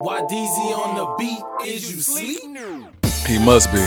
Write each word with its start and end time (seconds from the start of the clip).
Why 0.00 0.22
DZ 0.22 0.78
on 0.78 0.96
the 0.96 1.04
beat? 1.18 1.42
Is 1.68 1.92
you 1.92 2.00
sleep? 2.00 2.40
He 3.26 3.38
must 3.38 3.70
be. 3.70 3.84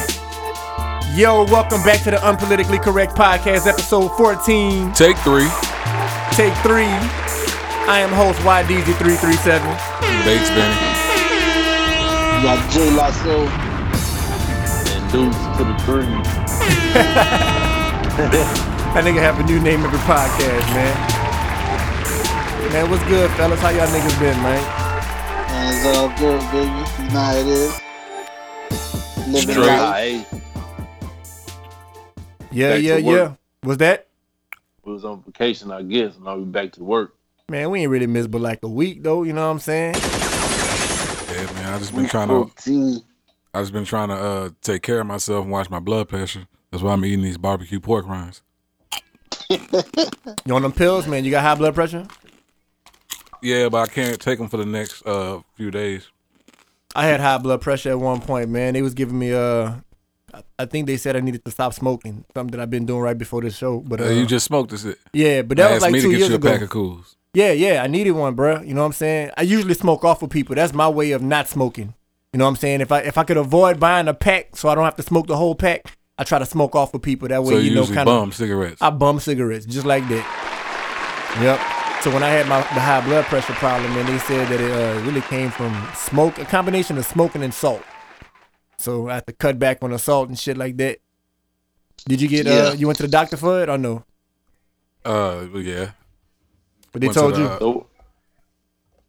Yo, 1.20 1.43
welcome 1.46 1.82
back 1.82 2.04
to 2.04 2.12
the 2.12 2.17
Unpolitically 2.17 2.79
Correct 2.79 3.16
Podcast, 3.16 3.66
episode 3.66 4.10
14, 4.15 4.94
Take 4.94 5.18
three. 5.26 5.49
take 6.38 6.54
three. 6.62 6.86
I 7.89 7.97
am 8.05 8.12
host 8.13 8.38
YDZ337. 8.46 9.57
Bates 10.23 10.49
Benny. 10.54 10.78
You 12.38 12.44
got 12.46 12.72
Jay 12.72 12.92
Lasso 12.92 13.48
and 14.94 15.12
dudes 15.12 15.38
to 15.58 15.64
the 15.66 15.74
three. 15.82 16.05
That 18.94 19.04
nigga 19.05 19.18
have 19.18 19.40
a 19.40 19.44
new 19.50 19.59
name 19.59 19.82
every 19.84 19.98
podcast, 20.05 20.70
man. 20.77 20.94
Man, 22.72 22.88
what's 22.91 23.04
good, 23.05 23.32
fellas? 23.32 23.59
How 23.59 23.70
y'all 23.70 23.88
niggas 23.88 24.20
been, 24.20 24.38
man? 24.44 24.83
And 25.84 25.90
it's 25.90 25.98
all 25.98 26.08
good, 26.18 26.40
baby. 26.52 26.66
You 27.04 27.09
know 27.09 27.20
how 27.20 27.36
it 27.36 27.48
is. 27.48 27.81
Living 29.27 29.52
Straight. 29.52 29.66
life. 29.66 30.34
Yeah, 32.52 32.76
Back 32.76 32.84
yeah, 32.84 32.98
yeah. 32.98 33.34
Was 33.63 33.77
that? 33.80 34.07
we 34.85 34.93
was 34.93 35.04
on 35.04 35.23
vacation, 35.23 35.71
I 35.71 35.81
guess, 35.81 36.16
and 36.16 36.27
I'll 36.27 36.40
be 36.40 36.45
back 36.45 36.71
to 36.73 36.84
work. 36.84 37.16
Man, 37.49 37.70
we 37.70 37.81
ain't 37.81 37.90
really 37.90 38.07
missed 38.07 38.31
but 38.31 38.40
like 38.40 38.63
a 38.63 38.67
week 38.70 39.04
though, 39.04 39.23
you 39.23 39.34
know 39.34 39.45
what 39.45 39.52
I'm 39.52 39.59
saying? 39.59 39.95
Yeah, 39.95 41.54
man. 41.54 41.73
I 41.73 41.77
just 41.80 41.91
been 41.91 42.04
Week 42.04 42.12
trying 42.12 42.29
to. 42.29 43.02
I 43.54 43.59
just 43.62 43.73
been 43.73 43.85
trying 43.85 44.07
to 44.07 44.15
uh, 44.15 44.49
take 44.62 44.84
care 44.84 45.02
of 45.02 45.07
myself 45.07 45.43
and 45.43 45.52
watch 45.52 45.70
my 45.70 45.79
blood 45.79 46.07
pressure. 46.07 46.48
That's 46.71 46.81
why 46.81 46.93
I'm 46.93 47.04
eating 47.04 47.23
these 47.23 47.38
barbecue 47.38 47.79
pork 47.81 48.07
rinds. 48.07 48.41
You 50.45 50.55
on 50.55 50.62
them 50.62 50.71
pills, 50.71 51.07
man? 51.07 51.26
You 51.26 51.31
got 51.31 51.43
high 51.43 51.55
blood 51.55 51.76
pressure? 51.76 52.07
Yeah, 53.43 53.70
but 53.70 53.77
I 53.89 53.93
can't 53.93 54.20
take 54.20 54.39
them 54.39 54.47
for 54.47 54.57
the 54.57 54.65
next 54.65 55.05
uh, 55.05 55.41
few 55.55 55.70
days. 55.70 56.07
I 56.95 57.05
had 57.05 57.20
high 57.20 57.38
blood 57.39 57.61
pressure 57.61 57.89
at 57.91 57.99
one 57.99 58.21
point, 58.21 58.49
man. 58.49 58.73
They 58.73 58.81
was 58.81 58.93
giving 58.93 59.17
me 59.20 59.34
uh 59.34 59.71
I- 60.34 60.43
I 60.59 60.65
think 60.65 60.87
they 60.87 60.98
said 60.98 61.15
I 61.15 61.20
needed 61.20 61.45
to 61.45 61.51
stop 61.51 61.73
smoking, 61.76 62.26
something 62.34 62.51
that 62.57 62.59
I've 62.63 62.70
been 62.71 62.85
doing 62.87 63.01
right 63.01 63.18
before 63.18 63.41
this 63.41 63.55
show. 63.55 63.79
But 63.81 64.02
uh, 64.02 64.06
Uh, 64.06 64.09
you 64.09 64.26
just 64.26 64.45
smoked 64.45 64.72
this. 64.72 64.84
It. 64.86 64.98
yeah, 65.14 65.42
but 65.44 65.58
that 65.58 65.72
was 65.72 65.84
Asked 65.84 65.92
like 65.92 66.02
two 66.02 66.02
to 66.02 66.09
get 66.09 66.18
years 66.18 66.30
you 66.30 66.36
a 66.36 66.38
ago. 66.38 66.50
pack 66.52 66.62
of 66.62 66.70
cools. 66.70 67.16
Yeah, 67.36 67.52
yeah, 67.52 67.84
I 67.84 67.88
needed 67.88 68.12
one, 68.12 68.36
bruh. 68.36 68.66
You 68.68 68.73
know 68.73 68.81
what 68.81 68.88
I'm 68.88 68.94
saying? 68.94 69.31
I 69.38 69.42
usually 69.44 69.73
smoke 69.75 70.03
off 70.03 70.22
with 70.22 70.31
people. 70.31 70.56
That's 70.56 70.73
my 70.73 70.88
way 70.88 71.12
of 71.12 71.22
not 71.22 71.48
smoking. 71.48 71.94
You 72.31 72.38
know 72.40 72.46
what 72.46 72.50
I'm 72.50 72.56
saying? 72.56 72.81
If 72.81 72.92
I 72.92 73.00
if 73.00 73.18
I 73.18 73.23
could 73.23 73.38
avoid 73.38 73.80
buying 73.80 74.08
a 74.08 74.14
pack 74.14 74.56
so 74.56 74.70
I 74.70 74.75
don't 74.75 74.86
have 74.86 74.96
to 74.96 75.03
smoke 75.03 75.28
the 75.28 75.36
whole 75.38 75.53
pack, 75.56 75.98
I 76.18 76.23
try 76.23 76.40
to 76.40 76.46
smoke 76.46 76.75
off 76.75 76.94
with 76.94 77.02
people. 77.03 77.28
That 77.28 77.44
way, 77.44 77.53
So 77.56 77.59
you, 77.59 77.70
you 77.72 77.75
know, 77.75 77.86
kind 77.88 78.06
bum 78.06 78.30
of. 78.30 78.36
cigarettes. 78.36 78.81
I 78.81 78.90
bum 78.92 79.20
cigarettes 79.20 79.66
just 79.66 79.86
like 79.86 80.08
that. 80.09 81.38
Yep. 81.42 81.59
So 82.04 82.12
when 82.12 82.22
I 82.22 82.28
had 82.30 82.48
my 82.50 82.58
the 82.59 82.82
high 82.82 83.00
blood 83.06 83.23
pressure 83.26 83.54
problem, 83.54 83.96
and 83.96 84.08
they 84.09 84.18
said 84.20 84.50
that 84.50 84.59
it 84.59 84.72
uh, 84.72 85.00
really 85.06 85.22
came 85.22 85.50
from 85.50 85.73
smoke, 85.96 86.38
a 86.38 86.44
combination 86.44 86.98
of 86.98 87.06
smoking 87.06 87.42
and 87.44 87.54
salt. 87.54 87.82
So 88.78 89.08
I 89.08 89.16
had 89.16 89.28
to 89.28 89.32
cut 89.34 89.58
back 89.58 89.78
on 89.82 89.92
the 89.92 89.98
salt 90.00 90.28
and 90.28 90.38
shit 90.38 90.58
like 90.58 90.76
that. 90.78 90.98
Did 92.06 92.22
you 92.22 92.28
get? 92.28 92.46
Yeah. 92.46 92.54
uh 92.54 92.74
You 92.74 92.88
went 92.88 92.98
to 92.98 93.04
the 93.04 93.09
doctor 93.09 93.38
for 93.38 93.64
it 93.64 93.70
or 93.70 93.78
no? 93.78 94.04
uh, 95.06 95.48
yeah. 95.56 95.92
But 96.92 97.02
they 97.02 97.08
Went 97.08 97.14
to 97.14 97.20
told 97.22 97.36
the, 97.36 97.40
you. 97.40 97.80
uh, 97.80 97.84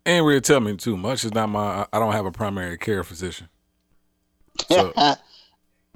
ain't 0.06 0.24
really 0.24 0.40
tell 0.40 0.60
me 0.60 0.76
too 0.76 0.96
much. 0.96 1.24
It's 1.24 1.34
not 1.34 1.48
my. 1.48 1.86
I 1.92 1.98
don't 1.98 2.12
have 2.12 2.26
a 2.26 2.32
primary 2.32 2.78
care 2.78 3.02
physician. 3.02 3.48
So- 4.70 4.92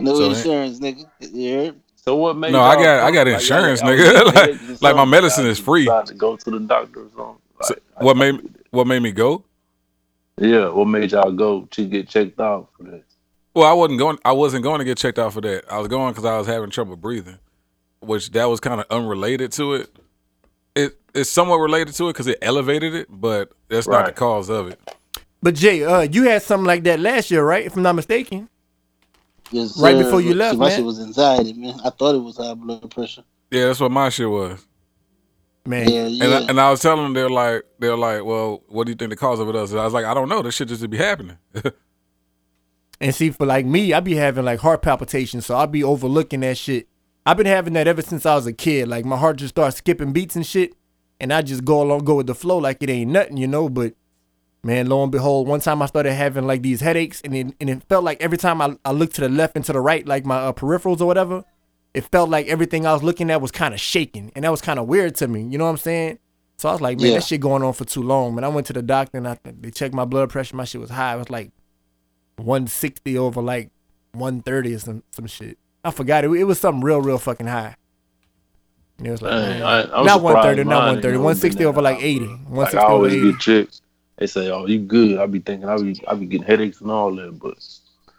no 0.01 0.15
so- 0.17 0.31
insurance, 0.31 0.81
nigga. 0.81 1.07
You 1.21 1.55
heard? 1.55 1.81
So 2.09 2.17
what 2.17 2.37
made 2.39 2.53
No, 2.53 2.61
I 2.63 2.75
got- 2.77 3.01
I 3.05 3.11
got 3.11 3.27
like, 3.27 3.35
insurance, 3.35 3.81
y'all- 3.83 3.91
nigga. 3.91 4.13
y'all 4.15 4.27
Like- 4.73 4.83
like 4.83 4.97
my 4.97 5.05
medicine 5.05 5.45
Y'all 5.45 5.53
is 5.53 5.59
free. 5.59 5.85
decided 5.85 6.07
To 6.09 6.15
go 6.15 6.37
to 6.37 6.51
the 6.51 6.61
doctor 6.61 7.01
or 7.03 7.09
something. 7.15 7.37
So 7.63 7.75
Like, 7.97 8.03
what 8.05 8.17
made 8.17 8.41
what 8.71 8.87
made 8.87 9.03
me 9.03 9.13
go? 9.13 9.45
Yeah, 10.41 10.69
what 10.71 10.87
made 10.87 11.13
y'all 11.13 11.33
go 11.33 11.67
to 11.71 11.85
get 11.87 12.09
checked 12.09 12.41
out 12.41 12.69
for 12.77 12.85
that? 12.85 13.03
Well, 13.55 13.67
I 13.67 13.73
wasn't 13.73 13.99
going. 13.99 14.19
I 14.25 14.33
wasn't 14.33 14.63
going 14.63 14.79
to 14.79 14.85
get 14.85 14.97
checked 14.97 15.19
out 15.19 15.33
for 15.33 15.41
that. 15.43 15.65
I 15.71 15.79
was 15.79 15.89
going 15.89 16.13
because 16.13 16.25
I 16.25 16.39
was 16.39 16.47
having 16.47 16.71
trouble 16.71 16.97
breathing, 16.97 17.39
which 18.01 18.31
that 18.31 18.45
was 18.47 18.61
kind 18.61 18.81
of 18.81 18.87
unrelated 18.91 19.51
to 19.53 19.75
it. 19.75 19.91
It 20.77 20.97
it's 21.15 21.29
somewhat 21.29 21.57
related 21.57 21.95
to 21.95 22.09
it 22.09 22.13
because 22.13 22.29
it 22.29 22.39
elevated 22.41 22.95
it, 22.95 23.09
but 23.11 23.51
that's 23.69 23.89
not 23.89 24.07
the 24.07 24.13
cause 24.13 24.49
of 24.49 24.69
it. 24.69 24.79
But 25.43 25.55
Jay, 25.57 25.83
uh, 25.85 26.03
you 26.03 26.25
had 26.25 26.43
something 26.43 26.67
like 26.67 26.85
that 26.85 27.01
last 27.01 27.31
year, 27.31 27.45
right? 27.45 27.67
If 27.67 27.77
I'm 27.77 27.83
not 27.83 27.97
mistaken. 27.97 28.49
Yes, 29.51 29.79
Right 29.81 29.97
sir. 29.97 30.05
before 30.05 30.21
you 30.21 30.35
left, 30.35 30.55
See, 30.55 30.59
my 30.59 30.69
man. 30.69 30.77
shit 30.77 30.85
was 30.85 31.01
anxiety, 31.01 31.53
man. 31.55 31.81
I 31.85 31.91
thought 31.91 32.15
it 32.15 32.19
was 32.23 32.37
high 32.37 32.55
blood 32.55 32.91
pressure. 32.91 33.25
Yeah, 33.51 33.67
that's 33.67 33.81
what 33.81 33.91
my 33.91 34.09
shit 34.11 34.29
was. 34.29 34.65
Man, 35.67 35.89
Yeah, 35.89 36.07
yeah. 36.07 36.25
And 36.25 36.35
I, 36.35 36.49
and 36.51 36.61
I 36.61 36.71
was 36.71 36.81
telling 36.81 37.03
them 37.03 37.13
they're 37.15 37.29
like 37.31 37.63
they're 37.79 37.97
like, 37.97 38.25
well, 38.25 38.63
what 38.69 38.85
do 38.87 38.93
you 38.93 38.97
think 38.97 39.11
the 39.11 39.17
cause 39.17 39.39
of 39.41 39.49
it 39.49 39.55
is? 39.55 39.75
I 39.75 39.85
was 39.85 39.93
like, 39.93 40.05
I 40.07 40.15
don't 40.15 40.29
know. 40.29 40.43
This 40.43 40.55
shit 40.55 40.69
just 40.69 40.89
be 40.89 40.97
happening. 40.97 41.39
And 43.01 43.15
see, 43.15 43.31
for 43.31 43.47
like 43.47 43.65
me, 43.65 43.93
I 43.93 44.01
be 44.01 44.17
having 44.17 44.45
like 44.45 44.59
heart 44.59 44.83
palpitations, 44.83 45.47
so 45.47 45.57
I 45.57 45.67
be 45.67 45.85
overlooking 45.85 46.41
that 46.41 46.59
shit. 46.59 46.89
I've 47.25 47.37
been 47.37 47.47
having 47.47 47.75
that 47.75 47.87
ever 47.87 48.03
since 48.03 48.27
I 48.27 48.35
was 48.35 48.47
a 48.47 48.53
kid. 48.53 48.89
Like 48.89 49.05
my 49.05 49.17
heart 49.17 49.37
just 49.37 49.55
starts 49.55 49.77
skipping 49.77 50.13
beats 50.13 50.35
and 50.35 50.45
shit, 50.45 50.73
and 51.21 51.33
I 51.33 51.43
just 51.43 51.65
go 51.65 51.81
along, 51.81 52.01
go 52.05 52.17
with 52.17 52.27
the 52.27 52.35
flow 52.35 52.59
like 52.59 52.83
it 52.83 52.91
ain't 52.91 53.13
nothing, 53.13 53.37
you 53.37 53.47
know. 53.47 53.69
But 53.69 53.95
man, 54.63 54.89
lo 54.89 55.03
and 55.03 55.13
behold, 55.13 55.47
one 55.49 55.61
time 55.61 55.81
I 55.83 55.87
started 55.87 56.13
having 56.15 56.47
like 56.47 56.63
these 56.63 56.81
headaches, 56.81 57.21
and 57.23 57.35
it, 57.35 57.55
and 57.61 57.71
it 57.71 57.83
felt 57.89 58.05
like 58.05 58.21
every 58.21 58.39
time 58.39 58.61
I, 58.61 58.77
I 58.85 58.93
looked 58.93 59.15
to 59.17 59.21
the 59.23 59.29
left 59.29 59.57
and 59.57 59.65
to 59.67 59.73
the 59.73 59.81
right, 59.81 60.07
like 60.07 60.25
my 60.25 60.37
uh, 60.37 60.53
peripherals 60.53 61.01
or 61.01 61.07
whatever, 61.07 61.45
it 61.95 62.05
felt 62.13 62.29
like 62.31 62.47
everything 62.49 62.87
I 62.87 62.93
was 62.93 63.03
looking 63.03 63.31
at 63.31 63.41
was 63.41 63.51
kind 63.51 63.73
of 63.75 63.81
shaking, 63.81 64.31
and 64.35 64.45
that 64.45 64.51
was 64.51 64.61
kind 64.61 64.79
of 64.79 64.87
weird 64.87 65.15
to 65.17 65.29
me. 65.29 65.43
You 65.43 65.59
know 65.59 65.65
what 65.65 65.71
I'm 65.71 65.77
saying? 65.79 66.19
So 66.59 66.69
I 66.69 66.73
was 66.73 66.81
like, 66.81 66.99
man, 66.99 67.09
Yeah. 67.09 67.15
that 67.15 67.25
shit 67.25 67.41
going 67.41 67.63
on 67.63 67.73
for 67.73 67.85
too 67.85 68.03
long. 68.03 68.35
Man, 68.35 68.43
I 68.45 68.49
went 68.49 68.67
to 68.67 68.73
the 68.73 68.83
doctor 68.83 69.17
and 69.17 69.29
I, 69.29 69.39
they 69.45 69.71
checked 69.71 69.95
my 69.95 70.05
blood 70.05 70.29
pressure. 70.29 70.57
My 70.57 70.65
shit 70.65 70.81
was 70.81 70.91
high. 70.91 71.15
It 71.15 71.19
was 71.19 71.31
like 71.31 71.53
160 72.37 73.17
over 73.19 73.41
like 73.43 73.71
130 74.13 74.75
or 74.75 74.79
some 74.79 75.03
some 75.13 75.27
shit. 75.27 75.57
I 75.85 75.91
forgot 75.93 76.25
it. 76.25 76.31
It 76.33 76.45
was 76.45 76.59
something 76.59 76.83
real, 76.83 77.01
real 77.01 77.19
fucking 77.19 77.47
high. 77.47 77.77
And 78.99 79.07
It 79.07 79.11
was 79.13 79.23
like 79.23 79.31
Dang, 79.31 79.61
man, 79.61 79.63
I, 79.63 79.83
I'm 80.01 80.05
not 80.07 80.21
130, 80.23 80.65
not 80.65 80.71
mine 80.71 80.87
130, 81.03 81.17
160 81.19 81.65
over 81.65 81.81
like 81.83 81.99
that 81.99 82.05
80, 82.05 82.27
160 82.27 82.77
Like 82.77 82.85
I 82.85 82.89
over 82.93 83.07
80. 83.07 83.33
get 83.33 83.41
checked. 83.41 83.81
They 84.19 84.27
say, 84.27 84.51
"Oh, 84.51 84.67
you 84.67 84.81
good?" 84.81 85.19
I 85.19 85.27
be 85.27 85.39
thinking, 85.39 85.69
I 85.69 85.77
be, 85.79 86.01
I 86.09 86.15
be 86.15 86.27
getting 86.27 86.47
headaches 86.47 86.81
and 86.81 86.91
all 86.91 87.15
that, 87.17 87.39
but 87.39 87.55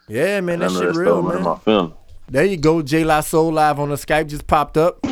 Yeah, 0.08 0.40
man, 0.40 0.62
I 0.62 0.68
that 0.68 0.72
know 0.74 0.80
shit 0.80 0.96
real, 0.96 1.14
stuff 1.14 1.24
went 1.24 1.38
in 1.38 1.44
man. 1.44 1.52
my 1.52 1.58
feeling. 1.58 1.92
There 2.28 2.44
you 2.44 2.56
go, 2.56 2.82
Jay 2.82 3.04
Lasso 3.04 3.48
live 3.50 3.78
on 3.78 3.90
the 3.90 3.96
Skype 3.96 4.28
just 4.28 4.46
popped 4.46 4.76
up. 4.76 5.04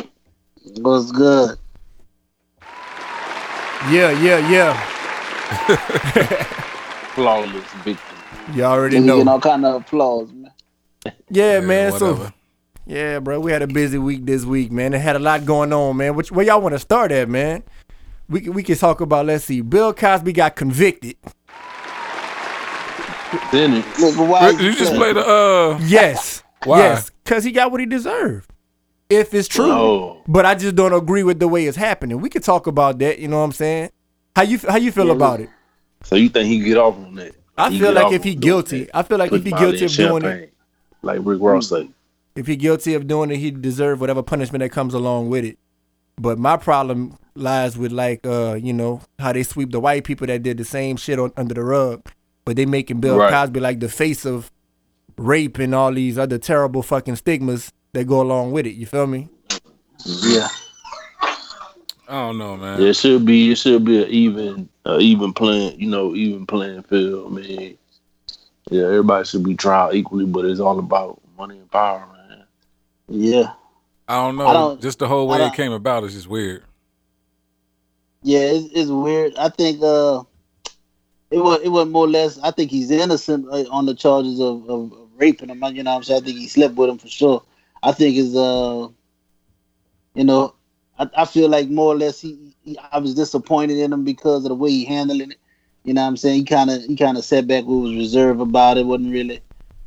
What's 0.77 1.11
good? 1.11 1.57
Yeah, 3.91 4.11
yeah, 4.21 4.49
yeah. 4.49 4.79
Flawless 7.15 7.63
victory. 7.83 7.95
You 8.53 8.63
already 8.63 8.97
Nigga 8.97 9.05
getting 9.05 9.25
know. 9.25 9.31
all 9.33 9.41
kind 9.41 9.65
of 9.65 9.81
applause, 9.81 10.31
man. 10.31 10.51
Yeah, 11.29 11.59
man. 11.59 11.97
So 11.97 12.31
yeah, 12.85 13.19
bro, 13.19 13.39
we 13.39 13.51
had 13.51 13.61
a 13.61 13.67
busy 13.67 13.97
week 13.97 14.25
this 14.25 14.45
week, 14.45 14.71
man. 14.71 14.93
It 14.93 14.99
had 14.99 15.15
a 15.15 15.19
lot 15.19 15.45
going 15.45 15.71
on, 15.71 15.97
man. 15.97 16.15
Which 16.15 16.31
where 16.31 16.45
y'all 16.45 16.61
want 16.61 16.73
to 16.73 16.79
start 16.79 17.11
at, 17.11 17.29
man? 17.29 17.63
We 18.29 18.41
can- 18.41 18.53
we 18.53 18.63
can 18.63 18.77
talk 18.77 19.01
about. 19.01 19.25
Let's 19.25 19.45
see. 19.45 19.61
Bill 19.61 19.93
Cosby 19.93 20.33
got 20.33 20.55
convicted. 20.55 21.15
Then 23.51 23.73
it, 23.75 23.85
Nigga, 23.95 24.57
Did 24.57 24.61
you 24.61 24.73
just 24.73 24.93
play 24.95 25.13
the 25.13 25.25
uh? 25.25 25.79
Yes. 25.83 26.41
Why? 26.65 26.79
Yes, 26.79 27.11
because 27.23 27.43
he 27.43 27.51
got 27.51 27.71
what 27.71 27.79
he 27.79 27.85
deserved. 27.85 28.49
If 29.09 29.33
it's 29.33 29.47
true. 29.47 29.71
Oh. 29.71 30.21
But 30.27 30.45
I 30.45 30.55
just 30.55 30.75
don't 30.75 30.93
agree 30.93 31.23
with 31.23 31.39
the 31.39 31.47
way 31.47 31.65
it's 31.65 31.77
happening. 31.77 32.19
We 32.21 32.29
could 32.29 32.43
talk 32.43 32.67
about 32.67 32.99
that, 32.99 33.19
you 33.19 33.27
know 33.27 33.37
what 33.37 33.43
I'm 33.45 33.51
saying? 33.51 33.89
How 34.35 34.43
you 34.43 34.59
how 34.67 34.77
you 34.77 34.91
feel 34.91 35.07
Yeah, 35.07 35.13
about 35.13 35.39
it? 35.41 35.49
So 36.03 36.15
you 36.15 36.29
think 36.29 36.47
he 36.47 36.59
get 36.59 36.77
off 36.77 36.95
on 36.97 37.15
that? 37.15 37.33
I 37.57 37.69
He 37.71 37.79
feel 37.79 37.91
like 37.91 38.05
off 38.05 38.13
if 38.13 38.23
he 38.23 38.35
guilty, 38.35 38.83
that. 38.85 38.95
I 38.95 39.03
feel 39.03 39.17
like 39.17 39.29
Put 39.31 39.39
if 39.39 39.45
he 39.45 39.51
guilty 39.51 39.85
of 39.85 39.91
doing 39.91 40.23
it, 40.23 40.29
champagne, 40.29 40.49
like 41.01 41.19
Rick 41.23 41.41
Ross 41.41 41.69
say. 41.69 41.89
if 42.35 42.47
he 42.47 42.55
guilty 42.55 42.93
of 42.93 43.07
doing 43.07 43.31
it, 43.31 43.37
he 43.37 43.51
deserve 43.51 43.99
whatever 44.01 44.23
punishment 44.23 44.61
that 44.61 44.69
comes 44.69 44.93
along 44.93 45.29
with 45.29 45.43
it. 45.45 45.57
But 46.19 46.37
my 46.37 46.57
problem 46.57 47.17
lies 47.33 47.77
with 47.77 47.93
like 47.93 48.25
uh, 48.25 48.59
you 48.61 48.73
know, 48.73 49.01
how 49.17 49.31
they 49.31 49.43
sweep 49.43 49.71
the 49.71 49.79
white 49.79 50.03
people 50.03 50.27
that 50.27 50.43
did 50.43 50.57
the 50.57 50.65
same 50.65 50.97
shit 50.97 51.17
on, 51.17 51.31
under 51.37 51.53
the 51.53 51.63
rug. 51.63 52.07
But 52.45 52.57
they 52.57 52.65
making 52.65 52.99
Bill 52.99 53.17
Right. 53.17 53.31
Cosby 53.31 53.59
like 53.59 53.79
the 53.79 53.89
face 53.89 54.25
of 54.25 54.51
rape 55.17 55.57
and 55.59 55.73
all 55.73 55.93
these 55.93 56.17
other 56.17 56.37
terrible 56.37 56.83
fucking 56.83 57.15
stigmas 57.15 57.71
that 57.93 58.05
go 58.05 58.21
along 58.21 58.51
with 58.51 58.65
it. 58.65 58.71
You 58.71 58.85
feel 58.85 59.07
me? 59.07 59.29
Yeah. 60.05 60.47
I 61.21 62.21
don't 62.21 62.37
know, 62.37 62.57
man. 62.57 62.81
It 62.81 62.95
should 62.95 63.25
be. 63.25 63.51
It 63.51 63.57
should 63.59 63.85
be 63.85 64.03
an 64.03 64.09
even, 64.09 64.69
uh, 64.85 64.97
even 64.99 65.31
playing. 65.31 65.79
You 65.79 65.89
know, 65.89 66.15
even 66.15 66.45
playing 66.47 66.81
field. 66.83 67.31
I 67.31 67.35
mean, 67.35 67.77
yeah, 68.71 68.85
everybody 68.85 69.25
should 69.25 69.43
be 69.43 69.55
tried 69.55 69.93
equally, 69.93 70.25
but 70.25 70.45
it's 70.45 70.59
all 70.59 70.79
about 70.79 71.21
money 71.37 71.59
and 71.59 71.71
power, 71.71 72.05
man. 72.11 72.43
Yeah. 73.07 73.53
I 74.09 74.15
don't 74.15 74.37
know. 74.37 74.47
I 74.47 74.53
don't- 74.53 74.81
just 74.81 74.97
the 74.99 75.07
whole 75.07 75.27
way 75.27 75.45
it 75.45 75.53
came 75.53 75.71
about 75.71 76.03
is 76.03 76.13
just 76.13 76.27
weird. 76.27 76.63
Yeah, 78.23 78.39
it's, 78.39 78.67
it's 78.73 78.89
weird. 78.89 79.35
I 79.37 79.49
think 79.49 79.81
uh, 79.81 80.23
it 81.31 81.37
was 81.37 81.61
it 81.61 81.69
was 81.69 81.87
more 81.87 82.05
or 82.05 82.09
less. 82.09 82.39
I 82.39 82.51
think 82.51 82.71
he's 82.71 82.91
innocent 82.91 83.47
on 83.69 83.85
the 83.85 83.93
charges 83.95 84.41
of, 84.41 84.67
of, 84.69 84.91
of 84.91 85.09
raping 85.15 85.49
him. 85.49 85.63
You 85.75 85.83
know 85.83 85.91
what 85.91 85.97
I'm 85.97 86.03
saying? 86.03 86.23
I 86.23 86.25
think 86.25 86.37
he 86.39 86.47
slept 86.47 86.75
with 86.75 86.89
him 86.89 86.97
for 86.97 87.07
sure. 87.07 87.43
I 87.83 87.91
think 87.91 88.17
is 88.17 88.35
uh, 88.35 88.87
you 90.15 90.23
know, 90.23 90.55
I, 90.97 91.09
I 91.15 91.25
feel 91.25 91.47
like 91.47 91.69
more 91.69 91.93
or 91.93 91.97
less 91.97 92.19
he, 92.19 92.55
he 92.61 92.77
I 92.91 92.97
was 92.97 93.13
disappointed 93.13 93.77
in 93.77 93.93
him 93.93 94.03
because 94.03 94.43
of 94.43 94.49
the 94.49 94.55
way 94.55 94.71
he 94.71 94.85
handled 94.85 95.21
it. 95.21 95.29
You 95.29 95.35
You 95.83 95.93
know 95.93 96.01
what 96.01 96.07
I'm 96.07 96.17
saying? 96.17 96.39
He 96.39 96.43
kind 96.45 96.69
of 96.71 96.83
he 96.83 96.95
kind 96.95 97.17
of 97.17 97.23
set 97.23 97.47
back. 97.47 97.63
What 97.65 97.83
Was 97.83 97.95
reserved 97.95 98.41
about 98.41 98.77
it. 98.77 98.85
wasn't 98.85 99.13
really. 99.13 99.41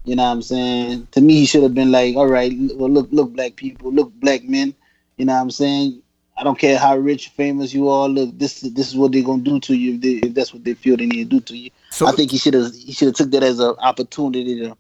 You 0.05 0.17
know 0.17 0.25
what 0.25 0.31
I'm 0.31 0.43
saying? 0.43 1.09
To 1.13 1.21
me, 1.21 1.35
he 1.35 1.47
should 1.47 1.63
have 1.63 1.75
been 1.75 1.93
like, 1.93 2.17
all 2.17 2.27
right, 2.27 2.53
well, 2.75 2.91
look, 2.91 3.09
look, 3.13 3.33
black 3.33 3.55
people, 3.55 3.93
look, 3.93 4.13
black 4.15 4.43
men. 4.45 4.75
You 5.17 5.27
know 5.27 5.35
what 5.35 5.41
I'm 5.41 5.51
saying? 5.51 6.03
I 6.37 6.45
don't 6.45 6.59
care 6.59 6.77
how 6.79 6.97
rich, 6.97 7.29
famous 7.29 7.73
you 7.73 7.89
are. 7.89 8.09
Look, 8.09 8.37
this 8.39 8.61
this 8.61 8.89
is 8.89 8.97
what 8.97 9.13
they're 9.13 9.23
gonna 9.23 9.43
do 9.43 9.61
to 9.61 9.77
you 9.77 9.95
if, 9.95 10.01
they, 10.01 10.29
if 10.29 10.35
that's 10.35 10.53
what 10.53 10.65
they 10.65 10.75
feel 10.75 10.97
they 10.97 11.07
need 11.07 11.31
to 11.31 11.37
do 11.37 11.41
to 11.41 11.57
you. 11.57 11.71
So 11.91 12.07
I 12.07 12.13
think 12.13 12.31
he 12.31 12.39
should 12.39 12.55
have 12.55 12.75
he 12.75 12.93
should 12.93 13.09
have 13.09 13.15
took 13.15 13.31
that 13.33 13.43
as 13.43 13.61
an 13.61 13.75
opportunity 13.79 14.61
to, 14.61 14.77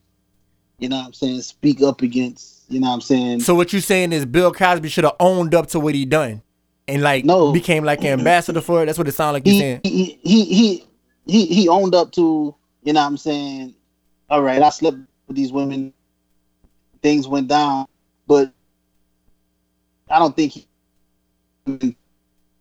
you 0.78 0.88
know 0.88 0.96
what 0.96 1.06
I'm 1.06 1.12
saying, 1.12 1.42
speak 1.42 1.82
up 1.82 2.02
against. 2.02 2.62
You 2.68 2.80
know 2.80 2.88
what 2.88 2.94
I'm 2.94 3.00
saying? 3.02 3.40
So 3.40 3.54
what 3.54 3.72
you're 3.72 3.82
saying 3.82 4.12
is 4.12 4.25
Bill 4.25 4.52
Cosby 4.52 4.88
should 4.88 5.04
have 5.04 5.16
owned 5.20 5.54
up 5.54 5.68
to 5.68 5.78
what 5.78 5.94
he 5.94 6.06
done 6.06 6.42
and 6.88 7.02
like 7.02 7.25
No. 7.25 7.52
became 7.52 7.84
like 7.84 8.00
an 8.00 8.18
ambassador 8.18 8.62
for 8.62 8.82
it. 8.82 8.86
That's 8.86 8.98
what 8.98 9.06
it 9.06 9.12
sounds 9.12 9.34
like 9.34 9.46
you're 9.46 9.52
he, 9.52 9.60
saying. 9.60 9.80
he 9.84 10.18
he 10.22 10.44
he 10.44 10.84
he 11.26 11.46
he 11.46 11.68
owned 11.68 11.94
up 11.94 12.12
to 12.12 12.54
you 12.82 12.92
know 12.92 13.00
what 13.00 13.06
I'm 13.06 13.16
saying. 13.18 13.75
All 14.30 14.42
right, 14.42 14.62
I 14.62 14.70
slept 14.70 14.96
with 15.32 15.37
these 15.37 15.52
women. 15.52 15.93
Things 17.02 17.26
went 17.26 17.49
down, 17.49 17.87
but 18.26 18.52
I 20.08 20.19
don't 20.19 20.37
think 20.37 20.52
he 20.52 20.69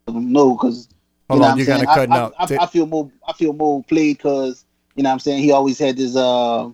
no 0.08 0.54
because 0.54 0.88
you 1.30 1.40
Hold 1.40 1.42
know 1.42 1.48
on, 1.48 1.52
what 1.52 1.60
you 1.60 1.66
I'm 1.66 1.66
saying. 1.66 1.86
gotta 1.86 2.00
cutting 2.00 2.14
I, 2.14 2.18
out. 2.18 2.34
I, 2.40 2.44
I, 2.44 2.64
I 2.64 2.66
feel 2.66 2.86
more 2.88 3.12
I 3.28 3.34
feel 3.34 3.54
more 3.54 3.84
played 3.84 4.18
because 4.18 4.66
you 4.96 5.04
know 5.04 5.10
what 5.10 5.14
I'm 5.14 5.20
saying 5.20 5.44
he 5.44 5.52
always 5.52 5.78
had 5.78 5.98
this 5.98 6.16
uh 6.16 6.70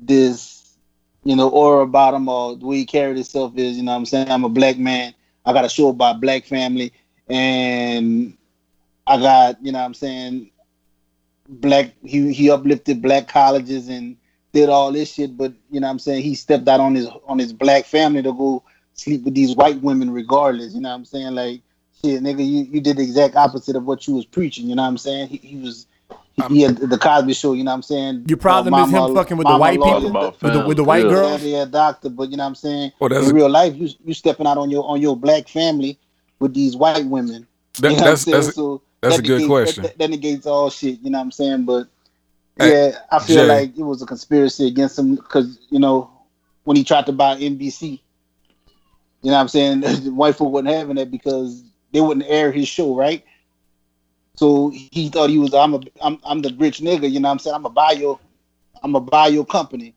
this 0.00 0.76
you 1.24 1.36
know 1.36 1.48
aura 1.50 1.84
about 1.84 2.14
him 2.14 2.28
or 2.28 2.56
the 2.56 2.66
way 2.66 2.78
he 2.78 2.84
carried 2.86 3.16
himself 3.16 3.56
is 3.56 3.76
you 3.76 3.82
know 3.84 3.92
what 3.92 3.98
I'm 3.98 4.06
saying 4.06 4.30
I'm 4.30 4.44
a 4.44 4.48
black 4.48 4.76
man 4.78 5.14
I 5.44 5.52
got 5.52 5.64
a 5.64 5.68
show 5.68 5.88
about 5.88 6.20
black 6.20 6.46
family 6.46 6.92
and 7.28 8.36
I 9.06 9.18
got 9.18 9.64
you 9.64 9.70
know 9.70 9.78
what 9.78 9.84
I'm 9.84 9.94
saying 9.94 10.50
black 11.48 11.92
he 12.02 12.32
he 12.32 12.50
uplifted 12.50 13.00
black 13.02 13.28
colleges 13.28 13.88
and 13.88 14.16
did 14.60 14.68
all 14.68 14.92
this 14.92 15.12
shit 15.14 15.36
but 15.36 15.52
you 15.70 15.80
know 15.80 15.86
what 15.86 15.92
I'm 15.92 15.98
saying 15.98 16.22
he 16.22 16.34
stepped 16.34 16.66
out 16.68 16.80
on 16.80 16.94
his 16.94 17.08
on 17.26 17.38
his 17.38 17.52
black 17.52 17.84
family 17.84 18.22
to 18.22 18.32
go 18.32 18.62
sleep 18.94 19.22
with 19.24 19.34
these 19.34 19.54
white 19.54 19.80
women 19.82 20.10
regardless 20.10 20.74
you 20.74 20.80
know 20.80 20.88
what 20.90 20.94
I'm 20.96 21.04
saying 21.04 21.34
like 21.34 21.60
shit 22.02 22.22
nigga 22.22 22.44
you, 22.46 22.60
you 22.64 22.80
did 22.80 22.96
the 22.96 23.02
exact 23.02 23.36
opposite 23.36 23.76
of 23.76 23.84
what 23.84 24.06
you 24.06 24.14
was 24.14 24.24
preaching 24.24 24.66
you 24.68 24.74
know 24.74 24.82
what 24.82 24.88
I'm 24.88 24.98
saying 24.98 25.28
he, 25.28 25.36
he 25.38 25.56
was 25.56 25.86
he, 26.36 26.42
he 26.54 26.62
had 26.62 26.76
the 26.78 26.98
Cosby 26.98 27.34
show 27.34 27.52
you 27.52 27.64
know 27.64 27.70
what 27.72 27.76
I'm 27.76 27.82
saying 27.82 28.24
Your 28.28 28.38
problem 28.38 28.72
Uh, 28.74 28.84
is 28.86 28.90
him 28.92 29.14
fucking 29.14 29.36
with 29.36 29.46
the 29.46 29.56
white 29.58 29.72
people, 29.80 30.06
about 30.06 30.40
with 30.42 30.52
the, 30.52 30.66
with 30.66 30.76
the 30.76 30.84
white 30.84 31.04
yeah. 31.04 31.10
girls. 31.10 31.42
yeah, 31.42 31.58
yeah, 31.58 31.64
doctor, 31.64 32.08
but 32.08 32.30
you 32.30 32.36
know 32.36 32.44
what 32.44 32.48
I'm 32.48 32.54
saying. 32.54 32.92
Well, 33.00 33.08
that's 33.10 33.26
in 33.26 33.32
a- 33.32 33.34
real 33.34 33.48
life, 33.50 33.74
you 33.76 33.88
you 34.04 34.14
stepping 34.14 34.46
out 34.46 34.56
on 34.56 34.70
your 34.70 34.84
on 34.88 35.00
your 35.02 35.16
black 35.16 35.48
family 35.48 35.98
with 36.38 36.54
these 36.54 36.76
white 36.76 37.04
women. 37.06 37.46
That- 37.80 37.90
you 37.90 37.96
know 37.98 38.04
that's 38.04 38.24
what 38.26 38.36
I'm 38.36 38.42
saying? 38.42 38.44
that's 38.44 38.54
so 38.56 38.82
that's 39.00 39.16
that 39.16 39.24
a 39.24 39.26
good 39.26 39.32
negates- 39.40 39.48
question. 39.48 39.82
That, 39.82 39.98
that 39.98 40.10
negates 40.10 40.46
all 40.46 40.70
shit. 40.70 41.00
You 41.02 41.10
know 41.10 41.18
what 41.18 41.24
I'm 41.24 41.30
saying? 41.32 41.64
But 41.64 41.88
Hey, 42.58 42.90
yeah, 42.90 42.98
I 43.10 43.20
feel 43.20 43.36
Jay. 43.36 43.46
like 43.46 43.78
it 43.78 43.82
was 43.82 44.02
a 44.02 44.06
conspiracy 44.06 44.66
against 44.66 44.98
him 44.98 45.14
because 45.14 45.58
you 45.70 45.78
know 45.78 46.10
when 46.64 46.76
he 46.76 46.84
tried 46.84 47.06
to 47.06 47.12
buy 47.12 47.36
NBC, 47.36 48.00
you 49.22 49.30
know 49.30 49.32
what 49.32 49.40
I'm 49.40 49.48
saying? 49.48 49.80
the 49.80 50.10
white 50.10 50.34
folk 50.34 50.52
wasn't 50.52 50.74
having 50.74 50.96
that 50.96 51.10
because 51.10 51.62
they 51.92 52.00
wouldn't 52.00 52.26
air 52.28 52.50
his 52.50 52.66
show, 52.68 52.96
right? 52.96 53.24
So 54.36 54.70
he 54.70 55.08
thought 55.08 55.30
he 55.30 55.38
was 55.38 55.54
I'm 55.54 55.74
a 55.74 55.80
I'm 56.02 56.18
I'm 56.24 56.42
the 56.42 56.54
rich 56.58 56.80
nigga, 56.80 57.10
you 57.10 57.20
know 57.20 57.28
what 57.28 57.32
I'm 57.32 57.38
saying? 57.38 57.54
I'm 57.54 57.62
gonna 57.62 57.74
buy 57.74 57.92
your 57.92 58.18
I'm 58.82 58.92
gonna 58.92 59.04
buy 59.04 59.28
your 59.28 59.46
company. 59.46 59.94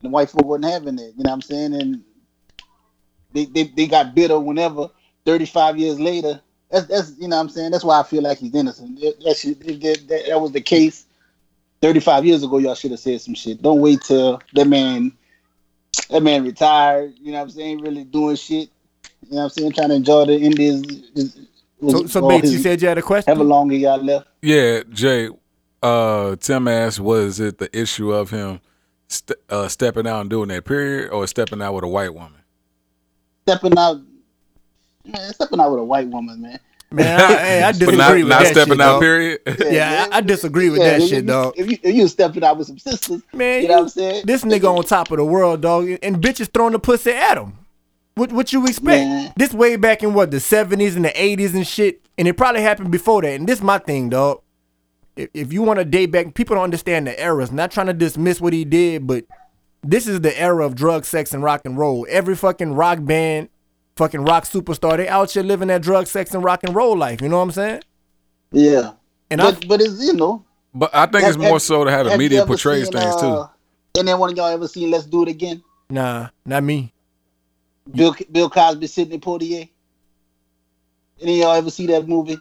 And 0.00 0.10
the 0.10 0.10
white 0.10 0.30
folk 0.30 0.44
wasn't 0.44 0.70
having 0.72 0.96
that, 0.96 1.12
you 1.16 1.24
know 1.24 1.30
what 1.30 1.34
I'm 1.34 1.42
saying? 1.42 1.74
And 1.74 2.04
they 3.32 3.46
they, 3.46 3.64
they 3.64 3.86
got 3.86 4.14
bitter 4.14 4.38
whenever 4.38 4.90
35 5.24 5.78
years 5.78 5.98
later. 5.98 6.42
That's 6.70 6.86
that's 6.86 7.18
you 7.18 7.28
know 7.28 7.36
what 7.36 7.42
I'm 7.42 7.48
saying? 7.48 7.70
That's 7.70 7.84
why 7.84 8.00
I 8.00 8.02
feel 8.02 8.22
like 8.22 8.38
he's 8.38 8.54
innocent. 8.54 9.00
That, 9.00 9.18
that, 9.20 9.80
that, 9.80 10.08
that, 10.08 10.22
that 10.28 10.40
was 10.40 10.52
the 10.52 10.60
case 10.60 11.06
35 11.82 12.24
years 12.24 12.42
ago, 12.42 12.58
y'all 12.58 12.74
should 12.74 12.92
have 12.92 13.00
said 13.00 13.20
some 13.20 13.34
shit. 13.34 13.60
Don't 13.60 13.80
wait 13.80 14.00
till 14.02 14.40
that 14.54 14.66
man 14.66 15.12
that 16.08 16.22
man 16.22 16.42
retired, 16.44 17.14
you 17.20 17.32
know 17.32 17.38
what 17.38 17.44
I'm 17.44 17.50
saying, 17.50 17.80
really 17.82 18.04
doing 18.04 18.36
shit. 18.36 18.70
You 19.28 19.32
know 19.32 19.36
what 19.38 19.42
I'm 19.44 19.50
saying? 19.50 19.72
Trying 19.72 19.88
to 19.90 19.94
enjoy 19.96 20.24
the 20.26 20.38
Indians. 20.38 20.86
Is, 21.14 21.38
So, 21.86 22.06
so 22.06 22.28
Bates, 22.28 22.44
his- 22.44 22.52
you 22.54 22.58
said 22.60 22.80
you 22.80 22.88
had 22.88 22.96
a 22.98 23.00
however 23.00 23.22
question. 23.24 23.48
long 23.48 23.68
he 23.70 23.80
got 23.80 24.02
left. 24.04 24.28
Yeah, 24.40 24.82
Jay. 24.90 25.28
Uh, 25.82 26.36
Tim 26.36 26.68
asked, 26.68 27.00
"Was 27.00 27.40
it 27.40 27.58
the 27.58 27.76
issue 27.76 28.12
of 28.12 28.30
him 28.30 28.60
st- 29.08 29.38
uh, 29.50 29.66
stepping 29.68 30.06
out 30.06 30.20
and 30.20 30.30
doing 30.30 30.48
that 30.48 30.64
period, 30.64 31.10
or 31.10 31.26
stepping 31.26 31.60
out 31.60 31.74
with 31.74 31.82
a 31.84 31.88
white 31.88 32.14
woman?" 32.14 32.40
Stepping 33.48 33.76
out 33.76 34.00
man, 35.04 35.32
stepping 35.34 35.58
out 35.60 35.72
with 35.72 35.80
a 35.80 35.84
white 35.84 36.08
woman, 36.08 36.40
man. 36.40 36.60
Man, 36.92 37.20
I, 37.20 37.34
hey, 37.36 37.62
I 37.62 37.72
But 37.72 37.78
disagree 37.78 37.96
not, 37.98 38.14
with 38.16 38.26
not 38.28 38.42
that 38.42 38.52
stepping 38.52 38.72
shit, 38.74 38.80
out. 38.80 38.92
dog. 38.92 39.00
Period. 39.00 39.40
Yeah, 39.72 40.06
I, 40.12 40.16
I 40.18 40.20
disagree 40.20 40.70
with 40.70 40.80
Yeah, 40.80 40.90
that 40.90 41.00
if 41.02 41.08
shit, 41.08 41.22
you- 41.24 41.28
dog. 41.28 41.54
If 41.56 41.70
you 41.70 41.78
if 41.82 41.94
you 41.94 42.08
stepping 42.08 42.44
out 42.44 42.58
with 42.58 42.66
some 42.66 42.78
sisters, 42.78 43.22
Man, 43.32 43.62
you 43.62 43.68
know 43.68 43.74
what 43.76 43.82
I'm 43.84 43.88
saying? 43.88 44.24
This 44.26 44.44
nigga 44.44 44.64
on 44.76 44.84
top 44.84 45.10
of 45.10 45.16
the 45.18 45.24
world, 45.24 45.60
dog, 45.62 45.88
and 46.02 46.16
bitches 46.22 46.52
throwing 46.52 46.72
the 46.72 46.78
pussy 46.78 47.10
at 47.12 47.38
him. 47.38 47.54
What 48.14 48.32
what 48.32 48.52
you 48.52 48.64
expect? 48.66 48.86
Man. 49.08 49.32
This 49.36 49.54
way 49.54 49.76
back 49.76 50.02
in 50.02 50.12
what 50.14 50.30
the 50.30 50.40
seventies 50.40 50.96
and 50.96 51.04
the 51.04 51.22
eighties 51.22 51.54
and 51.54 51.66
shit, 51.66 52.02
and 52.18 52.28
it 52.28 52.36
probably 52.36 52.60
happened 52.62 52.90
before 52.92 53.22
that. 53.22 53.32
And 53.32 53.48
this 53.48 53.62
my 53.62 53.78
thing, 53.78 54.10
dog. 54.10 54.42
If, 55.16 55.28
if 55.34 55.52
you 55.52 55.62
want 55.62 55.78
to 55.78 55.84
date 55.84 56.06
back, 56.06 56.34
people 56.34 56.56
don't 56.56 56.64
understand 56.64 57.06
the 57.06 57.22
eras. 57.22 57.52
Not 57.52 57.70
trying 57.70 57.86
to 57.88 57.92
dismiss 57.92 58.40
what 58.40 58.52
he 58.54 58.64
did, 58.64 59.06
but 59.06 59.24
this 59.82 60.06
is 60.06 60.20
the 60.22 60.38
era 60.40 60.64
of 60.64 60.74
drug, 60.74 61.04
sex, 61.04 61.32
and 61.34 61.42
rock 61.42 61.62
and 61.64 61.76
roll. 61.76 62.06
Every 62.08 62.34
fucking 62.36 62.72
rock 62.74 62.98
band, 63.02 63.48
fucking 63.96 64.24
rock 64.24 64.44
superstar, 64.44 64.96
they 64.96 65.08
out 65.08 65.30
here 65.30 65.42
living 65.42 65.68
that 65.68 65.82
drug, 65.82 66.06
sex, 66.06 66.34
and 66.34 66.42
rock 66.44 66.60
and 66.64 66.74
roll 66.74 66.96
life. 66.96 67.20
You 67.20 67.28
know 67.28 67.36
what 67.38 67.44
I'm 67.44 67.50
saying? 67.52 67.82
Yeah. 68.52 68.92
And 69.30 69.40
I, 69.40 69.52
But 69.52 69.68
but 69.68 69.80
it's 69.80 70.04
you 70.04 70.12
know 70.14 70.44
But 70.74 70.90
I 70.94 71.06
think 71.06 71.22
Have- 71.24 71.30
it's 71.30 71.38
more 71.38 71.52
have- 71.52 71.62
so 71.62 71.84
to 71.84 71.90
have 71.90 72.06
the 72.06 72.18
media 72.18 72.40
ever 72.40 72.46
portrays 72.48 72.84
seen, 72.84 72.92
things 72.92 73.16
too. 73.16 73.26
uh, 73.26 73.48
And 73.98 74.06
then 74.08 74.18
one 74.18 74.30
of 74.30 74.36
y'all 74.36 74.46
ever 74.46 74.68
seen 74.68 74.90
Let's 74.90 75.04
Do 75.06 75.22
It 75.22 75.28
Again? 75.28 75.62
nah, 75.90 76.28
not 76.44 76.62
me. 76.62 76.92
Bill 77.94 78.14
Bill 78.30 78.48
Cosby 78.48 78.86
Sidney 78.86 79.18
Poitier. 79.18 79.68
Any 81.20 81.34
of 81.34 81.38
y'all 81.48 81.52
ever 81.56 81.70
see 81.70 81.86
that 81.86 82.08
movie? 82.08 82.38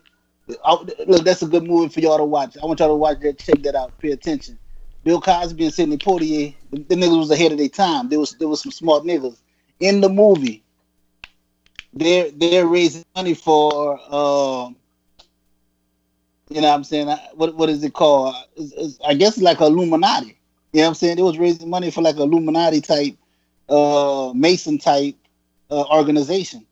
I- 0.66 0.86
look, 1.08 1.24
that's 1.24 1.42
a 1.42 1.48
good 1.48 1.64
movie 1.64 1.90
for 1.90 2.00
y'all 2.00 2.18
to 2.18 2.26
watch. 2.26 2.58
I 2.62 2.66
want 2.66 2.80
y'all 2.80 2.90
to 2.90 2.96
watch 2.96 3.20
that. 3.22 3.40
Check 3.40 3.62
that 3.64 3.76
out. 3.76 3.98
Pay 4.00 4.12
attention. 4.12 4.58
Bill 5.04 5.20
Cosby 5.22 5.64
and 5.66 5.74
Sidney 5.74 5.98
Poitier, 5.98 6.54
the, 6.72 6.78
the 6.84 6.96
niggas 6.96 7.18
was 7.18 7.32
ahead 7.32 7.52
of 7.52 7.58
their 7.58 7.70
time. 7.70 8.10
There 8.10 8.20
was 8.20 8.34
there 8.34 8.48
was 8.48 8.62
some 8.62 8.72
smart 8.72 9.04
niggas 9.04 9.38
in 9.80 10.02
the 10.02 10.10
movie. 10.10 10.64
They're 11.94 12.32
they're 12.32 12.68
raising 12.68 13.04
money 13.16 13.34
for 13.34 14.00
um, 14.14 14.76
you 16.50 16.62
know 16.62 16.68
what 16.70 16.76
I'm 16.76 16.84
saying? 16.84 17.08
What 17.36 17.56
what 17.56 17.70
is 17.70 17.84
it 17.84 17.94
called? 17.94 18.36
It's- 18.56 18.72
it's- 18.74 19.00
I 19.06 19.14
guess 19.14 19.34
it's 19.36 19.44
like 19.44 19.62
Illuminati. 19.62 20.38
You 20.74 20.80
know 20.80 20.84
what 20.84 20.88
I'm 20.90 20.94
saying? 20.96 21.18
They 21.18 21.24
was 21.24 21.38
raising 21.38 21.70
money 21.70 21.92
for 21.92 22.02
like 22.02 22.18
a 22.18 22.24
Illuminati 22.24 22.82
type, 22.82 23.16
uh, 23.70 24.32
Mason 24.36 24.78
type 24.78 25.16
uh, 25.70 25.84
organization. 25.92 26.66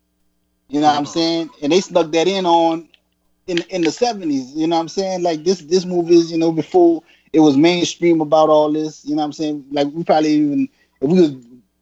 You 0.70 0.82
know 0.82 0.88
what 0.88 0.98
I'm 0.98 1.06
saying? 1.06 1.50
And 1.62 1.72
they 1.72 1.82
snuck 1.82 2.12
that 2.12 2.28
in 2.28 2.46
on 2.46 2.88
in 3.48 3.60
in 3.70 3.82
the 3.84 3.92
seventies. 3.92 4.54
You 4.54 4.68
know 4.68 4.76
what 4.76 4.82
I'm 4.84 4.90
saying? 4.90 5.24
Like 5.24 5.44
this 5.44 5.62
this 5.62 5.86
movie 5.86 6.16
is, 6.16 6.32
you 6.32 6.38
know, 6.38 6.52
before 6.52 7.04
it 7.34 7.40
was 7.40 7.58
mainstream 7.58 8.22
about 8.22 8.50
all 8.50 8.72
this. 8.72 9.06
You 9.06 9.16
know 9.16 9.22
what 9.22 9.26
I'm 9.28 9.34
saying? 9.34 9.66
Like 9.72 9.88
we 9.94 10.04
probably 10.04 10.32
even 10.32 10.70
if 11.02 11.10
we 11.10 11.22
was 11.22 11.32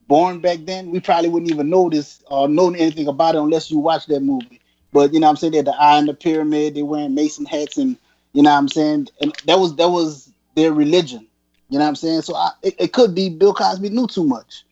born 0.07 0.39
back 0.39 0.59
then, 0.63 0.91
we 0.91 0.99
probably 0.99 1.29
wouldn't 1.29 1.51
even 1.51 1.69
this 1.89 2.23
or 2.29 2.47
know 2.47 2.69
anything 2.73 3.07
about 3.07 3.35
it 3.35 3.39
unless 3.39 3.69
you 3.69 3.79
watch 3.79 4.05
that 4.07 4.21
movie. 4.21 4.61
But 4.93 5.13
you 5.13 5.19
know 5.19 5.27
what 5.27 5.31
I'm 5.31 5.37
saying? 5.37 5.51
They 5.51 5.57
had 5.57 5.67
the 5.67 5.75
eye 5.75 5.99
in 5.99 6.05
the 6.05 6.13
pyramid, 6.13 6.75
they 6.75 6.83
wearing 6.83 7.13
Mason 7.13 7.45
hats 7.45 7.77
and 7.77 7.97
you 8.33 8.43
know 8.43 8.51
I'm 8.51 8.67
saying? 8.67 9.07
And 9.21 9.33
that 9.45 9.59
was 9.59 9.75
that 9.77 9.89
was 9.89 10.31
their 10.55 10.71
religion. 10.71 11.27
You 11.69 11.79
know 11.79 11.85
what 11.85 11.89
I'm 11.89 11.95
saying? 11.95 12.21
So 12.21 12.35
I, 12.35 12.51
it, 12.61 12.75
it 12.79 12.93
could 12.93 13.13
be 13.13 13.29
Bill 13.29 13.53
Cosby 13.53 13.89
knew 13.89 14.07
too 14.07 14.23
much. 14.23 14.63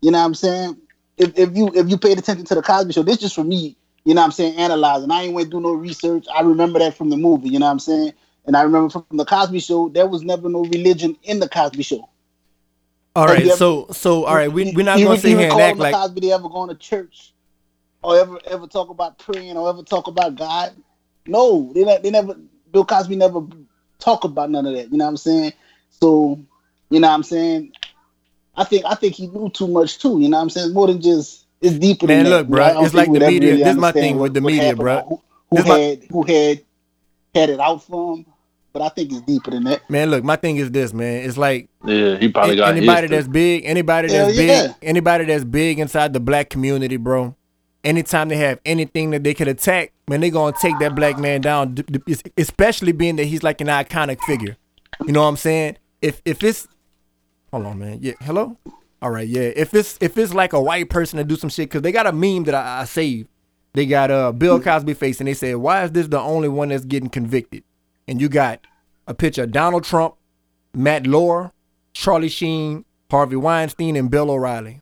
You 0.00 0.10
know 0.10 0.18
what 0.18 0.26
I'm 0.26 0.34
saying? 0.34 0.76
If, 1.16 1.38
if 1.38 1.56
you 1.56 1.70
if 1.74 1.88
you 1.88 1.96
paid 1.96 2.18
attention 2.18 2.44
to 2.46 2.54
the 2.54 2.62
Cosby 2.62 2.92
Show, 2.92 3.02
this 3.02 3.18
just 3.18 3.34
for 3.34 3.44
me. 3.44 3.76
You 4.04 4.14
know 4.14 4.20
what 4.20 4.26
I'm 4.26 4.32
saying? 4.32 4.56
Analyzing. 4.58 5.10
I 5.10 5.22
ain't 5.22 5.34
went 5.34 5.50
do 5.50 5.60
no 5.60 5.72
research. 5.72 6.26
I 6.34 6.42
remember 6.42 6.78
that 6.78 6.94
from 6.94 7.08
the 7.08 7.16
movie. 7.16 7.48
You 7.48 7.58
know 7.58 7.66
what 7.66 7.72
I'm 7.72 7.78
saying? 7.78 8.12
And 8.46 8.56
I 8.56 8.62
remember 8.62 8.90
from 8.90 9.06
the 9.12 9.24
Cosby 9.24 9.60
Show, 9.60 9.88
there 9.88 10.06
was 10.06 10.22
never 10.22 10.48
no 10.50 10.60
religion 10.64 11.16
in 11.22 11.40
the 11.40 11.48
Cosby 11.48 11.82
Show. 11.82 12.08
All 13.16 13.26
right, 13.26 13.46
ever- 13.46 13.56
so 13.56 13.86
so 13.92 14.24
all 14.24 14.34
right, 14.34 14.50
we 14.52 14.72
we're 14.72 14.84
not 14.84 14.98
You 14.98 15.06
gonna 15.06 15.18
sit 15.18 15.38
here 15.38 15.50
and 15.50 15.60
act 15.60 15.78
like 15.78 15.94
Cosby 15.94 16.32
ever 16.32 16.48
going 16.48 16.68
to 16.68 16.74
church 16.74 17.32
or 18.02 18.16
ever 18.18 18.38
ever 18.46 18.66
talk 18.66 18.90
about 18.90 19.18
praying 19.18 19.56
or 19.56 19.68
ever 19.68 19.82
talk 19.82 20.08
about 20.08 20.34
God. 20.34 20.74
No, 21.26 21.72
they 21.74 21.84
they 22.02 22.10
never. 22.10 22.34
Bill 22.72 22.84
Cosby 22.84 23.14
never 23.16 23.42
talk 24.00 24.24
about 24.24 24.50
none 24.50 24.66
of 24.66 24.74
that. 24.74 24.90
You 24.90 24.98
know 24.98 25.04
what 25.04 25.10
I'm 25.10 25.16
saying? 25.16 25.52
So 25.90 26.40
you 26.90 26.98
know 27.00 27.08
what 27.08 27.14
I'm 27.14 27.22
saying. 27.22 27.72
I 28.56 28.64
think 28.64 28.84
I 28.84 28.94
think 28.96 29.14
he 29.14 29.28
knew 29.28 29.48
too 29.48 29.68
much 29.68 29.98
too. 30.00 30.20
You 30.20 30.28
know 30.28 30.38
what 30.38 30.42
I'm 30.42 30.50
saying? 30.50 30.66
It's 30.66 30.74
more 30.74 30.88
than 30.88 31.00
just. 31.00 31.42
It's 31.60 31.78
deeper 31.78 32.06
Man, 32.06 32.24
than 32.24 32.32
that. 32.32 32.36
look, 32.36 32.48
You 32.48 32.54
know, 32.56 32.62
I 32.62 32.70
bruh, 32.70 32.74
don't 32.74 32.84
it's 32.84 32.94
like 32.94 33.12
the 33.12 33.20
media- 33.20 33.50
really 33.52 33.62
this 33.62 33.72
is 33.72 33.78
my 33.80 33.92
thing 33.92 34.18
with 34.18 34.34
the 34.34 34.40
media, 34.42 34.76
bro. 34.76 35.00
Who, 35.08 35.20
who 35.50 35.56
This 35.56 35.66
my- 35.66 35.78
had 35.78 36.02
who 36.10 36.22
had 36.24 36.60
had 37.34 37.48
it 37.50 37.60
out 37.60 37.82
for 37.84 38.16
him? 38.16 38.26
But 38.74 38.82
I 38.82 38.88
think 38.90 39.12
it's 39.12 39.22
deeper 39.22 39.52
than 39.52 39.64
that. 39.64 39.88
man, 39.88 40.10
look, 40.10 40.22
my 40.24 40.36
thing 40.36 40.56
is 40.56 40.70
this, 40.70 40.92
man. 40.92 41.24
It's 41.24 41.38
like 41.38 41.68
Yeah, 41.84 42.16
he 42.18 42.28
probably 42.28 42.56
got 42.56 42.76
anybody 42.76 43.02
history. 43.02 43.16
that's 43.16 43.28
big, 43.28 43.64
anybody 43.64 44.12
Hell 44.12 44.26
that's 44.26 44.36
yeah. 44.38 44.66
big, 44.66 44.74
anybody 44.82 45.24
that's 45.26 45.44
big 45.44 45.78
inside 45.78 46.12
the 46.12 46.20
black 46.20 46.50
community, 46.50 46.96
bro. 46.98 47.36
anytime 47.84 48.28
they 48.28 48.36
have 48.36 48.58
anything 48.66 49.10
that 49.10 49.22
they 49.24 49.32
could 49.32 49.46
attack, 49.48 49.92
man, 50.08 50.20
they 50.20 50.28
gonna 50.30 50.56
take 50.60 50.76
that 50.80 50.94
black 50.96 51.18
man 51.18 51.40
down. 51.40 51.74
d- 51.74 51.82
d- 51.82 52.16
Especially 52.36 52.92
being 52.92 53.16
that 53.16 53.24
he's 53.26 53.42
like 53.44 53.60
an 53.60 53.68
iconic 53.68 54.20
figure. 54.22 54.56
You 55.06 55.12
know 55.12 55.22
what 55.22 55.28
I'm 55.28 55.36
saying? 55.36 55.76
If 56.02 56.20
if 56.24 56.42
it's 56.42 56.66
hold 57.52 57.66
on, 57.66 57.78
man. 57.78 57.98
Yeah, 58.02 58.14
hello. 58.22 58.56
All 59.00 59.10
right, 59.10 59.28
yeah. 59.28 59.52
If 59.54 59.72
it's 59.74 59.98
if 60.00 60.18
it's 60.18 60.34
like 60.34 60.52
a 60.52 60.60
white 60.60 60.88
person 60.90 61.18
to 61.18 61.24
do 61.24 61.36
some 61.36 61.50
shit, 61.50 61.70
cause 61.70 61.82
they 61.82 61.92
got 61.92 62.06
a 62.06 62.12
meme 62.12 62.44
that 62.44 62.54
I, 62.56 62.80
I 62.80 62.84
saved. 62.86 63.28
They 63.74 63.86
got 63.86 64.10
uh 64.10 64.32
Bill 64.32 64.60
Cosby 64.60 64.94
face, 64.94 65.20
and 65.20 65.28
they 65.28 65.34
said, 65.34 65.56
"Why 65.56 65.84
is 65.84 65.92
this 65.92 66.08
the 66.08 66.18
only 66.20 66.48
one 66.48 66.70
that's 66.70 66.84
getting 66.84 67.08
convicted?" 67.10 67.62
And 68.06 68.20
you 68.20 68.28
got 68.28 68.60
a 69.06 69.14
picture 69.14 69.44
of 69.44 69.52
Donald 69.52 69.84
Trump, 69.84 70.14
Matt 70.74 71.06
Lauer, 71.06 71.52
Charlie 71.92 72.28
Sheen, 72.28 72.84
Harvey 73.10 73.36
Weinstein, 73.36 73.96
and 73.96 74.10
Bill 74.10 74.30
O'Reilly. 74.30 74.80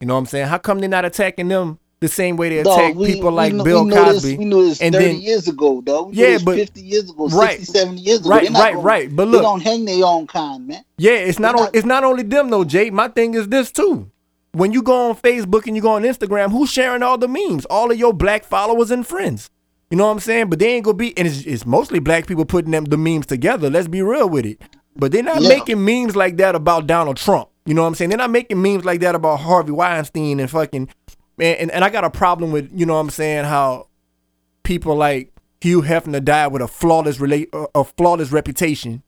You 0.00 0.06
know 0.06 0.14
what 0.14 0.20
I'm 0.20 0.26
saying? 0.26 0.46
How 0.48 0.58
come 0.58 0.78
they're 0.80 0.88
not 0.88 1.04
attacking 1.04 1.48
them 1.48 1.78
the 2.00 2.08
same 2.08 2.36
way 2.36 2.50
they 2.50 2.62
Dog, 2.62 2.78
attack 2.78 2.94
we- 2.94 3.06
people 3.14 3.30
we 3.30 3.36
like 3.36 3.52
know- 3.54 3.64
Bill 3.64 3.84
we 3.84 3.92
Cosby? 3.92 4.30
This, 4.30 4.38
we 4.38 4.44
knew 4.44 4.66
this 4.68 4.80
and 4.80 4.94
30 4.94 5.06
then 5.06 5.20
years 5.20 5.48
ago, 5.48 5.82
though. 5.84 6.04
We 6.04 6.14
Yeah, 6.16 6.38
but- 6.44 6.56
50 6.56 6.80
years 6.82 7.10
ago, 7.10 7.28
right. 7.28 7.58
60, 7.58 7.78
70 7.78 8.00
years 8.00 8.20
ago. 8.20 8.30
Right, 8.30 8.50
right, 8.50 8.72
gonna- 8.74 8.78
right. 8.84 9.14
But 9.16 9.28
look, 9.28 9.40
they 9.40 9.44
don't 9.44 9.62
hang 9.62 9.84
their 9.84 10.04
own 10.04 10.26
kind, 10.26 10.66
man. 10.68 10.84
Yeah, 10.98 11.12
it's 11.12 11.38
not 11.38 11.54
on, 11.54 11.62
not- 11.62 11.76
it's 11.76 11.86
not 11.86 12.04
only 12.04 12.22
them 12.22 12.50
though, 12.50 12.64
Jay. 12.64 12.90
My 12.90 13.08
thing 13.08 13.34
is 13.34 13.48
this 13.48 13.70
too. 13.70 14.10
When 14.52 14.72
you 14.72 14.82
go 14.82 15.08
on 15.10 15.16
Facebook 15.16 15.66
and 15.66 15.74
you 15.74 15.82
go 15.82 15.90
on 15.92 16.02
Instagram, 16.02 16.52
who's 16.52 16.70
sharing 16.70 17.02
all 17.02 17.18
the 17.18 17.26
memes? 17.26 17.64
All 17.66 17.90
of 17.90 17.98
your 17.98 18.12
black 18.12 18.44
followers 18.44 18.90
and 18.92 19.04
friends. 19.06 19.50
You 19.94 19.98
know 19.98 20.06
what 20.06 20.10
I'm 20.14 20.18
saying? 20.18 20.50
But 20.50 20.58
they 20.58 20.70
ain't 20.74 20.84
gonna 20.84 20.96
be, 20.96 21.16
and 21.16 21.28
it's, 21.28 21.42
it's 21.46 21.64
mostly 21.64 22.00
black 22.00 22.26
people 22.26 22.44
putting 22.44 22.72
them 22.72 22.86
the 22.86 22.96
memes 22.98 23.26
together. 23.26 23.70
Let's 23.70 23.86
be 23.86 24.02
real 24.02 24.28
with 24.28 24.44
it. 24.44 24.60
But 24.96 25.12
they're 25.12 25.22
not 25.22 25.40
Yeah. 25.40 25.50
making 25.50 25.84
memes 25.84 26.16
like 26.16 26.36
that 26.38 26.56
about 26.56 26.88
Donald 26.88 27.16
Trump. 27.16 27.48
You 27.64 27.74
know 27.74 27.82
what 27.82 27.86
I'm 27.86 27.94
saying? 27.94 28.08
They're 28.08 28.18
not 28.18 28.32
making 28.32 28.60
memes 28.60 28.84
like 28.84 28.98
that 29.02 29.14
about 29.14 29.36
Harvey 29.38 29.70
Weinstein 29.70 30.40
and 30.40 30.50
fucking 30.50 30.88
man. 31.38 31.54
And, 31.60 31.70
and 31.70 31.84
I 31.84 31.90
got 31.90 32.02
a 32.02 32.10
problem 32.10 32.50
with 32.50 32.72
you 32.74 32.86
know 32.86 32.94
what 32.94 32.98
I'm 33.02 33.10
saying 33.10 33.44
how 33.44 33.86
people 34.64 34.96
like 34.96 35.30
Hugh 35.60 35.82
Hefner 35.82 36.24
died 36.24 36.48
with 36.48 36.60
a 36.60 36.66
flawless 36.66 37.20
relate 37.20 37.48
a 37.52 37.66
a 37.76 37.84
flawless 37.84 38.32
reputation 38.32 39.04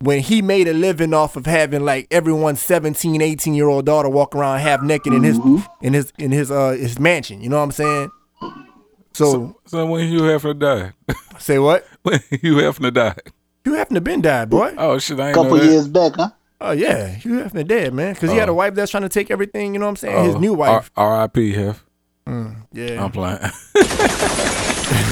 when 0.00 0.18
he 0.18 0.42
made 0.42 0.66
a 0.66 0.72
living 0.74 1.14
off 1.14 1.36
of 1.36 1.46
having 1.46 1.84
like 1.84 2.08
everyone's 2.10 2.60
17 2.60 3.22
18 3.22 3.54
year 3.54 3.68
old 3.68 3.86
daughter 3.86 4.08
walk 4.08 4.34
around 4.34 4.58
half 4.58 4.82
naked 4.82 5.12
in 5.14 5.22
his 5.22 5.38
in 5.80 5.92
his 5.94 6.12
in 6.18 6.32
his 6.32 6.50
uh 6.50 6.70
his 6.72 6.98
mansion 6.98 7.40
you 7.40 7.48
know 7.48 7.58
what 7.58 7.62
i'm 7.62 7.70
saying 7.70 8.10
so, 9.14 9.56
So 9.66 9.86
when 9.86 10.08
Hugh 10.08 10.38
to 10.38 10.54
die? 10.54 10.92
say 11.38 11.58
what 11.58 11.86
when 12.02 12.20
you 12.42 12.58
happen 12.58 12.82
to 12.82 12.90
die? 12.90 13.16
You 13.64 13.74
happen 13.74 13.94
to 13.94 14.00
been 14.00 14.20
died 14.20 14.50
boy 14.50 14.74
Oh 14.76 14.98
shit, 14.98 15.18
I 15.18 15.28
ain't 15.28 15.34
couple 15.34 15.56
know 15.56 15.62
that. 15.64 15.70
years 15.72 15.88
back, 15.88 16.12
huh? 16.16 16.30
oh 16.60 16.70
yeah 16.72 17.08
Hugh 17.08 17.42
Hefner 17.42 17.66
dead 17.66 17.92
man 17.94 18.14
because 18.14 18.30
he 18.30 18.36
had 18.36 18.48
a 18.48 18.52
Oh. 18.52 18.54
wife 18.56 18.74
that's 18.74 18.90
trying 18.90 19.02
to 19.04 19.08
take 19.08 19.30
everything 19.30 19.72
you 19.74 19.80
know 19.80 19.86
what 19.86 19.90
i'm 19.90 19.96
saying 19.96 20.24
his 20.24 20.34
Oh, 20.36 20.38
new 20.38 20.54
wife 20.54 20.90
R- 20.96 21.06
R.I.P. 21.12 21.52
Hef. 21.52 21.84
yeah 22.72 23.02
I'm 23.04 23.10
playing. 23.12 23.38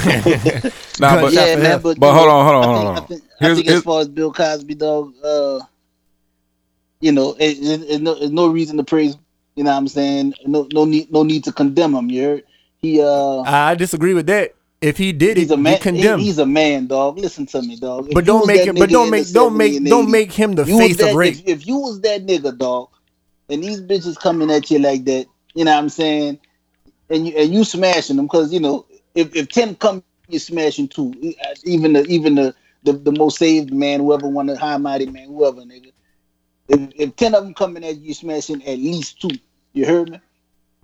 nah, 1.01 1.21
but 1.21 1.33
yeah, 1.33 1.57
man. 1.57 1.65
him. 1.77 1.83
But, 1.83 1.99
But 2.01 2.09
you 2.09 2.13
hold 2.15 2.29
on, 2.29 2.45
hold 2.47 2.57
on, 2.57 2.65
I 2.65 2.67
hold 2.67 2.77
think, 2.77 2.89
on. 2.89 2.97
I 2.97 3.07
think, 3.07 3.23
I 3.23 3.45
Here's- 3.45 3.57
think 3.59 3.67
here's- 3.67 3.79
as 3.81 3.85
far 3.85 4.01
as 4.01 4.09
Bill 4.09 4.33
Cosby, 4.33 4.75
dog, 4.75 5.13
uh, 5.25 5.61
you 7.01 7.13
know, 7.13 7.35
it, 7.39 7.59
it, 7.59 7.91
it, 7.91 8.03
no, 8.03 8.15
there's 8.19 8.31
no 8.31 8.49
reason 8.49 8.77
to 8.77 8.85
praise. 8.85 9.17
You 9.57 9.65
know 9.65 9.71
what 9.73 9.77
I'm 9.79 9.89
saying? 9.89 10.35
No, 10.47 10.67
no 10.73 10.85
need, 10.85 11.13
no 11.13 11.23
need 11.25 11.45
to 11.45 11.53
condemn 11.53 11.95
him. 11.95 12.09
You 12.11 12.23
heard? 12.23 12.45
He, 12.83 13.01
uh, 13.01 13.43
i 13.43 13.77
disagree 13.77 14.13
with 14.13 14.27
that 14.27 14.57
if 14.81 14.99
he 14.99 15.13
did 15.13 15.37
he's 15.37 15.53
it 15.53 15.55
a 15.55 15.57
man. 15.57 15.79
He, 15.95 16.17
he's 16.17 16.39
a 16.39 16.47
man, 16.47 16.89
dog. 16.89 17.17
Listen 17.17 17.47
to 17.47 17.63
me, 17.63 17.77
dog. 17.77 18.09
If 18.09 18.15
but 18.15 18.25
don't 18.25 18.45
make 18.45 18.67
him 18.67 18.75
but 18.75 18.91
don't 18.91 19.09
make 19.09 19.33
don't 19.33 19.57
make 19.57 19.85
don't 19.85 20.11
make 20.11 20.33
him 20.33 20.55
the 20.55 20.67
face 20.67 20.97
that, 20.97 21.11
of 21.11 21.15
rape 21.15 21.37
If, 21.37 21.47
if 21.47 21.67
you 21.67 21.77
was 21.77 22.01
that 22.01 22.27
nigga, 22.27 22.59
dog, 22.59 22.89
and 23.49 23.63
these 23.63 23.81
bitches 23.81 24.19
coming 24.19 24.51
at 24.51 24.69
you 24.73 24.81
like 24.81 25.05
that, 25.05 25.27
you 25.55 25.65
know 25.65 25.71
what 25.71 25.79
I'm 25.79 25.89
saying? 25.89 26.41
And 27.09 27.29
you 27.29 27.35
and 27.37 27.55
you 27.55 27.63
smashing 27.63 28.17
them 28.17 28.27
because 28.27 28.53
you 28.53 28.59
know 28.59 28.85
if, 29.15 29.35
if 29.37 29.49
ten 29.49 29.77
come, 29.77 30.03
you 30.27 30.41
smashing 30.41 30.89
two. 30.89 31.15
Even 31.65 31.93
the 31.93 32.05
even 32.07 32.35
the 32.35 32.53
the, 32.83 32.95
the 32.95 33.13
most 33.13 33.39
saved 33.39 33.73
man, 33.73 34.01
whoever 34.01 34.27
one 34.27 34.47
the 34.47 34.59
high 34.59 34.77
mighty 34.77 35.07
man, 35.07 35.29
whoever 35.29 35.61
nigga. 35.61 35.93
If, 36.67 36.81
if 36.97 37.15
ten 37.15 37.37
of 37.37 37.45
them 37.45 37.55
coming 37.55 37.85
at 37.85 37.99
you, 37.99 38.09
you 38.09 38.15
smashing 38.15 38.61
at 38.65 38.79
least 38.79 39.21
two. 39.21 39.31
You 39.73 39.87
heard 39.87 40.11
me? 40.11 40.21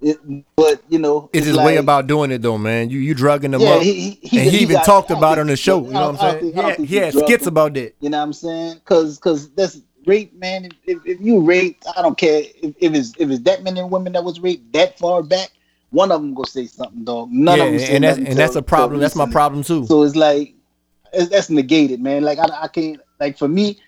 It, 0.01 0.19
but 0.55 0.83
you 0.89 0.99
know, 1.01 1.29
it's 1.33 1.47
his 1.47 1.57
like, 1.57 1.67
way 1.67 1.77
about 1.77 2.07
doing 2.07 2.31
it 2.31 2.41
though 2.41 2.57
man 2.57 2.89
you 2.89 3.01
you 3.01 3.15
drugging 3.15 3.51
them 3.51 3.61
yeah, 3.61 3.71
up 3.71 3.83
he, 3.83 3.93
he, 3.93 4.11
he, 4.23 4.39
and 4.39 4.51
he, 4.51 4.59
even 4.59 4.77
got- 4.77 4.85
talked 4.85 5.11
about 5.11 5.39
it 5.39 5.41
on 5.41 5.49
the 5.49 5.57
show. 5.57 5.85
You 5.85 5.93
know 5.93 6.13
what 6.13 6.23
I'm 6.23 6.41
saying? 6.41 6.55
think- 6.55 6.65
I 6.65 6.85
He 6.85 6.97
had, 6.97 7.15
he 7.15 7.21
skits 7.21 7.43
him. 7.43 7.49
about 7.49 7.75
that. 7.75 7.95
You 7.99 8.11
know 8.11 8.19
what 8.19 8.23
I'm 8.25 8.33
saying? 8.33 8.81
Cause 8.85 9.19
cause 9.19 9.51
that's 9.51 9.81
rape, 10.07 10.33
man. 10.35 10.69
If, 10.87 11.05
if 11.05 11.21
you 11.21 11.41
raped, 11.41 11.85
I 11.97 12.03
don't 12.03 12.17
care 12.17 12.43
if, 12.63 12.75
if 12.79 12.95
it's 12.95 13.13
if 13.19 13.29
it's 13.29 13.43
that 13.43 13.65
many 13.65 13.83
women 13.83 14.13
that 14.13 14.23
was 14.23 14.39
raped 14.39 14.73
that 14.73 14.99
far 15.01 15.23
back, 15.23 15.51
one 15.91 16.13
of 16.13 16.21
them 16.21 16.33
go 16.33 16.45
say 16.45 16.67
something, 16.67 17.05
dog. 17.05 17.31
None 17.33 17.59
yeah, 17.59 17.65
of 17.65 17.71
them 17.71 17.81
say 17.81 17.95
and 17.97 18.05
that's 18.05 18.19
and 18.19 18.39
that's 18.39 18.57
a 18.57 18.63
problem. 18.63 19.01
That's 19.01 19.17
my 19.17 19.29
problem 19.29 19.65
too. 19.65 19.85
So 19.87 20.05
it's 20.05 20.15
like 20.15 20.55
it's, 21.13 21.31
that's 21.31 21.51
negated, 21.51 22.01
man. 22.01 22.23
Like 22.23 22.39
I, 22.39 22.63
I 22.63 22.69
can't 22.69 23.01
like 23.19 23.37
for 23.37 23.49
me, 23.49 23.79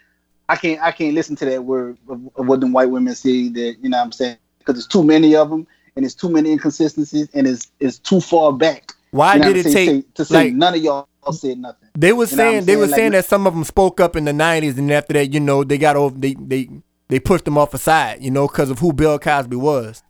I 0.48 0.56
can't 0.56 0.80
I 0.82 0.90
can't 0.90 1.14
listen 1.14 1.36
to 1.36 1.44
that 1.44 1.64
word 1.64 1.98
of, 2.08 2.20
of 2.34 2.46
what 2.46 2.60
them 2.60 2.72
white 2.72 2.90
women 2.90 3.14
say 3.14 3.48
that 3.48 3.76
you 3.80 3.88
know 3.88 3.98
what 3.98 4.04
I'm 4.04 4.12
saying 4.12 4.38
because 4.58 4.74
there's 4.74 4.86
too 4.86 5.04
many 5.04 5.36
of 5.36 5.50
them 5.50 5.66
and 6.00 6.06
it's 6.06 6.14
too 6.14 6.30
many 6.30 6.50
inconsistencies 6.50 7.28
and 7.34 7.46
it's 7.46 7.70
it's 7.78 7.98
too 7.98 8.22
far 8.22 8.54
back. 8.54 8.92
Why 9.10 9.34
You 9.34 9.40
know 9.40 9.46
did 9.52 9.56
what 9.56 9.66
it 9.66 9.72
saying? 9.72 9.86
take 9.88 10.02
Say- 10.06 10.10
to 10.14 10.24
say 10.24 10.34
like 10.46 10.54
none 10.54 10.74
of 10.74 10.80
y'all 10.82 11.06
said 11.30 11.58
nothing? 11.58 11.88
they 11.94 12.14
were 12.14 12.24
you 12.24 12.36
know 12.36 12.42
saying 12.42 12.64
they 12.64 12.76
were 12.76 12.86
saying? 12.86 12.96
saying 12.96 13.12
that 13.12 13.26
some 13.26 13.46
of 13.46 13.52
them 13.52 13.64
spoke 13.64 14.00
up 14.00 14.16
in 14.16 14.24
the 14.24 14.32
'90s, 14.32 14.78
and 14.78 14.90
after 14.90 15.12
that, 15.12 15.30
you 15.34 15.40
know, 15.40 15.62
they 15.62 15.76
got 15.76 15.96
over 15.96 16.16
they 16.18 16.32
they 16.34 16.70
they 17.08 17.20
pushed 17.20 17.44
them 17.44 17.58
off 17.58 17.74
aside, 17.74 18.22
you 18.22 18.30
know, 18.30 18.46
because 18.46 18.70
of 18.70 18.78
who 18.78 18.94
Bill 18.94 19.18
Cosby 19.18 19.56
was. 19.56 20.02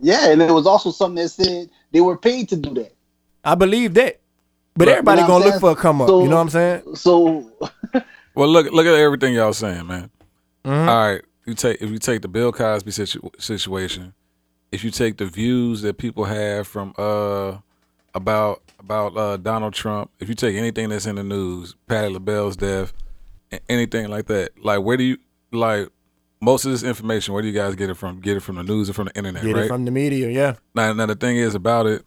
Yeah, 0.00 0.30
and 0.30 0.40
there 0.40 0.54
was 0.54 0.66
also 0.66 0.90
something 0.92 1.22
that 1.22 1.28
said 1.28 1.68
they 1.92 2.00
were 2.00 2.16
paid 2.16 2.48
to 2.48 2.56
do 2.56 2.72
that. 2.74 2.94
I 3.44 3.54
believe 3.54 3.92
that, 3.94 4.20
but 4.74 4.88
Right. 4.88 4.92
everybody 4.92 5.20
You 5.20 5.22
know 5.26 5.28
gonna 5.34 5.44
I'm 5.44 5.50
look 5.50 5.60
for 5.60 5.70
a 5.72 5.76
come 5.76 6.00
up. 6.00 6.08
So- 6.08 6.22
you 6.22 6.28
know 6.30 6.36
what 6.36 6.42
I'm 6.42 6.48
saying? 6.48 6.82
So 6.94 7.50
Well, 8.34 8.48
look 8.48 8.72
look 8.72 8.86
at 8.86 8.94
everything 8.94 9.34
y'all 9.34 9.52
saying, 9.52 9.86
man. 9.86 10.10
Mhm. 10.64 10.88
All 10.88 11.08
right, 11.12 11.22
you 11.44 11.52
take 11.54 11.82
if 11.82 11.90
you 11.90 11.98
take 11.98 12.22
the 12.22 12.28
Bill 12.28 12.50
Cosby 12.52 12.90
situ- 12.92 13.30
situation, 13.38 14.14
if 14.74 14.82
you 14.82 14.90
take 14.90 15.18
the 15.18 15.26
views 15.26 15.82
that 15.82 15.98
people 15.98 16.24
have 16.24 16.66
from 16.66 16.92
uh 16.98 17.58
about 18.12 18.60
about 18.80 19.16
uh 19.16 19.36
Donald 19.36 19.72
Trump, 19.72 20.10
if 20.18 20.28
you 20.28 20.34
take 20.34 20.56
anything 20.56 20.88
that's 20.88 21.06
in 21.06 21.14
the 21.14 21.22
news, 21.22 21.76
Patti 21.86 22.12
LaBelle's 22.12 22.56
death, 22.56 22.92
anything 23.68 24.08
like 24.08 24.26
that, 24.26 24.50
like 24.62 24.80
where 24.82 24.96
do 24.96 25.04
you 25.04 25.18
like 25.52 25.88
most 26.40 26.64
of 26.64 26.72
this 26.72 26.82
information? 26.82 27.32
Where 27.32 27.42
do 27.42 27.48
you 27.48 27.54
guys 27.54 27.76
get 27.76 27.88
it 27.88 27.94
from? 27.94 28.20
Get 28.20 28.36
it 28.36 28.40
from 28.40 28.56
the 28.56 28.64
news 28.64 28.90
or 28.90 28.94
from 28.94 29.06
the 29.06 29.16
internet, 29.16 29.44
Get 29.44 29.54
right? 29.54 29.64
it 29.66 29.68
from 29.68 29.84
the 29.84 29.92
media, 29.92 30.28
yeah. 30.28 30.54
Now, 30.74 30.92
now 30.92 31.06
the 31.06 31.14
thing 31.14 31.36
is 31.36 31.54
about 31.54 31.86
it 31.86 32.04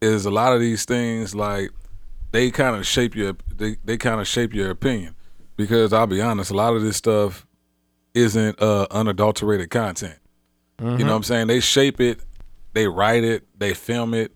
is 0.00 0.24
a 0.24 0.30
lot 0.30 0.54
of 0.54 0.60
these 0.60 0.84
things 0.86 1.34
like 1.34 1.70
they 2.32 2.50
kind 2.50 2.74
of 2.74 2.86
shape 2.86 3.14
your 3.14 3.36
they, 3.54 3.76
they 3.84 3.98
kind 3.98 4.20
of 4.20 4.26
shape 4.26 4.54
your 4.54 4.70
opinion 4.70 5.14
because 5.56 5.92
I'll 5.92 6.06
be 6.06 6.22
honest, 6.22 6.50
a 6.50 6.54
lot 6.54 6.74
of 6.74 6.82
this 6.82 6.96
stuff 6.96 7.46
isn't 8.14 8.60
uh, 8.62 8.86
unadulterated 8.90 9.68
content. 9.68 10.16
You 10.78 10.86
know 10.98 11.06
what 11.06 11.16
I'm 11.16 11.22
saying? 11.22 11.46
They 11.46 11.60
shape 11.60 12.00
it, 12.00 12.20
they 12.74 12.86
write 12.86 13.24
it, 13.24 13.44
they 13.58 13.72
film 13.74 14.12
it. 14.14 14.32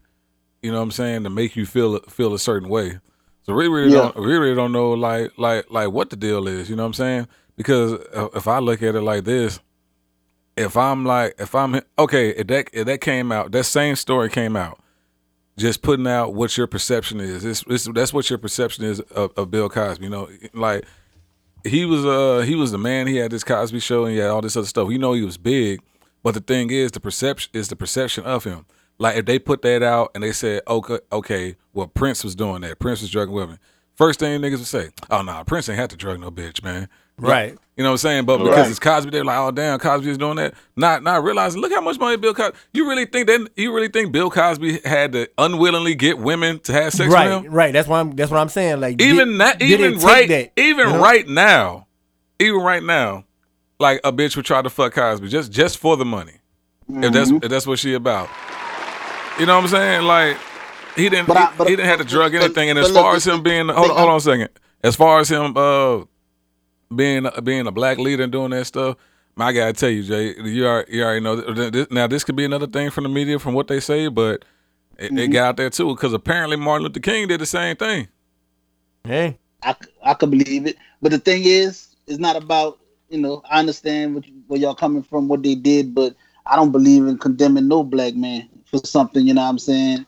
You 0.62 0.70
know 0.70 0.78
what 0.78 0.84
I'm 0.84 0.90
saying 0.90 1.24
to 1.24 1.30
make 1.30 1.56
you 1.56 1.66
feel 1.66 1.98
feel 2.00 2.32
a 2.34 2.38
certain 2.38 2.68
way. 2.68 2.98
So 3.42 3.54
we 3.54 3.68
really 3.68 3.92
Yeah. 3.92 4.10
don't 4.12 4.16
we 4.16 4.36
really 4.36 4.54
don't 4.54 4.72
know 4.72 4.90
like 4.92 5.32
like 5.38 5.70
like 5.70 5.90
what 5.90 6.10
the 6.10 6.16
deal 6.16 6.46
is. 6.48 6.68
You 6.70 6.76
know 6.76 6.82
what 6.82 6.88
I'm 6.88 6.94
saying? 6.94 7.28
Because 7.56 7.92
if 8.34 8.46
I 8.48 8.58
look 8.58 8.82
at 8.82 8.94
it 8.94 9.00
like 9.02 9.24
this, 9.24 9.60
if 10.56 10.76
I'm 10.76 11.04
like 11.04 11.34
if 11.38 11.54
I'm 11.54 11.80
okay, 11.98 12.30
if 12.30 12.46
that 12.48 12.68
if 12.72 12.86
that 12.86 13.00
came 13.00 13.32
out, 13.32 13.52
that 13.52 13.64
same 13.64 13.96
story 13.96 14.28
came 14.30 14.56
out, 14.56 14.78
just 15.58 15.82
putting 15.82 16.06
out 16.06 16.34
what 16.34 16.56
your 16.56 16.66
perception 16.66 17.20
is. 17.20 17.44
It's, 17.44 17.64
it's, 17.68 17.84
that's 17.94 18.12
what 18.14 18.28
your 18.30 18.38
perception 18.38 18.84
is 18.84 19.00
of, 19.00 19.32
of 19.36 19.50
Bill 19.50 19.68
Cosby. 19.68 20.04
You 20.04 20.10
know, 20.10 20.28
like 20.54 20.84
he 21.64 21.84
was 21.84 22.04
uh 22.06 22.44
he 22.46 22.54
was 22.54 22.70
the 22.72 22.78
man. 22.78 23.06
He 23.06 23.16
had 23.16 23.30
this 23.30 23.44
Cosby 23.44 23.80
show 23.80 24.04
and 24.04 24.12
he 24.14 24.18
had 24.20 24.30
all 24.30 24.40
this 24.40 24.56
other 24.56 24.66
stuff. 24.66 24.88
We 24.88 24.96
know 24.98 25.12
he 25.14 25.22
was 25.22 25.36
big, 25.38 25.80
but 26.22 26.34
the 26.34 26.40
thing 26.40 26.70
is, 26.70 26.90
the 26.92 27.00
perception 27.00 27.50
is 27.54 27.68
the 27.68 27.76
perception 27.76 28.24
of 28.24 28.44
him. 28.44 28.66
Like 28.98 29.16
if 29.16 29.24
they 29.26 29.38
put 29.38 29.62
that 29.62 29.82
out 29.82 30.10
and 30.14 30.22
they 30.22 30.32
said, 30.32 30.62
okay, 30.68 30.98
okay, 31.10 31.56
well 31.72 31.86
Prince 31.86 32.22
was 32.24 32.34
doing 32.34 32.60
that. 32.62 32.78
Prince 32.78 33.00
was 33.00 33.10
drugging 33.10 33.34
women. 33.34 33.58
First 33.96 34.20
thing 34.20 34.40
niggas 34.40 34.58
would 34.58 34.66
say, 34.66 34.90
oh 35.10 35.22
nah, 35.22 35.42
Prince 35.44 35.68
ain't 35.68 35.78
had 35.78 35.90
to 35.90 35.96
drug 35.96 36.20
no 36.20 36.30
bitch, 36.30 36.62
man. 36.62 36.88
Right. 37.18 37.54
You 37.76 37.84
know 37.84 37.90
what 37.90 37.94
I'm 37.94 37.98
saying? 37.98 38.24
But 38.24 38.38
because 38.38 38.56
Right. 38.56 38.70
it's 38.70 38.78
Cosby, 38.78 39.10
they're 39.10 39.24
like, 39.24 39.38
oh 39.38 39.50
damn, 39.50 39.78
Cosby 39.78 40.10
is 40.10 40.16
doing 40.18 40.36
that. 40.36 40.54
Not 40.76 41.02
not 41.02 41.22
realizing, 41.22 41.60
look 41.60 41.70
how 41.72 41.80
much 41.82 41.98
money 41.98 42.16
Bill 42.16 42.32
Cosby. 42.34 42.56
You 42.72 42.88
really 42.88 43.04
think 43.04 43.26
that? 43.26 43.46
You 43.56 43.74
really 43.74 43.88
think 43.88 44.10
Bill 44.12 44.30
Cosby 44.30 44.80
had 44.86 45.12
to 45.12 45.28
unwillingly 45.36 45.94
get 45.94 46.18
women 46.18 46.60
to 46.60 46.72
have 46.72 46.92
sex 46.94 47.08
with 47.08 47.14
Right, 47.14 47.30
him? 47.30 47.50
right. 47.52 47.72
That's 47.74 47.88
why 47.88 48.00
I'm. 48.00 48.12
That's 48.16 48.30
what 48.30 48.40
I'm 48.40 48.48
saying. 48.48 48.80
Like 48.80 49.00
Even 49.02 49.28
did- 49.32 49.40
that, 49.40 49.62
even 49.62 49.98
right, 49.98 50.28
that, 50.28 50.52
even 50.58 50.86
you 50.88 50.92
know? 50.94 50.98
right 51.02 51.28
now, 51.28 51.86
even 52.38 52.60
right 52.62 52.82
now, 52.82 53.24
like 53.80 54.00
a 54.04 54.12
bitch 54.12 54.36
would 54.36 54.44
try 54.44 54.62
to 54.62 54.70
fuck 54.70 54.94
Cosby 54.94 55.28
just 55.28 55.50
just 55.52 55.78
for 55.78 55.96
the 55.96 56.04
money. 56.04 56.34
If 56.88 57.12
that's 57.12 57.30
Mm-hmm. 57.30 57.44
if 57.44 57.50
that's 57.50 57.66
what 57.66 57.78
she 57.78 57.94
about. 57.94 58.28
You 59.38 59.46
know 59.46 59.56
what 59.56 59.64
I'm 59.64 59.68
saying? 59.70 60.02
Like 60.04 60.36
he 60.96 61.08
didn't 61.08 61.28
But 61.28 61.36
I- 61.36 61.46
he, 61.50 61.56
but- 61.58 61.68
he 61.68 61.76
didn't 61.76 61.88
have 61.88 61.98
to 61.98 62.04
drug 62.04 62.32
but- 62.32 62.42
anything. 62.42 62.70
And 62.70 62.78
as 62.78 62.90
look, 62.92 63.02
far 63.02 63.14
this 63.14 63.26
as 63.26 63.32
him 63.34 63.42
being 63.42 63.68
hold, 63.68 63.86
thing, 63.88 63.96
hold 63.96 64.10
on 64.10 64.16
a 64.16 64.20
second. 64.20 64.48
As 64.82 64.96
far 64.96 65.20
as 65.20 65.28
him 65.30 65.56
uh 65.56 66.00
being 66.94 67.26
being 67.44 67.66
a 67.66 67.70
black 67.72 67.98
leader 67.98 68.22
and 68.24 68.32
doing 68.32 68.50
that 68.50 68.66
stuff, 68.66 68.96
my 69.36 69.52
gotta 69.52 69.72
tell 69.72 69.88
you, 69.90 70.02
Jay, 70.02 70.34
you 70.42 70.66
are 70.66 70.84
you 70.88 71.02
already 71.02 71.20
know. 71.20 71.40
th- 71.40 71.72
th- 71.72 71.90
Now 71.90 72.06
this 72.08 72.24
could 72.24 72.36
be 72.36 72.44
another 72.44 72.66
thing 72.66 72.90
from 72.90 73.04
the 73.04 73.10
media 73.10 73.38
from 73.38 73.54
what 73.54 73.68
they 73.68 73.78
say, 73.80 74.08
but 74.08 74.44
it, 74.98 75.16
it 75.16 75.28
got 75.28 75.48
out 75.50 75.56
there 75.56 75.70
too 75.70 75.94
because 75.94 76.12
apparently 76.12 76.56
Martin 76.56 76.86
Luther 76.88 77.00
King 77.00 77.28
did 77.28 77.40
the 77.40 77.46
same 77.46 77.76
thing. 77.76 78.08
Hey, 79.04 79.38
I 79.62 79.76
I 80.04 80.14
could 80.14 80.30
believe 80.32 80.66
it. 80.66 80.76
But 81.00 81.12
the 81.12 81.18
thing 81.20 81.42
is, 81.44 81.94
it's 82.08 82.18
not 82.18 82.34
about, 82.36 82.79
you 83.10 83.18
know, 83.18 83.42
I 83.50 83.58
understand 83.58 84.14
what 84.14 84.24
where 84.46 84.60
y'all 84.60 84.74
coming 84.74 85.02
from, 85.02 85.28
what 85.28 85.42
they 85.42 85.56
did, 85.56 85.94
but 85.94 86.14
I 86.46 86.56
don't 86.56 86.72
believe 86.72 87.06
in 87.06 87.18
condemning 87.18 87.68
no 87.68 87.82
black 87.82 88.14
man 88.14 88.48
for 88.64 88.78
something, 88.78 89.26
you 89.26 89.34
know 89.34 89.42
what 89.42 89.48
I'm 89.48 89.58
saying? 89.58 90.06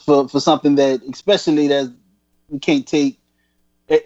For 0.00 0.28
for 0.28 0.40
something 0.40 0.74
that, 0.74 1.00
especially 1.10 1.68
that 1.68 1.92
we 2.48 2.58
can't 2.58 2.86
take 2.86 3.18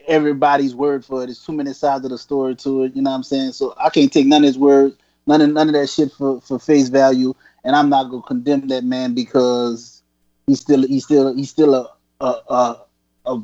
everybody's 0.07 0.75
word 0.75 1.05
for 1.05 1.23
it. 1.23 1.27
There's 1.27 1.45
too 1.45 1.53
many 1.53 1.73
sides 1.73 2.05
of 2.05 2.11
the 2.11 2.19
story 2.19 2.55
to 2.57 2.85
it, 2.85 2.95
you 2.95 3.03
know 3.03 3.11
what 3.11 3.17
I'm 3.17 3.23
saying? 3.23 3.53
So 3.53 3.75
I 3.79 3.89
can't 3.89 4.13
take 4.13 4.27
none 4.27 4.43
of 4.43 4.47
his 4.47 4.59
word, 4.59 4.95
none 5.27 5.41
of 5.41 5.51
none 5.51 5.69
of 5.69 5.75
that 5.75 5.89
shit 5.89 6.13
for, 6.13 6.41
for 6.43 6.59
face 6.59 6.89
value, 6.89 7.35
and 7.65 7.75
I'm 7.75 7.89
not 7.89 8.11
gonna 8.11 8.23
condemn 8.23 8.69
that 8.69 8.85
man 8.85 9.15
because 9.15 10.03
he's 10.47 10.61
still 10.61 10.87
he's 10.87 11.05
still 11.05 11.35
he's 11.35 11.51
still 11.51 11.75
a 11.75 11.89
a 12.21 12.35
a, 12.51 12.77
a 13.25 13.43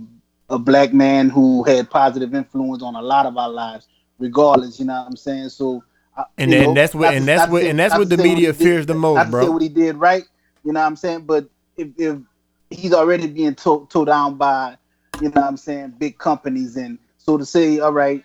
a 0.50 0.58
black 0.58 0.92
man 0.92 1.30
who 1.30 1.62
had 1.62 1.88
positive 1.88 2.34
influence 2.34 2.82
on 2.82 2.94
a 2.94 3.02
lot 3.02 3.24
of 3.24 3.38
our 3.38 3.48
lives, 3.48 3.88
regardless. 4.18 4.78
You 4.80 4.86
know 4.86 4.94
what 5.00 5.06
I'm 5.08 5.16
saying? 5.16 5.48
So, 5.50 5.82
I- 6.16 6.24
And 6.38 6.50
know, 6.50 6.74
that's 6.74 6.94
what- 6.94 7.14
and 7.14 7.26
that's 7.26 7.50
what- 7.50 7.62
and 7.64 7.78
that's 7.78 7.96
what 7.96 8.08
the 8.08 8.16
say 8.16 8.22
he 8.22 8.28
media 8.34 8.52
did- 8.52 8.56
fears 8.62 8.86
the 8.86 8.94
most, 8.94 9.30
bro. 9.30 9.44
say 9.44 9.48
what 9.48 9.62
he 9.62 9.68
did 9.68 9.96
right. 9.96 10.24
You 10.64 10.72
know 10.72 10.80
what 10.80 10.86
I'm 10.86 10.96
saying? 10.96 11.22
But 11.26 11.48
if, 11.76 11.88
if 11.98 12.18
he's 12.70 12.92
already 12.92 13.26
being 13.26 13.54
towed 13.54 13.90
towed 13.90 14.06
down 14.06 14.36
by, 14.36 14.76
you 15.20 15.28
know 15.30 15.40
what 15.40 15.44
I'm 15.44 15.56
saying, 15.56 15.94
big 15.98 16.18
companies, 16.18 16.76
and 16.76 16.98
so 17.18 17.36
to 17.36 17.44
say, 17.44 17.80
all 17.80 17.92
right, 17.92 18.24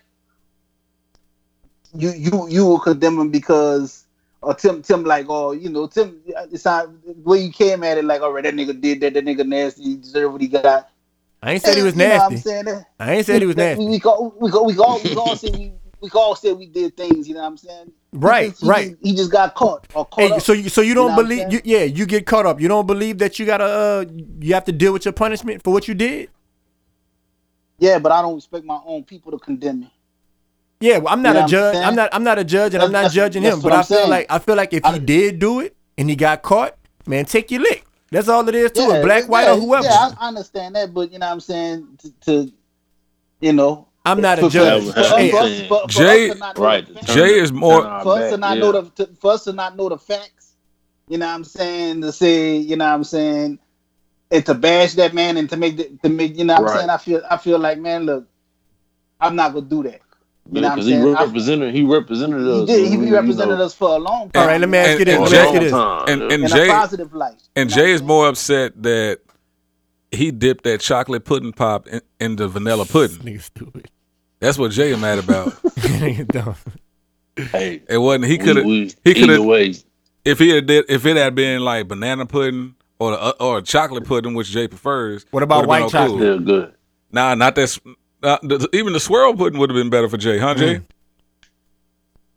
you 1.96 2.12
you 2.12 2.48
you 2.50 2.66
will 2.66 2.80
condemn 2.80 3.18
him 3.20 3.30
because. 3.30 4.06
Or 4.42 4.54
Tim, 4.54 4.82
Tim, 4.82 5.04
like, 5.04 5.26
oh, 5.28 5.52
you 5.52 5.68
know, 5.68 5.86
Tim, 5.88 6.18
it's 6.50 6.64
not 6.64 6.88
the 7.06 7.14
way 7.30 7.40
you 7.40 7.52
came 7.52 7.84
at 7.84 7.98
it, 7.98 8.06
like, 8.06 8.22
all 8.22 8.32
right, 8.32 8.42
that 8.46 8.54
nigga 8.56 8.80
did 8.80 9.02
that, 9.02 9.14
that 9.14 9.26
nigga 9.26 9.46
nasty, 9.46 9.84
he 9.84 9.96
deserved 9.98 10.32
what 10.32 10.40
he 10.42 10.48
got. 10.48 10.90
I 11.44 11.52
ain't 11.52 11.62
said 11.62 11.76
he 11.76 11.84
was 11.84 11.94
You 11.94 12.04
know 12.04 12.10
what 12.16 12.22
I'm 12.22 12.32
nasty. 12.36 12.50
saying? 12.50 12.86
I 13.02 13.14
ain't 13.16 13.26
said 13.26 13.42
he 13.42 13.48
was 13.48 13.58
we, 13.58 13.64
nasty. 13.64 13.86
we, 13.86 14.00
all, 14.00 14.34
we, 14.40 14.50
all, 14.50 14.66
we, 14.66 14.78
all, 14.78 15.02
we 15.04 15.16
all 15.16 15.36
said 15.36 15.58
we, 15.58 15.74
we 16.02 16.10
all 16.12 16.36
said 16.36 16.58
we 16.58 16.66
did 16.66 16.96
things. 16.98 17.28
You 17.28 17.34
know 17.36 17.42
what 17.42 17.48
I'm 17.48 17.58
saying? 17.58 17.92
He 18.12 18.18
Right, 18.18 18.50
just- 18.50 18.62
he 18.64 18.68
right. 18.70 18.90
Just, 18.92 19.04
he 19.04 19.16
just 19.16 19.32
got 19.32 19.54
caught 19.56 19.86
or 19.94 20.06
caught 20.06 20.20
Hey, 20.24 20.32
up. 20.32 20.42
so 20.42 20.54
you 20.54 20.70
so 20.70 20.82
you 20.82 20.90
You 20.90 20.94
don't 20.96 21.12
know 21.12 21.16
believe? 21.24 21.52
You, 21.52 21.62
yeah, 21.64 21.84
you 21.84 22.06
get 22.06 22.26
caught 22.26 22.46
up. 22.46 22.60
You 22.62 22.68
don't 22.68 22.88
believe 22.88 23.18
that 23.20 23.38
you 23.40 23.46
gotta 23.46 23.66
uh 23.66 24.06
you 24.40 24.54
have 24.54 24.66
to 24.66 24.72
deal 24.72 24.94
with 24.94 25.06
your 25.06 25.12
punishment 25.14 25.64
for 25.64 25.72
what 25.74 25.88
you 25.88 25.94
did. 25.94 26.30
yeah, 27.78 28.00
but 28.00 28.12
I 28.12 28.22
don't 28.22 28.38
expect 28.38 28.66
my 28.66 28.80
own 28.86 29.04
people 29.04 29.32
to 29.32 29.38
condemn 29.40 29.82
me. 29.82 29.94
Yeah, 30.82 31.00
well, 31.00 31.12
I'm 31.14 31.22
not 31.22 31.30
You 31.30 31.34
know 31.34 31.40
a 31.40 31.42
what 31.42 31.44
I'm 31.44 31.50
judge. 31.50 31.76
I'm 31.88 31.96
not. 31.96 32.10
I'm 32.14 32.24
not 32.24 32.40
a 32.40 32.44
judge, 32.46 32.74
and 32.74 32.82
I'm 32.84 32.92
not 32.92 33.12
judging 33.12 33.44
him. 33.44 33.60
But 33.60 33.74
I 33.74 33.84
feel 33.84 33.98
saying. 33.98 34.10
like 34.10 34.26
I 34.30 34.40
feel 34.40 34.56
like 34.56 34.74
if 34.74 34.86
I- 34.86 34.94
he 34.94 35.00
did 35.00 35.38
do 35.40 35.60
it 35.60 35.76
and 35.98 36.10
he 36.10 36.16
got 36.16 36.42
caught, 36.42 36.78
man, 37.06 37.26
take 37.26 37.52
your 37.52 37.62
lick. 37.62 37.86
That's 38.12 38.28
all 38.30 38.48
it 38.48 38.56
is 38.56 38.72
to 38.72 38.82
yeah, 38.82 38.94
it, 38.96 39.04
black, 39.04 39.28
white, 39.30 39.48
or 39.48 39.56
whoever. 39.58 39.84
Yeah, 39.86 40.12
I, 40.18 40.26
I 40.26 40.28
understand 40.30 40.76
that, 40.76 40.94
but 40.94 41.12
you 41.12 41.20
know 41.20 41.28
what 41.28 41.34
I'm 41.34 41.40
saying? 41.42 42.00
To, 42.00 42.12
to 42.22 42.52
you 43.42 43.52
know, 43.54 43.89
I'm 44.10 44.22
not 44.22 44.40
a 44.40 44.50
judge. 44.50 44.84
For, 44.94 45.00
Have- 45.00 45.08
for, 45.08 45.18
Hey, 45.18 45.32
for, 45.32 45.68
for, 45.68 45.82
for 45.84 45.88
Jay- 45.90 46.30
us 46.32 46.38
not 46.40 46.58
Right. 46.58 46.86
the 46.88 46.94
to 46.94 47.00
facts- 47.00 47.14
turn 47.14 47.28
Jay 47.28 47.40
is 47.40 47.52
more- 47.52 47.82
turn 47.82 47.92
our 47.92 48.04
for 48.04 48.18
us 48.20 48.32
to 48.32 48.38
not 48.38 48.58
yeah. 48.58 48.62
know 48.64 48.72
the 48.72 49.06
to, 49.06 49.14
for 49.16 49.32
us 49.34 49.44
to 49.46 49.54
not 49.54 49.76
know 49.78 49.90
the 49.90 49.98
facts, 49.98 50.56
you 51.08 51.18
know 51.18 51.26
what 51.28 51.34
I'm 51.36 51.44
saying, 51.44 52.02
to 52.02 52.12
say, 52.12 52.58
you 52.58 52.76
know 52.76 52.86
what 52.86 52.94
I'm 52.94 53.04
saying, 53.04 53.60
and 54.32 54.46
to 54.46 54.54
bash 54.54 54.94
that 54.94 55.14
man 55.14 55.38
and 55.38 55.50
to 55.50 55.58
make 55.58 55.78
the, 55.78 55.90
to 56.04 56.10
make 56.10 56.38
you 56.38 56.46
know 56.46 56.54
what 56.54 56.60
I'm 56.60 56.66
Right. 56.66 56.78
saying, 56.78 56.90
I 56.90 56.98
feel 56.98 57.22
I 57.30 57.38
feel 57.38 57.60
like 57.60 57.80
man, 57.80 58.04
look, 58.06 58.26
I'm 59.20 59.36
not 59.36 59.54
gonna 59.54 59.66
do 59.66 59.84
that. 59.84 60.02
You 60.52 60.62
know 60.62 60.70
what 60.70 60.72
I'm 60.72 60.76
because 60.80 60.86
he 60.88 60.94
saying? 60.94 61.16
I- 61.16 61.24
represented 61.26 61.76
he 61.76 61.84
represented 61.84 62.42
us. 62.42 62.56
He 62.56 62.62
us. 62.64 62.68
did. 62.70 62.88
He 62.92 62.98
when 62.98 63.08
you 63.08 63.14
represented 63.14 63.60
know, 63.60 63.66
us 63.66 63.74
for 63.76 63.90
a 63.90 64.00
long 64.00 64.30
time. 64.32 64.42
All 64.42 64.48
right, 64.48 64.60
let 64.60 64.68
me 64.70 64.78
ask 64.80 64.98
you 65.00 65.06
this. 65.06 65.14
and 65.16 65.24
Let 65.24 65.32
me 65.32 65.38
ask 65.38 65.54
you 65.54 65.60
this. 65.60 65.72
time, 65.72 66.06
And 66.08 66.22
and 66.24 66.44
in 66.44 66.48
Jay 66.50 66.68
a 66.70 66.72
positive 66.72 67.14
light. 67.14 67.42
and 67.56 67.70
Jay 67.70 67.82
what 67.82 67.90
is 67.90 68.02
I'm 68.02 68.08
more 68.08 68.28
upset 68.30 68.82
that 68.82 69.20
he 70.12 70.32
dipped 70.32 70.64
that 70.64 70.82
chocolate 70.82 71.24
pudding 71.24 71.52
pop 71.54 71.88
in, 71.88 72.02
in 72.20 72.36
the 72.36 72.48
vanilla 72.48 72.86
pudding. 72.86 73.18
Nigga 73.18 73.42
stupid. 73.44 73.92
That's 74.40 74.58
what 74.58 74.72
Jay 74.72 74.92
is 74.92 75.00
mad 75.00 75.20
about. 75.20 75.54
Hey, 77.52 77.82
It 77.88 77.98
wasn't. 77.98 78.26
He 78.26 78.38
could 78.38 78.58
have. 78.58 78.66
He 78.66 79.14
could 79.14 79.30
have. 79.30 79.84
If 80.26 80.40
he 80.40 80.50
had 80.50 80.66
did, 80.66 80.86
if 80.90 81.06
it 81.06 81.16
had 81.16 81.36
been 81.36 81.62
like 81.62 81.88
banana 81.88 82.26
pudding 82.26 82.76
or 83.00 83.12
the, 83.12 83.36
or 83.42 83.62
chocolate 83.62 84.04
pudding, 84.06 84.34
which 84.34 84.50
Jay 84.50 84.68
prefers. 84.68 85.26
What 85.32 85.42
about 85.44 85.66
would've 85.66 85.70
been 85.70 85.82
white 85.84 85.92
chocolate? 85.92 86.20
Still 86.20 86.40
good. 86.40 86.74
Nah, 87.14 87.36
not 87.36 87.56
that. 87.56 87.62
s- 87.62 87.80
Uh, 88.22 88.38
the, 88.44 88.68
even 88.74 88.92
the 88.92 89.00
swirl 89.00 89.34
pudding 89.36 89.58
would 89.60 89.70
have 89.70 89.76
been 89.78 89.90
better 89.90 90.10
for 90.10 90.18
Jay, 90.18 90.38
huh, 90.38 90.54
Jay? 90.56 90.76
Mm. 90.76 90.84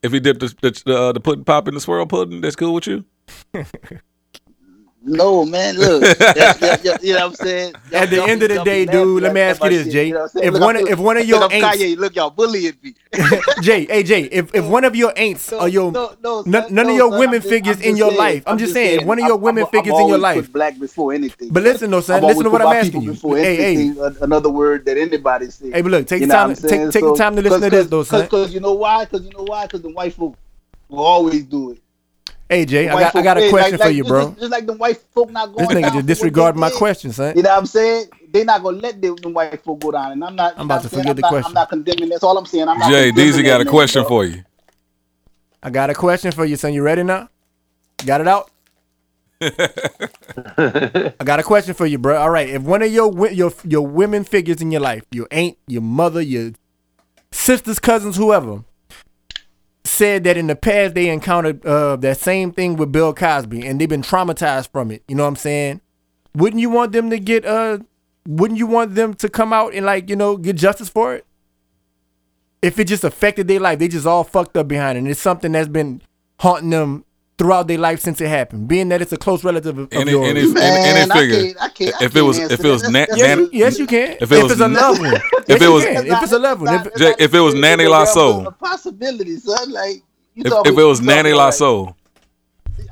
If 0.05 0.13
he 0.13 0.21
dipped 0.21 0.39
the 0.41 0.55
the, 0.63 0.83
the, 0.87 0.97
uh, 0.97 1.13
the 1.13 1.21
pudding 1.21 1.45
pop 1.45 1.67
in 1.67 1.75
the 1.75 1.81
swirl 1.81 2.07
pudding, 2.07 2.41
that's 2.41 2.55
cool 2.55 2.75
with 2.75 2.87
you. 2.87 3.05
No, 5.05 5.45
man, 5.45 5.77
look. 5.77 6.03
you 6.05 7.13
know 7.15 7.19
what 7.19 7.23
I'm 7.23 7.35
saying? 7.35 7.75
At 7.93 8.11
the 8.11 8.17
Y'all- 8.17 8.29
end 8.29 8.43
of 8.45 8.51
the 8.51 8.63
day, 8.63 8.85
dude, 8.87 9.23
let 9.23 9.35
me 9.35 9.41
ask 9.41 9.63
you 9.65 9.71
this, 9.71 9.85
shit, 9.85 9.93
Jay. 9.93 10.07
you 10.09 10.15
know 10.15 10.23
I'm 10.23 10.29
saying? 10.29 10.47
If 10.47 10.53
Look, 10.55 10.63
one- 10.63 10.77
feel- 10.77 10.87
if 10.87 10.99
one 11.01 11.17
of 11.17 11.27
your 11.27 11.43
I'm 11.43 11.51
ain'ts- 11.51 11.77
Kanye, 11.77 11.97
look, 11.99 12.15
y'all 12.15 12.31
bullying 12.31 12.75
me. 12.83 12.95
Jay, 13.63 13.85
hey 13.87 14.03
Jay, 14.05 14.23
if, 14.23 14.55
if 14.55 14.65
one 14.65 14.85
of 14.85 14.95
your 14.95 15.13
aunts 15.17 15.51
No, 15.51 15.59
or 15.61 15.69
your 15.69 15.91
no, 15.91 16.15
no, 16.23 16.43
none- 16.47 16.63
son, 16.65 16.75
none 16.75 16.89
of 16.89 16.95
your 16.95 17.11
son, 17.11 17.19
women 17.19 17.43
I'm 17.43 17.49
figures 17.49 17.77
I'm 17.79 17.83
in 17.83 17.97
your 17.97 18.11
saying, 18.11 18.19
life. 18.21 18.43
I'm 18.47 18.59
just 18.59 18.73
saying, 18.73 19.01
if 19.01 19.07
one 19.07 19.19
of 19.19 19.25
your 19.25 19.35
I'm- 19.35 19.41
women 19.43 19.65
I'm- 19.65 19.71
figures 19.73 19.95
I'm 19.95 20.01
in 20.03 20.09
your 20.09 20.19
life. 20.19 20.53
black 20.53 20.79
before 20.79 21.13
anything. 21.13 21.49
But 21.51 21.65
listen 21.65 21.91
though, 21.91 22.01
son, 22.01 22.23
I'm 22.23 22.29
listen 22.29 22.45
to 22.45 22.51
what 22.51 22.63
I'm 22.63 22.73
asking 22.77 23.03
you. 23.03 23.11
Before 23.13 23.37
Hey, 23.37 23.75
hey. 23.75 23.95
another 24.21 24.51
word 24.51 24.85
that 24.85 24.97
anybody 24.97 25.47
says. 25.51 25.73
Hey, 25.73 25.83
but 25.83 25.91
look, 25.91 26.07
take 26.07 26.21
the 26.23 26.29
time, 26.29 26.55
take 26.55 26.93
the 26.93 27.15
time 27.19 27.35
to 27.37 27.43
listen 27.43 27.61
to 27.61 27.71
this 27.71 27.89
though, 27.89 28.05
son. 28.05 28.23
Because 28.23 28.55
you 28.55 28.61
know 28.61 28.73
why? 28.75 29.05
Because 29.05 29.27
you 29.27 29.33
know 29.37 29.45
why? 29.49 29.67
Because 29.67 29.83
the 29.83 29.91
white 29.91 30.15
folk 30.15 30.37
will 30.89 31.01
always 31.05 31.43
do 31.45 31.73
it. 31.73 31.82
Hey 32.53 32.67
Jay, 32.67 32.87
I 32.87 33.01
got 33.01 33.17
I 33.17 33.23
got 33.23 33.39
a 33.39 33.49
question 33.49 33.73
like- 33.73 33.81
for 33.81 33.87
like- 33.87 33.97
you, 33.97 34.05
bro. 34.05 34.29
Just, 34.29 34.41
just 34.41 34.51
like 34.53 34.67
the 34.67 34.75
white 34.75 34.99
folk 35.15 35.31
not 35.31 35.55
going 35.55 35.67
This 35.67 35.69
nigga 35.79 35.83
down 35.85 35.93
just 35.95 36.07
disregard 36.07 36.55
my 36.55 36.69
did. 36.69 36.77
question, 36.77 37.11
son. 37.11 37.35
You 37.35 37.43
know 37.43 37.49
what 37.49 37.59
I'm 37.61 37.65
saying? 37.65 38.09
They 38.31 38.45
not 38.45 38.63
gonna 38.63 38.77
let 38.77 39.01
the, 39.01 39.15
them 39.15 39.33
white 39.33 39.65
folk 39.65 39.81
go 39.81 39.91
down, 39.91 40.13
and 40.13 40.23
I'm 40.23 40.37
not. 40.37 40.53
I'm 40.59 40.67
about 40.67 40.83
to 40.83 40.91
saying? 40.91 41.01
forget 41.01 41.11
I'm 41.13 41.17
the 41.17 41.23
not, 41.23 41.29
question. 41.31 41.49
I'm 41.49 41.55
not 41.55 41.69
condemning. 41.71 42.11
That's 42.11 42.23
all 42.23 42.37
I'm 42.37 42.45
saying. 42.45 42.69
I'm. 42.69 42.79
Jay, 42.91 43.09
condemning 43.09 43.33
Deezy 43.33 43.43
got 43.43 43.63
a 43.63 43.65
question 43.65 44.03
dog. 44.03 44.09
for 44.09 44.27
you. 44.27 44.45
I 45.63 45.71
got 45.71 45.89
a 45.89 45.95
question 45.95 46.31
for 46.31 46.45
you, 46.45 46.57
son. 46.57 46.75
You 46.75 46.83
ready 46.83 47.03
now? 47.05 47.31
Got 48.05 48.21
it 48.21 48.29
out? 48.29 48.51
I 49.41 51.25
got 51.25 51.41
a 51.41 51.43
question 51.43 51.73
for 51.73 51.87
you, 51.87 51.97
bro. 51.97 52.21
All 52.21 52.29
right, 52.29 52.51
if 52.51 52.61
one 52.61 52.83
of 52.83 52.93
your 52.93 53.29
your 53.31 53.51
your 53.65 53.87
women 53.87 54.25
figures 54.25 54.61
in 54.61 54.71
your 54.71 54.83
life, 54.83 55.05
your 55.11 55.27
aunt, 55.31 55.57
your 55.69 55.81
mother, 55.81 56.21
your 56.21 56.53
sisters, 57.31 57.79
cousins, 57.79 58.17
whoever, 58.17 58.63
said 59.85 60.25
that 60.25 60.37
in 60.37 60.47
the 60.47 60.57
past 60.57 60.95
they 60.95 61.09
encountered 61.09 61.65
uh, 61.67 61.97
that 61.97 62.19
same 62.19 62.53
thing 62.53 62.77
with 62.77 62.93
Bill 62.93 63.13
Cosby 63.13 63.67
and 63.67 63.81
they've 63.81 63.89
been 63.89 64.03
traumatized 64.03 64.71
from 64.71 64.91
it. 64.91 65.03
You 65.09 65.17
know 65.17 65.25
what 65.25 65.31
I'm 65.31 65.37
saying? 65.37 65.81
Wouldn't 66.35 66.61
you 66.61 66.71
want 66.71 66.93
them 66.93 67.11
to 67.11 67.19
get 67.19 67.45
uh? 67.45 67.79
Wouldn't 68.27 68.59
you 68.59 68.67
want 68.67 68.95
them 68.95 69.15
to 69.15 69.29
come 69.29 69.53
out 69.53 69.75
and 69.75 69.85
like 69.85 70.09
you 70.09 70.17
know 70.17 70.37
get 70.37 70.57
justice 70.57 70.89
for 70.89 71.15
it? 71.15 71.27
If 72.63 72.79
it 72.79 72.87
just 72.87 73.03
affected 73.03 73.49
their 73.49 73.59
life, 73.61 73.81
they 73.81 73.89
just 73.89 74.07
all 74.07 74.23
fucked 74.23 74.57
up 74.57 74.69
behind 74.69 74.97
it. 74.97 75.01
And 75.01 75.09
it's 75.09 75.21
something 75.21 75.53
that's 75.53 75.69
been 75.69 76.01
haunting 76.39 76.71
them 76.71 77.05
throughout 77.43 77.67
their 77.67 77.77
life 77.79 77.99
since 77.99 78.21
it 78.21 78.29
happened. 78.29 78.69
Being 78.69 78.89
that 78.91 79.03
it's 79.03 79.11
a 79.11 79.17
close 79.17 79.43
relative 79.43 79.77
of, 79.77 79.85
of 79.87 79.93
Any- 79.93 80.13
yours. 80.13 80.29
any- 80.31 80.41
Any- 80.43 80.53
Man, 80.53 80.97
any 80.97 81.11
I 81.11 81.15
figure. 81.19 81.43
can't- 81.43 81.57
I 81.61 81.69
can't- 81.71 81.95
I 82.01 82.05
If 82.05 82.15
it 82.15 82.23
was- 82.23 82.39
can't 82.39 82.53
if 82.53 82.65
it 82.65 82.69
was 82.69 82.83
that. 82.83 82.91
na- 82.93 83.07
Yes, 83.17 83.19
Nan- 83.19 83.39
you, 83.41 83.49
yes, 83.53 83.79
you 83.81 83.87
can. 83.89 84.11
If 84.13 84.23
If, 84.23 84.33
it 84.33 84.43
was 84.45 84.53
it's 84.53 84.61
a 84.61 84.69
na- 84.69 84.81
loved 84.81 85.01
one. 85.01 85.15
if 85.49 85.61
it 85.63 85.69
was- 85.69 85.85
can. 85.85 85.93
It's 85.97 86.03
if 86.03 86.09
not- 86.09 86.23
it's 86.23 86.33
a 86.33 86.39
loved 86.39 86.61
one. 86.63 86.75
If, 86.75 86.85
not- 86.85 86.97
Jay, 86.97 87.11
it's 87.11 87.21
if 87.21 87.35
it 87.35 87.41
was 87.41 87.55
not- 87.55 87.61
Nanny 87.63 87.83
it's 87.83 87.89
a 87.89 87.91
Lasso. 87.91 88.45
A 88.45 88.51
possibility, 88.53 89.37
son. 89.39 89.73
Like 89.73 90.03
you 90.37 90.45
If, 90.47 90.53
if 90.69 90.79
it 90.79 90.85
was 90.85 91.01
Nanny 91.01 91.17
talking 91.17 91.33
about, 91.33 91.45
Lasso, 91.47 91.97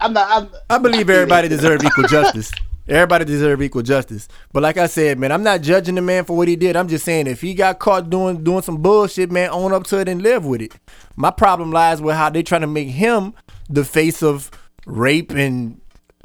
I'm 0.00 0.12
not. 0.12 0.26
I'm, 0.28 0.48
I 0.68 0.78
believe 0.78 1.08
everybody 1.08 1.46
deserves 1.46 1.84
equal 1.84 2.08
justice. 2.08 2.50
Everybody 2.88 3.24
deserves 3.24 3.62
equal 3.62 3.82
justice. 3.82 4.26
But 4.52 4.64
like 4.64 4.76
I 4.76 4.88
said, 4.88 5.16
man, 5.16 5.30
I'm 5.30 5.44
not 5.44 5.60
judging 5.60 5.94
the 5.94 6.02
man 6.02 6.24
for 6.24 6.36
what 6.36 6.48
he 6.48 6.56
did. 6.56 6.74
I'm 6.74 6.88
just 6.88 7.04
saying 7.04 7.28
if 7.28 7.40
he 7.40 7.54
got 7.54 7.78
caught 7.78 8.10
doing 8.10 8.42
doing 8.42 8.62
some 8.62 8.78
bullshit, 8.78 9.30
man, 9.30 9.50
own 9.50 9.72
up 9.72 9.84
to 9.84 9.98
it 10.00 10.08
and 10.08 10.20
live 10.20 10.44
with 10.44 10.60
it. 10.60 10.72
My 11.14 11.30
problem 11.30 11.70
lies 11.70 12.00
with 12.02 12.16
how 12.16 12.30
they 12.30 12.42
trying 12.42 12.62
to 12.62 12.66
make 12.66 12.88
him 12.88 13.32
the 13.70 13.84
face 13.84 14.22
of 14.22 14.50
rape 14.86 15.30
and 15.30 15.80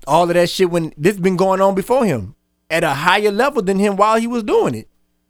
all 0.08 0.24
of 0.24 0.34
that 0.34 0.50
shit 0.50 0.70
when 0.70 0.94
this 0.98 1.18
been 1.18 1.38
going 1.38 1.62
on 1.62 1.76
before 1.76 2.06
him 2.06 2.36
at 2.70 2.84
a 2.84 2.90
higher 2.90 3.32
level 3.32 3.62
than 3.62 3.80
him 3.80 3.96
while 3.96 4.20
he 4.20 4.28
was 4.28 4.44
doing 4.44 4.76
it. 4.76 4.88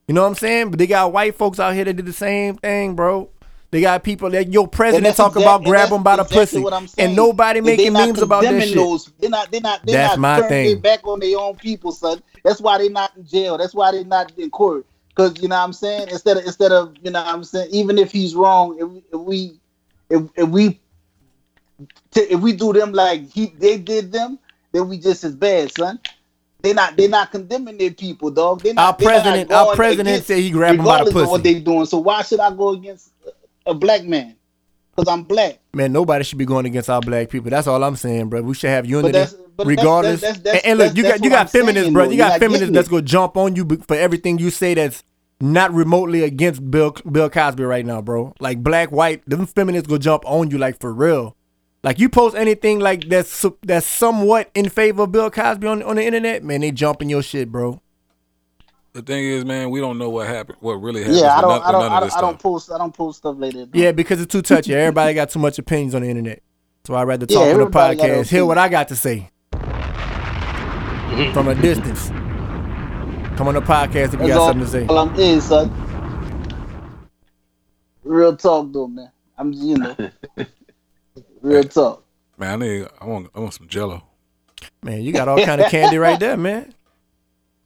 You 0.07 0.13
know 0.13 0.21
what 0.21 0.29
I'm 0.29 0.35
saying? 0.35 0.69
But 0.69 0.79
they 0.79 0.87
got 0.87 1.11
white 1.11 1.35
folks 1.35 1.59
out 1.59 1.73
here 1.73 1.85
that 1.85 1.93
did 1.93 2.05
the 2.05 2.13
same 2.13 2.55
thing, 2.55 2.95
bro. 2.95 3.29
They 3.71 3.81
got 3.81 4.03
people 4.03 4.29
that 4.29 4.53
your 4.53 4.67
president 4.67 5.17
talking 5.17 5.41
exact- 5.41 5.61
about 5.61 5.63
grab 5.67 5.89
them 5.89 6.03
by 6.03 6.15
the 6.15 6.21
exactly 6.21 6.39
pussy, 6.39 6.59
what 6.59 6.73
I'm 6.73 6.87
saying. 6.87 7.09
and 7.09 7.15
nobody 7.15 7.59
making 7.59 7.93
not 7.93 8.07
memes 8.07 8.21
about 8.21 8.43
that 8.43 8.63
shit. 8.63 8.75
Those, 8.75 9.11
they're 9.19 9.29
not. 9.29 9.51
They're 9.51 9.59
not. 9.59 9.85
They're 9.85 9.95
That's 9.95 10.17
not 10.17 10.19
my 10.19 10.47
thing. 10.47 10.65
their 10.67 10.77
back 10.77 11.05
on 11.05 11.19
their 11.19 11.37
own 11.37 11.55
people, 11.55 11.91
son. 11.91 12.21
That's 12.43 12.61
why 12.61 12.77
they're 12.77 12.89
not 12.89 13.17
in 13.17 13.25
jail. 13.25 13.57
That's 13.57 13.73
why 13.73 13.91
they're 13.91 14.05
not 14.05 14.31
in 14.37 14.49
court. 14.49 14.85
Because 15.09 15.41
you 15.41 15.49
know 15.49 15.57
what 15.57 15.63
I'm 15.63 15.73
saying. 15.73 16.07
Instead 16.09 16.37
of 16.37 16.45
instead 16.45 16.71
of 16.71 16.95
you 17.01 17.11
know 17.11 17.21
what 17.21 17.33
I'm 17.33 17.43
saying. 17.43 17.69
Even 17.71 17.97
if 17.97 18.11
he's 18.11 18.35
wrong, 18.35 18.77
if, 18.79 19.13
if 19.13 19.19
we 19.19 19.59
if, 20.09 20.21
if 20.35 20.47
we 20.47 20.79
t- 22.11 22.21
if 22.21 22.39
we 22.39 22.53
do 22.53 22.73
them 22.73 22.91
like 22.93 23.29
he 23.31 23.47
they 23.57 23.77
did 23.77 24.11
them, 24.11 24.39
then 24.71 24.87
we 24.89 24.97
just 24.97 25.23
as 25.23 25.35
bad, 25.35 25.71
son. 25.71 25.99
They 26.61 26.73
not 26.73 26.97
they 26.97 27.07
not 27.07 27.31
condemning 27.31 27.77
their 27.77 27.91
people, 27.91 28.31
dog. 28.31 28.61
They 28.61 28.73
not, 28.73 28.85
Our 28.85 28.93
president, 28.93 29.51
our 29.51 29.75
president 29.75 30.23
said 30.23 30.39
he 30.39 30.49
grabbed 30.49 30.79
him 30.79 30.85
by 30.85 31.03
the 31.03 31.09
of 31.09 31.15
what 31.15 31.27
pussy. 31.41 31.53
they 31.53 31.59
doing. 31.59 31.85
So 31.85 31.99
why 31.99 32.21
should 32.23 32.39
I 32.39 32.51
go 32.51 32.69
against 32.69 33.11
a 33.65 33.73
black 33.73 34.03
man? 34.03 34.35
because 34.95 35.11
I'm 35.11 35.23
black. 35.23 35.59
Man, 35.73 35.91
nobody 35.91 36.23
should 36.23 36.37
be 36.37 36.45
going 36.45 36.65
against 36.65 36.89
our 36.89 37.01
black 37.01 37.29
people. 37.29 37.49
That's 37.49 37.67
all 37.67 37.83
I'm 37.83 37.97
saying, 37.97 38.29
bro. 38.29 38.41
We 38.41 38.53
should 38.53 38.69
have 38.69 38.85
unity, 38.85 39.11
that's- 39.11 39.35
but 39.57 39.67
regardless. 39.67 40.21
that's- 40.21 40.39
that's- 40.41 40.63
and, 40.63 40.71
and 40.71 40.79
look, 40.79 40.95
that's- 40.95 40.97
you 40.97 41.03
got 41.03 41.23
you 41.25 41.29
got 41.29 41.49
saying, 41.49 41.65
feminists, 41.65 41.93
bro. 41.93 42.09
You 42.09 42.17
got 42.17 42.39
feminists 42.39 42.73
that's 42.73 42.87
gonna 42.87 43.01
jump 43.01 43.35
on 43.37 43.55
you 43.57 43.67
for 43.87 43.95
everything 43.97 44.37
you 44.39 44.49
say 44.51 44.73
that's 44.73 45.03
not 45.41 45.73
remotely 45.73 46.23
against 46.23 46.71
Bill 46.71 46.95
Bill 47.11 47.29
Cosby 47.29 47.63
right 47.63 47.85
now, 47.85 48.01
bro. 48.01 48.33
Like 48.39 48.63
black, 48.63 48.89
white, 48.91 49.21
them 49.29 49.45
feminists 49.45 49.87
go 49.87 49.97
jump 49.97 50.23
on 50.25 50.49
you 50.49 50.57
like 50.57 50.79
for 50.79 50.93
real. 50.93 51.35
Like 51.85 51.99
you 51.99 52.09
post 52.09 52.35
anything 52.35 52.79
like 52.79 53.07
that's 53.09 53.45
that's 53.61 53.85
somewhat 53.85 54.49
in 54.55 54.69
favor 54.69 55.03
of 55.03 55.11
Bill 55.11 55.29
Cosby 55.29 55.67
on 55.67 55.83
on 55.83 55.97
the 55.97 56.03
internet, 56.03 56.43
man, 56.43 56.61
they 56.61 56.71
jumping 56.71 57.11
your 57.11 57.21
shit, 57.21 57.51
bro. 57.51 57.79
The 58.93 59.03
thing 59.03 59.23
is, 59.23 59.45
man, 59.45 59.69
we 59.69 59.81
don't 59.81 59.99
know 59.99 60.09
what 60.09 60.25
happened, 60.25 60.57
what 60.61 60.81
really 60.81 61.01
happened. 61.01 61.19
Yeah, 61.19 61.37
I 61.37 61.41
don't, 61.41 61.49
none, 61.51 61.61
I 61.61 61.71
don't, 61.71 61.91
I 61.91 61.99
don't, 61.99 62.17
I 62.17 62.21
don't 62.21 62.39
post, 62.39 62.71
I 62.71 62.79
don't 62.79 62.91
post 62.91 63.19
stuff 63.19 63.35
like 63.37 63.53
that. 63.53 63.69
Yeah, 63.73 63.91
because 63.91 64.19
it's 64.19 64.31
too 64.31 64.41
touchy. 64.41 64.73
Everybody 64.73 65.13
got 65.13 65.29
too 65.29 65.37
much 65.37 65.59
opinions 65.59 65.93
on 65.93 66.01
the 66.01 66.09
internet. 66.09 66.41
So 66.85 66.95
I'd 66.95 67.03
rather 67.03 67.27
Yeah, 67.29 67.35
talk 67.35 67.41
on 67.43 67.47
the 67.49 67.53
everybody 67.53 67.97
got 67.97 68.09
an 68.09 68.15
podcast, 68.15 68.29
hear 68.29 68.45
what. 68.47 68.57
I 68.57 68.67
got 68.67 68.87
to 68.87 68.95
say 68.95 69.29
from 71.33 71.49
a 71.49 71.53
distance. 71.53 72.07
Come 73.37 73.47
on 73.47 73.53
the 73.53 73.61
podcast 73.61 74.05
if 74.05 74.13
you 74.13 74.19
That's 74.19 74.29
got 74.29 74.39
all, 74.39 74.47
something 74.47 74.65
to 74.65 74.71
say. 74.71 74.87
all 74.87 74.97
I'm 74.97 75.15
is, 75.19 75.43
son. 75.43 75.71
Real 78.03 78.35
talk, 78.35 78.73
though, 78.73 78.87
man. 78.87 79.11
I'm, 79.37 79.53
you 79.53 79.77
know, 79.77 79.95
real 81.45 81.63
talk. 81.63 82.03
Man, 82.37 82.61
I 82.61 82.65
need, 82.65 82.87
I 82.99 83.05
want, 83.05 83.29
I 83.33 83.39
want 83.39 83.53
some 83.53 83.67
Jello. 83.67 84.03
Man, 84.83 85.01
you 85.01 85.13
got 85.13 85.27
all 85.27 85.43
kind 85.43 85.61
of 85.61 85.71
candy 85.71 85.97
right 85.97 86.19
there, 86.19 86.37
man. 86.37 86.73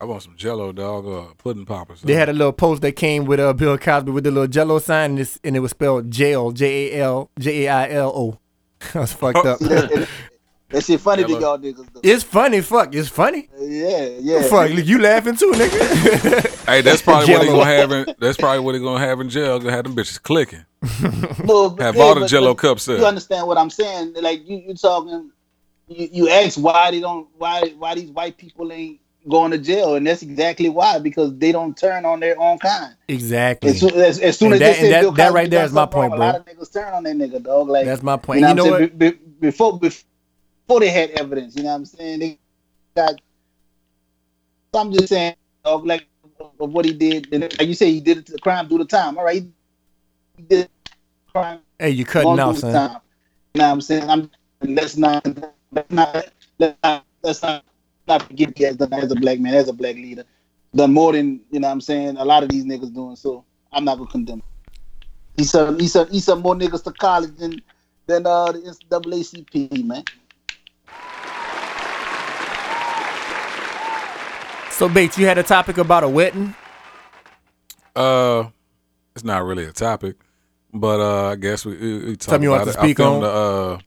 I 0.01 0.05
want 0.05 0.23
some 0.23 0.35
Jello, 0.37 0.71
dog, 0.71 1.05
or 1.05 1.33
pudding 1.37 1.65
poppers. 1.65 2.01
They 2.01 2.13
had 2.13 2.29
a 2.29 2.33
little 2.33 2.53
post 2.53 2.81
that 2.83 2.93
came 2.93 3.25
with 3.25 3.39
uh, 3.39 3.53
Bill 3.53 3.77
Cosby 3.77 4.11
with 4.11 4.23
the 4.23 4.31
little 4.31 4.47
Jello 4.47 4.79
sign, 4.79 5.17
and, 5.17 5.39
and 5.43 5.55
it 5.55 5.59
was 5.59 5.71
spelled 5.71 6.09
jail, 6.11 6.51
J 6.51 6.93
A 6.93 7.03
L 7.03 7.29
J 7.37 7.65
A 7.65 7.69
I 7.69 7.89
L 7.91 8.09
O. 8.15 8.39
I 8.93 8.99
was 8.99 9.13
fucked 9.13 9.45
up. 9.45 9.59
See, 10.71 10.75
that, 10.77 10.77
that 10.77 10.83
shit 10.85 10.99
funny 11.01 11.23
to 11.23 11.29
y'all 11.31 11.57
niggas, 11.57 11.87
though. 11.93 11.99
It's 12.03 12.23
funny, 12.23 12.61
fuck. 12.61 12.93
It's 12.93 13.09
funny. 13.09 13.49
Yeah, 13.59 14.05
yeah. 14.19 14.43
Fuck, 14.43 14.69
you 14.71 14.99
laughing 15.01 15.35
too, 15.35 15.51
nigga. 15.51 16.55
Hey, 16.69 16.81
that's 16.81 17.01
probably 17.01 17.33
what 17.33 17.39
they 17.41 17.47
Jell-O. 17.47 17.59
gonna 17.59 17.71
have. 17.75 17.91
In, 17.91 18.15
that's 18.19 18.37
probably 18.37 18.59
what 18.59 18.73
they 18.73 18.79
gonna 18.79 18.99
have 19.03 19.19
in 19.21 19.29
jail. 19.29 19.57
Gonna 19.57 19.71
have 19.71 19.85
them 19.85 19.95
bitches 19.95 20.21
clicking. 20.21 20.63
No, 21.43 21.71
but- 21.71 21.81
Have 21.83 21.95
yeah, 21.95 22.03
all 22.03 22.13
the 22.13 22.21
but- 22.21 22.29
Jello 22.29 22.53
but 22.53 22.57
cups 22.61 22.87
You 22.87 22.97
there. 22.97 23.05
understand 23.07 23.47
what 23.47 23.57
I'm 23.57 23.71
saying? 23.71 24.13
Like 24.21 24.47
you, 24.47 24.57
you 24.67 24.73
talking, 24.75 25.31
you, 25.87 26.09
you 26.11 26.29
ask 26.29 26.59
why 26.59 26.91
they 26.91 26.99
don't, 26.99 27.27
why, 27.39 27.73
why 27.79 27.95
these 27.95 28.11
white 28.11 28.37
people 28.37 28.71
ain't 28.71 28.99
going 29.27 29.49
to 29.49 29.57
jail, 29.57 29.95
and 29.95 30.05
that's 30.05 30.21
exactly 30.21 30.69
why 30.69 30.99
because 30.99 31.35
they 31.39 31.51
don't 31.51 31.75
turn 31.75 32.05
on 32.05 32.19
their 32.19 32.39
own 32.39 32.59
kind. 32.59 32.93
exactly. 33.07 33.71
As 33.71 33.79
soon 33.79 33.93
as, 33.95 34.19
as, 34.19 34.37
soon 34.37 34.53
And 34.53 34.61
as 34.61 34.75
that- 34.77 34.81
they 34.81 34.89
say 34.89 34.89
that- 35.05 35.15
that 35.15 35.33
right 35.33 35.49
there 35.49 35.65
is 35.65 35.71
my 35.73 35.81
something 35.81 35.99
wrong, 36.01 36.09
point, 36.11 36.21
A 36.21 36.23
lot 36.23 36.45
bro. 36.45 36.53
of 36.53 36.59
niggas 36.59 36.71
turn 36.73 36.93
on 36.93 37.03
that 37.03 37.15
nigga, 37.15 37.41
dog. 37.43 37.67
Like 37.69 37.85
That's 37.85 38.03
my 38.03 38.17
point. 38.17 38.41
You 38.41 38.45
know, 38.45 38.49
You 38.49 38.55
know 38.55 38.63
what? 38.65 38.71
what? 38.71 38.81
I'm 38.81 38.87
saying? 38.89 38.97
Be- 38.99 39.11
be- 39.11 39.17
before 39.39 39.79
before 39.79 40.03
they 40.77 40.89
had 40.89 41.09
evidence, 41.11 41.55
you 41.55 41.63
know 41.63 41.69
what 41.69 41.75
I'm 41.75 41.85
saying? 41.85 42.19
They 42.19 42.39
got. 42.95 43.15
So 44.73 44.81
I'm 44.81 44.91
just 44.91 45.07
saying, 45.07 45.35
dog, 45.65 45.87
like 45.87 46.05
of 46.59 46.71
what 46.71 46.85
he 46.85 46.93
did. 46.93 47.33
And 47.33 47.43
like 47.43 47.67
you 47.67 47.73
say, 47.73 47.91
he 47.91 47.99
did 47.99 48.19
it 48.19 48.25
to 48.27 48.33
the 48.33 48.39
crime, 48.39 48.67
do 48.67 48.77
the 48.77 48.85
time. 48.85 49.17
All 49.17 49.23
right, 49.23 49.43
he 50.37 50.43
did 50.43 50.69
crime. 51.31 51.59
Hey, 51.77 51.91
you 51.91 52.05
cutting 52.05 52.39
out, 52.39 52.55
son. 52.57 52.71
time. 52.73 53.01
You 53.53 53.59
know 53.59 53.67
what 53.67 53.73
I'm 53.73 53.81
saying? 53.81 54.09
I'm 54.09 54.31
let's 54.61 54.97
not 54.97 55.25
let's 55.71 55.91
not 55.91 56.27
let's 56.59 56.77
not 56.83 57.05
let's 57.23 57.41
not, 57.41 57.65
not 58.07 58.23
forget 58.23 58.57
he 58.57 58.63
has 58.65 58.77
done 58.77 58.93
as 58.93 59.11
a 59.11 59.15
black 59.15 59.39
man, 59.39 59.53
as 59.53 59.69
a 59.69 59.73
black 59.73 59.95
leader, 59.95 60.23
done 60.75 60.93
more 60.93 61.13
than 61.13 61.41
you 61.51 61.59
know 61.59 61.67
what 61.67 61.73
I'm 61.73 61.81
saying. 61.81 62.17
A 62.17 62.25
lot 62.25 62.43
of 62.43 62.49
these 62.49 62.65
niggas 62.65 62.93
doing. 62.93 63.15
So 63.15 63.45
I'm 63.71 63.85
not 63.85 63.97
gonna 63.97 64.09
condemn. 64.09 64.39
Him. 64.39 64.43
He 65.37 65.43
sent 65.45 65.79
he 65.79 65.87
sent 65.87 66.11
he 66.11 66.19
sent 66.19 66.41
more 66.41 66.55
niggas 66.55 66.83
to 66.83 66.91
college 66.91 67.35
than 67.37 67.61
than 68.07 68.25
uh 68.25 68.51
the 68.51 68.75
NAACP 68.89 69.85
man. 69.85 70.03
So, 74.79 74.87
Bates, 74.87 75.17
you 75.17 75.25
had 75.25 75.37
a 75.37 75.43
topic 75.43 75.77
about 75.77 76.05
a 76.05 76.07
wedding. 76.07 76.55
Uh, 77.93 78.45
it's 79.13 79.25
not 79.25 79.43
really 79.43 79.65
a 79.65 79.73
topic, 79.73 80.15
but 80.73 81.01
uh, 81.01 81.31
I 81.31 81.35
guess 81.35 81.65
we, 81.65 81.75
we, 81.75 81.97
we 82.05 82.15
talk 82.15 82.29
Something 82.29 82.43
you 82.43 82.51
want 82.51 82.63
about 82.63 82.71
to 82.75 82.79
it. 82.79 82.83
speak 82.83 82.99
I 83.01 83.03
filmed 83.03 83.23
on? 83.25 83.29
The, 83.29 83.73
uh, 83.75 83.79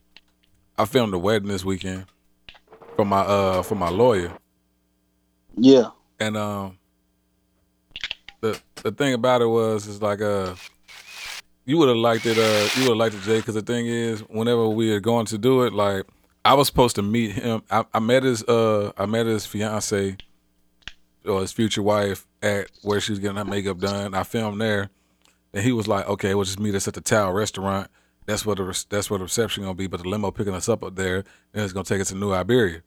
I 0.77 0.85
filmed 0.85 1.11
the 1.13 1.17
wedding 1.17 1.47
this 1.47 1.65
weekend 1.65 2.05
for 2.95 3.05
my 3.05 3.21
uh 3.21 3.63
for 3.63 3.73
my 3.73 3.89
lawyer, 3.89 4.33
Yeah. 5.57 5.89
and 6.19 6.37
um, 6.37 6.77
the 8.41 8.61
the 8.83 8.91
thing 8.91 9.15
about 9.15 9.41
it 9.41 9.47
was 9.47 9.87
is 9.87 9.99
like 9.99 10.21
uh, 10.21 10.53
you 11.65 11.79
would 11.79 11.87
have 11.87 11.97
liked 11.97 12.27
it. 12.27 12.37
Uh, 12.37 12.69
you 12.75 12.81
would 12.83 12.89
have 12.89 12.97
liked 12.97 13.15
it, 13.15 13.21
Jay, 13.23 13.39
because 13.39 13.55
the 13.55 13.63
thing 13.63 13.87
is, 13.87 14.19
whenever 14.29 14.69
we 14.69 14.91
were 14.91 14.99
going 14.99 15.25
to 15.25 15.39
do 15.39 15.63
it, 15.63 15.73
like 15.73 16.03
I 16.45 16.53
was 16.53 16.67
supposed 16.67 16.95
to 16.97 17.01
meet 17.01 17.31
him. 17.31 17.63
I, 17.71 17.83
I 17.95 17.99
met 17.99 18.21
his 18.21 18.43
uh, 18.43 18.91
I 18.95 19.07
met 19.07 19.25
his 19.25 19.47
fiance 19.47 20.17
or 21.25 21.41
his 21.41 21.51
future 21.51 21.81
wife 21.81 22.27
at 22.41 22.69
where 22.81 22.99
she 22.99 23.11
was 23.11 23.19
getting 23.19 23.37
her 23.37 23.45
makeup 23.45 23.79
done. 23.79 24.13
I 24.13 24.23
filmed 24.23 24.59
there, 24.61 24.89
and 25.53 25.63
he 25.63 25.71
was 25.71 25.87
like, 25.87 26.07
"Okay, 26.07 26.35
we'll 26.35 26.45
just 26.45 26.59
meet 26.59 26.75
us 26.75 26.87
at 26.87 26.93
the 26.93 27.01
Tower 27.01 27.33
Restaurant. 27.33 27.89
That's 28.25 28.45
where 28.45 28.55
the 28.55 28.63
re- 28.63 28.73
that's 28.89 29.09
where 29.09 29.17
the 29.17 29.25
reception 29.25 29.63
gonna 29.63 29.75
be. 29.75 29.87
But 29.87 30.01
the 30.01 30.09
limo 30.09 30.31
picking 30.31 30.53
us 30.53 30.69
up 30.69 30.83
up 30.83 30.95
there, 30.95 31.23
and 31.53 31.63
it's 31.63 31.73
gonna 31.73 31.85
take 31.85 32.01
us 32.01 32.09
to 32.09 32.15
New 32.15 32.33
Iberia." 32.33 32.81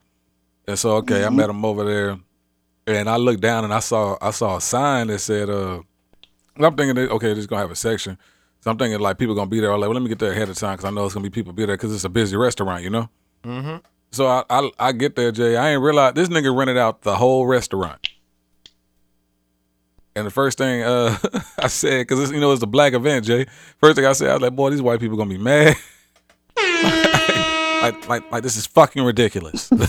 And 0.68 0.79
so, 0.79 0.96
okay, 0.96 1.25
I 1.25 1.31
met 1.31 1.51
him 1.51 1.64
over 1.64 1.85
there, 1.85 2.18
and 2.87 3.09
I 3.09 3.16
looked 3.16 3.40
down 3.40 3.64
and 3.64 3.72
I 3.72 3.81
saw 3.81 4.16
I 4.20 4.31
saw 4.31 4.57
a 4.57 4.61
sign 4.61 5.09
that 5.09 5.20
said, 5.20 5.49
"Uh," 5.49 5.81
I'm 6.57 6.75
thinking, 6.77 6.94
that, 6.96 7.11
okay, 7.11 7.29
this 7.29 7.38
is 7.38 7.46
gonna 7.46 7.62
have 7.62 7.70
a 7.70 7.77
section. 7.77 8.18
So 8.61 8.70
I'm 8.70 8.79
thinking 8.79 8.99
like 8.99 9.18
people 9.18 9.35
gonna 9.35 9.49
be 9.49 9.61
there. 9.61 9.72
I'm 9.72 9.81
like, 9.81 9.88
well, 9.88 9.94
let 9.94 10.03
me 10.03 10.09
get 10.09 10.18
there 10.18 10.33
ahead 10.33 10.49
of 10.49 10.57
time 10.57 10.75
because 10.75 10.87
I 10.87 10.90
know 10.90 11.05
it's 11.05 11.14
gonna 11.14 11.22
be 11.22 11.31
people 11.31 11.53
be 11.53 11.66
there 11.66 11.77
because 11.77 11.94
it's 11.94 12.05
a 12.05 12.09
busy 12.09 12.37
restaurant, 12.37 12.83
you 12.83 12.90
know. 12.90 13.09
Mm-hmm. 13.44 13.77
So 14.11 14.27
I, 14.27 14.44
I 14.51 14.70
I 14.79 14.92
get 14.92 15.14
there, 15.14 15.31
Jay. 15.31 15.57
I 15.57 15.70
ain't 15.70 15.83
realize 15.83 16.14
this 16.14 16.29
nigga 16.29 16.57
rented 16.57 16.77
out 16.77 17.03
the 17.03 17.16
whole 17.16 17.46
restaurant. 17.46 18.09
And 20.16 20.26
the 20.26 20.31
first 20.31 20.57
thing 20.57 20.83
uh, 20.83 21.16
I 21.59 21.66
said, 21.68 22.07
because 22.07 22.33
you 22.33 22.40
know 22.40 22.50
it's 22.52 22.62
a 22.62 22.66
black 22.66 22.94
event, 22.94 23.26
Jay. 23.26 23.44
First 23.79 23.96
thing 23.96 24.07
I 24.07 24.12
said, 24.12 24.31
I 24.31 24.33
was 24.33 24.42
like, 24.42 24.57
"Boy, 24.57 24.70
these 24.70 24.81
white 24.81 24.98
people 24.98 25.18
gonna 25.18 25.29
be 25.29 25.37
mad." 25.37 25.76
like, 27.83 28.09
like, 28.09 28.33
like 28.33 28.42
this 28.42 28.57
is 28.57 28.66
fucking 28.66 29.05
ridiculous. 29.05 29.70
and 29.72 29.81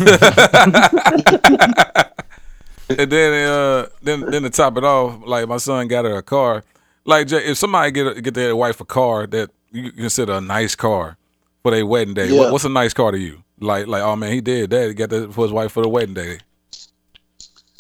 then, 2.90 3.48
uh, 3.50 3.88
then, 4.02 4.22
then 4.30 4.44
to 4.44 4.50
top 4.50 4.76
it 4.78 4.84
off, 4.84 5.22
like 5.26 5.48
my 5.48 5.56
son 5.58 5.88
got 5.88 6.04
her 6.04 6.18
a 6.18 6.24
car. 6.24 6.66
Like, 7.06 7.28
Jay, 7.28 7.46
if 7.46 7.58
somebody 7.58 7.92
get 7.92 8.22
get 8.22 8.34
their 8.34 8.54
wife 8.54 8.82
a 8.82 8.86
car 8.86 9.28
that 9.28 9.50
you 9.72 9.94
consider 9.94 10.34
a 10.34 10.42
nice 10.42 10.76
car 10.76 11.16
for 11.64 11.72
their 11.72 11.86
wedding 11.86 12.14
day, 12.16 12.28
Yeah. 12.28 12.40
what, 12.40 12.52
what's 12.52 12.66
a 12.66 12.70
nice 12.70 12.94
car 12.94 13.12
to 13.12 13.18
you? 13.18 13.44
Like, 13.62 13.88
like, 13.88 14.04
oh 14.04 14.18
man, 14.18 14.34
he 14.34 14.42
did 14.42 14.72
that. 14.72 14.90
He 14.90 14.94
got 14.94 15.10
that 15.10 15.34
for 15.34 15.46
his 15.46 15.54
wife 15.54 15.72
for 15.72 15.84
the 15.84 15.90
wedding 15.90 16.16
day. 16.16 16.40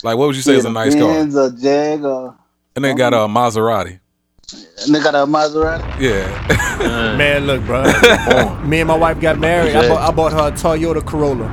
Like, 0.03 0.17
what 0.17 0.27
would 0.27 0.35
you 0.35 0.41
say 0.41 0.55
is 0.55 0.65
a 0.65 0.69
nice 0.69 0.93
car? 0.95 1.07
Benz 1.13 1.35
or 1.35 1.49
Jag 1.51 2.03
or 2.03 2.35
And 2.75 2.85
they 2.85 2.93
got 2.93 3.13
a 3.13 3.17
Maserati. 3.27 3.99
and 4.85 4.95
they 4.95 4.99
got 5.01 5.15
a 5.15 5.25
Maserati. 5.25 5.99
Yeah. 5.99 7.15
Man, 7.17 7.47
look, 7.47 7.63
bro. 7.65 7.83
Me 8.65 8.79
and 8.81 8.87
my 8.87 8.95
wife 8.95 9.19
got 9.19 9.39
married. 9.39 9.75
I 9.75 9.87
bought, 9.89 10.01
I 10.01 10.11
bought 10.15 10.31
her 10.33 10.47
a 10.49 10.51
Toyota 10.51 11.03
Corolla. 11.05 11.47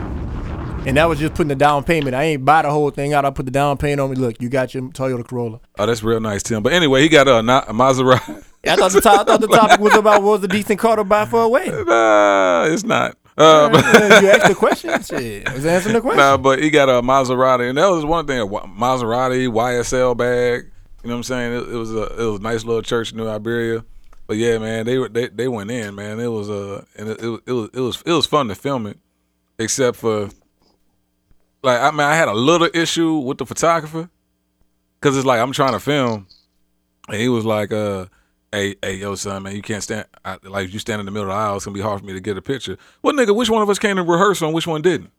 And 0.87 0.99
that 0.99 1.07
was 1.09 1.19
just 1.19 1.33
putting 1.33 1.49
the 1.49 1.55
down 1.55 1.83
payment. 1.85 2.15
I 2.15 2.25
ain't 2.25 2.45
buy 2.45 2.61
the 2.61 2.71
whole 2.71 2.91
thing 2.91 3.15
out. 3.15 3.25
I 3.25 3.31
put 3.31 3.47
the 3.47 3.51
down 3.51 3.79
payment 3.79 4.01
on 4.01 4.11
me. 4.11 4.17
Look, 4.17 4.43
you 4.43 4.51
got 4.51 4.75
your 4.75 4.83
Toyota 4.91 5.27
Corolla. 5.27 5.61
oh, 5.79 5.87
that's 5.87 6.03
real 6.03 6.21
nice, 6.21 6.43
Tim. 6.43 6.63
But 6.63 6.75
anyway, 6.75 7.01
he 7.01 7.09
got 7.09 7.27
a, 7.27 7.39
a 7.39 7.43
Maserati. 7.73 8.45
I 8.67 8.77
thought 8.77 8.93
the, 8.93 9.01
to- 9.01 9.11
I 9.11 9.25
thought 9.25 9.41
the 9.41 9.47
topic 9.61 9.81
was 9.81 9.95
about 9.95 10.23
what 10.23 10.33
was 10.33 10.45
a 10.45 10.49
decent 10.49 10.79
car 10.79 10.97
to 10.97 11.05
buy 11.05 11.25
for 11.25 11.43
a 11.43 11.49
wedding. 11.49 11.87
nah, 11.87 12.65
it's 12.69 12.85
not. 12.85 13.17
Uh, 13.37 13.69
but- 13.71 14.23
you 14.23 14.29
asked 14.31 14.49
the 14.49 14.55
question. 14.59 15.03
Shit, 15.03 15.49
I 15.49 15.55
was 15.55 15.67
answering 15.67 15.95
the 15.95 16.01
question. 16.01 16.19
Nah, 16.19 16.37
but 16.37 16.63
he 16.63 16.71
got 16.71 16.89
a 16.89 17.03
Maserati, 17.03 17.69
and 17.69 17.79
that 17.79 17.89
was 17.89 18.05
one 18.05 18.27
thing. 18.27 18.39
A 18.41 18.47
Maserati 18.47 19.49
YSL 19.49 20.17
bag. 20.17 20.71
You 21.03 21.09
know 21.09 21.15
what 21.15 21.19
I'm 21.19 21.23
saying? 21.25 21.53
It, 21.53 21.69
it 21.75 21.77
was 21.77 21.93
a 21.93 22.03
it 22.05 22.31
was 22.31 22.41
a 22.41 22.43
nice 22.43 22.65
little 22.65 22.83
church 22.83 23.11
in 23.13 23.19
New 23.19 23.29
Iberia. 23.29 23.85
But 24.27 24.37
yeah, 24.39 24.57
man, 24.59 24.87
they 24.87 24.99
were 24.99 25.09
they, 25.09 25.29
they 25.29 25.49
went 25.49 25.71
in, 25.71 25.95
man. 25.95 26.19
It 26.21 26.29
was 26.29 26.49
uh, 26.49 26.85
and 26.97 27.09
it, 27.11 27.21
it, 27.21 27.29
was- 27.29 27.41
it 27.47 27.53
was 27.53 27.71
it 27.75 27.81
was 27.81 28.03
it 28.07 28.13
was 28.13 28.27
fun 28.27 28.49
to 28.49 28.55
film 28.55 28.87
it, 28.87 28.99
except 29.59 29.97
for 29.99 30.31
like 31.63 31.81
I 31.81 31.91
mean 31.91 32.01
I 32.01 32.15
had 32.15 32.29
a 32.29 32.33
little 32.35 32.69
issue 32.73 33.15
with 33.19 33.39
the 33.39 33.47
photographer 33.47 34.09
because 35.01 35.17
it's 35.17 35.27
like 35.27 35.41
I'm 35.41 35.53
trying 35.53 35.73
to 35.73 35.81
film, 35.81 36.27
and 37.09 37.21
he 37.21 37.29
was 37.29 37.45
like, 37.45 37.73
uh, 37.73 38.07
"Hey, 38.55 38.77
hey, 38.83 38.95
yo, 38.95 39.15
son, 39.15 39.43
man, 39.43 39.55
you 39.55 39.63
can't 39.63 39.83
stand. 39.83 40.07
I, 40.25 40.39
like, 40.43 40.67
if 40.67 40.73
you 40.73 40.79
stand 40.79 41.01
in 41.01 41.07
the 41.07 41.13
middle 41.13 41.31
of 41.31 41.35
the 41.35 41.41
aisle, 41.41 41.57
it's 41.57 41.65
gonna 41.65 41.75
be 41.75 41.81
hard 41.81 42.01
for 42.01 42.07
me 42.07 42.13
to 42.13 42.21
get 42.21 42.37
a 42.37 42.43
picture." 42.43 42.79
Well, 43.03 43.15
nigga, 43.15 43.35
which 43.35 43.51
one 43.51 43.63
of 43.63 43.69
us 43.71 43.79
came 43.79 43.97
to 43.97 44.03
rehearsal 44.03 44.49
and 44.49 44.55
which 44.55 44.67
one 44.67 44.83
didn't? 44.83 45.11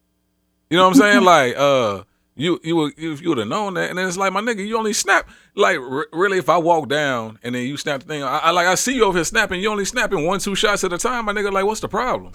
You 0.69 0.77
know 0.77 0.83
what 0.87 0.95
I'm 0.95 1.01
saying? 1.01 1.23
like, 1.35 1.55
uh, 1.57 2.03
you 2.35 2.59
you 2.63 2.75
would 2.75 2.93
you, 2.97 3.13
you 3.15 3.29
would 3.29 3.37
have 3.37 3.47
known 3.47 3.75
that, 3.75 3.89
and 3.89 3.97
then 3.99 4.07
it's 4.07 4.17
like, 4.17 4.33
my 4.33 4.41
nigga, 4.41 4.65
you 4.65 4.77
only 4.77 4.93
snap. 4.93 5.29
Like, 5.55 5.77
r- 5.77 6.07
really, 6.11 6.37
if 6.37 6.49
I 6.49 6.57
walk 6.57 6.89
down 6.89 7.39
and 7.43 7.55
then 7.55 7.63
you 7.67 7.77
snap 7.77 8.01
the 8.01 8.07
thing, 8.07 8.23
I, 8.23 8.37
I 8.37 8.51
like 8.51 8.67
I 8.67 8.75
see 8.75 8.95
you 8.95 9.05
over 9.05 9.17
here 9.17 9.25
snapping. 9.25 9.61
You 9.61 9.69
only 9.69 9.85
snapping 9.85 10.25
one 10.25 10.39
two 10.39 10.55
shots 10.55 10.83
at 10.83 10.91
a 10.93 10.97
time, 10.97 11.25
my 11.25 11.33
nigga. 11.33 11.51
Like, 11.51 11.65
what's 11.65 11.81
the 11.81 11.87
problem? 11.87 12.33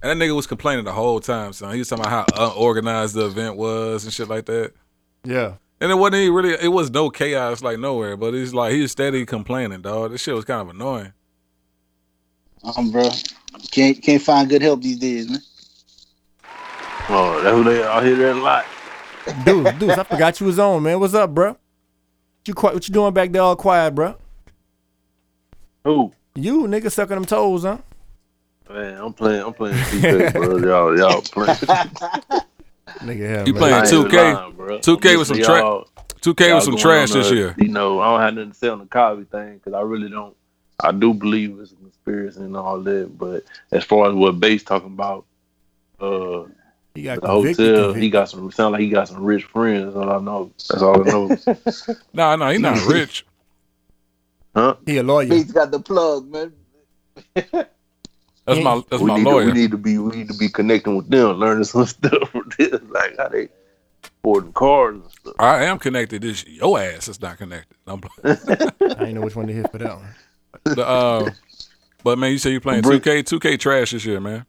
And 0.00 0.20
that 0.20 0.24
nigga 0.24 0.34
was 0.36 0.46
complaining 0.46 0.84
the 0.84 0.92
whole 0.92 1.18
time, 1.18 1.52
son. 1.52 1.72
He 1.72 1.80
was 1.80 1.88
talking 1.88 2.04
about 2.04 2.30
how 2.30 2.50
unorganized 2.52 3.14
the 3.14 3.26
event 3.26 3.56
was 3.56 4.04
and 4.04 4.12
shit 4.12 4.28
like 4.28 4.46
that. 4.46 4.72
Yeah. 5.24 5.54
And 5.80 5.92
it 5.92 5.94
wasn't 5.94 6.16
even 6.16 6.34
really, 6.34 6.56
it 6.60 6.68
was 6.68 6.90
no 6.90 7.08
chaos 7.08 7.62
like 7.62 7.78
nowhere, 7.78 8.16
but 8.16 8.34
it's 8.34 8.52
like 8.52 8.72
he 8.72 8.82
was 8.82 8.92
steady 8.92 9.24
complaining, 9.24 9.80
dog. 9.80 10.10
This 10.10 10.22
shit 10.22 10.34
was 10.34 10.44
kind 10.44 10.60
of 10.60 10.70
annoying. 10.70 11.12
Um, 12.76 12.90
bro, 12.90 13.08
can't 13.70 14.02
can't 14.02 14.20
find 14.20 14.48
good 14.48 14.62
help 14.62 14.82
these 14.82 14.98
days, 14.98 15.30
man. 15.30 15.40
Oh, 17.08 17.40
that's 17.42 17.56
who 17.56 17.64
they 17.64 17.82
are. 17.82 18.00
I 18.00 18.04
hear 18.04 18.16
that 18.16 18.36
a 18.36 18.40
lot. 18.40 18.64
Dude, 19.44 19.78
Deuce, 19.78 19.96
I 19.96 20.02
forgot 20.02 20.40
you 20.40 20.46
was 20.46 20.58
on, 20.58 20.82
man. 20.82 20.98
What's 20.98 21.14
up, 21.14 21.32
bro? 21.32 21.50
What 21.50 21.58
you 22.46 22.54
qui- 22.54 22.74
what 22.74 22.88
you 22.88 22.92
doing 22.92 23.14
back 23.14 23.30
there 23.30 23.42
all 23.42 23.56
quiet, 23.56 23.94
bro? 23.94 24.16
Who? 25.84 26.12
You 26.34 26.62
nigga 26.62 26.90
sucking 26.90 27.14
them 27.14 27.24
toes, 27.24 27.62
huh? 27.62 27.78
Man, 28.68 29.00
I'm 29.00 29.12
playing. 29.12 29.44
I'm 29.44 29.54
playing 29.54 30.32
bro. 30.32 30.58
Y'all, 30.58 30.98
y'all 30.98 31.22
playing. 31.22 31.56
Nigga, 33.00 33.28
hell, 33.28 33.46
You 33.46 33.54
man. 33.54 33.60
playing 33.84 34.04
2K? 34.08 34.34
lying, 34.34 34.52
bro. 34.54 34.78
2K 34.78 35.12
I'm 35.12 35.18
with 35.18 35.28
some 35.28 35.36
listening 35.36 35.38
to 35.38 35.44
tra- 35.44 35.58
y'all- 35.58 35.88
2K 36.20 36.48
y'all 36.48 36.60
some 36.60 36.76
trash 36.76 37.10
this 37.12 37.30
year. 37.30 37.54
You 37.58 37.68
know, 37.68 38.00
I 38.00 38.10
don't 38.10 38.20
have 38.20 38.34
nothing 38.34 38.50
to 38.52 38.56
say 38.58 38.68
on 38.68 38.78
the 38.80 38.86
Cosby 38.86 39.24
thing 39.24 39.54
because 39.54 39.72
I 39.74 39.80
really 39.82 40.08
don't. 40.08 40.34
I 40.80 40.92
do 40.92 41.12
believe 41.14 41.58
it's 41.60 41.72
a 41.72 41.76
conspiracy 41.76 42.40
and 42.40 42.56
all 42.56 42.80
that, 42.80 43.18
but 43.18 43.44
as 43.72 43.84
far 43.84 44.08
as 44.08 44.14
what 44.14 44.38
Bass 44.40 44.62
talking 44.62 44.92
about, 44.92 45.24
uh, 46.00 46.44
He 46.94 47.02
got 47.02 47.20
the 47.20 47.26
convicted. 47.26 47.66
hotel, 47.68 47.82
convicted. 47.84 48.02
he 48.02 48.10
got 48.10 48.28
some. 48.30 48.50
Sound 48.52 48.72
like 48.72 48.80
he 48.82 48.88
got 48.88 49.08
some 49.08 49.24
rich 49.24 49.44
friends. 49.44 49.86
That's 49.86 49.96
all 49.96 50.10
I 50.10 50.18
know. 50.20 50.52
That's 50.68 50.82
all 50.82 51.00
I 51.02 51.10
know. 51.10 51.36
No, 52.14 52.36
no, 52.36 52.50
he's 52.50 52.60
not 52.60 52.84
rich. 52.86 53.24
huh? 54.54 54.76
He 54.86 54.98
a 54.98 55.02
lawyer. 55.02 55.32
He's 55.32 55.50
got 55.52 55.70
the 55.72 55.80
plug, 55.80 56.30
man. 56.30 56.52
That's 58.48 58.64
my 58.64 58.82
that's 58.88 59.02
we 59.02 59.08
my 59.08 59.16
need 59.18 59.24
lawyer. 59.24 59.44
To, 59.44 59.52
we 59.52 59.60
need 59.60 59.70
to 59.72 59.76
be. 59.76 59.98
We 59.98 60.16
need 60.16 60.28
to 60.28 60.38
be 60.38 60.48
connecting 60.48 60.96
with 60.96 61.10
them, 61.10 61.32
learning 61.36 61.64
some 61.64 61.84
stuff 61.86 62.30
from 62.30 62.50
this, 62.56 62.80
like 62.88 63.14
how 63.18 63.28
they 63.28 63.50
boarding 64.22 64.54
cars 64.54 64.94
and 64.94 65.10
stuff. 65.10 65.34
I 65.38 65.64
am 65.64 65.78
connected. 65.78 66.22
This 66.22 66.46
your 66.46 66.80
ass 66.80 67.08
is 67.08 67.20
not 67.20 67.36
connected. 67.36 67.76
I'm 67.86 68.00
playing. 68.00 68.38
I 68.98 69.04
ain't 69.04 69.14
know 69.16 69.20
which 69.20 69.36
one 69.36 69.48
to 69.48 69.52
hit 69.52 69.70
for 69.70 69.76
that 69.76 69.96
one. 69.96 70.14
The, 70.64 70.86
uh, 70.86 71.30
but 72.02 72.18
man, 72.18 72.32
you 72.32 72.38
say 72.38 72.50
you 72.52 72.60
playing 72.60 72.82
2K? 72.84 73.22
2K 73.22 73.58
trash 73.58 73.90
this 73.90 74.06
year, 74.06 74.18
man. 74.18 74.46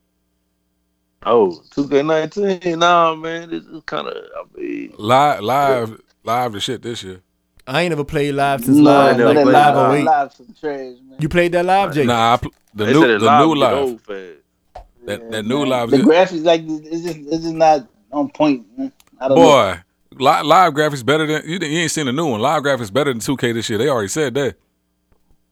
Oh, 1.25 1.61
2K19. 1.71 2.77
Nah, 2.77 3.15
man, 3.15 3.49
this 3.49 3.65
is 3.65 3.83
kind 3.83 4.07
of. 4.07 4.15
I 4.15 4.57
mean, 4.57 4.93
Live, 4.97 5.41
live, 5.41 6.01
live 6.23 6.53
the 6.53 6.61
shit 6.61 6.81
this 6.81 7.03
year. 7.03 7.21
I 7.69 7.81
ain't 7.83 7.91
ever 7.91 8.03
played 8.03 8.33
live 8.33 8.63
since 8.65 8.77
No, 8.77 8.83
live, 8.83 9.17
never 9.17 9.27
like 9.27 9.35
that 9.35 9.43
played 9.43 9.53
live 9.53 9.75
live. 9.75 10.03
live 10.03 10.33
some 10.33 10.55
trash, 10.59 10.95
man. 11.07 11.17
You 11.19 11.29
played 11.29 11.51
that 11.51 11.65
live, 11.65 11.93
Jake? 11.93 12.07
Nah, 12.07 12.33
I, 12.33 12.37
pl- 12.37 12.51
the 12.73 12.85
they 12.85 12.93
new, 12.93 13.01
said 13.01 13.09
the 13.21 13.25
live 13.25 13.47
new 13.47 13.55
live, 13.55 13.77
old 13.77 14.01
fast. 14.01 14.33
that 15.05 15.31
that 15.31 15.45
new 15.45 15.65
live. 15.65 15.91
The 15.91 15.97
is- 15.97 16.05
graphics 16.05 16.43
like 16.43 16.67
this, 16.67 16.79
it's 16.81 17.03
just 17.03 17.17
it's 17.17 17.43
just 17.43 17.53
not 17.53 17.87
on 18.11 18.29
point. 18.29 18.65
Man. 18.75 18.91
I 19.19 19.27
don't 19.27 19.37
know. 19.37 19.43
Boy, 19.43 19.79
live, 20.17 20.45
live 20.47 20.73
graphics 20.73 21.05
better 21.05 21.27
than 21.27 21.47
you. 21.47 21.59
You 21.59 21.79
ain't 21.81 21.91
seen 21.91 22.07
the 22.07 22.11
new 22.11 22.25
one. 22.31 22.41
Live 22.41 22.63
graphics 22.63 22.91
better 22.91 23.13
than 23.13 23.19
2K 23.21 23.53
this 23.53 23.69
year. 23.69 23.77
They 23.77 23.87
already 23.87 24.07
said 24.07 24.33
that. 24.33 24.55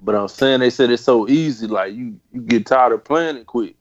But 0.02 0.16
I'm 0.16 0.28
saying 0.28 0.60
they 0.62 0.70
said 0.72 0.90
it's 0.90 1.04
so 1.04 1.30
easy, 1.30 1.68
like 1.68 1.94
you 1.94 2.20
you 2.34 2.42
get 2.42 2.66
tired 2.66 2.94
of 2.94 3.04
playing 3.04 3.38
it 3.38 3.46
quick. 3.46 3.76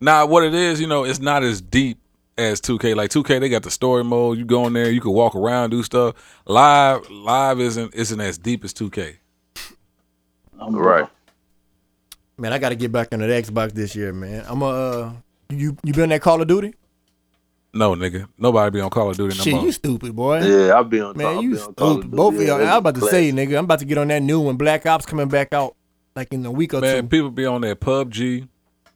Nah, 0.00 0.24
what 0.24 0.44
it 0.44 0.54
is, 0.54 0.80
you 0.80 0.86
know, 0.86 1.04
it's 1.04 1.20
not 1.20 1.42
as 1.42 1.60
deep 1.60 1.98
as 2.38 2.60
2K. 2.60 2.94
Like 2.96 3.10
2K, 3.10 3.40
they 3.40 3.48
got 3.48 3.62
the 3.62 3.70
story 3.70 4.04
mode. 4.04 4.38
You 4.38 4.44
go 4.44 4.66
in 4.66 4.72
there, 4.72 4.90
you 4.90 5.00
can 5.00 5.12
walk 5.12 5.34
around, 5.34 5.70
do 5.70 5.82
stuff. 5.82 6.14
Live, 6.46 7.08
live 7.10 7.60
isn't 7.60 7.94
isn't 7.94 8.20
as 8.20 8.38
deep 8.38 8.64
as 8.64 8.72
2K. 8.72 9.16
Um, 10.60 10.76
Right. 10.76 11.08
Man, 12.38 12.52
I 12.52 12.58
got 12.58 12.70
to 12.70 12.74
get 12.76 12.90
back 12.90 13.08
into 13.12 13.26
the 13.26 13.32
Xbox 13.34 13.72
this 13.72 13.94
year, 13.94 14.12
man. 14.12 14.44
I'm 14.48 14.62
a. 14.62 14.66
Uh, 14.66 15.12
you 15.50 15.76
you 15.84 15.92
been 15.92 16.08
that 16.10 16.22
Call 16.22 16.40
of 16.40 16.48
Duty? 16.48 16.74
No, 17.74 17.94
nigga, 17.94 18.26
nobody 18.38 18.70
be 18.70 18.80
on 18.80 18.90
Call 18.90 19.10
of 19.10 19.16
Duty 19.16 19.36
no 19.38 19.44
Shit, 19.44 19.54
more. 19.54 19.64
you 19.64 19.72
stupid 19.72 20.14
boy. 20.16 20.40
Yeah, 20.40 20.78
I 20.78 20.82
be 20.82 21.00
on. 21.00 21.16
Man, 21.16 21.26
I 21.26 21.40
you 21.40 21.52
be 21.54 21.58
on 21.60 21.74
Call 21.74 21.88
of 21.88 21.92
stupid. 21.94 22.02
Duty. 22.10 22.16
Both 22.16 22.34
of 22.36 22.42
y'all. 22.42 22.62
I'm 22.66 22.76
about 22.78 22.94
to 22.96 23.00
say, 23.02 23.30
classic. 23.30 23.48
nigga, 23.50 23.58
I'm 23.58 23.64
about 23.64 23.78
to 23.80 23.84
get 23.84 23.98
on 23.98 24.08
that 24.08 24.22
new 24.22 24.40
one. 24.40 24.56
Black 24.56 24.84
Ops 24.86 25.06
coming 25.06 25.28
back 25.28 25.52
out 25.52 25.76
like 26.16 26.32
in 26.32 26.44
a 26.46 26.50
week 26.50 26.74
or 26.74 26.80
Man, 26.80 27.02
two. 27.04 27.08
people 27.08 27.30
be 27.30 27.46
on 27.46 27.60
that 27.62 27.80
PUBG. 27.80 28.48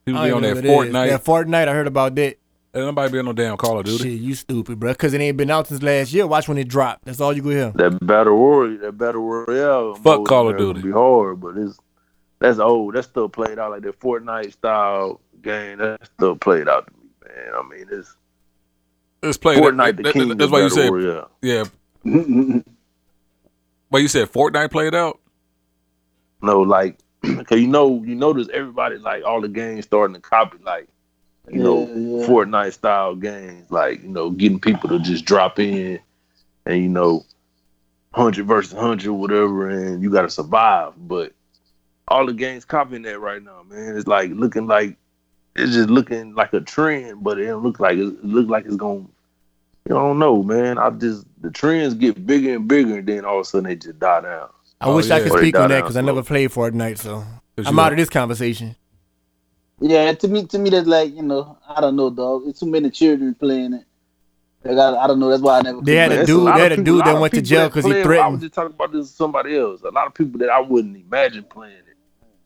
People 0.05 0.22
be 0.22 0.31
on 0.31 0.42
that 0.42 0.62
know 0.62 0.75
what 0.77 0.87
it 0.87 0.88
is. 0.88 0.94
Fortnite. 0.94 1.09
That 1.11 1.25
Fortnite, 1.25 1.68
I 1.68 1.72
heard 1.72 1.87
about 1.87 2.14
that. 2.16 2.37
Ain't 2.76 2.84
nobody 2.84 3.10
be 3.12 3.18
on 3.18 3.24
no 3.24 3.32
damn 3.32 3.56
Call 3.56 3.78
of 3.78 3.86
Duty. 3.86 4.02
Shit, 4.16 4.20
you 4.20 4.34
stupid, 4.34 4.78
bro. 4.78 4.92
Because 4.92 5.14
it 5.14 5.20
ain't 5.20 5.36
been 5.38 5.50
out 5.50 5.66
since 5.66 5.82
last 5.82 6.12
year. 6.12 6.26
Watch 6.26 6.46
when 6.46 6.58
it 6.58 6.68
dropped. 6.68 7.06
That's 7.06 7.20
all 7.20 7.32
you 7.32 7.40
go 7.42 7.48
hear. 7.50 7.70
That 7.74 7.98
battle 8.04 8.34
royale, 8.36 8.78
that 8.78 8.92
battle 8.98 9.22
royale. 9.22 9.94
Fuck 9.94 10.18
mode 10.18 10.28
Call 10.28 10.48
of 10.50 10.58
Duty. 10.58 10.82
Be 10.82 10.90
hard, 10.90 11.40
but 11.40 11.56
it's 11.56 11.78
that's 12.38 12.58
old. 12.58 12.94
That's 12.94 13.06
still 13.06 13.28
played 13.30 13.58
out 13.58 13.70
like 13.70 13.82
that 13.82 13.98
Fortnite 13.98 14.52
style 14.52 15.20
game. 15.40 15.78
That's 15.78 16.06
still 16.16 16.36
played 16.36 16.68
out 16.68 16.86
to 16.86 16.92
me, 16.92 17.08
man. 17.26 17.54
I 17.58 17.62
mean, 17.66 17.86
it's 17.90 18.14
It's 19.22 19.38
played. 19.38 19.58
Fortnite 19.58 19.76
that- 19.86 19.96
the 19.96 20.02
that- 20.02 20.12
king. 20.12 20.36
that's 20.36 20.52
why 20.52 20.58
you 20.58 20.68
battle 20.68 20.76
said, 20.76 20.92
royale. 20.92 21.30
yeah. 21.40 21.64
But 23.90 24.02
you 24.02 24.08
said 24.08 24.30
Fortnite 24.32 24.70
played 24.70 24.94
out. 24.94 25.20
No, 26.42 26.60
like, 26.60 26.98
cause 27.22 27.58
you 27.58 27.68
know, 27.68 28.02
you 28.04 28.14
notice 28.16 28.48
everybody 28.52 28.98
like 28.98 29.24
all 29.24 29.40
the 29.40 29.48
games 29.48 29.84
starting 29.84 30.14
to 30.14 30.20
copy 30.20 30.58
like, 30.64 30.88
you 31.50 31.62
know, 31.62 31.87
Yeah, 31.87 31.94
yeah. 32.20 32.26
Fortnite 32.26 32.72
style 32.72 33.14
games, 33.14 33.70
like 33.70 34.02
you 34.02 34.09
know, 34.09 34.30
getting 34.30 34.61
people 34.61 34.88
to 34.90 34.98
just 34.98 35.24
drop 35.24 35.59
in, 35.59 36.00
and 36.64 36.82
you 36.82 36.88
know, 36.88 37.24
hundred 38.14 38.46
versus 38.46 38.72
hundred, 38.78 39.12
whatever, 39.12 39.68
and 39.68 40.02
you 40.02 40.11
got 40.11 40.22
to 40.22 40.30
survive. 40.30 40.94
But 40.96 41.32
all 42.09 42.26
the 42.26 42.32
games 42.32 42.64
copying 42.64 43.02
that 43.02 43.18
right 43.20 43.42
now, 43.42 43.62
man. 43.68 43.96
It's 43.96 44.06
like 44.06 44.30
looking 44.30 44.66
like 44.66 44.96
it's 45.54 45.72
just 45.72 45.88
looking 45.88 46.35
like 46.35 46.52
a 46.52 46.61
trend, 46.61 47.22
but 47.24 47.38
it 47.38 47.54
look 47.56 47.80
like 47.80 47.98
it, 47.98 48.06
it 48.09 48.24
look 48.24 48.48
like 48.48 48.66
it's 48.66 48.76
going 48.76 49.04
to, 49.06 49.11
You 49.88 49.94
don't 49.94 50.18
know, 50.18 50.42
man. 50.42 50.78
I 50.78 50.90
just 50.90 51.24
the 51.40 51.50
trends 51.50 51.94
get 51.94 52.26
bigger 52.26 52.54
and 52.54 52.66
bigger, 52.68 52.98
and 52.98 53.06
then 53.06 53.24
all 53.24 53.37
of 53.37 53.42
a 53.42 53.44
sudden 53.44 53.68
they 53.68 53.76
just 53.76 53.98
die 53.98 54.20
down. 54.20 54.48
I 54.80 54.88
Oh, 54.88 54.96
wish 54.96 55.11
I 55.11 55.20
could 55.20 55.32
Or 55.32 55.38
speak 55.38 55.56
on 55.56 55.68
that 55.70 55.80
because 55.82 55.96
I 55.96 56.02
never 56.02 56.22
played 56.22 56.50
Fortnite, 56.50 56.98
so 56.98 57.24
I'm 57.64 57.78
out 57.78 57.92
of 57.92 57.98
this 57.98 58.11
conversation. 58.11 58.76
Yeah, 59.80 60.12
to 60.12 60.28
me, 60.28 60.46
to 60.46 60.58
me, 60.58 60.70
that's 60.70 60.86
like 60.86 61.14
you 61.14 61.22
know, 61.22 61.58
I 61.68 61.80
don't 61.80 61.96
know, 61.96 62.08
dog. 62.10 62.44
It's 62.46 62.60
too 62.60 62.66
many 62.66 62.90
children 62.90 63.34
playing 63.34 63.74
it. 63.74 63.84
Like, 64.64 64.78
I, 64.78 64.96
I 65.04 65.06
don't 65.06 65.20
know. 65.20 65.28
That's 65.28 65.42
why 65.42 65.58
I 65.58 65.62
never. 65.62 65.80
They 65.82 65.96
had 65.96 66.12
a 66.12 66.20
it's 66.22 66.30
on 66.30 66.36
it. 66.36 66.38
dude- 66.38 66.44
lot 66.44 66.56
they 66.56 66.62
had 66.62 66.72
a 66.72 66.76
dude 66.82 67.04
that 67.04 67.20
went 67.20 67.34
to 67.34 67.42
jail 67.42 67.68
because 67.68 67.84
he 67.84 67.90
play 68.02 68.16
it. 68.18 68.20
I 68.20 68.26
was 68.28 68.40
just 68.40 68.54
talking 68.54 68.74
about 68.74 68.90
this 68.92 69.00
with 69.00 69.08
somebody 69.10 69.56
else. 69.56 69.82
A 69.82 69.90
lot 69.90 70.06
of 70.06 70.14
people 70.14 70.38
that 70.40 70.48
I 70.48 70.60
wouldn't 70.60 70.96
imagine 70.96 71.44
playing 71.44 71.74
it, 71.76 71.96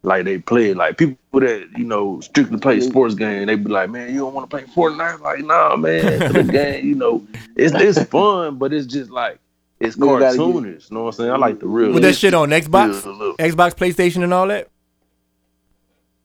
like 0.03 0.25
they 0.25 0.39
play. 0.39 0.75
Like 0.75 0.99
people 0.99 1.17
that 1.35 1.69
you 1.79 1.85
know 1.85 2.21
strictly 2.21 2.59
play 2.59 2.81
sports 2.81 3.15
game, 3.15 3.47
they 3.47 3.55
be 3.55 3.71
like, 3.71 3.91
"Man, 3.91 4.13
you 4.13 4.19
don't 4.21 4.35
want 4.35 4.51
to 4.51 4.57
play 4.57 4.67
Fortnite?" 4.67 5.21
Like, 5.21 5.45
nah, 5.45 5.77
man, 5.77 6.33
the 6.33 6.43
game, 6.53 6.85
you 6.85 6.97
know, 6.97 7.25
it's 7.55 7.73
it's 7.75 8.03
fun, 8.11 8.59
but 8.59 8.73
it's 8.73 8.87
just 8.87 9.11
like 9.11 9.39
it's 9.79 9.95
Nigga 9.97 10.19
gotta 10.19 10.37
get- 10.37 10.45
cartoonish. 10.45 10.91
You 10.91 10.95
know 10.97 11.05
what 11.05 11.15
I'm 11.15 11.17
saying? 11.17 11.31
I 11.31 11.37
like 11.37 11.61
the 11.61 11.69
real. 11.69 11.93
With 11.93 12.03
that 12.03 12.17
shit 12.17 12.35
on 12.35 12.51
Xbox, 12.51 13.05
Yeah. 13.39 13.47
Xbox, 13.47 13.75
PlayStation, 13.77 14.25
and 14.25 14.35
all 14.35 14.49
that. 14.49 14.69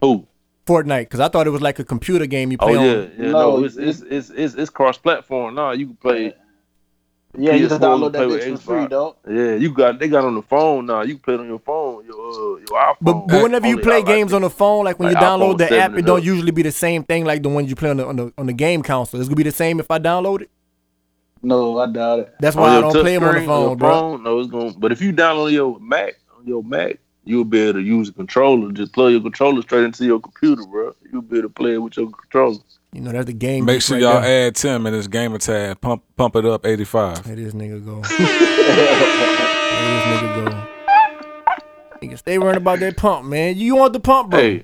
Who? 0.02 0.28
Fortnite, 0.66 1.02
because 1.04 1.20
I 1.20 1.28
thought 1.28 1.48
it 1.48 1.52
was 1.52 1.62
like 1.62 1.80
a 1.80 1.84
computer 1.84 2.26
game 2.26 2.52
you 2.52 2.58
Oh 2.60 2.68
play 2.68 2.74
yeah, 2.76 2.80
on. 2.80 3.12
yeah. 3.18 3.32
No, 3.32 3.58
No, 3.58 3.64
it's 3.64 3.78
it's 3.78 4.02
it's 4.02 4.30
it's, 4.32 4.56
it's 4.56 4.70
cross 4.70 4.98
platform 4.98 5.56
now. 5.56 5.72
You 5.72 5.88
can 5.88 5.96
play. 5.98 6.34
Yeah, 7.38 7.54
you 7.54 7.68
can 7.68 7.80
download 7.80 8.14
that 8.14 8.28
bitch 8.30 8.52
for 8.52 8.58
free, 8.58 8.88
dog. 8.88 9.18
Yeah, 9.28 9.56
you 9.56 9.74
got 9.74 10.00
they 10.00 10.08
got 10.08 10.24
on 10.24 10.36
the 10.36 10.42
phone 10.42 10.86
now. 10.86 11.02
You 11.02 11.16
can 11.16 11.20
play 11.22 11.34
it 11.34 11.40
on 11.42 11.48
your 11.48 11.60
phone, 11.60 12.06
your 12.06 12.16
uh, 12.16 12.58
your 12.60 12.68
iPhone. 12.68 12.96
But, 13.02 13.28
but 13.28 13.44
whenever 13.44 13.68
you 13.68 13.78
play 13.78 14.00
got, 14.02 14.08
like, 14.08 14.16
games 14.16 14.34
on 14.34 14.42
the 14.42 14.50
phone, 14.50 14.86
like 14.86 14.98
when 15.00 15.14
like 15.14 15.22
you 15.22 15.28
download 15.28 15.56
iPhone 15.56 15.58
the 15.58 15.80
app, 15.80 15.92
it 15.92 15.98
and 15.98 16.06
don't 16.06 16.20
up. 16.20 16.24
usually 16.24 16.52
be 16.52 16.62
the 16.64 16.72
same 16.72 17.04
thing 17.04 17.26
like 17.26 17.44
the 17.44 17.50
ones 17.50 17.70
you 17.70 17.76
play 17.76 17.90
on 17.90 17.98
the 17.98 18.06
on 18.08 18.16
the, 18.16 18.34
on 18.38 18.46
the 18.46 18.54
game 18.54 18.82
console. 18.82 19.20
It's 19.20 19.28
gonna 19.28 19.36
be 19.36 19.44
the 19.44 19.52
same 19.52 19.80
if 19.82 19.92
I 19.92 20.00
download 20.00 20.42
it. 20.44 20.50
No, 21.44 21.78
I 21.78 21.92
doubt 21.92 22.20
it. 22.20 22.34
That's 22.40 22.56
why 22.56 22.78
I 22.78 22.82
don't 22.82 22.94
play 22.94 23.14
them 23.16 23.24
on 23.24 23.34
the 23.36 23.42
screen, 23.42 23.48
phone, 23.48 23.78
bro. 23.78 23.90
phone, 23.92 24.24
no, 24.24 24.40
it's 24.40 24.50
going. 24.50 24.74
But 24.80 24.92
if 24.94 25.02
you 25.02 25.12
download 25.14 25.52
your 25.52 25.80
Mac 25.80 26.16
on 26.38 26.48
your 26.48 26.64
Mac, 26.64 27.00
you'll 27.26 27.44
be 27.44 27.60
able 27.60 27.74
to 27.74 27.86
use 27.86 28.10
a 28.10 28.14
controller. 28.14 28.72
Just 28.72 28.94
plug 28.94 29.12
your 29.12 29.22
controller 29.22 29.62
straight 29.62 29.84
into 29.84 30.06
your 30.06 30.20
computer, 30.20 30.64
bro. 30.66 30.96
You'll 31.12 31.22
be 31.22 31.40
able 31.40 31.50
to 31.50 31.54
play 31.54 31.74
it 31.74 31.80
with 31.80 31.98
your 31.98 32.10
controller. 32.10 32.60
You 32.94 33.02
know 33.02 33.12
that's 33.12 33.26
the 33.26 33.34
game. 33.34 33.66
Make 33.66 33.82
sure 33.82 33.98
right 33.98 34.04
y'all 34.04 34.22
there. 34.22 34.48
add 34.48 34.56
Tim 34.56 34.86
in 34.86 34.94
this 34.94 35.08
gamer 35.08 35.38
tag. 35.38 35.82
Pump 35.82 36.04
pump 36.16 36.38
it 36.38 36.46
up 36.46 36.66
85. 36.66 37.28
Let 37.28 37.36
this 37.36 37.54
nigga 37.54 37.86
go. 37.86 37.96
Let 38.00 38.10
this 38.10 38.28
nigga 40.08 40.46
go. 40.46 40.68
Nigga, 42.02 42.18
stay 42.18 42.38
worrying 42.38 42.58
about 42.58 42.80
that 42.80 42.96
pump, 42.96 43.26
man. 43.26 43.58
You 43.58 43.76
want 43.76 43.92
the 43.94 44.00
pump, 44.00 44.30
bro? 44.30 44.40
Hey, 44.40 44.64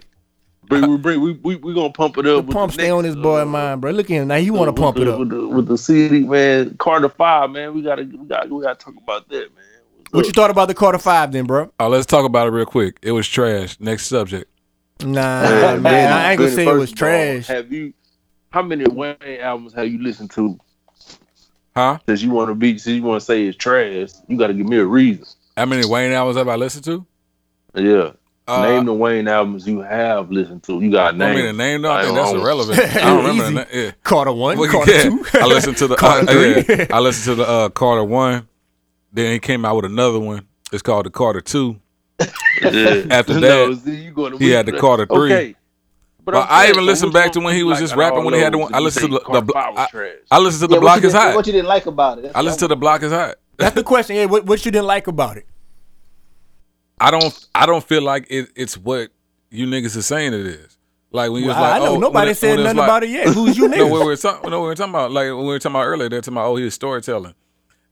bring, 0.63 0.89
we 0.89 0.97
bring 0.97 1.21
we 1.21 1.33
we 1.43 1.55
we 1.57 1.73
gonna 1.73 1.91
pump 1.91 2.17
it 2.19 2.21
the 2.23 2.37
up. 2.37 2.45
with 2.45 2.55
pump 2.55 2.71
the 2.71 2.75
stay 2.75 2.89
on 2.89 3.03
next, 3.03 3.15
this 3.15 3.21
boy 3.21 3.41
uh, 3.41 3.45
mind, 3.45 3.81
bro. 3.81 3.91
Look 3.91 4.09
at 4.09 4.13
him 4.13 4.29
now. 4.29 4.37
He 4.37 4.49
want 4.49 4.73
to 4.73 4.81
pump 4.81 4.95
the, 4.95 5.01
it 5.01 5.07
up. 5.09 5.19
with 5.19 5.29
the, 5.29 5.47
with 5.47 5.67
the 5.67 5.77
CD, 5.77 6.21
man. 6.21 6.75
Carter 6.77 7.09
Five, 7.09 7.49
man. 7.49 7.73
We 7.73 7.81
gotta 7.81 8.03
we 8.03 8.25
gotta 8.27 8.53
we 8.53 8.63
gotta 8.63 8.79
talk 8.79 8.95
about 8.95 9.27
that, 9.27 9.49
man. 9.55 9.65
What's 10.11 10.13
What 10.13 10.25
you 10.27 10.31
thought 10.33 10.49
about 10.51 10.67
the 10.67 10.73
Carter 10.73 10.97
Five, 10.97 11.31
then, 11.31 11.45
bro? 11.45 11.71
Oh, 11.79 11.87
let's 11.87 12.05
talk 12.05 12.25
about 12.25 12.47
it 12.47 12.51
real 12.51 12.65
quick. 12.65 12.97
It 13.01 13.11
was 13.13 13.27
trash. 13.27 13.79
Next 13.79 14.07
subject. 14.07 14.49
Nah, 15.03 15.41
Hey, 15.43 15.49
man. 15.77 15.83
Benny, 15.83 16.07
I 16.13 16.31
ain't 16.31 16.39
gonna 16.39 16.51
say 16.51 16.63
it 16.67 16.73
was 16.73 16.91
of 16.91 16.95
all, 16.95 16.95
trash. 16.97 17.47
Have 17.47 17.71
you? 17.71 17.93
How 18.49 18.61
many 18.61 18.83
Wayne 18.85 19.15
albums 19.39 19.73
have 19.73 19.87
you 19.87 20.03
listened 20.03 20.31
to? 20.31 20.59
Huh? 21.75 21.99
Since 22.05 22.21
you 22.21 22.31
want 22.31 22.49
to 22.49 22.55
be, 22.55 22.77
since 22.77 22.97
you 22.97 23.03
want 23.03 23.21
to 23.21 23.25
say 23.25 23.45
it's 23.47 23.57
trash, 23.57 24.09
you 24.27 24.37
got 24.37 24.47
to 24.47 24.53
give 24.53 24.65
me 24.67 24.77
a 24.77 24.85
reason. 24.85 25.25
How 25.55 25.65
many 25.65 25.87
Wayne 25.87 26.11
albums 26.11 26.37
have 26.37 26.49
I 26.49 26.55
listened 26.55 26.83
to? 26.85 27.05
Yeah. 27.75 28.11
Uh, 28.47 28.63
name 28.67 28.85
the 28.85 28.93
Wayne 28.93 29.29
albums 29.29 29.65
you 29.65 29.79
have 29.79 30.29
listened 30.31 30.63
to. 30.63 30.81
You 30.81 30.91
got 30.91 31.15
name. 31.15 31.29
I 31.31 31.35
mean, 31.35 31.45
the 31.45 31.53
name, 31.53 31.81
though, 31.83 31.91
I 31.93 32.03
think 32.03 32.15
that's 32.15 32.31
irrelevant. 32.33 32.79
I 32.95 32.99
don't 32.99 33.17
remember 33.25 33.43
the 33.43 33.51
name. 33.51 33.65
Yeah. 33.85 33.91
Carter 34.03 34.33
one, 34.33 34.57
Well, 34.57 34.69
Carter 34.69 34.91
yeah. 34.91 35.03
two. 35.03 35.25
I 35.35 35.45
listened 35.45 35.77
to 35.77 35.87
the 35.87 35.95
Carter 35.95 36.27
uh, 36.29 36.33
three. 36.63 36.75
yeah. 36.77 36.87
I 36.91 36.99
listened 36.99 37.37
to 37.37 37.43
the 37.43 37.47
uh, 37.49 37.69
Carter 37.69 38.03
one. 38.03 38.47
Then 39.11 39.31
he 39.33 39.39
came 39.39 39.65
out 39.65 39.75
with 39.75 39.85
another 39.85 40.19
one. 40.19 40.47
It's 40.71 40.81
called 40.81 41.05
the 41.05 41.09
Carter 41.09 41.41
two. 41.41 41.79
Yeah. 42.19 42.27
After 43.11 43.33
No, 43.39 43.73
that, 43.73 43.81
see, 43.83 43.95
you 44.03 44.11
going 44.11 44.33
to 44.33 44.37
he 44.37 44.51
had 44.51 44.65
the 44.65 44.73
Carter 44.77 45.05
three. 45.05 45.33
Okay. 45.33 45.55
But 46.23 46.35
Well, 46.35 46.43
I'm 46.43 46.49
I 46.51 46.61
saying, 46.63 46.75
even 46.75 46.85
listened 46.85 47.13
back 47.13 47.31
to 47.31 47.39
when 47.39 47.55
he 47.55 47.63
was 47.63 47.73
like 47.75 47.81
just 47.81 47.95
rapping 47.95 48.23
when 48.23 48.35
he 48.35 48.39
had 48.39 48.53
the 48.53 48.59
one- 48.59 48.73
I 48.75 48.79
listened 48.79 49.07
to 49.07 49.11
the- 49.13 49.19
the 49.19 49.25
Carter 49.25 49.41
blo- 49.41 49.53
Five 49.53 49.73
was 49.93 50.13
I- 50.29 50.35
I 50.35 50.39
listened 50.39 50.61
to 50.61 50.67
the 50.67 50.73
Yeah, 50.75 50.79
block 50.79 50.97
is 50.97 51.01
didn't- 51.13 51.15
hot. 51.15 51.35
What 51.35 51.47
you 51.47 51.53
didn't 51.53 51.67
like 51.67 51.85
about 51.87 52.17
it? 52.19 52.21
That's 52.21 52.35
I 52.35 52.41
listened 52.41 52.59
to 52.59 52.67
the 52.67 52.75
block 52.75 53.01
is 53.03 53.11
hot. 53.11 53.35
That's 53.57 53.75
the 53.75 53.83
question. 53.83 54.15
Yeah, 54.15 54.25
what, 54.25 54.45
what 54.45 54.63
you 54.63 54.71
didn't 54.71 54.85
like 54.87 55.07
about 55.07 55.37
it? 55.37 55.45
I 56.99 57.09
don't 57.11 57.47
I 57.55 57.65
don't 57.65 57.83
feel 57.83 58.03
like 58.03 58.27
it, 58.29 58.49
it's 58.55 58.77
what 58.77 59.09
you 59.49 59.65
niggas 59.65 59.97
are 59.97 60.01
saying 60.03 60.33
it 60.33 60.45
is. 60.45 60.77
Like 61.11 61.31
when 61.31 61.41
you 61.41 61.47
was 61.47 61.57
like, 61.57 61.73
I 61.73 61.79
know 61.79 61.95
oh, 61.95 61.99
nobody 61.99 62.31
it- 62.31 62.37
said 62.37 62.51
when 62.51 62.59
it 62.59 62.61
was 62.61 62.65
nothing 62.75 62.77
like- 62.77 62.87
about 62.87 63.03
it 63.03 63.09
yet. 63.09 63.27
Who's 63.29 63.57
you 63.57 63.67
no, 63.67 63.77
niggas? 63.77 63.91
we 63.99 64.05
were 64.05 64.15
talking. 64.15 64.49
No, 64.51 64.61
we 64.61 64.67
were 64.67 64.75
talking 64.75 64.91
about 64.93 65.11
like 65.11 65.25
we 65.25 65.33
were 65.33 65.57
talking 65.59 65.75
about 65.75 65.85
earlier. 65.85 66.07
They're 66.09 66.21
talking 66.21 66.33
about 66.37 66.47
oh, 66.51 66.55
his 66.57 66.73
storytelling. 66.75 67.33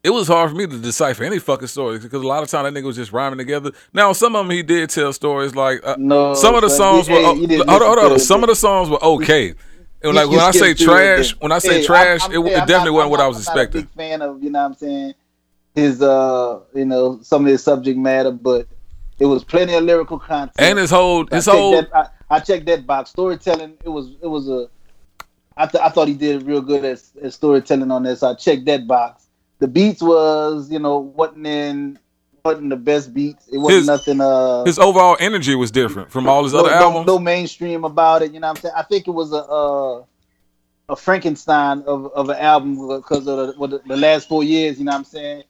It 0.02 0.12
was 0.12 0.28
hard 0.30 0.50
for 0.52 0.56
me 0.56 0.66
to 0.66 0.78
decipher 0.78 1.24
any 1.26 1.40
fucking 1.40 1.68
story 1.68 2.00
because 2.00 2.24
a 2.24 2.28
lot 2.28 2.42
of 2.42 2.50
time 2.50 2.64
that 2.72 2.74
nigga 2.80 2.86
was 2.86 2.96
just 2.96 3.12
rhyming 3.12 3.38
together. 3.38 3.72
Now 3.94 4.14
some 4.14 4.34
of 4.36 4.46
them 4.48 4.56
he 4.56 4.64
did 4.64 4.90
tell 4.90 5.12
stories 5.12 5.56
like 5.56 5.86
uh, 5.86 5.96
No, 6.00 6.34
some 6.36 6.56
of 6.56 6.62
the 6.62 6.70
songs 6.70 7.08
you- 7.10 7.16
were 7.16 7.20
hey, 7.20 7.60
oh, 7.60 7.66
hold 7.68 7.82
on, 7.82 7.98
hold 8.00 8.12
on. 8.14 8.20
Some 8.20 8.42
of 8.44 8.48
the 8.50 8.56
songs 8.56 8.90
were 8.90 9.04
okay. 9.04 9.54
And 10.02 10.16
like 10.16 10.30
when 10.30 10.40
I 10.40 10.52
say 10.52 10.72
it 10.72 10.78
trash, 10.78 11.32
when 11.42 11.52
I 11.52 11.60
say 11.60 11.80
Hey, 11.82 11.86
trash, 11.86 12.22
I'm- 12.22 12.32
it, 12.32 12.36
I'm- 12.38 12.46
it 12.46 12.50
hey, 12.52 12.56
I'm 12.62 12.68
definitely 12.68 12.92
not- 12.92 13.10
wasn't 13.10 13.12
what 13.12 13.20
I'm 13.20 13.26
I 13.26 13.28
was 13.28 13.48
I'm 13.50 13.56
not 13.56 13.60
a 13.60 13.64
expecting. 13.64 13.82
big 13.82 13.90
fan 13.92 14.22
of 14.22 14.42
you 14.44 14.50
know 14.50 14.60
what 14.60 14.66
I'm 14.68 14.74
saying 14.76 15.14
his 15.76 16.02
uh 16.02 16.60
you 16.74 16.86
know 16.86 17.20
some 17.22 17.46
of 17.46 17.52
his 17.52 17.62
subject 17.62 17.98
matter, 18.00 18.32
but 18.32 18.66
it 19.20 19.26
was 19.26 19.44
plenty 19.44 19.74
of 19.74 19.84
lyrical 19.84 20.18
content. 20.18 20.54
And 20.58 20.80
his 20.80 20.90
whole 20.92 21.28
I 21.32 21.36
his 21.36 21.46
checked 21.46 21.58
whole 21.58 21.72
that, 21.74 21.90
I, 21.94 22.08
I 22.30 22.40
checked 22.40 22.66
that 22.68 22.88
box. 22.88 23.10
Storytelling, 23.10 23.74
it 23.84 23.90
was 23.90 24.12
it 24.22 24.28
was 24.28 24.48
a. 24.50 24.70
I, 25.58 25.66
th- 25.66 25.84
I 25.84 25.90
thought 25.90 26.08
he 26.08 26.14
did 26.14 26.44
real 26.44 26.62
good 26.62 26.86
at, 26.86 27.02
at 27.22 27.34
storytelling 27.34 27.92
on 27.92 28.04
this. 28.04 28.22
So 28.22 28.30
I 28.30 28.36
checked 28.36 28.64
that 28.68 28.88
box. 28.88 29.28
The 29.60 29.68
beats 29.68 30.02
was 30.02 30.72
you 30.72 30.80
know 30.80 31.00
wasn't 31.00 31.46
in 31.48 32.00
wasn't 32.46 32.70
the 32.70 32.78
best 32.78 33.14
beats. 33.14 33.48
It 33.52 33.58
wasn't 33.58 33.80
His- 33.80 33.88
nothing. 33.88 34.22
Uh, 34.22 34.64
his 34.66 34.80
overall 34.80 35.18
energy 35.20 35.56
was 35.56 35.72
different 35.72 36.10
from 36.12 36.28
all 36.30 36.44
his 36.44 36.54
no, 36.54 36.60
other 36.62 36.70
no- 36.70 36.76
albums. 36.76 37.08
No, 37.08 37.20
mainstream 37.20 37.84
about 37.84 38.22
it. 38.22 38.34
You 38.34 38.40
know 38.40 38.48
what 38.48 38.58
I'm 38.58 38.62
saying? 38.62 38.74
I 38.78 38.84
think 38.84 39.08
it 39.08 39.12
was 39.12 39.34
a 39.34 39.44
uh, 39.44 40.04
a 40.90 40.96
Frankenstein 40.96 41.84
of, 41.86 42.08
of 42.14 42.30
an 42.30 42.38
album 42.38 42.76
because 43.00 43.28
of 43.28 43.38
the, 43.48 43.54
what 43.58 43.70
the, 43.72 43.82
the 43.88 43.98
last 43.98 44.28
four 44.30 44.44
years. 44.44 44.80
You 44.80 44.86
know 44.86 44.92
what 44.94 45.00
I'm 45.00 45.04
saying? 45.04 45.44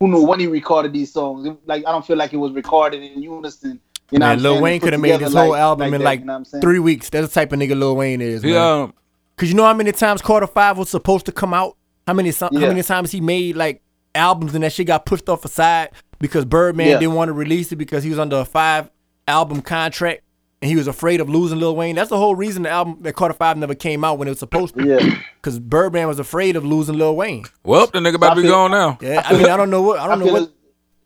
Who 0.00 0.08
knew 0.08 0.22
when 0.26 0.40
he 0.40 0.48
recorded 0.48 0.92
these 0.92 1.12
songs? 1.12 1.46
It- 1.46 1.56
like 1.66 1.86
I 1.86 1.92
don't 1.92 2.04
feel 2.04 2.16
like 2.16 2.32
it 2.32 2.38
was 2.38 2.52
recorded 2.52 3.02
in 3.02 3.22
unison. 3.22 3.80
You 4.10 4.18
know, 4.18 4.26
Man, 4.26 4.28
what 4.28 4.32
I'm 4.32 4.38
saying? 4.38 4.42
Lil 4.42 4.52
saying? 4.54 4.62
Wayne 4.64 4.80
could 4.80 4.92
have 4.92 5.00
made 5.02 5.12
together 5.12 5.24
this 5.26 5.34
whole 5.34 5.50
like- 5.50 5.60
album 5.60 5.86
in 5.94 6.00
that, 6.00 6.04
like 6.04 6.20
you 6.20 6.26
know 6.26 6.32
what 6.32 6.36
I'm 6.38 6.44
saying? 6.44 6.62
three 6.62 6.78
weeks. 6.80 7.08
That's 7.08 7.28
the 7.28 7.32
type 7.32 7.52
of 7.52 7.60
nigga 7.60 7.78
Lil 7.78 7.94
Wayne 7.96 8.20
is. 8.20 8.42
he 8.42 8.50
man. 8.52 8.60
um 8.82 8.94
Cause 9.36 9.48
you 9.48 9.54
know 9.54 9.64
how 9.64 9.72
many 9.74 9.92
times 9.92 10.20
Carter 10.20 10.46
Five 10.46 10.76
was 10.76 10.90
supposed 10.90 11.24
to 11.26 11.32
come 11.32 11.54
out? 11.54 11.76
How 12.06 12.14
many 12.14 12.30
so- 12.32 12.48
how 12.52 12.58
many 12.58 12.82
times 12.82 13.10
he 13.12 13.20
made 13.20 13.56
like 13.56 13.82
albums 14.14 14.54
and 14.54 14.62
that 14.64 14.72
shit 14.72 14.86
got 14.86 15.06
pushed 15.06 15.28
off 15.28 15.44
aside 15.44 15.90
because 16.18 16.44
Birdman 16.44 16.88
Yeah. 16.88 16.98
didn't 16.98 17.14
want 17.14 17.28
to 17.28 17.32
release 17.32 17.72
it 17.72 17.76
because 17.76 18.02
he 18.04 18.10
was 18.10 18.18
under 18.18 18.36
a 18.36 18.44
five 18.44 18.90
album 19.26 19.62
contract 19.62 20.22
and 20.60 20.68
he 20.70 20.76
was 20.76 20.86
afraid 20.86 21.20
of 21.20 21.28
losing 21.28 21.58
Lil 21.58 21.74
Wayne. 21.74 21.96
That's 21.96 22.10
the 22.10 22.18
whole 22.18 22.34
reason 22.36 22.64
the 22.64 22.70
album 22.70 22.98
that 23.00 23.14
Carter 23.14 23.34
Five 23.34 23.56
never 23.56 23.74
came 23.74 24.04
out 24.04 24.18
when 24.18 24.28
it 24.28 24.32
was 24.32 24.38
supposed 24.38 24.76
to. 24.76 24.86
Yeah. 24.86 25.16
Because 25.42 25.58
Birdman 25.58 26.06
was 26.06 26.20
afraid 26.20 26.54
of 26.54 26.64
losing 26.64 26.96
Lil 26.96 27.16
Wayne. 27.16 27.44
well 27.64 27.86
the 27.88 27.98
nigga 27.98 28.14
about 28.14 28.34
to 28.34 28.42
be 28.42 28.46
I 28.46 28.50
gone 28.50 28.70
now. 28.70 28.96
Yeah, 29.02 29.22
I 29.24 29.32
mean 29.32 29.46
I 29.46 29.56
don't 29.56 29.70
know 29.70 29.82
what 29.82 29.98
I 29.98 30.04
I, 30.04 30.08
don't 30.08 30.20
know 30.20 30.26
what 30.26 30.32
there's, 30.38 30.48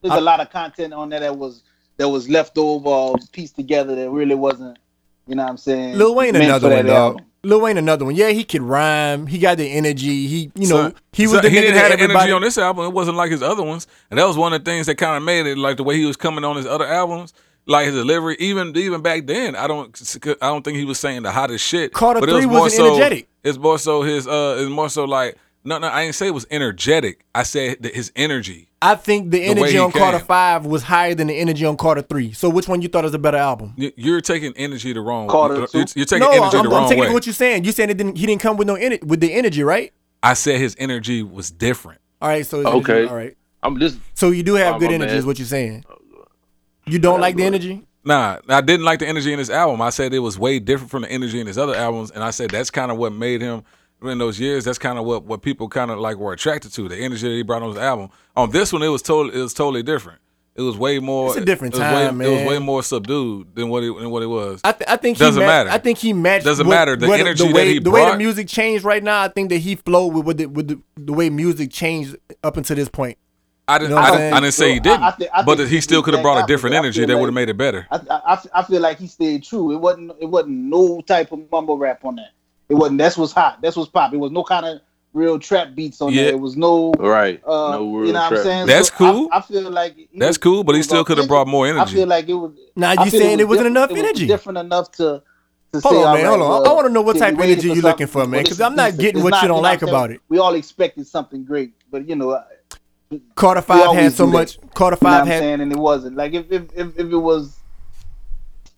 there's 0.02 0.14
a 0.18 0.20
lot 0.20 0.40
of 0.40 0.50
content 0.50 0.92
on 0.92 1.08
there 1.08 1.20
that 1.20 1.36
was 1.38 1.62
that 1.96 2.06
was 2.08 2.28
left 2.28 2.58
over 2.58 3.16
pieced 3.32 3.56
together 3.56 3.94
that 3.94 4.10
really 4.10 4.34
wasn't. 4.34 4.78
You 5.26 5.36
know 5.36 5.42
what 5.44 5.50
I'm 5.50 5.56
saying? 5.56 5.96
Lil 5.96 6.14
Wayne 6.14 6.32
meant 6.34 6.44
another 6.44 6.68
for 6.68 6.76
one, 6.76 6.86
dog. 6.86 6.96
album. 7.12 7.24
Lil 7.46 7.60
Wayne 7.60 7.78
another 7.78 8.04
one. 8.04 8.14
Yeah, 8.16 8.30
he 8.30 8.44
could 8.44 8.62
rhyme. 8.62 9.26
He 9.26 9.38
got 9.38 9.56
the 9.56 9.70
energy. 9.70 10.26
He, 10.26 10.50
you 10.54 10.68
know, 10.68 10.90
So- 10.90 10.92
he 11.12 11.22
was 11.26 11.36
so 11.36 11.40
the 11.42 11.48
he 11.50 11.60
didn't 11.60 11.76
have 11.76 11.96
the 11.96 12.04
energy 12.04 12.32
on 12.32 12.42
this 12.42 12.58
album. 12.58 12.84
It 12.86 12.92
wasn't 12.92 13.16
like 13.16 13.30
his 13.30 13.42
other 13.42 13.62
ones, 13.62 13.86
and 14.10 14.18
that 14.18 14.26
was 14.26 14.36
one 14.36 14.52
of 14.52 14.64
the 14.64 14.70
things 14.70 14.86
that 14.86 14.96
kind 14.96 15.16
of 15.16 15.22
made 15.22 15.46
it 15.46 15.56
like 15.56 15.76
the 15.76 15.84
way 15.84 15.96
he 15.96 16.04
was 16.04 16.16
coming 16.16 16.44
on 16.44 16.56
his 16.56 16.66
other 16.66 16.84
albums, 16.86 17.32
like 17.66 17.86
his 17.86 17.94
delivery. 17.94 18.36
Even 18.40 18.76
even 18.76 19.00
back 19.00 19.26
then, 19.26 19.54
I 19.56 19.66
don't 19.66 19.96
I 20.42 20.48
don't 20.48 20.64
think 20.64 20.76
he 20.76 20.84
was 20.84 20.98
saying 20.98 21.22
the 21.22 21.30
hottest 21.32 21.64
shit. 21.64 21.92
Carter 21.92 22.20
but 22.20 22.28
it 22.28 22.32
3 22.32 22.36
was 22.36 22.46
more 22.46 22.60
wasn't 22.62 22.78
so, 22.78 22.94
energetic. 22.94 23.28
It's 23.44 23.58
more 23.58 23.78
so 23.78 24.02
his 24.02 24.26
uh, 24.26 24.56
it's 24.58 24.70
more 24.70 24.88
so 24.90 25.04
like 25.04 25.36
no 25.66 25.78
no 25.78 25.88
I 25.88 26.04
didn't 26.04 26.14
say 26.14 26.26
it 26.28 26.34
was 26.34 26.46
energetic. 26.50 27.24
I 27.34 27.42
said 27.42 27.82
that 27.82 27.94
his 27.94 28.10
energy. 28.16 28.68
I 28.80 28.94
think 28.94 29.30
the 29.30 29.40
way 29.40 29.46
energy 29.46 29.72
he 29.72 29.78
on 29.78 29.90
Carter. 29.92 30.18
Five 30.20 30.64
was 30.64 30.82
higher 30.84 31.14
than 31.14 31.26
the 31.26 31.34
energy 31.34 31.64
on 31.64 31.76
Carter 31.76 32.02
Three. 32.02 32.32
So 32.32 32.48
which 32.48 32.68
one 32.68 32.80
you 32.82 32.88
thought 32.88 33.04
was 33.04 33.14
a 33.14 33.18
better 33.18 33.36
album? 33.38 33.74
You- 33.76 33.92
You're 33.96 34.20
taking 34.20 34.52
energy 34.56 34.92
the 34.92 35.00
wrong. 35.00 35.28
Carter 35.28 35.56
You're, 35.56 35.66
two? 35.66 35.84
you're 35.96 36.06
taking 36.06 36.20
no, 36.20 36.30
energy 36.30 36.56
I'm, 36.56 36.62
the 36.64 36.70
I'm 36.70 36.74
wrong 36.74 36.88
taking 36.88 37.04
way. 37.04 37.12
what 37.12 37.26
you're 37.26 37.32
saying. 37.34 37.64
You 37.64 37.72
saying 37.72 37.90
it 37.90 37.96
didn't. 37.98 38.16
He 38.16 38.26
didn't 38.26 38.40
come 38.40 38.56
with 38.56 38.66
no 38.66 38.74
ener- 38.76 39.02
with 39.04 39.20
the 39.20 39.32
energy, 39.32 39.62
right? 39.62 39.92
I 40.22 40.34
said 40.34 40.60
his 40.60 40.74
energy 40.78 41.22
was 41.22 41.50
different. 41.50 42.00
All 42.22 42.28
right. 42.28 42.46
So 42.46 42.58
Okay. 42.66 42.92
energy, 42.92 43.08
all 43.10 43.16
right. 43.16 43.36
I'm 43.62 43.78
just 43.78 43.98
So 44.14 44.30
you 44.30 44.42
do 44.42 44.54
have 44.54 44.78
good 44.80 44.92
energy, 44.92 45.08
bad. 45.10 45.18
is 45.18 45.26
what 45.26 45.38
you're 45.38 45.46
saying. 45.46 45.84
You 46.86 46.98
don't 46.98 47.20
like 47.20 47.36
the 47.36 47.44
energy? 47.44 47.82
Nah, 48.04 48.38
I 48.48 48.60
didn't 48.60 48.84
like 48.84 49.00
the 49.00 49.08
energy 49.08 49.32
in 49.32 49.38
this 49.40 49.50
album. 49.50 49.82
I 49.82 49.90
said 49.90 50.14
it 50.14 50.20
was 50.20 50.38
way 50.38 50.60
different 50.60 50.92
from 50.92 51.02
the 51.02 51.10
energy 51.10 51.40
in 51.40 51.46
his 51.48 51.58
other 51.58 51.74
albums, 51.74 52.12
and 52.12 52.22
I 52.22 52.30
said 52.30 52.50
that's 52.50 52.70
kind 52.70 52.92
of 52.92 52.98
what 52.98 53.12
made 53.12 53.40
him 53.40 53.64
in 54.02 54.18
those 54.18 54.38
years. 54.38 54.64
That's 54.64 54.78
kind 54.78 54.98
of 54.98 55.04
what 55.04 55.24
what 55.24 55.42
people 55.42 55.68
kind 55.68 55.90
of 55.90 55.98
like 55.98 56.16
were 56.16 56.32
attracted 56.32 56.72
to 56.74 56.88
the 56.88 56.96
energy 56.96 57.28
that 57.28 57.34
he 57.34 57.42
brought 57.42 57.62
on 57.62 57.68
his 57.70 57.78
album. 57.78 58.10
On 58.36 58.50
this 58.50 58.72
one, 58.72 58.82
it 58.82 58.88
was 58.88 59.02
totally 59.02 59.38
it 59.38 59.42
was 59.42 59.54
totally 59.54 59.82
different. 59.82 60.20
It 60.54 60.62
was 60.62 60.78
way 60.78 60.98
more. 61.00 61.28
It's 61.28 61.36
a 61.36 61.44
different 61.44 61.74
it 61.74 61.80
was 61.80 61.92
way- 61.92 62.06
time, 62.06 62.20
It 62.22 62.30
was 62.30 62.48
way 62.48 62.58
more 62.58 62.82
subdued 62.82 63.54
than 63.54 63.68
what 63.68 63.82
it 63.84 63.94
than 63.98 64.10
what 64.10 64.22
it 64.22 64.26
was. 64.26 64.62
I, 64.64 64.72
th- 64.72 64.88
I 64.88 64.96
think 64.96 65.18
Doesn't 65.18 65.38
he 65.42 65.46
ma- 65.46 65.52
matter. 65.52 65.68
I 65.70 65.76
think 65.76 65.98
he 65.98 66.14
matched. 66.14 66.46
Doesn't 66.46 66.66
what- 66.66 66.74
matter. 66.74 66.96
The 66.96 67.08
what- 67.08 67.20
energy 67.20 67.42
the 67.46 67.48
that 67.48 67.54
way 67.54 67.72
he 67.74 67.78
the 67.78 67.90
way 67.90 68.10
the 68.10 68.16
music 68.16 68.48
changed 68.48 68.82
right 68.84 69.02
now. 69.02 69.20
I 69.22 69.28
think 69.28 69.50
that 69.50 69.58
he 69.58 69.74
flowed 69.76 70.14
with, 70.14 70.24
with, 70.24 70.36
the, 70.38 70.46
with 70.46 70.68
the, 70.68 70.80
the 70.96 71.12
way 71.12 71.28
music 71.28 71.70
changed 71.70 72.16
up 72.42 72.56
until 72.56 72.74
this 72.76 72.88
point. 72.88 73.18
I 73.68 73.76
didn't. 73.78 73.90
You 73.90 73.96
know 73.96 74.00
I, 74.02 74.10
didn't 74.12 74.32
I 74.32 74.40
didn't 74.40 74.54
say 74.54 74.72
he 74.74 74.80
didn't, 74.80 75.02
I 75.02 75.10
thi- 75.10 75.28
I 75.28 75.42
but 75.42 75.58
he 75.58 75.66
he 75.66 75.80
still 75.82 76.02
could 76.02 76.14
have 76.14 76.22
brought 76.22 76.42
a 76.42 76.46
different 76.46 76.74
I 76.74 76.78
energy 76.78 77.00
feel 77.00 77.08
that 77.08 77.12
like- 77.14 77.20
would 77.20 77.26
have 77.26 77.34
made 77.34 77.48
it 77.50 77.56
better. 77.58 77.86
I, 77.90 78.00
I, 78.10 78.38
I 78.54 78.62
feel 78.62 78.80
like 78.80 78.98
he 78.98 79.08
stayed 79.08 79.42
true. 79.44 79.72
It 79.72 79.76
wasn't 79.78 80.12
it 80.20 80.26
wasn't 80.26 80.56
no 80.56 81.02
type 81.02 81.32
of 81.32 81.40
mumble 81.52 81.76
rap 81.76 82.02
on 82.04 82.16
that. 82.16 82.30
It 82.68 82.74
wasn't. 82.74 82.98
That's 82.98 83.16
what's 83.16 83.32
hot. 83.32 83.60
That's 83.62 83.76
what's 83.76 83.90
pop. 83.90 84.12
It 84.12 84.16
was 84.16 84.32
no 84.32 84.42
kind 84.42 84.66
of 84.66 84.80
real 85.12 85.38
trap 85.38 85.74
beats 85.74 86.00
on 86.00 86.12
Yeah. 86.12 86.24
there. 86.24 86.32
It 86.32 86.40
was 86.40 86.56
no. 86.56 86.92
right. 86.98 87.40
Uh, 87.46 87.70
no 87.72 87.94
real 87.94 88.06
you 88.08 88.12
know 88.12 88.20
what 88.22 88.32
I'm 88.38 88.42
saying? 88.42 88.66
That's 88.66 88.88
So 88.88 88.94
cool. 88.96 89.28
I, 89.32 89.40
feel 89.40 89.70
like 89.70 89.96
That's 90.14 90.30
was- 90.30 90.38
cool, 90.38 90.64
but 90.64 90.74
he 90.74 90.82
still 90.82 91.04
could 91.04 91.18
have 91.18 91.28
brought 91.28 91.46
more 91.46 91.66
energy. 91.66 91.80
I 91.80 91.94
feel 91.94 92.06
like 92.08 92.28
it 92.28 92.34
was. 92.34 92.52
Now 92.74 92.94
I 92.98 93.04
you 93.04 93.10
saying 93.10 93.40
it, 93.40 93.44
was 93.48 93.56
wasn't 93.58 93.68
enough 93.68 93.90
it 93.90 93.94
was 93.94 94.02
energy? 94.02 94.26
different 94.26 94.58
enough 94.58 94.90
to. 94.92 95.22
to 95.72 95.80
Hold 95.80 95.94
say, 95.94 96.02
on, 96.02 96.14
man. 96.16 96.24
right, 96.24 96.26
Hold 96.26 96.42
on. 96.42 96.48
well, 96.48 96.68
I 96.68 96.72
want 96.74 96.86
to 96.86 96.92
know 96.92 97.02
what 97.02 97.16
type 97.18 97.34
of 97.34 97.40
energy 97.40 97.68
you're 97.68 97.76
looking 97.76 98.06
for, 98.06 98.26
man. 98.26 98.42
Because 98.42 98.60
I'm 98.60 98.74
not 98.74 98.86
decent. 98.92 99.00
getting 99.00 99.16
It's 99.18 99.24
what 99.24 99.30
not- 99.30 99.42
you 99.42 99.48
don't 99.48 99.56
know 99.58 99.62
like 99.62 99.80
what 99.82 99.88
I'm 99.90 99.94
saying? 99.94 100.04
about 100.04 100.10
it. 100.10 100.20
We 100.28 100.38
all 100.38 100.54
expected 100.54 101.06
something 101.06 101.44
great, 101.44 101.72
but 101.90 102.08
you 102.08 102.16
know, 102.16 102.42
Carter 103.36 103.60
We 103.60 103.64
Five 103.66 103.94
had 103.94 104.12
so 104.12 104.26
much. 104.26 104.58
Carter 104.74 104.98
You 105.00 105.06
know 105.06 105.10
Five 105.12 105.20
I'm 105.22 105.26
had. 105.28 105.38
saying? 105.40 105.60
And 105.60 105.72
it 105.72 105.78
wasn't. 105.78 106.16
Like 106.16 106.34
if 106.34 106.50
if 106.50 106.62
if, 106.74 106.98
if 106.98 107.06
it 107.12 107.16
was 107.16 107.56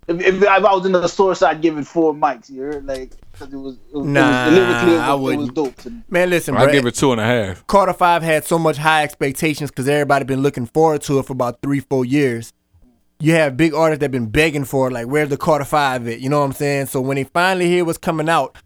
if, 0.06 0.20
if, 0.20 0.42
if 0.42 0.48
I 0.48 0.58
was 0.74 0.86
in 0.86 0.92
the 0.92 1.06
source, 1.08 1.42
I'd 1.42 1.60
give 1.62 1.76
it 1.78 1.86
four 1.86 2.14
mics. 2.14 2.50
You 2.50 2.62
heard? 2.62 2.86
Like 2.86 3.12
because 3.38 3.52
it 3.54 3.56
was, 3.56 3.76
it 3.92 3.96
was, 3.96 4.06
Nah, 4.06 4.46
it 4.46 4.50
was 4.50 4.58
lyrically, 4.58 4.94
it 4.94 4.98
I 4.98 5.14
was, 5.14 5.32
it 5.32 5.36
wouldn't. 5.36 5.54
dope 5.54 5.76
to 5.76 5.90
me. 5.90 6.02
Man, 6.08 6.30
listen, 6.30 6.56
I 6.56 6.70
give 6.70 6.86
it 6.86 6.94
two 6.94 7.12
and 7.12 7.20
a 7.20 7.24
half. 7.24 7.66
Carter 7.66 7.92
Five 7.92 8.22
had 8.22 8.44
so 8.44 8.58
much 8.58 8.76
high 8.76 9.04
expectations 9.04 9.70
because 9.70 9.88
everybody 9.88 10.24
been 10.24 10.42
looking 10.42 10.66
forward 10.66 11.02
to 11.02 11.18
it 11.18 11.26
for 11.26 11.32
about 11.34 11.60
three, 11.62 11.80
four 11.80 12.04
years. 12.04 12.52
You 13.20 13.32
have 13.32 13.56
big 13.56 13.74
artists 13.74 14.00
that 14.00 14.10
been 14.10 14.26
begging 14.26 14.64
for 14.64 14.88
it, 14.88 14.92
like 14.92 15.06
where's 15.06 15.28
the 15.28 15.36
Carter 15.36 15.64
Five 15.64 16.06
at? 16.08 16.20
You 16.20 16.28
know 16.28 16.38
what 16.40 16.46
I'm 16.46 16.52
saying? 16.52 16.86
So 16.86 17.00
when 17.00 17.16
they 17.16 17.24
finally 17.24 17.66
hear 17.68 17.84
what's 17.84 17.98
coming 17.98 18.28
out, 18.28 18.56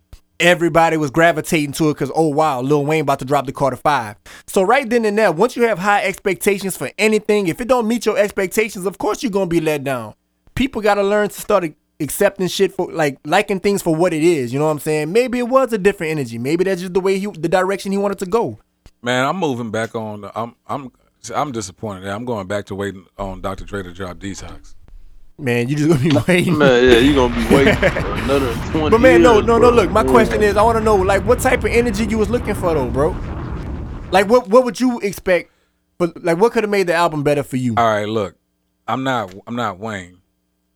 everybody 0.41 0.97
was 0.97 1.11
gravitating 1.11 1.73
to 1.73 1.89
it 1.91 1.95
because 1.95 2.11
oh 2.15 2.29
wow, 2.29 2.61
Lil 2.61 2.85
Wayne 2.85 3.03
about 3.03 3.19
to 3.21 3.25
drop 3.25 3.47
the 3.47 3.53
Carter 3.53 3.77
Five. 3.77 4.17
So 4.47 4.63
right 4.63 4.89
then 4.89 5.05
and 5.07 5.17
there, 5.17 5.33
once 5.33 5.57
you 5.57 5.63
have 5.65 5.79
high 5.79 6.03
expectations 6.05 6.77
for 6.77 6.91
anything, 6.99 7.47
if 7.47 7.61
it 7.61 7.69
don't 7.69 7.89
meet 7.89 8.05
your 8.05 8.19
expectations, 8.19 8.85
of 8.85 8.99
course 8.99 9.23
you're 9.23 9.33
gonna 9.33 9.47
be 9.47 9.61
let 9.61 9.85
down. 9.85 10.15
People 10.55 10.83
gotta 10.83 11.03
learn 11.03 11.29
to 11.31 11.41
start 11.41 11.65
accepting 12.03 12.49
shit 12.49 12.73
for 12.73 12.91
like 12.93 13.19
liking 13.25 13.61
things 13.61 13.83
for 13.83 13.95
what 13.95 14.13
it 14.13 14.23
is. 14.23 14.53
You 14.53 14.59
know 14.59 14.67
what 14.67 14.73
I'm 14.73 14.79
saying? 14.79 15.13
Maybe 15.13 15.39
it 15.39 15.49
was 15.49 15.73
a 15.73 15.79
different 15.79 16.11
energy. 16.13 16.39
Maybe 16.39 16.65
that's 16.65 16.81
just 16.81 16.95
the 16.95 17.01
way 17.01 17.19
he, 17.19 17.27
the 17.27 17.49
direction 17.49 17.93
he 17.93 17.99
wanted 17.99 18.19
to 18.21 18.27
go. 18.27 18.59
Man, 19.03 19.27
I'm 19.27 19.37
moving 19.37 19.71
back 19.71 19.95
on. 19.95 20.31
I'm 20.35 20.55
I'm 20.67 20.93
I'm 21.35 21.53
disappointed. 21.53 22.09
I'm 22.09 22.25
going 22.25 22.47
back 22.47 22.67
to 22.67 22.75
waiting 22.75 23.07
on 23.19 23.41
Dr. 23.41 23.65
Dre 23.65 23.83
to 23.83 23.93
drop 23.93 24.19
Detox. 24.19 24.75
Man, 25.39 25.69
you 25.69 25.77
just 25.77 25.89
gonna 25.89 26.01
be 26.01 26.17
waiting. 26.33 26.59
Man, 26.59 26.85
yeah, 26.85 26.99
you 26.99 27.15
gonna 27.15 27.35
be 27.35 27.55
waiting 27.55 27.75
for 27.77 27.87
another 27.87 28.55
twenty. 28.71 28.91
But 28.91 29.01
man, 29.01 29.23
no, 29.23 29.35
years, 29.35 29.47
no, 29.47 29.59
bro. 29.59 29.71
no. 29.71 29.77
Look, 29.77 29.91
my 29.91 30.05
question 30.05 30.43
is, 30.43 30.57
I 30.57 30.63
want 30.63 30.79
to 30.79 30.85
know, 30.85 30.95
like, 30.97 31.25
what 31.25 31.41
type 31.41 31.61
of 31.61 31.71
energy 31.71 32.05
you 32.07 32.19
was 32.19 32.31
looking 32.31 32.55
for, 32.55 32.75
though, 32.75 32.89
bro? 32.91 33.11
Like, 34.11 34.29
what 34.29 34.49
what 34.49 34.65
would 34.65 34.79
you 34.79 35.01
expect? 35.01 35.51
But 35.99 36.23
like, 36.23 36.39
what 36.39 36.53
could 36.53 36.65
have 36.65 36.71
made 36.71 36.87
the 36.87 36.95
album 36.95 37.23
better 37.23 37.43
for 37.43 37.57
you? 37.57 37.75
All 37.77 37.85
right, 37.85 38.09
look, 38.09 38.37
I'm 38.87 39.05
not 39.05 39.35
I'm 39.47 39.57
not 39.57 39.79
Wayne. 39.79 40.19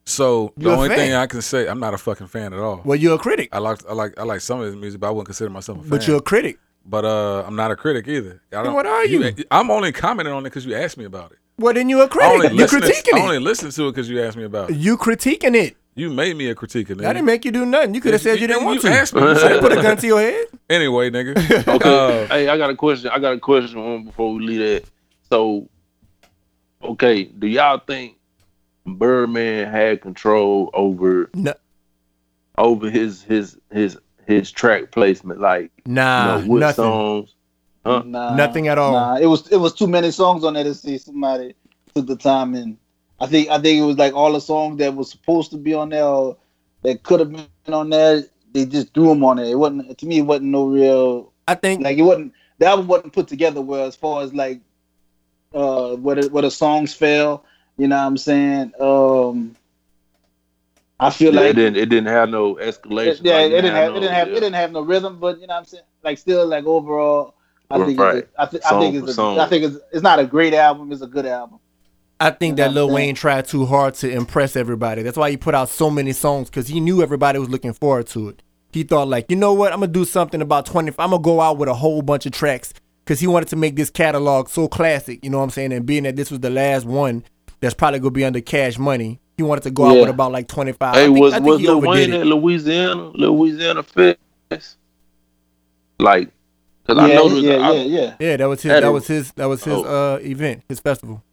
So 0.09 0.53
the 0.55 0.63
You're 0.63 0.73
a 0.73 0.77
only 0.77 0.89
thing. 0.89 1.13
I 1.13 1.27
can 1.27 1.41
say, 1.41 1.67
I'm 1.67 1.81
not 1.81 1.93
a 1.93 1.97
fucking 1.97 2.27
fan 2.27 2.53
at 2.53 2.59
all. 2.59 2.81
Well, 2.85 2.97
you're 2.97 3.15
a 3.15 3.17
critic, 3.17 3.49
I 3.51 3.59
like 3.59 3.79
I 3.89 3.93
like 3.93 4.17
I 4.17 4.23
like 4.23 4.39
some 4.39 4.61
of 4.61 4.65
his 4.67 4.75
music, 4.75 5.01
but 5.01 5.07
I 5.07 5.11
wouldn't 5.11 5.27
consider 5.27 5.49
myself 5.49 5.79
a 5.79 5.81
fan. 5.81 5.89
but 5.89 6.07
you're 6.07 6.17
a 6.17 6.21
critic. 6.21 6.57
But 6.85 7.03
uh, 7.03 7.43
I'm 7.45 7.57
not 7.57 7.71
a 7.71 7.75
critic 7.75 8.07
either. 8.07 8.41
I 8.53 8.63
don't, 8.63 8.73
what 8.73 8.85
are 8.85 9.03
you? 9.05 9.33
I'm 9.51 9.69
only 9.69 9.91
commenting 9.91 10.33
on 10.33 10.43
it 10.45 10.49
because 10.49 10.65
you 10.65 10.73
asked 10.75 10.97
me 10.97 11.03
about 11.03 11.33
it. 11.33 11.37
Well, 11.59 11.73
then 11.73 11.89
you're 11.89 12.03
a 12.03 12.07
critic. 12.07 12.31
only 12.31 12.47
You 12.47 12.53
listen 12.53 12.79
to, 12.79 12.87
critiquing 12.87 13.13
I 13.15 13.21
only 13.23 13.35
it. 13.37 13.39
listen 13.41 13.69
to 13.71 13.87
it 13.87 13.91
because 13.91 14.09
you 14.09 14.21
asked 14.23 14.37
me 14.37 14.45
about 14.45 14.69
it. 14.69 14.77
You 14.77 14.95
critiquing 14.97 15.53
it. 15.55 15.75
You 15.95 16.09
made 16.11 16.37
me 16.37 16.47
a 16.49 16.55
critique 16.55 16.89
of 16.91 17.01
it. 17.01 17.05
I 17.05 17.11
didn't 17.11 17.25
make 17.25 17.43
you 17.43 17.51
do 17.51 17.65
nothing. 17.65 17.93
You 17.93 17.99
could 17.99 18.13
have 18.13 18.21
said 18.21 18.39
you 18.39 18.47
didn't 18.47 18.63
want 18.63 18.81
you 18.83 18.89
to. 18.89 18.95
asked 18.95 19.13
me. 19.15 19.21
You 19.21 19.27
I 19.31 19.33
said- 19.33 19.49
didn't 19.49 19.61
put 19.63 19.71
a 19.77 19.81
gun 19.81 19.97
to 19.97 20.07
your 20.07 20.21
head. 20.21 20.45
anyway, 20.69 21.09
nigga. 21.09 21.35
Okay. 21.75 22.23
Uh, 22.23 22.27
hey, 22.27 22.47
I 22.47 22.57
got 22.57 22.69
a 22.69 22.75
question. 22.75 23.09
I 23.11 23.19
got 23.19 23.33
a 23.33 23.39
question 23.39 24.05
before 24.05 24.33
we 24.35 24.45
leave 24.45 24.59
that. 24.59 24.89
So, 25.29 25.67
okay, 26.81 27.23
do 27.25 27.47
y'all 27.47 27.79
think 27.85 28.16
Birdman 28.87 29.69
had 29.69 30.01
control 30.01 30.69
over 30.73 31.29
No, 31.33 31.53
over 32.57 32.89
his 32.89 33.21
his 33.21 33.57
his 33.71 33.97
his 34.25 34.51
track 34.51 34.91
placement, 34.91 35.39
like 35.39 35.71
Nah, 35.85 36.37
you 36.37 36.47
know, 36.47 36.55
nothing. 36.57 36.73
songs. 36.85 37.33
Huh? 37.85 38.03
Nah, 38.05 38.35
Nothing 38.35 38.67
at 38.67 38.77
all. 38.77 38.93
Nah, 38.93 39.15
it 39.17 39.27
was 39.27 39.47
it 39.49 39.57
was 39.57 39.73
too 39.73 39.87
many 39.87 40.11
songs 40.11 40.43
on 40.43 40.53
there 40.53 40.63
to 40.63 40.73
see 40.73 40.97
somebody 40.97 41.53
took 41.95 42.07
the 42.07 42.15
time 42.15 42.53
and 42.55 42.77
I 43.19 43.27
think 43.27 43.49
I 43.49 43.59
think 43.59 43.79
it 43.79 43.85
was 43.85 43.97
like 43.97 44.13
all 44.13 44.33
the 44.33 44.41
songs 44.41 44.77
that 44.79 44.95
was 44.95 45.09
supposed 45.09 45.51
to 45.51 45.57
be 45.57 45.73
on 45.73 45.89
there 45.89 46.03
or 46.05 46.37
that 46.83 47.03
could 47.03 47.19
have 47.19 47.31
been 47.31 47.73
on 47.73 47.89
there. 47.89 48.23
They 48.53 48.65
just 48.65 48.93
threw 48.93 49.09
them 49.09 49.23
on 49.23 49.37
there. 49.37 49.45
It 49.45 49.57
wasn't 49.57 49.97
to 49.97 50.05
me. 50.05 50.19
It 50.19 50.23
wasn't 50.23 50.51
no 50.51 50.67
real 50.67 51.33
I 51.47 51.55
think 51.55 51.83
like 51.83 51.97
it 51.97 52.03
wasn't 52.03 52.33
the 52.59 52.65
album 52.65 52.87
wasn't 52.87 53.13
put 53.13 53.27
together 53.27 53.61
well 53.61 53.85
as 53.85 53.95
far 53.95 54.21
as 54.23 54.33
like 54.33 54.61
uh 55.53 55.95
where 55.95 56.15
the, 56.21 56.29
where 56.29 56.43
the 56.43 56.51
songs 56.51 56.93
fell. 56.93 57.45
You 57.77 57.87
know 57.87 57.95
what 57.97 58.03
I'm 58.03 58.17
saying? 58.17 58.73
Um 58.79 59.55
I 60.99 61.11
feel 61.11 61.33
Yeah, 61.33 61.41
like 61.41 61.49
it 61.51 61.53
didn't 61.53 61.77
it 61.77 61.85
didn't 61.89 62.07
have 62.07 62.29
no 62.29 62.55
escalation. 62.55 63.07
it, 63.19 63.21
yeah, 63.23 63.35
like, 63.35 63.51
it 63.51 63.61
didn't 63.61 63.75
have 63.75 63.91
no- 63.91 63.97
it 63.97 63.99
didn't 64.01 64.15
have 64.15 64.27
yeah. 64.29 64.33
it 64.35 64.39
didn't 64.39 64.55
have 64.55 64.71
no 64.71 64.81
rhythm, 64.81 65.19
but 65.19 65.39
you 65.39 65.47
know 65.47 65.53
what 65.53 65.59
I'm 65.59 65.65
saying? 65.65 65.83
Like 66.03 66.17
still 66.17 66.47
like 66.47 66.65
overall 66.65 67.35
I 67.69 67.85
think 67.85 67.99
Right. 67.99 68.15
it's 68.17 68.31
a, 68.37 68.41
I, 68.41 68.45
th- 68.45 68.63
I 68.65 68.69
Song 68.69 68.81
think 68.81 68.95
for 68.95 68.99
it's 69.03 69.11
a, 69.11 69.13
song. 69.15 69.39
I 69.39 69.47
think 69.47 69.63
it's 69.65 69.77
it's 69.91 70.01
not 70.03 70.19
a 70.19 70.25
great 70.25 70.53
album, 70.53 70.91
it's 70.91 71.01
a 71.01 71.07
good 71.07 71.25
album. 71.25 71.59
I 72.19 72.31
think 72.31 72.57
You 72.57 72.63
know 72.63 72.69
that 72.69 72.73
Lil 72.73 72.89
Wayne 72.89 73.13
tried 73.13 73.45
too 73.45 73.67
hard 73.67 73.93
to 73.95 74.09
impress 74.09 74.55
everybody. 74.55 75.03
That's 75.03 75.17
why 75.17 75.29
he 75.29 75.37
put 75.37 75.53
out 75.53 75.69
so 75.69 75.91
many 75.91 76.13
songs 76.13 76.49
because 76.49 76.67
he 76.67 76.79
knew 76.79 77.03
everybody 77.03 77.37
was 77.37 77.49
looking 77.49 77.73
forward 77.73 78.07
to 78.07 78.29
it. 78.29 78.41
He 78.71 78.81
thought 78.83 79.07
like, 79.07 79.29
you 79.29 79.35
know 79.35 79.53
what, 79.53 79.71
I'm 79.71 79.81
gonna 79.81 79.91
do 79.91 80.03
something 80.05 80.41
about 80.41 80.65
twenty. 80.65 80.91
I'm 80.97 81.11
gonna 81.11 81.21
go 81.21 81.41
out 81.41 81.57
with 81.59 81.69
a 81.69 81.75
whole 81.75 82.01
bunch 82.01 82.25
of 82.25 82.31
tracks 82.31 82.73
because 83.05 83.19
he 83.19 83.27
wanted 83.27 83.49
to 83.49 83.55
make 83.55 83.75
this 83.75 83.91
catalog 83.91 84.49
so 84.49 84.67
classic. 84.67 85.23
You 85.23 85.29
know 85.29 85.37
what 85.37 85.43
I'm 85.43 85.49
saying? 85.51 85.73
And 85.73 85.85
being 85.85 86.03
that 86.03 86.15
this 86.15 86.31
was 86.31 86.39
the 86.39 86.49
last 86.49 86.85
one, 86.85 87.23
that's 87.59 87.73
probably 87.73 87.99
gonna 87.99 88.11
be 88.11 88.25
under 88.25 88.41
Cash 88.41 88.77
Money. 88.77 89.19
He 89.37 89.43
wanted 89.43 89.63
to 89.65 89.71
go 89.71 89.85
out 89.85 89.95
with 89.97 90.09
about 90.09 90.31
like 90.31 90.47
25. 90.47 90.95
Hey, 90.95 91.01
I 91.01 91.05
think, 91.05 91.19
was 91.19 91.33
I 91.33 91.37
think 91.37 91.47
was 91.47 91.59
he 91.61 91.67
Lil 91.67 91.81
Wayne 91.81 92.13
it. 92.13 92.21
at 92.21 92.25
Louisiana 92.27 93.11
Weezyana 93.13 93.85
Fest? 94.49 94.77
Like, 95.99 96.29
cause 96.87 96.97
I 96.97 97.07
yeah, 97.07 97.23
yeah, 97.23 97.55
I- 97.69 97.71
yeah, 97.73 97.81
yeah. 97.83 98.15
Yeah, 98.19 98.37
that 98.37 98.49
was 98.49 98.61
his. 98.61 98.71
Had 98.71 98.83
That 98.83 98.91
was 98.93 99.07
his. 99.07 99.31
That 99.33 99.45
was 99.47 99.63
his 99.63 99.73
Oh. 99.75 100.15
uh 100.15 100.19
event, 100.21 100.63
his 100.69 100.79
festival. 100.79 101.23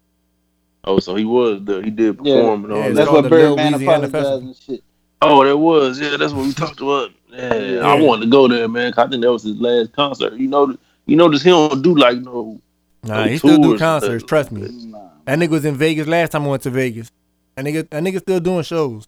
Oh, 0.85 0.99
so 0.99 1.14
he 1.14 1.25
was 1.25 1.61
there. 1.64 1.83
He 1.83 1.91
did 1.91 2.18
Yeah. 2.22 2.37
perform 2.37 2.64
and 2.64 2.72
all 2.75 2.79
Yeah, 2.81 2.89
that. 2.89 2.95
That's 2.95 3.11
what 3.11 3.22
the 3.22 3.31
Lil 3.31 3.57
Birdman 3.57 3.75
apologized 3.75 4.43
and 4.43 4.57
shit. 4.57 4.83
Oh, 5.22 5.43
that 5.45 5.57
was. 5.57 5.99
Yeah, 6.01 6.16
that's 6.18 6.33
what 6.35 6.45
we 6.47 6.53
talked 6.53 6.81
about. 6.81 7.11
Yeah, 7.31 7.55
Yeah. 7.55 7.79
I 7.81 8.01
wanted 8.01 8.27
to 8.27 8.31
go 8.31 8.49
there, 8.49 8.68
man. 8.68 8.93
'cause 8.93 9.07
I 9.07 9.09
think 9.11 9.22
that 9.22 9.33
was 9.33 9.43
his 9.43 9.57
last 9.59 9.93
concert. 9.93 10.35
You 10.35 10.49
know, 10.49 10.77
you 11.07 11.16
notice 11.16 11.43
he 11.43 11.51
don't 11.51 11.81
do 11.83 11.95
like 11.95 12.18
no. 12.20 12.61
Nah, 13.03 13.25
No 13.25 13.31
he 13.31 13.39
still 13.39 13.59
do 13.59 13.79
concerts. 13.79 14.25
uh, 14.25 14.27
Trust 14.27 14.53
me. 14.53 14.68
Nah. 14.87 14.99
That 15.25 15.39
nigga 15.39 15.49
was 15.51 15.64
in 15.64 15.77
Vegas 15.77 16.07
last 16.07 16.33
time 16.33 16.45
I 16.45 16.49
went 16.49 16.62
to 16.64 16.70
Vegas. 16.70 17.11
That 17.57 17.64
nigga, 17.64 17.89
that 17.91 18.03
nigga 18.03 18.18
still 18.20 18.41
doing 18.41 18.62
shows. 18.62 19.07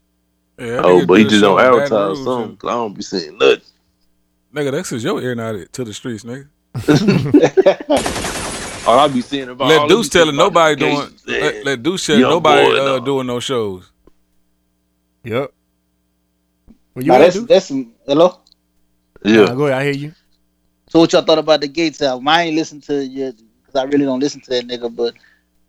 Yeah, 0.59 0.81
Oh, 0.83 1.05
but 1.05 1.19
he 1.19 1.25
just 1.25 1.43
don't 1.43 1.61
advertise 1.61 2.17
Rouge 2.17 2.25
something. 2.25 2.57
'cause 2.57 2.71
I 2.71 2.75
don't 2.75 2.95
be 2.95 3.03
seeing 3.03 3.37
nothing. 3.39 3.61
Nigga, 4.55 4.73
that's 4.73 4.89
cause 4.89 5.05
your 5.05 5.21
ear 5.21 5.35
not 5.35 5.55
to 5.73 5.85
the 5.85 5.93
streets, 5.93 6.25
nigga. 6.25 6.49
All 8.87 8.99
I 9.01 9.09
be 9.09 9.21
seeing 9.21 9.49
about 9.49 9.69
Let 9.69 9.81
I 9.83 9.89
Deuce 9.89 10.07
be 10.09 10.13
tell 10.13 10.29
it 10.29 10.35
nobody 10.35 10.77
doing. 10.77 11.11
Let, 11.27 11.55
man. 11.55 11.65
let 11.65 11.83
Deuce 11.83 12.07
tell 12.07 12.19
Young 12.19 12.31
nobody 12.31 12.67
boy, 12.67 12.81
uh, 12.81 12.85
no. 12.99 13.05
doing 13.05 13.27
no 13.27 13.41
shows. 13.41 13.91
Yep. 15.25 15.53
Well, 16.95 17.05
you 17.05 17.09
Nah, 17.11 17.17
at, 17.17 17.19
that's 17.19 17.35
dude? 17.37 17.49
that's 17.49 17.67
some 17.67 17.93
hello. 18.07 18.39
Yeah, 19.25 19.47
Nah, 19.47 19.55
go 19.55 19.67
ahead. 19.67 19.81
I 19.81 19.85
hear 19.85 19.93
you. 19.95 20.13
So 20.89 21.01
what 21.01 21.13
y'all 21.13 21.23
thought 21.23 21.39
about 21.39 21.61
the 21.61 21.69
Gates 21.69 22.01
album? 22.01 22.29
I 22.29 22.43
ain't 22.45 22.55
listened 22.57 22.85
to 22.85 23.01
it 23.03 23.11
yet 23.11 23.35
because 23.61 23.75
I 23.75 23.83
really 23.85 24.05
don't 24.05 24.21
listen 24.21 24.41
to 24.43 24.51
that 24.51 24.69
nigga. 24.69 24.95
But 24.95 25.15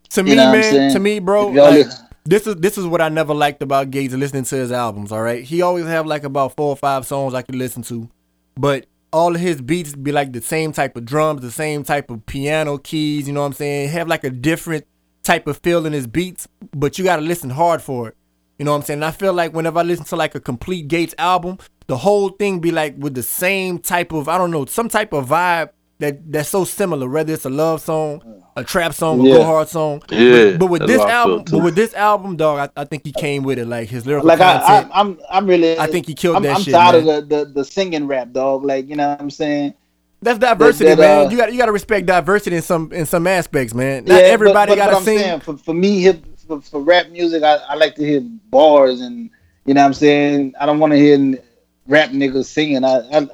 To 0.10 0.22
You 0.22 0.30
me, 0.30 0.36
man. 0.36 0.94
To 0.94 1.00
me, 1.00 1.20
bro. 1.20 1.48
Like, 1.48 1.88
this 2.26 2.46
is 2.46 2.56
this 2.58 2.78
is 2.78 2.86
what 2.86 3.02
I 3.02 3.10
never 3.10 3.34
liked 3.34 3.62
about 3.62 3.90
Gates 3.90 4.14
listening 4.14 4.44
to 4.46 4.56
his 4.56 4.72
albums. 4.72 5.12
All 5.12 5.22
right, 5.22 5.44
he 5.44 5.62
always 5.62 5.86
have 5.86 6.06
like 6.06 6.24
about 6.24 6.56
four 6.56 6.70
or 6.70 6.76
five 6.76 7.06
songs 7.06 7.34
I 7.34 7.42
could 7.42 7.56
listen 7.56 7.84
to, 7.84 8.10
but 8.56 8.86
all 9.14 9.34
of 9.34 9.40
his 9.40 9.62
beats 9.62 9.96
be 9.96 10.12
like 10.12 10.34
the 10.34 10.42
same 10.42 10.74
type 10.74 10.98
of 10.98 11.06
drums, 11.06 11.42
the 11.42 11.52
same 11.52 11.84
type 11.84 12.12
of 12.12 12.26
piano 12.26 12.78
keys. 12.78 13.28
You 13.28 13.34
know 13.34 13.42
what 13.42 13.48
I'm 13.48 13.54
saying? 13.54 13.90
Have 13.90 14.08
like 14.08 14.24
a 14.24 14.30
different 14.30 14.86
type 15.24 15.48
of 15.48 15.58
feel 15.60 15.86
in 15.86 15.94
his 15.94 16.08
beats, 16.08 16.48
but 16.76 16.98
you 16.98 17.04
got 17.04 17.18
to 17.18 17.22
listen 17.22 17.50
hard 17.50 17.82
for 17.82 18.10
it. 18.10 18.18
You 18.60 18.66
know 18.66 18.72
what 18.72 18.78
I'm 18.78 18.84
saying? 18.84 18.98
And 18.98 19.06
I 19.06 19.12
feel 19.12 19.34
like 19.34 19.54
whenever 19.54 19.80
I 19.80 19.84
listen 19.84 20.06
to 20.06 20.16
like 20.16 20.36
a 20.36 20.40
complete 20.40 20.88
Gates 20.88 21.14
album, 21.18 21.60
the 21.88 21.98
whole 21.98 22.30
thing 22.30 22.60
be 22.60 22.72
like 22.72 22.96
with 22.98 23.14
the 23.14 23.24
same 23.24 23.80
type 23.80 24.12
of 24.12 24.28
I 24.28 24.38
don't 24.38 24.52
know 24.52 24.66
some 24.66 24.90
type 24.90 25.14
of 25.14 25.30
vibe 25.30 25.70
that 26.00 26.32
that's 26.32 26.50
so 26.50 26.66
similar. 26.66 27.08
Whether 27.08 27.34
it's 27.34 27.46
a 27.46 27.50
love 27.50 27.82
song, 27.82 28.22
a 28.58 28.64
trap 28.64 28.94
song, 28.94 29.22
a 29.22 29.24
Yeah. 29.30 29.34
go 29.36 29.44
hard 29.44 29.70
song. 29.70 30.02
Yeah, 30.10 30.52
But, 30.52 30.60
but 30.60 30.66
with 30.72 30.88
this 30.88 31.00
I 31.00 31.12
album, 31.12 31.46
but 31.50 31.64
with 31.64 31.76
this 31.76 31.94
album, 31.94 32.36
dog, 32.36 32.72
I, 32.76 32.82
I 32.82 32.86
think 32.86 33.06
he 33.06 33.12
came 33.12 33.44
with 33.44 33.60
it 33.60 33.68
like 33.68 33.88
his 33.88 34.06
lyrical 34.06 34.28
like 34.28 34.42
I, 34.42 34.58
content. 34.60 34.92
I, 34.94 35.00
I'm 35.00 35.20
I'm 35.30 35.48
really 35.48 35.78
I 35.80 35.88
think 35.88 36.08
he 36.08 36.16
killed 36.16 36.38
I'm, 36.38 36.44
that 36.44 36.56
I'm 36.58 36.62
shit, 36.64 36.74
tired 36.74 37.06
man. 37.06 37.18
of 37.24 37.30
the, 37.30 37.46
the 37.46 37.52
the 37.54 37.64
singing 37.66 38.08
rap, 38.08 38.32
dog. 38.34 38.64
Like 38.66 38.90
you 38.90 38.96
know 38.96 39.10
what 39.10 39.22
I'm 39.22 39.30
saying. 39.30 39.74
That's 40.20 40.40
diversity, 40.40 40.86
that, 40.96 40.98
man. 40.98 41.28
uh, 41.28 41.30
you 41.30 41.38
got 41.38 41.52
you 41.52 41.60
got 41.60 41.68
to 41.68 41.72
respect 41.72 42.08
diversity 42.08 42.56
in 42.56 42.64
some 42.64 42.92
in 42.92 43.06
some 43.06 43.28
aspects, 43.28 43.76
man. 43.76 44.06
Not 44.06 44.16
but- 44.16 44.24
everybody 44.24 44.76
got 44.76 44.90
to 44.90 44.98
I'm 44.98 45.04
sing. 45.04 45.20
saying 45.20 45.40
for, 45.42 45.58
for 45.58 45.76
me, 45.76 46.02
hip, 46.02 46.26
for, 46.48 46.60
for 46.62 46.82
rap 46.82 47.10
music, 47.10 47.44
I, 47.44 47.58
I 47.58 47.76
like 47.76 47.94
to 47.96 48.04
hear 48.04 48.22
bars 48.50 49.02
and 49.02 49.30
you 49.66 49.76
know 49.76 49.82
what 49.82 49.88
I'm 49.88 49.94
saying. 49.94 50.56
I 50.60 50.66
don't 50.66 50.80
want 50.80 50.94
to 50.94 50.98
hear 50.98 51.38
rap 51.86 52.10
niggas 52.10 52.46
singing. 52.46 52.84
I, 52.84 53.02
I 53.16 53.28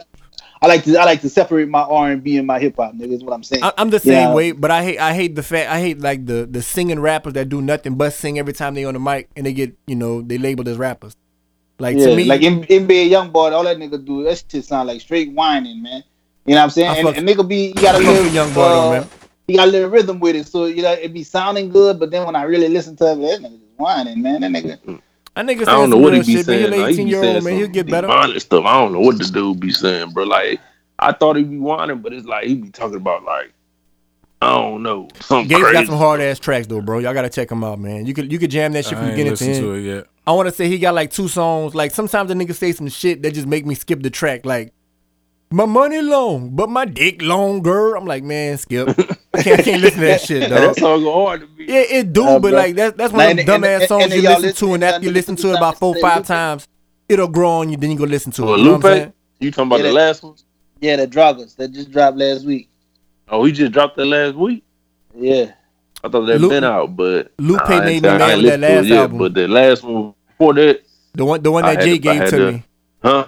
I 0.64 0.68
like 0.68 0.86
to 0.86 0.98
I 0.98 1.04
like 1.04 1.20
to 1.22 1.30
separate 1.30 1.68
my 1.68 1.82
R 1.82 2.10
and 2.12 2.24
B 2.24 2.38
and 2.38 2.48
my 2.48 2.58
hip 2.58 2.78
hop 2.78 2.94
niggas. 2.94 3.16
Is 3.16 3.24
what 3.24 3.34
I'm 3.34 3.44
saying. 3.44 3.64
I, 3.64 3.74
I'm 3.78 3.90
the 3.90 4.00
same 4.00 4.12
Yeah. 4.30 4.34
way, 4.34 4.54
but 4.54 4.72
I 4.72 4.82
hate 4.82 4.98
I 5.00 5.14
hate 5.14 5.36
the 5.36 5.44
fact 5.44 5.70
I 5.70 5.80
hate 5.82 6.00
like 6.00 6.26
the 6.26 6.48
the 6.50 6.62
singing 6.62 7.02
rappers 7.02 7.34
that 7.34 7.50
do 7.50 7.62
nothing 7.62 7.96
but 7.96 8.14
sing 8.14 8.40
every 8.40 8.54
time 8.54 8.74
they 8.74 8.86
on 8.86 8.94
the 8.94 9.00
mic 9.00 9.30
and 9.36 9.46
they 9.46 9.52
get 9.52 9.76
you 9.88 9.96
know 9.96 10.22
they 10.22 10.38
labeled 10.38 10.70
as 10.70 10.78
rappers. 10.78 11.18
Like 11.80 11.98
yeah, 11.98 12.06
to 12.08 12.16
me, 12.16 12.24
like 12.24 12.40
NBA 12.42 13.10
YoungBoy, 13.10 13.52
all 13.52 13.64
that 13.66 13.78
nigga 13.78 14.04
do 14.06 14.24
that 14.24 14.42
shit 14.50 14.64
sound 14.64 14.88
like 14.88 15.02
straight 15.02 15.34
whining, 15.34 15.84
man. 15.84 16.02
You 16.46 16.54
know 16.56 16.62
what 16.62 16.64
I'm 16.64 16.70
saying? 16.70 16.90
I 16.90 16.96
And, 16.98 17.08
fuck- 17.08 17.18
and 17.18 17.28
nigga 17.28 17.46
be 17.48 17.68
you 17.68 17.74
got 17.74 17.96
a 17.96 17.98
fuck 17.98 18.08
little 18.08 18.24
with 18.24 18.34
Young 18.34 18.54
Boy 18.54 18.70
though, 18.70 18.88
uh, 18.88 18.92
man. 19.02 19.10
He 19.48 19.56
got 19.58 19.68
a 19.68 19.72
little 19.72 19.90
rhythm 19.90 20.22
with 20.22 20.38
it, 20.38 20.48
so 20.48 20.66
you 20.66 20.82
know 20.82 20.94
it 20.94 21.12
be 21.14 21.24
sounding 21.24 21.70
good. 21.70 22.00
But 22.00 22.10
then 22.12 22.26
when 22.26 22.38
I 22.38 22.44
really 22.44 22.70
listen 22.70 22.96
to 22.98 23.12
it, 23.12 23.16
that 23.16 23.42
nigga 23.42 23.60
just 23.60 23.78
whining, 23.78 24.22
man. 24.22 24.40
That 24.42 24.52
nigga. 24.52 25.02
That 25.36 25.46
nigga 25.46 25.62
I 25.62 25.66
don't 25.72 25.90
know 25.90 25.98
what 25.98 26.14
he 26.14 26.20
real 26.20 26.26
be 26.28 26.34
shit, 26.34 26.46
saying. 26.46 26.60
He's 26.72 26.82
an 26.82 26.88
He 26.88 26.94
18 26.94 27.06
be 27.06 27.12
year 27.12 27.22
saying 27.22 27.36
old 27.36 27.44
man. 27.44 27.54
He'll 27.56 27.66
some 27.66 27.72
get 27.72 27.90
better. 27.90 28.08
demonic 28.08 28.42
stuff. 28.42 28.66
I 28.66 28.80
don't 28.80 28.94
know 28.94 29.00
what 29.00 29.18
the 29.18 29.26
dude 29.26 29.60
be 29.60 29.72
saying, 29.72 30.12
bro. 30.12 30.24
Like 30.26 30.60
I 31.00 31.12
thought 31.14 31.36
he 31.38 31.44
be 31.44 31.58
whining, 31.58 32.00
but 32.00 32.14
it's 32.14 32.26
like 32.28 32.46
he 32.46 32.56
be 32.56 32.70
talking 32.70 32.98
about 32.98 33.24
like 33.24 33.52
I 34.42 34.52
don't 34.52 34.84
know 34.84 35.08
something 35.22 35.48
Gates 35.48 35.62
crazy. 35.62 35.74
got 35.74 35.86
some 35.88 35.98
hard 35.98 36.20
ass 36.22 36.38
tracks 36.38 36.68
though, 36.68 36.82
bro. 36.82 37.00
Y'all 37.00 37.14
gotta 37.14 37.30
check 37.30 37.50
him 37.52 37.64
out, 37.64 37.80
man. 37.80 38.06
You 38.06 38.14
could 38.14 38.32
you 38.32 38.38
could 38.40 38.52
jam 38.52 38.74
that 38.74 38.86
shit 38.86 38.94
I 38.98 39.02
from 39.02 39.10
beginning 39.12 39.36
to 39.36 39.46
end. 39.46 39.56
to 39.56 39.74
it 39.74 39.82
yet. 39.82 40.06
I 40.28 40.32
want 40.34 40.48
to 40.48 40.56
say 40.56 40.68
he 40.68 40.78
got 40.80 40.94
like 40.94 41.12
two 41.12 41.28
songs. 41.28 41.74
Like 41.76 41.92
sometimes 41.92 42.28
the 42.30 42.36
nigga 42.36 42.54
say 42.54 42.72
some 42.72 42.88
shit 42.90 43.22
that 43.24 43.34
just 43.34 43.48
make 43.48 43.66
me 43.66 43.76
skip 43.76 44.02
the 44.04 44.10
track. 44.10 44.46
Like 44.46 44.74
my 45.50 45.66
money 45.66 46.02
long, 46.02 46.50
but 46.56 46.70
my 46.70 46.86
dick 46.86 47.22
longer. 47.22 47.96
I'm 47.96 48.06
like, 48.06 48.24
man, 48.24 48.58
skip. 48.58 48.90
I 49.36 49.42
can't, 49.44 49.60
I 49.60 49.64
can't 49.64 49.82
listen 49.82 50.00
to 50.02 50.06
that 50.06 50.22
shit, 50.22 50.50
though. 50.50 50.56
that 50.68 50.76
song 50.76 51.02
go 51.04 51.26
hard 51.26 51.42
to 51.42 51.48
me. 51.48 51.66
Yeah, 51.68 51.82
it 51.90 52.14
do, 52.14 52.24
Uh, 52.26 52.40
but 52.40 52.52
bro. 52.52 52.60
like 52.60 52.76
that's 52.76 52.96
that's 52.98 53.12
one 53.14 53.26
Like, 53.26 53.40
of 53.40 53.46
them 53.46 53.64
and- 53.64 53.66
and- 53.66 53.82
dumbass 53.84 53.88
songs 53.88 54.04
and 54.06 54.14
you 54.14 54.22
y'all 54.22 54.40
listen 54.40 54.68
to, 54.68 54.74
and 54.76 54.84
after 54.84 55.06
you 55.06 55.12
listen 55.12 55.36
to 55.38 55.50
it 55.52 55.58
about 55.58 55.80
four 55.80 55.94
that 55.96 56.02
five 56.02 56.18
Lupe? 56.18 56.26
times, 56.28 56.68
it'll 57.10 57.28
grow 57.28 57.50
on 57.50 57.70
you. 57.70 57.78
Then 57.78 57.92
you 57.92 57.98
go 57.98 58.04
listen 58.06 58.32
to 58.34 58.44
it. 58.44 58.46
Well, 58.46 58.58
You 58.60 58.66
know 58.66 58.72
what 58.74 58.86
I'm 58.86 58.92
Lupe, 58.92 58.98
saying? 59.00 59.14
you 59.40 59.52
talking 59.52 59.68
about 59.68 59.76
Yeah, 59.78 59.84
the 59.84 59.88
that- 59.90 59.94
last 59.96 60.24
one? 60.24 60.36
Yeah, 60.82 60.96
the 60.98 61.08
Drogas 61.08 61.56
that 61.56 61.72
just 61.72 61.92
dropped 61.92 62.18
last 62.18 62.46
week. 62.46 62.70
Oh, 63.30 63.44
he 63.46 63.52
just 63.54 63.72
dropped 63.72 63.96
that 63.98 64.06
last 64.06 64.36
week. 64.36 64.64
Yeah. 65.16 65.52
I 66.04 66.10
thought 66.10 66.26
that 66.26 66.42
Lupe- 66.42 66.50
been 66.52 66.64
out, 66.66 66.96
but 66.96 67.32
Lupe 67.40 67.62
I 67.64 67.76
ain't- 67.76 67.86
made 67.86 68.04
me 68.04 68.10
mad 68.10 68.20
with 68.20 68.20
that 68.20 68.38
listened 68.38 68.64
it 68.64 68.68
last 68.76 68.86
yet, 68.88 68.98
album. 69.00 69.18
But 69.18 69.34
the 69.34 69.48
last 69.48 69.84
one 69.84 70.14
before 70.28 70.54
that, 70.56 70.82
The 71.14 71.26
one, 71.26 71.42
the 71.42 71.52
one 71.52 71.64
that 71.64 71.80
Jay 71.82 71.98
gave 71.98 72.26
to 72.26 72.32
to- 72.32 72.52
me. 72.52 72.64
huh? 73.02 73.26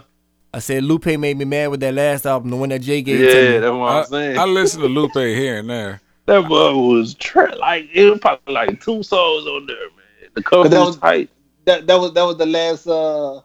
I 0.55 0.59
said 0.59 0.83
Lupe 0.85 1.05
made 1.05 1.37
me 1.37 1.43
mad 1.43 1.67
with 1.67 1.81
that 1.81 1.93
last 1.93 2.25
album, 2.25 2.49
the 2.49 2.55
one 2.55 2.69
that 2.69 2.79
Jay 2.81 3.01
gave 3.01 3.19
Yeah, 3.19 3.29
to 3.29 3.35
me. 3.51 3.57
that's 3.59 3.71
what 3.73 3.91
I, 3.91 3.99
I'm 3.99 4.05
saying. 4.05 4.37
I 4.37 4.45
listen 4.45 4.81
to 4.81 4.87
Lupe 4.87 5.13
here 5.13 5.57
and 5.57 5.69
there. 5.69 6.01
that 6.27 6.47
boy 6.47 6.73
was 6.77 7.13
tra- 7.15 7.53
like 7.57 7.89
it 7.93 8.09
was 8.09 8.19
probably 8.19 8.53
like 8.53 8.81
two 8.81 9.03
songs 9.03 9.45
on 9.47 9.65
there, 9.65 9.75
man. 9.75 10.29
The 10.33 10.41
cover 10.43 10.69
that 10.69 10.79
was 10.79 10.87
was- 10.89 10.97
tight. 10.97 11.29
That 11.65 11.87
that 11.87 11.95
was 11.99 12.13
that 12.13 12.23
was 12.23 12.37
the 12.37 12.45
last 12.45 12.87
uh 12.87 13.41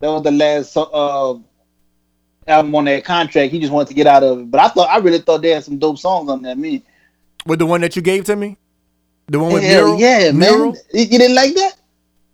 that 0.00 0.08
was 0.08 0.22
the 0.24 0.30
last 0.32 0.76
uh 0.76 1.34
album 2.48 2.74
on 2.74 2.84
that 2.86 3.04
contract. 3.04 3.52
He 3.52 3.60
just 3.60 3.72
wanted 3.72 3.88
to 3.88 3.94
get 3.94 4.06
out 4.06 4.22
of 4.24 4.40
it. 4.40 4.50
But 4.50 4.60
I 4.60 4.68
thought 4.68 4.88
I 4.88 4.96
really 4.98 5.18
thought 5.20 5.42
they 5.42 5.50
had 5.50 5.62
some 5.62 5.78
dope 5.78 5.98
songs 5.98 6.28
on 6.30 6.42
that. 6.42 6.58
Me. 6.58 6.82
With 7.46 7.58
the 7.60 7.66
one 7.66 7.80
that 7.82 7.94
you 7.96 8.02
gave 8.02 8.24
to 8.24 8.34
me, 8.34 8.56
the 9.28 9.38
one 9.38 9.52
with 9.52 9.62
Hell 9.62 9.96
Mural. 9.96 10.00
yeah, 10.00 10.30
Mural? 10.32 10.72
man. 10.72 10.74
You, 10.94 11.00
you 11.02 11.18
didn't 11.18 11.36
like 11.36 11.54
that? 11.54 11.72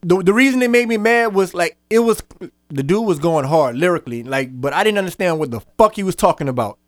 the 0.02 0.22
the 0.22 0.32
reason 0.32 0.62
it 0.62 0.70
made 0.70 0.86
me 0.88 0.96
mad 0.96 1.34
was 1.34 1.52
like 1.54 1.76
it 1.90 1.98
was 1.98 2.22
the 2.68 2.82
dude 2.82 3.04
was 3.06 3.18
going 3.18 3.44
hard 3.44 3.76
lyrically, 3.76 4.22
like, 4.22 4.48
but 4.60 4.72
I 4.72 4.82
didn't 4.84 4.98
understand 4.98 5.38
what 5.38 5.50
the 5.50 5.60
fuck 5.78 5.96
he 5.96 6.02
was 6.02 6.16
talking 6.16 6.48
about. 6.48 6.78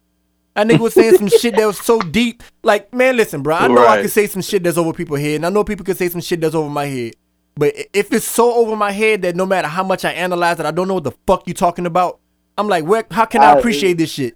That 0.55 0.66
nigga 0.68 0.79
was 0.81 0.95
saying 0.95 1.16
some 1.18 1.29
shit 1.29 1.55
that 1.57 1.66
was 1.66 1.79
so 1.79 2.01
deep. 2.01 2.43
Like, 2.62 2.93
man, 2.95 3.16
listen, 3.16 3.43
bro. 3.43 3.57
I 3.57 3.68
know 3.68 3.87
I 3.87 3.99
can 4.01 4.09
say 4.09 4.27
some 4.27 4.41
shit 4.43 4.62
that's 4.62 4.79
over 4.79 4.93
people's 4.95 5.20
head, 5.20 5.37
and 5.37 5.47
I 5.47 5.51
know 5.51 5.64
people 5.64 5.85
can 5.85 5.95
say 5.95 6.09
some 6.09 6.22
shit 6.22 6.41
that's 6.41 6.55
over 6.55 6.70
my 6.70 6.87
head. 6.87 7.14
But 7.57 7.74
if 7.93 8.12
it's 8.12 8.24
so 8.27 8.55
over 8.55 8.74
my 8.77 8.91
head 8.91 9.22
that 9.22 9.37
no 9.37 9.45
matter 9.47 9.68
how 9.68 9.83
much 9.85 10.05
I 10.05 10.12
analyze 10.12 10.59
it, 10.61 10.66
I 10.66 10.70
don't 10.70 10.89
know 10.89 10.95
what 10.95 11.05
the 11.05 11.12
fuck 11.27 11.47
you 11.47 11.55
talking 11.55 11.85
about. 11.87 12.20
I'm 12.59 12.68
like, 12.68 12.85
where? 12.85 13.05
How 13.11 13.27
can 13.27 13.43
I 13.43 13.53
I- 13.53 13.59
appreciate 13.59 13.99
this 13.99 14.11
shit? 14.11 14.35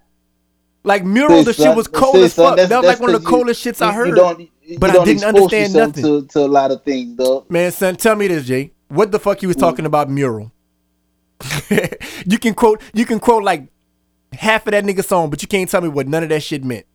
Like 0.85 1.05
mural, 1.05 1.43
the 1.43 1.53
shit 1.53 1.75
was 1.77 1.87
cold 1.89 2.15
say, 2.17 2.25
as 2.25 2.35
fuck. 2.35 2.57
that's- 2.57 2.69
That 2.71 2.79
was 2.79 2.87
like 2.87 3.01
one 3.01 3.15
of 3.15 3.21
the 3.21 3.27
'cause 3.27 3.31
you- 3.33 3.37
coldest 3.39 3.65
shits 3.65 3.83
I 3.83 3.93
heard. 3.93 4.09
You 4.09 4.15
don't, 4.15 4.41
you 4.63 4.79
but 4.79 4.91
I 4.99 5.05
didn't 5.05 5.25
understand 5.25 5.75
nothing. 5.75 6.03
To, 6.05 6.27
to 6.29 6.41
a 6.41 6.49
lot 6.49 6.71
of 6.71 6.83
things, 6.85 7.17
though. 7.17 7.45
Man, 7.51 7.71
son, 7.73 7.97
tell 7.97 8.17
me 8.17 8.29
this, 8.29 8.47
Jay. 8.47 8.73
What 8.89 9.13
the 9.13 9.19
fuck 9.19 9.43
you 9.43 9.49
was 9.49 9.57
talking 9.59 9.85
about 9.87 10.09
mural? 10.11 10.53
You 12.27 12.39
can 12.39 12.55
quote 12.55 12.83
you 12.93 13.07
can 13.07 13.19
quote 13.19 13.43
like 13.43 13.69
half 14.33 14.67
of 14.67 14.73
that 14.73 14.85
nigga 14.85 15.05
song, 15.05 15.31
but 15.31 15.43
you 15.43 15.49
can't 15.49 15.69
tell 15.69 15.81
me 15.81 15.89
what 15.89 16.07
none 16.07 16.23
of 16.23 16.29
that 16.29 16.43
shit 16.43 16.65
meant. 16.65 16.87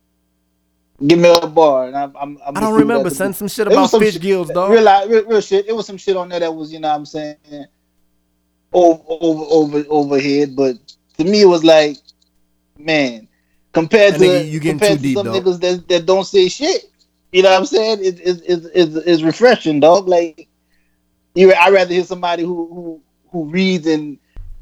Give 1.06 1.18
me 1.18 1.28
a 1.28 1.46
bar, 1.46 1.88
and 1.88 1.96
I'm. 1.96 2.16
I'm, 2.16 2.38
I'm 2.46 2.56
I 2.56 2.60
don't 2.60 2.74
remember, 2.74 3.10
son. 3.10 3.34
Some 3.34 3.48
shit 3.48 3.66
about 3.66 3.90
some 3.90 4.00
fish 4.00 4.14
shit- 4.14 4.22
gills, 4.22 4.48
dog. 4.48 4.70
Real, 4.70 5.08
real, 5.08 5.26
real 5.26 5.40
shit. 5.42 5.68
It 5.68 5.76
was 5.76 5.86
some 5.86 5.98
shit 5.98 6.16
on 6.16 6.30
there 6.30 6.40
that 6.40 6.54
was, 6.54 6.72
you 6.72 6.80
know, 6.80 6.88
what 6.88 6.94
I'm 6.94 7.04
saying, 7.06 7.36
over, 8.72 9.02
over, 9.06 9.44
over, 9.50 9.84
overhead. 9.90 10.56
But 10.56 10.76
to 11.18 11.24
me, 11.24 11.42
it 11.42 11.46
was 11.46 11.62
like, 11.64 11.98
man, 12.78 13.28
compared 13.72 14.14
That 14.14 14.18
to 14.20 14.24
nigga, 14.24 14.50
you 14.50 14.58
getting 14.60 14.78
compared 14.78 14.92
too 14.92 14.96
to 14.96 15.02
deep, 15.02 15.16
some 15.18 15.26
dog. 15.26 15.44
niggas 15.44 15.60
that, 15.60 15.88
that 15.88 16.06
don't 16.06 16.24
say 16.24 16.48
shit. 16.48 16.86
You 17.30 17.42
know 17.42 17.50
what 17.50 17.58
I'm 17.60 17.66
saying? 17.66 17.98
It, 18.00 18.20
it, 18.20 18.42
it, 18.46 18.70
it's 18.74 18.96
it's 18.96 19.22
refreshing, 19.22 19.80
dog. 19.80 20.08
Like, 20.08 20.48
you, 21.34 21.52
I 21.52 21.68
rather 21.68 21.92
hear 21.92 22.04
somebody 22.04 22.42
who 22.42 22.68
who 22.72 23.02
who 23.30 23.50
reads 23.50 23.86
and 23.86 24.18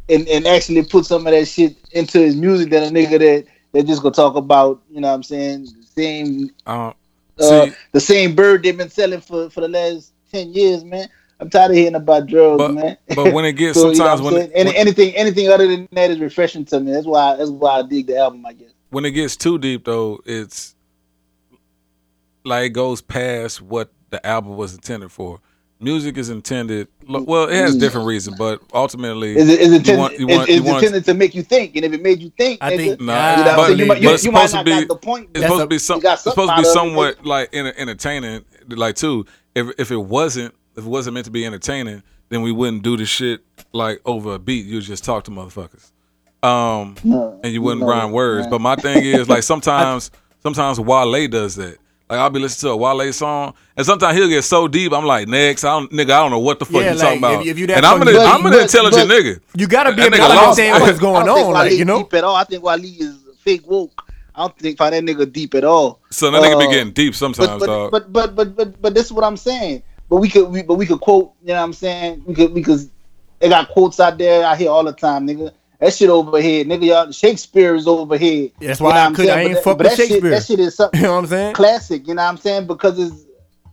and 0.09 0.29
and 0.29 0.47
actually 0.47 0.83
put 0.85 1.07
some 1.07 1.27
of 1.27 1.33
that 1.33 1.47
shit 1.47 1.77
into 1.93 2.19
his 2.19 2.37
music 2.37 2.71
than 2.71 2.83
a 2.83 2.91
nigga 2.91 3.19
that 3.19 3.47
that 3.73 3.87
just 3.87 4.03
gonna 4.03 4.15
talk 4.15 4.37
about, 4.37 4.83
you 4.91 5.01
know 5.01 5.09
what 5.09 5.15
I'm 5.15 5.23
saying, 5.23 5.65
the 5.65 5.87
same 5.97 6.51
uh, 6.67 6.93
See- 7.41 7.73
the 7.93 8.01
same 8.01 8.35
bird 8.35 8.63
they've 8.63 8.77
been 8.77 8.91
selling 8.91 9.21
for, 9.21 9.51
for 9.51 9.61
the 9.61 9.69
last 9.69 10.13
ten 10.31 10.53
years, 10.53 10.85
man. 10.85 11.09
I'm 11.41 11.51
tired 11.51 11.73
of 11.73 11.77
hearing 11.77 11.97
about 11.97 12.27
drugs, 12.27 12.59
But- 12.59 12.75
man. 12.75 12.97
but 13.15 13.33
when 13.33 13.45
it 13.45 13.55
gets 13.55 13.75
So, 13.81 13.91
you 13.91 13.99
know 13.99 14.05
sometimes 14.05 14.21
when, 14.23 14.35
it, 14.37 14.53
when 14.55 14.69
anything 14.69 15.15
anything 15.17 15.49
other 15.49 15.67
than 15.67 15.89
that 15.93 16.11
is 16.11 16.21
refreshing 16.21 16.65
to 16.67 16.79
me. 16.81 16.93
That's 16.93 17.07
why 17.07 17.37
that's 17.37 17.51
why 17.51 17.81
I 17.81 17.83
dig 17.83 18.07
the 18.07 18.17
album, 18.19 18.47
I 18.47 18.53
guess. 18.53 18.71
when 18.91 19.05
it 19.05 19.11
gets 19.13 19.37
too 19.37 19.59
deep 19.59 19.85
though, 19.85 20.21
it's 20.25 20.75
like 22.45 22.67
it 22.67 22.69
goes 22.71 23.01
past 23.01 23.63
what 23.63 23.91
the 24.11 24.25
album 24.25 24.57
was 24.57 24.75
intended 24.75 25.11
for. 25.11 25.41
Music 25.85 26.17
is 26.17 26.31
intended. 26.31 26.89
Well, 27.07 27.49
it 27.49 27.55
has 27.57 27.77
different 27.77 28.07
reasons, 28.07 28.39
but 28.39 28.61
ultimately, 28.73 29.37
Is 29.37 29.49
it 29.49 29.61
is 29.61 29.73
it 29.73 29.87
You 29.87 29.97
want- 29.99 30.19
you 30.19 30.27
want- 30.27 30.49
is, 30.49 30.57
you 30.57 30.63
want- 30.63 30.77
intended 30.83 31.05
to 31.05 31.15
make 31.15 31.35
you 31.35 31.43
think, 31.43 31.77
and 31.77 31.85
if 31.85 31.93
it 31.93 32.03
made 32.03 32.21
you 32.21 32.33
think, 32.39 32.59
I 32.63 32.77
think 32.77 33.01
Nah, 33.01 33.13
nah, 33.15 33.31
you 33.39 33.45
know, 33.45 33.57
but- 33.57 33.67
so 33.67 33.73
you 33.75 33.87
might, 33.87 34.01
you, 34.01 34.09
but 34.09 34.15
it's 34.15 34.25
you 34.25 34.31
supposed 34.33 34.55
to 34.55 34.65
be- 34.65 34.85
the 34.85 34.97
point. 34.97 35.29
it's 35.35 35.43
supposed 35.45 35.61
a- 35.61 35.65
to 35.65 35.69
be 35.69 35.79
some. 35.79 36.01
It's 36.05 36.23
supposed 36.23 36.37
to 36.37 36.43
be 36.47 36.51
out 36.53 36.59
of 36.61 36.65
it. 36.65 36.73
somewhat 36.73 37.25
like 37.27 37.55
entertaining. 37.55 38.45
Like 38.69 38.97
too, 38.97 39.27
if 39.55 39.69
if 39.79 39.91
it 39.91 39.97
wasn't, 39.99 40.55
if 40.77 40.85
it 40.85 40.89
wasn't 40.89 41.15
meant 41.15 41.27
to 41.27 41.31
be 41.33 41.45
entertaining, 41.45 42.03
then 42.31 42.41
we 42.43 42.51
wouldn't 42.51 42.83
do 42.83 42.97
the 42.97 43.05
shit 43.05 43.43
like 43.73 44.01
over 44.07 44.35
a 44.35 44.39
beat. 44.39 44.65
You 44.65 44.81
just 44.81 45.05
talk 45.05 45.25
to 45.25 45.31
motherfuckers, 45.31 45.91
um, 46.43 46.95
No, 47.05 47.39
and 47.45 47.53
you 47.53 47.61
wouldn't 47.61 47.83
no, 47.83 47.89
rhyme 47.89 48.11
words. 48.11 48.45
man. 48.45 48.51
But 48.51 48.61
my 48.63 48.77
thing 48.77 49.05
is 49.05 49.29
like 49.29 49.43
sometimes, 49.53 50.11
sometimes 50.43 50.81
Wale 50.81 51.29
does 51.29 51.57
that. 51.57 51.77
Like 52.09 52.19
I'll 52.19 52.31
be 52.31 52.39
listening 52.39 52.69
to 52.71 52.75
a 52.75 52.77
Wale 52.77 53.13
song, 53.15 53.55
and 53.77 53.87
sometimes 53.87 54.17
he'll 54.19 54.29
get 54.29 54.43
so 54.43 54.69
deep. 54.69 54.93
I'm 54.93 55.07
like, 55.07 55.27
next, 55.27 55.65
I 55.65 55.71
don't, 55.71 55.91
nigga, 55.91 56.11
I 56.11 56.19
don't 56.21 56.31
know 56.31 56.39
what 56.39 56.59
the 56.59 56.67
fuck 56.67 56.75
Yeah, 56.83 56.93
you 56.93 56.97
like, 56.97 56.99
talking 57.01 57.19
about. 57.19 57.41
if- 57.43 57.47
if 57.49 57.59
you 57.59 57.67
that 57.69 57.79
and 57.79 57.87
I'm 57.87 58.03
an, 58.03 58.09
fucking- 58.09 58.21
I'm 58.21 58.45
an 58.47 58.53
But- 58.53 58.61
intelligent 58.63 59.09
but- 59.09 59.15
nigga. 59.23 59.41
You 59.57 59.67
gotta 59.67 59.91
be 59.91 59.97
That 60.03 60.07
able 60.09 60.17
to 60.19 60.23
nigga 60.23 60.29
lost. 60.29 60.43
understand 60.61 60.77
I 60.77 60.81
what's 60.81 60.93
don't- 60.93 61.01
going 61.01 61.23
I 61.23 61.27
don't 61.27 61.37
think 61.37 61.47
on, 61.49 61.55
like 61.55 61.73
you 61.73 61.85
know. 61.87 61.99
deep 62.03 62.15
at 62.15 62.25
all. 62.25 62.37
I 62.37 62.45
think 62.45 62.63
Wale 62.63 62.85
is 62.85 63.17
fake 63.43 63.63
woke. 63.67 64.03
I 64.35 64.41
don't 64.43 64.59
think 64.59 64.77
find 64.79 64.93
that 64.95 65.03
nigga 65.05 65.33
deep 65.33 65.55
at 65.55 65.65
all. 65.65 66.01
So 66.11 66.31
that 66.31 66.43
nigga 66.43 66.59
be 66.59 66.67
Uh, 66.67 66.71
getting 66.71 66.93
deep 66.93 67.15
sometimes, 67.15 67.49
but 67.49 67.61
but, 67.61 67.67
dog. 67.67 67.91
but 67.91 68.13
but 68.13 68.37
but 68.37 68.57
but 68.57 68.83
but 68.83 68.95
this 68.95 69.07
is 69.07 69.13
what 69.13 69.25
I'm 69.25 69.37
saying. 69.39 69.83
But 70.11 70.17
we 70.17 70.29
could 70.29 70.51
we 70.51 70.63
but 70.63 70.75
we 70.75 70.85
could 70.87 71.01
quote, 71.01 71.31
you 71.43 71.49
know 71.49 71.55
what 71.55 71.61
I'm 71.65 71.73
saying? 71.73 72.23
We 72.27 72.35
could 72.35 72.53
because 72.53 72.91
they 73.41 73.49
got 73.49 73.71
quotes 73.71 73.99
out 73.99 74.19
there 74.19 74.45
I 74.45 74.57
hear 74.57 74.69
all 74.71 74.85
the 74.85 74.93
time, 74.93 75.27
nigga. 75.27 75.53
That 75.81 75.93
shit 75.93 76.09
overhead, 76.09 76.67
nigga. 76.67 76.85
Y'all 76.87 77.11
Shakespeare 77.13 77.75
is 77.75 77.87
overhead. 77.87 78.53
That's 78.61 78.81
You 78.81 78.87
why 78.87 78.93
know 78.95 79.11
I 79.11 79.13
could- 79.15 79.29
I 79.29 79.41
ain't 79.43 79.59
fuck 79.59 79.79
with 79.79 79.89
that 79.89 79.97
shit- 79.97 80.23
That 80.23 80.45
shit 80.45 80.61
is 80.61 80.75
something 80.77 81.01
You 81.01 81.07
know 81.07 81.15
what 81.15 81.19
I'm 81.21 81.27
saying? 81.27 81.55
classic. 81.55 82.07
You 82.09 82.15
know 82.15 82.23
what 82.23 82.29
I'm 82.29 82.37
saying? 82.39 82.67
Because 82.67 82.99
it's 82.99 83.25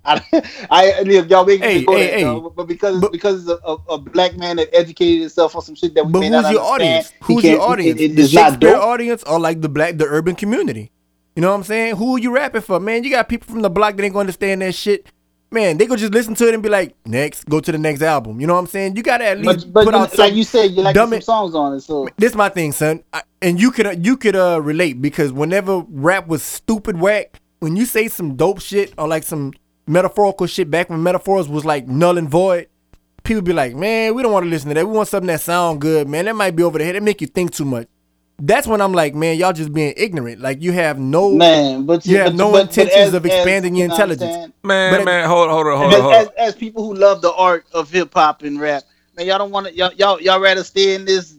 I, 0.03 0.19
I 0.71 1.01
y'all 1.01 1.45
make 1.45 1.61
Hey, 1.61 1.79
me 1.79 1.85
go 1.85 1.95
hey, 1.95 2.23
hey. 2.23 2.49
but 2.55 2.65
because 2.67 2.99
But- 2.99 3.11
because 3.11 3.47
it's 3.47 3.61
a, 3.63 3.75
a, 3.87 3.97
black 3.99 4.35
man 4.35 4.55
that 4.57 4.73
educated 4.75 5.21
himself 5.21 5.55
on 5.55 5.61
some 5.61 5.75
shit 5.75 5.93
that 5.93 6.05
we 6.07 6.19
may 6.21 6.29
not 6.29 6.41
But 6.43 6.47
who's 6.49 6.53
your 6.53 6.63
audience? 6.63 7.13
Who's 7.21 7.43
your 7.43 7.61
audience? 7.61 7.99
It, 8.01 8.11
it, 8.11 8.15
the 8.15 8.27
Shakespeare 8.27 8.75
audience 8.77 9.23
or 9.23 9.39
like 9.39 9.61
the 9.61 9.69
black, 9.69 9.97
the 9.97 10.05
urban 10.05 10.35
community? 10.35 10.91
You 11.35 11.43
know 11.43 11.49
what 11.51 11.57
I'm 11.57 11.63
saying? 11.63 11.95
Who 11.97 12.15
are 12.15 12.19
you 12.19 12.33
rapping 12.33 12.61
for, 12.61 12.79
man? 12.79 13.03
You 13.03 13.11
got 13.11 13.29
people 13.29 13.47
from 13.53 13.61
the 13.61 13.69
block 13.69 13.95
that 13.95 14.03
ain't 14.03 14.13
gonna 14.13 14.21
understand 14.21 14.61
that 14.63 14.73
shit. 14.73 15.05
Man, 15.53 15.77
they 15.77 15.85
gonna 15.85 15.99
just 15.99 16.13
listen 16.13 16.33
to 16.35 16.47
it 16.47 16.53
and 16.53 16.63
be 16.63 16.69
like, 16.69 16.95
next, 17.05 17.43
go 17.49 17.59
to 17.59 17.71
the 17.73 17.77
next 17.77 18.01
album. 18.01 18.39
You 18.39 18.47
know 18.47 18.53
what 18.53 18.61
I'm 18.61 18.67
saying? 18.67 18.95
You 18.95 19.03
gotta 19.03 19.25
at 19.25 19.37
least 19.39 19.71
But, 19.73 19.73
but 19.73 19.85
put 19.85 19.93
you- 19.93 19.99
out 19.99 20.17
like 20.17 20.29
some, 20.29 20.37
you 20.37 20.43
said, 20.45 20.71
you 20.71 20.81
like 20.81 20.95
dumb 20.95 21.09
some 21.11 21.21
songs 21.21 21.55
on 21.55 21.73
it, 21.73 21.81
so 21.81 22.07
this 22.17 22.31
is 22.31 22.37
my 22.37 22.47
thing, 22.47 22.71
son. 22.71 23.03
I, 23.11 23.23
and 23.41 23.59
you 23.59 23.71
could 23.71 24.05
you 24.05 24.15
could 24.15 24.35
uh 24.37 24.61
relate 24.61 25.01
because 25.01 25.33
whenever 25.33 25.83
rap 25.89 26.27
was 26.27 26.41
stupid 26.41 26.97
whack, 26.99 27.37
when 27.59 27.75
you 27.75 27.83
say 27.85 28.07
some 28.07 28.37
dope 28.37 28.61
shit 28.61 28.93
or 28.97 29.09
like 29.09 29.23
some 29.23 29.51
metaphorical 29.87 30.47
shit 30.47 30.71
back 30.71 30.89
when 30.89 31.03
metaphors 31.03 31.49
was 31.49 31.65
like 31.65 31.85
null 31.85 32.17
and 32.17 32.29
void, 32.29 32.67
people 33.23 33.41
be 33.41 33.51
like, 33.51 33.75
man, 33.75 34.15
we 34.15 34.23
don't 34.23 34.31
want 34.31 34.45
to 34.45 34.49
listen 34.49 34.69
to 34.69 34.75
that. 34.75 34.87
We 34.87 34.93
want 34.93 35.09
something 35.09 35.27
that 35.27 35.41
sound 35.41 35.81
good, 35.81 36.07
man. 36.07 36.25
That 36.25 36.35
might 36.37 36.55
be 36.55 36.63
over 36.63 36.77
the 36.77 36.85
head. 36.85 36.95
It 36.95 37.03
make 37.03 37.19
you 37.19 37.27
think 37.27 37.51
too 37.51 37.65
much. 37.65 37.87
That's 38.39 38.65
when 38.65 38.81
I'm 38.81 38.91
like, 38.93 39.13
man, 39.13 39.37
y'all 39.37 39.53
just 39.53 39.71
being 39.71 39.93
ignorant. 39.97 40.41
Like 40.41 40.61
you 40.63 40.71
have 40.71 40.97
no 40.97 41.35
man, 41.35 41.85
but 41.85 42.05
You 42.07 42.17
have 42.17 42.27
but- 42.27 42.35
no 42.35 42.51
but- 42.51 42.53
but 42.53 42.61
intentions 42.77 43.07
as- 43.09 43.13
of 43.13 43.25
as- 43.25 43.31
expanding 43.31 43.75
your 43.75 43.83
you 43.83 43.87
know 43.89 43.93
what 43.95 44.01
I'm 44.03 44.11
intelligence. 44.11 44.53
man, 44.63 44.93
but- 44.97 45.05
man, 45.05 45.27
hold, 45.29 45.49
hold 45.51 45.67
on, 45.67 45.77
hold 45.77 45.93
on, 45.93 46.01
hold 46.01 46.13
as, 46.15 46.27
on. 46.27 46.33
as 46.37 46.55
people 46.55 46.83
who 46.83 46.95
love 46.95 47.21
the 47.21 47.31
art 47.33 47.65
of 47.73 47.91
hip 47.91 48.11
hop 48.13 48.41
and 48.41 48.59
rap, 48.59 48.83
man, 49.15 49.27
y'all 49.27 49.37
don't 49.37 49.51
want 49.51 49.67
to 49.67 49.75
y'all, 49.75 49.91
y'all 49.93 50.19
y'all 50.21 50.39
rather 50.39 50.63
stay 50.63 50.95
in 50.95 51.05
this 51.05 51.35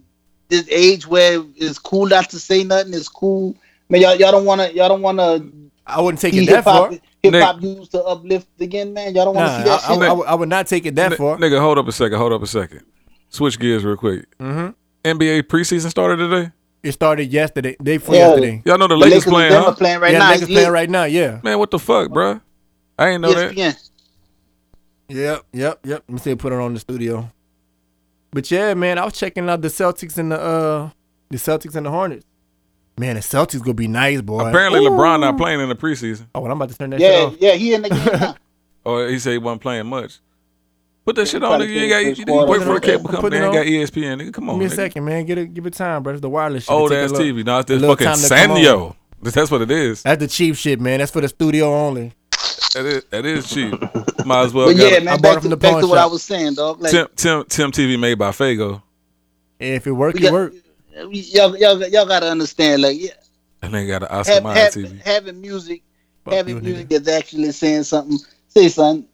this 0.49 0.65
age 0.71 1.07
where 1.07 1.43
it's 1.57 1.79
cool 1.79 2.07
not 2.07 2.31
to 2.31 2.39
say 2.39 2.63
nothing. 2.63 2.95
It's 2.95 3.09
cool, 3.09 3.57
man. 3.89 4.01
Y'all 4.03 4.15
y'all 4.15 4.31
don't 4.31 4.45
want 4.45 4.61
to 4.61 4.73
y'all 4.75 4.89
don't 4.89 5.03
want 5.03 5.19
to 5.19 5.45
I 5.85 6.01
wouldn't 6.01 6.21
take 6.21 6.35
it 6.35 6.47
that 6.47 6.57
hip 6.57 6.65
hop 6.65 6.91
far. 6.91 6.99
hip 7.23 7.35
hop 7.35 7.61
used 7.63 7.91
to 7.93 8.03
uplift 8.05 8.47
again, 8.61 8.93
man. 8.95 9.13
Y'all 9.17 9.25
don't 9.25 9.35
want 9.35 9.49
to 9.49 9.53
Nah, 9.53 9.59
see 9.59 9.65
that 9.65 9.71
I, 9.71 9.75
I, 9.75 9.95
shit. 9.99 10.03
I 10.09 10.13
would- 10.13 10.27
I 10.29 10.35
would 10.37 10.49
not 10.49 10.67
take 10.69 10.87
it 10.87 10.95
that 10.95 11.13
N- 11.13 11.19
far. 11.19 11.37
Nigga, 11.39 11.59
hold 11.59 11.79
up 11.79 11.89
a 11.89 11.93
second. 11.93 12.19
Hold 12.19 12.33
up 12.33 12.43
a 12.43 12.47
second. 12.47 12.83
Switch 13.31 13.59
gears 13.59 13.83
real 13.85 13.97
quick. 13.97 14.27
Mm-hmm. 14.39 14.69
NBA 15.05 15.43
preseason 15.45 15.91
started 15.91 16.19
today. 16.19 16.53
It 16.83 16.93
started 16.93 17.33
yesterday, 17.33 17.77
day 17.83 17.99
before 17.99 18.15
Yeah. 18.17 18.29
yesterday. 18.29 18.63
Y'all 18.65 18.77
know 18.79 18.89
the 18.89 18.95
The 18.95 19.01
Lakers 19.01 19.11
Lakers 19.13 19.25
and 19.27 19.33
playing, 19.33 19.53
Denver 19.53 19.65
huh? 19.71 19.75
playing 19.77 20.01
right 20.01 20.13
yeah, 20.13 20.19
now. 20.19 20.29
Lakers 20.31 20.43
It's 20.43 20.51
playing 20.53 20.67
lit. 20.67 20.73
right 20.73 20.91
now. 20.91 21.05
Yeah. 21.05 21.41
Man, 21.45 21.59
what 21.59 21.71
the 21.71 21.79
fuck, 21.79 22.09
bruh? 22.11 22.41
I 22.99 23.09
ain't 23.11 23.21
know 23.23 23.33
that. 23.33 23.53
ESPN. 23.53 23.91
Yep, 25.09 25.43
yep, 25.53 25.79
yep. 25.85 26.03
Let 26.09 26.11
me 26.11 26.19
see. 26.19 26.31
if 26.31 26.39
I 26.39 26.41
Put 26.43 26.53
it 26.53 26.59
on 26.59 26.75
the 26.75 26.81
studio. 26.81 27.31
But 28.33 28.51
yeah, 28.51 28.75
man, 28.75 28.99
I 28.99 29.05
was 29.05 29.13
checking 29.15 29.49
out 29.49 29.61
the 29.61 29.69
Celtics 29.69 30.17
and 30.19 30.33
the 30.33 30.41
uh 30.41 30.91
the 31.31 31.37
Celtics 31.37 31.75
and 31.77 31.85
the 31.87 31.91
Hornets. 31.91 32.25
Man, 32.99 33.15
the 33.17 33.21
Celtics 33.21 33.61
gonna 33.61 33.75
be 33.75 33.89
nice, 33.89 34.21
boy. 34.21 34.41
Apparently, 34.49 34.81
LeBron 34.81 35.21
not 35.21 35.37
playing 35.37 35.61
in 35.61 35.69
the 35.69 35.75
preseason. 35.75 36.27
Oh, 36.35 36.41
well, 36.41 36.51
I'm 36.53 36.59
about 36.61 36.71
to 36.71 36.79
turn 36.79 36.91
that 36.91 37.01
shit 37.01 37.11
Yeah, 37.13 37.19
off. 37.21 37.37
yeah, 37.41 37.53
he 37.55 37.75
in 37.75 37.83
the 37.83 37.91
game 37.91 38.05
now. 38.21 38.35
Or 38.85 39.07
he 39.07 39.19
said 39.21 39.33
he 39.33 39.39
wasn't 39.39 39.61
playing 39.63 39.87
much. 39.87 40.19
Put 41.05 41.17
that 41.17 41.27
shit 41.27 41.43
on, 41.43 41.49
probably 41.51 41.67
nigga. 41.69 41.75
You 41.75 41.81
ain't 41.81 41.91
got 41.91 41.99
you, 41.99 42.07
first 42.11 42.19
you 42.21 42.25
quarter. 42.27 42.53
wait 42.53 42.63
for 42.63 42.77
a 42.77 42.81
Put 42.81 42.85
it 42.89 42.95
on. 42.95 42.99
cable 42.99 43.11
company. 43.11 43.37
it 43.37 43.43
Ain't 43.43 43.55
got 43.55 43.67
ESPN, 43.67 44.21
nigga. 44.23 44.35
Come 44.35 44.51
on, 44.51 44.57
Give 44.57 44.61
me 44.61 44.67
a 44.67 44.69
nigga. 44.69 44.77
second, 44.77 45.05
man. 45.05 45.25
Get 45.27 45.39
it, 45.39 45.55
give 45.55 45.67
it 45.67 45.75
time, 45.75 46.03
bro. 46.03 46.13
It's 46.13 46.23
the 46.23 46.29
wireless 46.31 46.65
shit. 46.65 46.71
It 46.71 46.75
Old 46.75 46.91
take 46.91 46.99
a 46.99 47.03
ass 47.05 47.13
TV. 47.13 47.45
No, 47.45 47.59
it's 47.59 47.69
this 47.69 47.81
little 47.81 47.97
fucking 47.97 48.07
time 48.07 48.17
to 48.19 48.29
come 48.29 48.51
on. 48.53 48.57
Sanyo. 48.59 48.97
That's 49.23 49.51
what 49.51 49.63
it 49.63 49.71
is. 49.71 50.03
That's 50.03 50.21
the 50.21 50.29
cheap 50.29 50.57
shit, 50.57 50.81
man. 50.81 50.99
That's 51.01 51.11
for 51.11 51.21
the 51.21 51.29
studio 51.29 51.73
only. 51.75 52.13
That 52.75 52.87
is, 52.87 53.05
that 53.11 53.27
is 53.27 53.51
cheap. 53.51 53.73
Might 54.25 54.45
as 54.45 54.55
well. 54.55 54.67
But 54.69 54.77
yeah, 54.77 54.87
it. 54.87 55.03
I 55.03 55.05
man, 55.05 55.21
bought 55.21 55.23
back 55.23 55.37
it 55.37 55.41
from 55.41 55.43
to, 55.43 55.49
the 55.51 55.57
back 55.57 55.81
to 55.81 55.87
what 55.87 55.99
I 55.99 56.07
was 56.07 56.23
saying, 56.23 56.55
dog. 56.55 56.81
Like, 56.81 56.91
Tim, 56.93 57.07
Tim, 57.17 57.45
Tim 57.45 57.71
TV 57.73 57.99
made 57.99 58.15
by 58.15 58.31
Fago. 58.31 58.83
If 59.59 59.87
it 59.87 59.93
work, 59.93 60.15
it 60.17 60.23
got, 60.23 60.33
work. 60.33 60.55
y'all, 61.11 61.57
y'all, 61.57 61.87
y'all 61.89 62.07
gotta 62.07 62.29
understand, 62.31 62.83
like, 62.83 62.99
yeah, 63.01 63.11
And 63.61 63.75
they 63.75 63.87
got 63.87 64.03
an 64.03 64.09
Oscar 64.09 64.35
have, 64.35 64.45
have, 64.45 64.73
TV. 64.73 65.01
having 65.03 65.41
music, 65.41 65.83
Fuck 66.25 66.35
having 66.35 66.63
music 66.63 66.89
nigga. 66.89 67.05
that's 67.05 67.09
actually 67.19 67.53
saying 67.53 67.85
something. 67.85 68.19
Say 68.49 68.69
something. 68.69 69.07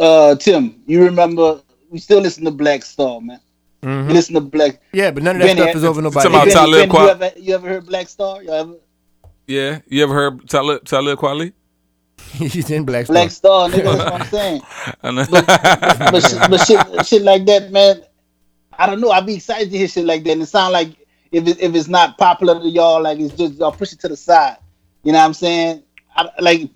Uh, 0.00 0.34
Tim, 0.36 0.82
you 0.86 1.04
remember 1.04 1.60
we 1.90 1.98
still 1.98 2.20
listen 2.20 2.44
to 2.46 2.50
Black 2.50 2.82
Star, 2.82 3.20
man. 3.20 3.40
Mhm. 3.82 4.08
We 4.08 4.12
listen 4.14 4.34
to 4.34 4.40
Black. 4.40 4.80
Yeah, 4.92 5.10
but 5.10 5.22
none 5.22 5.36
of 5.36 5.42
that 5.42 5.48
Benny, 5.56 5.60
stuff 5.62 5.76
is 5.76 5.84
over 5.84 6.02
Talking 6.02 6.04
nobody. 6.04 6.28
about 6.28 6.40
Benny, 6.44 6.52
Talib 6.52 6.90
Benny, 6.90 6.92
Kweli. 6.92 7.04
you 7.04 7.10
ever 7.10 7.32
you 7.40 7.54
ever 7.54 7.68
heard 7.68 7.86
Black 7.86 8.08
Star? 8.08 8.42
You 8.42 8.50
ever 8.52 8.74
Yeah, 9.46 9.78
you 9.88 10.02
ever 10.02 10.14
heard 10.14 10.48
Talib 10.48 10.84
Talib 10.84 11.18
Kweli? 11.18 11.52
He's 12.32 12.70
in 12.70 12.84
Black 12.84 13.06
Star. 13.06 13.14
Black 13.14 13.30
Star, 13.30 13.68
nigga? 13.68 13.84
That's 13.84 13.98
what 13.98 14.12
I'm 14.20 14.26
saying. 14.30 14.62
I 15.02 15.10
know. 15.10 15.26
but 15.30 16.20
shit, 16.20 16.50
but 16.50 16.60
shit, 16.66 17.06
shit 17.06 17.22
like 17.22 17.44
that, 17.46 17.70
man. 17.72 18.02
I 18.78 18.86
don't 18.86 19.00
know. 19.00 19.10
I'd 19.10 19.26
be 19.26 19.34
excited 19.36 19.70
to 19.70 19.76
hear 19.78 19.88
shit 19.88 20.04
like 20.06 20.24
that. 20.24 20.32
And 20.32 20.42
it 20.42 20.46
sound 20.46 20.72
like 20.72 20.88
if 21.32 21.46
it, 21.46 21.60
if 21.60 21.74
it's 21.74 21.88
not 21.88 22.16
popular 22.18 22.58
to 22.60 22.68
y'all, 22.68 23.02
like 23.02 23.18
it's 23.18 23.34
just 23.34 23.54
y'all 23.54 23.72
push 23.72 23.92
it 23.92 24.00
to 24.00 24.08
the 24.08 24.16
side. 24.16 24.56
You 25.04 25.12
know 25.12 25.18
what 25.18 25.24
I'm 25.24 25.34
saying? 25.34 25.82
I, 26.16 26.28
like 26.40 26.68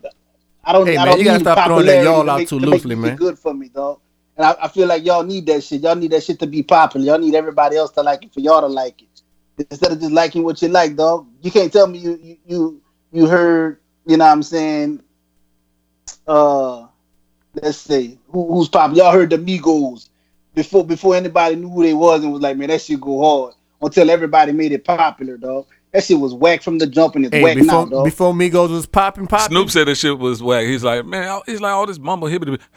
I 0.67 0.73
don't. 0.73 0.87
Hey, 0.87 0.97
I 0.97 1.05
man, 1.05 1.07
don't 1.09 1.19
you 1.19 1.25
gotta 1.25 1.41
stop 1.41 1.67
throwing 1.67 1.87
that 1.87 2.05
y'all 2.05 2.25
to 2.25 2.31
out 2.31 2.39
make- 2.39 2.49
too 2.49 2.61
to 2.61 2.67
loosely, 2.67 2.95
man. 2.95 3.17
Good 3.17 3.39
for 3.39 3.55
me, 3.55 3.69
dog. 3.69 4.01
And 4.37 4.47
I, 4.47 4.57
I 4.63 4.69
feel 4.69 4.89
like 4.89 5.05
y'all 5.05 5.23
need 5.23 5.47
that 5.47 5.63
shit. 5.63 5.83
Y'all 5.83 5.95
need 5.95 6.11
that 6.11 6.23
shit 6.25 6.39
to 6.41 6.47
be 6.47 6.63
popular. 6.63 7.07
Y'all 7.07 7.19
need 7.19 7.35
everybody 7.35 7.77
else 7.77 7.93
to 7.93 8.03
like 8.03 8.25
it 8.25 8.33
for 8.33 8.41
y'all 8.41 8.61
to 8.61 8.67
like 8.67 9.01
it. 9.03 9.67
Instead 9.71 9.93
of 9.93 10.01
just 10.01 10.11
liking 10.13 10.43
what 10.43 10.61
you 10.61 10.69
like, 10.69 10.97
dog. 10.97 11.29
You 11.41 11.51
can't 11.51 11.73
tell 11.73 11.87
me 11.87 11.99
you 11.99 12.19
you 12.23 12.39
you, 12.47 12.83
you 13.13 13.27
heard. 13.27 13.79
You 14.07 14.17
know 14.17 14.25
what 14.25 14.33
I'm 14.33 14.43
saying? 14.43 15.03
Uh, 16.27 16.87
let's 17.55 17.79
say 17.79 18.19
who, 18.29 18.55
who's 18.55 18.69
popular. 18.69 19.05
Y'all 19.05 19.13
heard 19.13 19.31
the 19.31 19.39
Migos 19.39 20.09
before 20.55 20.85
before 20.85 21.15
anybody 21.15 21.57
knew 21.57 21.69
who 21.69 21.83
they 21.83 21.95
was 21.95 22.23
and 22.23 22.33
was 22.33 22.43
like, 22.43 22.57
man, 22.57 22.69
that 22.69 22.81
shit 22.83 23.01
go 23.01 23.23
hard. 23.23 23.55
Until 23.81 24.11
everybody 24.11 24.53
made 24.53 24.73
it 24.73 24.85
popular, 24.85 25.37
dog. 25.37 25.67
That 25.95 26.03
shit 26.03 26.19
was 26.19 26.35
whack 26.35 26.61
from 26.61 26.79
the 26.79 26.89
jump 26.89 27.15
and 27.15 27.25
it's 27.27 27.33
Hey, 27.35 27.43
whack 27.45 27.55
before 27.57 27.85
now, 27.85 27.85
dog. 27.85 28.05
before 28.05 28.33
Migos 28.35 28.69
was 28.71 28.85
popping, 28.85 29.29
popping. 29.29 29.55
Snoop 29.57 29.71
said 29.71 29.87
this 29.87 30.01
shit 30.01 30.19
was 30.19 30.43
whack. 30.43 30.67
He's 30.67 30.83
like, 30.83 31.07
man, 31.07 31.41
he's 31.47 31.61
like 31.61 31.73
all 31.73 31.87
this 31.87 32.01
mumble 32.01 32.27
hibbity. 32.27 32.59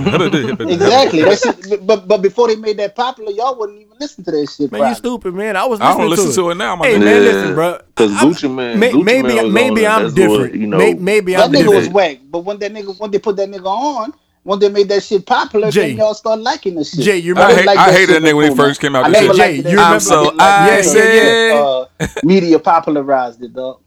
Exactly. 0.00 1.22
That 1.24 1.38
shit, 1.68 1.86
but 1.86 2.08
but 2.08 2.22
before 2.22 2.48
they 2.48 2.56
made 2.56 2.78
that 2.78 2.96
popular, 2.96 3.30
y'all 3.32 3.58
wouldn't 3.58 3.80
even 3.82 3.92
listen 4.00 4.24
to 4.24 4.30
that 4.30 4.48
shit. 4.50 4.72
Man, 4.72 4.88
you 4.88 4.94
stupid, 4.94 5.34
man. 5.34 5.56
I 5.56 5.66
was 5.66 5.78
I 5.80 5.96
don't 5.96 6.08
listen 6.08 6.30
to, 6.30 6.34
to 6.36 6.50
it 6.50 6.54
now. 6.56 6.76
My 6.76 6.86
Hey, 6.86 6.98
man, 6.98 7.06
Yeah. 7.06 7.12
listen, 7.20 7.54
bro. 7.54 7.78
Because 7.88 8.12
I'm- 8.12 8.30
Gucci 8.32 8.54
Mane, 8.54 8.78
May- 8.78 8.92
Gucci 8.92 9.04
maybe 9.04 9.28
Man 9.34 9.44
was 9.44 9.52
maybe. 9.52 9.86
I'm 9.86 10.14
different. 10.14 10.40
What, 10.40 10.54
you 10.54 10.66
know, 10.66 10.78
May- 10.78 10.94
maybe 10.94 11.32
That 11.34 11.44
I'm 11.44 11.52
nigga 11.52 11.66
was 11.66 11.74
different. 11.88 11.92
whack. 11.94 12.18
But 12.30 12.38
when 12.40 12.58
that 12.60 12.72
nigga 12.72 12.98
when 12.98 13.10
they 13.10 13.18
put 13.18 13.36
that 13.36 13.50
nigga 13.50 13.66
on, 13.66 14.14
when 14.48 14.58
they 14.60 14.68
made 14.70 14.88
that 14.88 15.02
shit 15.02 15.26
popular, 15.26 15.70
Jay. 15.70 15.88
then 15.90 15.98
y'all 15.98 16.14
start 16.14 16.40
liking 16.40 16.74
the 16.74 16.82
shit. 16.84 17.00
Jay, 17.00 17.18
you 17.18 17.34
I 17.36 17.40
remember? 17.42 17.56
hate, 17.56 17.66
like 17.66 17.78
I 17.78 17.90
that 17.90 17.98
hated 17.98 18.14
that 18.16 18.22
nigga 18.28 18.36
when 18.36 18.50
he 18.50 18.56
first 18.56 18.80
came 18.80 18.96
out. 18.96 19.04
I 19.04 19.10
This 19.10 19.20
never. 19.20 19.34
Jay, 19.34 19.56
liked 19.56 19.66
it. 19.66 19.70
you 19.72 19.78
I 19.78 19.82
remember- 19.82 20.00
so 20.00 20.22
liked 20.22 20.36
like 20.38 20.48
Yeah, 20.48 20.80
that. 20.92 21.48
yeah, 21.98 22.06
Uh, 22.06 22.06
media 22.24 22.58
popularized 22.58 23.42
it, 23.42 23.52
dog. 23.52 23.80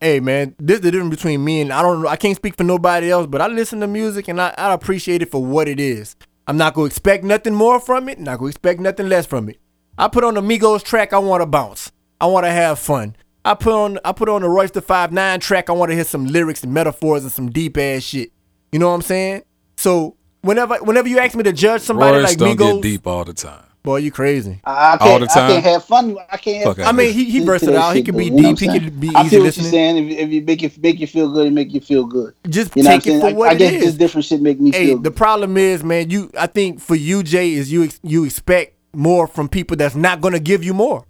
hey 0.00 0.20
man, 0.20 0.54
this 0.58 0.80
the 0.80 0.90
difference 0.90 1.14
between 1.14 1.44
me 1.44 1.60
and 1.60 1.72
I 1.72 1.82
don't 1.82 2.02
know. 2.02 2.08
I 2.08 2.16
can't 2.16 2.36
speak 2.36 2.56
for 2.56 2.64
nobody 2.64 3.10
else, 3.10 3.26
but 3.26 3.40
I 3.40 3.46
listen 3.48 3.80
to 3.80 3.86
music 3.86 4.28
and 4.28 4.40
I, 4.40 4.54
I 4.56 4.72
appreciate 4.72 5.22
it 5.22 5.30
for 5.30 5.44
what 5.44 5.68
it 5.68 5.78
is. 5.80 6.16
I'm 6.46 6.56
not 6.56 6.72
gonna 6.74 6.86
expect 6.86 7.24
nothing 7.24 7.54
more 7.54 7.78
from 7.78 8.08
it, 8.08 8.18
not 8.18 8.38
gonna 8.38 8.48
expect 8.48 8.80
nothing 8.80 9.08
less 9.08 9.26
from 9.26 9.48
it. 9.50 9.58
I 9.98 10.08
put 10.08 10.24
on 10.24 10.34
the 10.34 10.40
Migos 10.40 10.82
track, 10.82 11.12
I 11.12 11.18
wanna 11.18 11.46
bounce. 11.46 11.92
I 12.20 12.26
wanna 12.26 12.50
have 12.50 12.78
fun. 12.78 13.16
I 13.44 13.54
put 13.54 13.72
on 13.72 13.98
I 14.04 14.12
put 14.12 14.28
on 14.30 14.40
the 14.42 14.48
Royce 14.48 14.70
da 14.70 14.80
Five 14.80 15.12
Nine 15.12 15.40
track, 15.40 15.68
I 15.68 15.72
wanna 15.72 15.94
hear 15.94 16.04
some 16.04 16.26
lyrics 16.26 16.62
and 16.62 16.72
metaphors 16.72 17.22
and 17.22 17.32
some 17.32 17.50
deep 17.50 17.76
ass 17.76 18.02
shit. 18.02 18.30
You 18.72 18.78
know 18.78 18.88
what 18.88 18.94
I'm 18.94 19.02
saying? 19.02 19.42
So 19.78 20.16
whenever 20.40 20.76
whenever 20.78 21.06
you 21.08 21.20
ask 21.20 21.36
me 21.36 21.44
to 21.44 21.52
judge 21.52 21.82
somebody 21.82 22.16
Royce 22.18 22.24
like 22.30 22.38
don't 22.38 22.56
Migos, 22.56 22.74
get 22.74 22.82
deep 22.82 23.06
all 23.06 23.24
the 23.24 23.32
time. 23.32 23.62
boy, 23.84 23.98
you 23.98 24.10
crazy. 24.10 24.60
I, 24.64 24.94
I 24.94 24.96
can't, 24.98 25.02
All 25.12 25.18
the 25.20 25.26
time. 25.28 25.44
I 25.50 25.52
can't 25.52 25.64
have 25.64 25.84
fun. 25.84 26.16
I 26.32 26.36
can't 26.36 26.64
have 26.66 26.76
Fuck 26.76 26.84
I 26.86 26.90
mean, 26.90 27.12
he 27.14 27.24
he 27.30 27.38
to 27.40 27.44
versatile. 27.46 27.74
that 27.74 27.92
He 27.94 28.00
shit, 28.00 28.06
could 28.06 28.14
though, 28.16 28.18
be 28.18 28.24
you 28.24 28.30
know 28.32 28.54
deep. 28.54 28.58
He 28.58 28.68
I'm 28.68 28.80
could 28.80 29.00
be 29.00 29.06
saying? 29.06 29.16
I 29.16 29.20
easy 29.20 29.30
feel 29.30 29.38
what 29.38 29.44
listening. 29.46 29.64
you're 29.66 29.72
saying. 29.72 30.08
If, 30.10 30.18
if 30.18 30.30
you 30.32 30.42
make 30.42 30.62
it 30.64 30.78
make 30.82 30.98
you 30.98 31.06
feel 31.06 31.30
good, 31.32 31.46
it 31.46 31.50
make 31.52 31.72
you 31.72 31.80
feel 31.80 32.04
good. 32.06 32.34
Just 32.48 32.76
You 32.76 32.82
know 32.82 32.90
take 32.90 33.06
what 33.06 33.06
it 33.06 33.20
saying? 33.20 33.20
for 33.34 33.38
what 33.38 33.48
I, 33.48 33.52
I 33.52 33.54
it 33.54 33.58
guess 33.58 33.72
is. 33.74 33.84
this 33.84 33.94
different 33.94 34.24
shit 34.24 34.42
make 34.42 34.60
me 34.60 34.72
Hey, 34.72 34.86
feel 34.86 34.96
Good. 34.96 35.04
the 35.04 35.10
problem 35.12 35.56
is, 35.56 35.84
man, 35.84 36.10
you 36.10 36.32
I 36.36 36.48
think 36.48 36.80
for 36.80 36.96
you, 36.96 37.22
Jay, 37.22 37.52
is 37.52 37.70
you 37.70 37.84
ex- 37.84 38.00
you 38.02 38.24
expect 38.24 38.74
more 38.94 39.28
from 39.28 39.48
people 39.48 39.76
that's 39.76 39.94
not 39.94 40.20
gonna 40.20 40.40
give 40.40 40.64
you 40.64 40.74
more. 40.74 41.04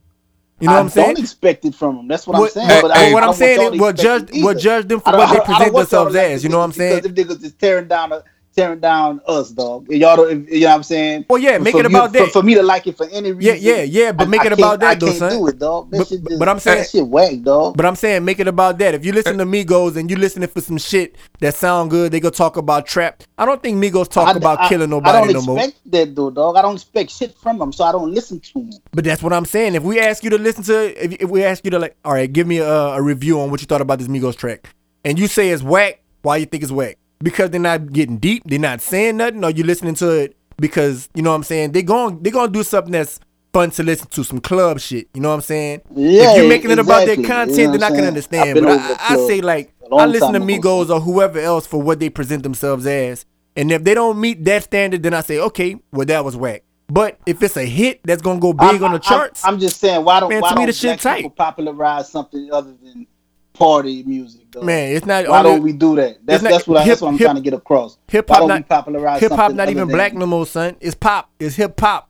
You 0.61 0.67
know 0.67 0.73
I 0.75 0.77
what 0.79 0.83
I'm 0.83 0.89
saying? 0.91 1.15
don't 1.15 1.23
expect 1.25 1.65
it 1.65 1.75
from 1.75 1.97
them. 1.97 2.09
That's 2.09 2.27
what, 2.27 2.39
What- 2.39 2.47
I'm 2.49 2.51
saying. 2.51 2.69
hey, 2.69 2.83
but 2.83 2.91
hey, 2.97 3.11
I, 3.11 3.13
what 3.15 3.23
I 3.23 3.27
I'm 3.27 3.31
don't 3.31 3.39
saying 3.39 3.59
want 3.61 3.75
is, 3.75 3.79
y'all 3.81 3.85
well, 3.87 3.93
judge 3.95 4.31
it 4.37 4.45
well 4.45 4.55
judge 4.55 4.89
them 4.89 5.01
for 5.01 5.13
what 5.13 5.17
they 5.17 5.21
don't- 5.21 5.33
I 5.33 5.37
don't 5.37 5.45
present 5.47 5.73
want 5.75 5.93
y'all 5.93 6.05
to 6.07 6.13
themselves 6.13 6.17
as. 6.17 6.43
You 6.45 6.51
know 6.51 6.59
what 6.59 6.65
I'm 6.65 6.73
saying? 6.73 7.03
Because 7.03 7.15
them 7.15 7.39
niggas 7.39 7.45
is 7.45 7.53
tearing 7.55 7.89
down, 7.89 8.13
tearing 8.59 8.81
down 8.81 9.21
us, 9.29 9.51
dog. 9.51 9.89
Y'all 9.89 10.17
don't. 10.17 10.49
You 10.49 10.61
know 10.61 10.67
what 10.69 10.75
I'm 10.75 10.83
saying? 10.83 11.27
Well, 11.31 11.39
yeah, 11.39 11.59
make 11.59 11.73
for 11.75 11.81
it 11.81 11.87
about 11.87 12.11
for, 12.13 12.19
that. 12.19 12.33
For 12.33 12.43
me 12.43 12.55
to 12.55 12.63
like 12.63 12.87
it 12.89 12.97
for 12.97 13.07
any 13.11 13.33
reason. 13.33 13.57
yeah, 13.63 13.77
yeah, 13.77 13.83
yeah, 13.83 14.13
but 14.13 14.27
I- 14.27 14.31
make 14.31 14.41
I 14.41 14.47
it 14.47 14.53
about 14.53 14.81
that 14.81 14.91
I 14.91 14.95
though, 14.97 15.07
can't 15.07 15.19
son. 15.19 15.31
do 15.33 15.47
it, 15.47 15.59
dog. 15.59 15.91
But- 15.91 16.09
just, 16.09 16.39
but 16.39 16.49
I'm 16.49 16.59
saying- 16.59 16.79
that 16.79 16.91
shit 16.91 17.07
whack, 17.07 17.41
dog. 17.43 17.77
But 17.77 17.87
I'm 17.87 17.95
saying, 17.97 18.25
make 18.25 18.41
it 18.41 18.49
about 18.49 18.79
that. 18.79 18.95
If 18.95 19.05
you 19.05 19.13
listen 19.13 19.39
to 19.39 19.45
Migos 19.45 19.97
and 19.97 20.11
you 20.11 20.17
listening 20.17 20.49
for 20.49 20.61
some 20.61 20.79
shit 20.79 21.17
that 21.41 21.55
sound 21.55 21.91
good, 21.91 22.11
they 22.13 22.19
go 22.21 22.31
talk 22.31 22.57
about 22.57 22.87
trap. 22.87 23.23
I 23.39 23.45
don't 23.47 23.63
think 23.63 23.83
Migos 23.83 24.09
talk 24.09 24.29
I- 24.29 24.33
about 24.37 24.61
I- 24.61 24.69
killing 24.69 24.91
nobody 24.91 25.33
no 25.33 25.41
don't 25.41 25.57
expect 25.59 25.79
that 25.93 26.17
though, 26.17 26.31
dog. 26.31 26.57
I 26.57 26.63
don't 26.63 26.75
expect 26.75 27.11
shit 27.11 27.35
from 27.39 27.59
them, 27.59 27.73
so 27.73 27.85
I 27.85 27.93
don't 27.93 28.13
listen 28.13 28.41
to 28.41 28.53
them. 28.55 28.71
But 28.93 29.05
that's 29.05 29.23
what 29.23 29.33
I'm 29.33 29.45
saying. 29.45 29.77
If 29.77 29.83
we 29.85 30.01
ask 30.01 30.25
you 30.25 30.31
to 30.31 30.39
listen 30.39 30.65
to, 30.65 31.05
if, 31.05 31.13
if 31.23 31.31
we 31.31 31.45
ask 31.45 31.65
you 31.65 31.71
to 31.71 31.79
like, 31.79 31.97
all 32.05 32.13
right, 32.13 32.33
give 32.33 32.47
me 32.49 32.59
a, 32.59 32.69
a 32.69 33.03
review 33.03 33.41
on 33.41 33.51
what 33.53 33.61
you 33.61 33.67
thought 33.67 33.81
about 33.81 34.01
this 34.01 34.09
Migos 34.09 34.37
track, 34.37 34.69
and 35.05 35.17
you 35.19 35.29
say 35.29 35.51
it's 35.51 35.63
whack, 35.63 36.01
why 36.23 36.39
you 36.39 36.47
think 36.47 36.65
it's 36.65 36.73
whack? 36.73 36.99
Because 37.21 37.51
they're 37.51 37.61
not 37.61 37.93
getting 37.93 38.19
deep, 38.19 38.43
they're 38.47 38.59
not 38.59 38.81
saying 38.81 39.17
nothing, 39.17 39.45
or 39.45 39.51
you 39.51 39.65
listening 39.65 39.95
to 39.97 40.11
it 40.11 40.37
because 40.59 41.09
you 41.15 41.23
know 41.23 41.31
what 41.31 41.37
I'm 41.37 41.43
saying? 41.45 41.73
they're 41.73 41.83
going 41.83 42.23
they're 42.23 42.33
gonna 42.33 42.53
do 42.53 42.63
something 42.63 42.93
that's 42.93 43.21
fun 43.53 43.71
to 43.73 43.83
listen 43.83 44.09
to, 44.09 44.25
some 44.25 44.41
club 44.41 44.79
shit. 44.81 45.09
You 45.15 45.21
know 45.21 45.31
what 45.31 45.37
I'm 45.37 45.41
saying? 45.41 45.83
Yeah, 45.95 46.33
if 46.33 46.37
you're 46.39 46.49
making 46.49 46.71
it 46.71 46.79
about 46.79 47.07
their 47.07 47.15
exactly. 47.15 47.23
You 47.23 47.29
know 47.29 47.35
content, 47.35 47.73
then 47.73 47.83
I 47.83 47.87
I'm 47.87 47.95
can 47.95 48.05
understand. 48.05 48.61
But 48.61 48.69
I, 48.69 48.97
I 49.15 49.17
say 49.27 49.41
like 49.41 49.73
I 49.93 50.07
listen 50.07 50.33
to 50.33 50.39
ago. 50.43 50.47
Migos 50.47 50.91
or 50.91 51.01
whoever 51.01 51.39
else 51.41 51.67
for 51.67 51.81
what 51.81 51.99
they 52.01 52.11
present 52.11 52.43
themselves 52.43 52.87
as, 52.87 53.25
and 53.57 53.73
if 53.73 53.83
they 53.85 53.95
don't 53.95 54.21
meet 54.21 54.45
that 54.45 54.65
standard, 54.65 55.03
then 55.03 55.15
I 55.15 55.23
say 55.23 55.39
okay, 55.39 55.77
well 55.93 56.07
that 56.07 56.25
was 56.25 56.37
whack. 56.37 56.63
But 56.91 57.19
if 57.27 57.43
it's 57.43 57.57
a 57.57 57.67
hit 57.67 58.01
that's 58.05 58.23
gonna 58.23 58.41
go 58.41 58.53
big 58.53 58.63
I'm- 58.63 58.85
on 58.85 58.93
the 58.93 58.99
I'm- 58.99 59.01
charts, 59.03 59.45
I'm, 59.45 59.59
just 59.59 59.79
saying, 59.79 60.05
why 60.05 60.21
don't 60.21 60.31
Man, 60.31 60.41
why 60.41 60.51
to 60.51 60.55
me 60.55 60.61
don't 60.63 60.67
the 60.69 60.73
shit 60.73 61.01
tight. 61.01 61.17
people 61.17 61.31
popularize 61.31 62.09
something 62.09 62.49
other 62.51 62.73
than 62.83 63.07
party 63.59 64.03
music? 64.05 64.43
Though? 64.53 64.63
man, 64.63 64.97
it's 64.97 65.05
not. 65.05 65.27
why 65.29 65.39
only- 65.39 65.51
don't 65.51 65.63
we 65.63 65.73
do 65.73 65.97
that? 65.97 66.19
That's 66.25 66.43
not- 66.43 66.53
that's 66.53 66.67
what 66.67 66.79
I, 66.79 66.83
hip- 66.83 66.89
that's 66.93 67.01
what 67.03 67.09
I'm 67.09 67.19
hip- 67.19 67.27
trying 67.27 67.37
to 67.37 67.43
get 67.43 67.55
across. 67.55 67.99
Hip 68.09 68.29
hop 68.29 68.49
not 68.49 68.69
popularize 68.69 69.21
hip 69.21 69.33
hop 69.33 69.53
not 69.53 69.69
even 69.69 69.89
black 69.89 70.15
no 70.15 70.27
more, 70.27 70.47
son. 70.47 70.77
It's 70.81 70.95
pop. 70.95 71.31
It's 71.39 71.57
hip 71.57 71.79
hop. 71.79 72.09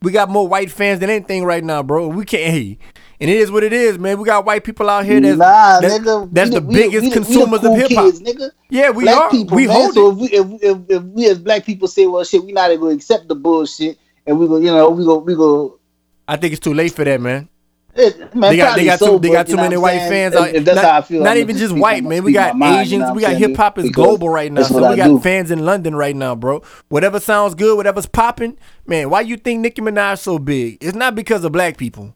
We 0.00 0.12
got 0.12 0.28
more 0.30 0.46
white 0.46 0.70
fans 0.70 1.00
than 1.00 1.10
anything 1.10 1.44
right 1.44 1.62
now, 1.62 1.82
bro. 1.82 2.06
We 2.08 2.24
can't. 2.24 2.52
Hey, 2.52 2.78
and 3.20 3.28
it 3.28 3.36
is 3.36 3.50
what 3.50 3.64
it 3.64 3.72
is, 3.72 3.98
man. 3.98 4.18
We 4.18 4.24
got 4.24 4.46
white 4.46 4.62
people 4.62 4.88
out 4.88 5.04
here 5.04 5.20
that's 5.20 5.36
nah, 5.38 5.80
that's, 5.80 5.94
nigga. 5.98 6.28
that's 6.32 6.50
we 6.50 6.54
the 6.54 6.66
we 6.66 6.74
biggest 6.74 7.02
we 7.02 7.08
we 7.08 7.14
consumers 7.14 7.60
cool 7.60 7.72
of 7.74 7.78
hip 7.78 7.90
hop. 7.92 8.14
nigga. 8.14 8.50
Yeah, 8.70 8.90
we 8.90 9.04
black 9.04 9.16
are. 9.16 9.30
people, 9.30 9.56
we 9.56 9.66
man. 9.66 9.76
hold 9.76 9.94
so 9.94 10.10
it. 10.10 10.12
if 10.12 10.18
we, 10.18 10.26
if, 10.28 10.62
if, 10.62 10.78
if 10.90 11.02
we 11.02 11.26
as 11.28 11.38
black 11.40 11.64
people 11.64 11.88
say, 11.88 12.06
well, 12.06 12.22
shit, 12.22 12.44
we 12.44 12.52
not 12.52 12.68
gonna 12.78 12.94
accept 12.94 13.26
the 13.28 13.34
bullshit, 13.34 13.98
and 14.26 14.38
we 14.38 14.46
go, 14.46 14.56
you 14.58 14.66
know, 14.66 14.90
we 14.90 15.04
go, 15.04 15.18
we 15.18 15.34
go. 15.34 15.78
I 16.28 16.36
think 16.36 16.52
it's 16.52 16.60
too 16.60 16.74
late 16.74 16.92
for 16.92 17.04
that, 17.04 17.20
man. 17.20 17.48
It, 17.94 18.34
man, 18.34 18.50
They 18.50 18.56
got 18.58 18.76
they 18.76 18.84
got 18.84 18.98
so, 18.98 19.14
too 19.14 19.18
they 19.18 19.32
got 19.32 19.46
too 19.46 19.56
many 19.56 19.76
white 19.76 19.98
saying? 19.98 20.32
fans. 20.32 20.34
Out- 20.36 20.54
if 20.54 20.64
that's 20.64 20.76
not, 20.76 20.84
how 20.84 20.98
I 20.98 21.02
feel, 21.02 21.22
not 21.22 21.30
I'ma 21.32 21.40
even 21.40 21.56
just 21.56 21.74
white, 21.74 22.04
man. 22.04 22.22
We 22.22 22.32
got 22.32 22.56
mind, 22.56 22.76
Asians. 22.82 22.92
you 22.92 22.98
know 23.00 23.12
we 23.14 23.22
got 23.22 23.36
hip 23.36 23.56
hop 23.56 23.78
is 23.78 23.90
global 23.90 24.28
right 24.28 24.52
now. 24.52 24.62
So 24.62 24.78
we 24.78 24.84
I 24.86 24.96
got 24.96 25.06
do. 25.08 25.18
fans 25.20 25.50
in 25.50 25.64
London 25.64 25.96
right 25.96 26.14
now, 26.14 26.34
bro. 26.36 26.62
Whatever 26.88 27.18
sounds 27.18 27.54
good, 27.54 27.76
whatever's 27.76 28.06
popping, 28.06 28.56
man. 28.86 29.10
Why 29.10 29.22
you 29.22 29.36
think 29.36 29.60
Nicki 29.60 29.80
Minaj 29.80 30.18
so 30.18 30.38
big? 30.38 30.78
It's 30.84 30.94
not 30.94 31.14
because 31.16 31.44
of 31.44 31.50
black 31.52 31.76
people. 31.76 32.14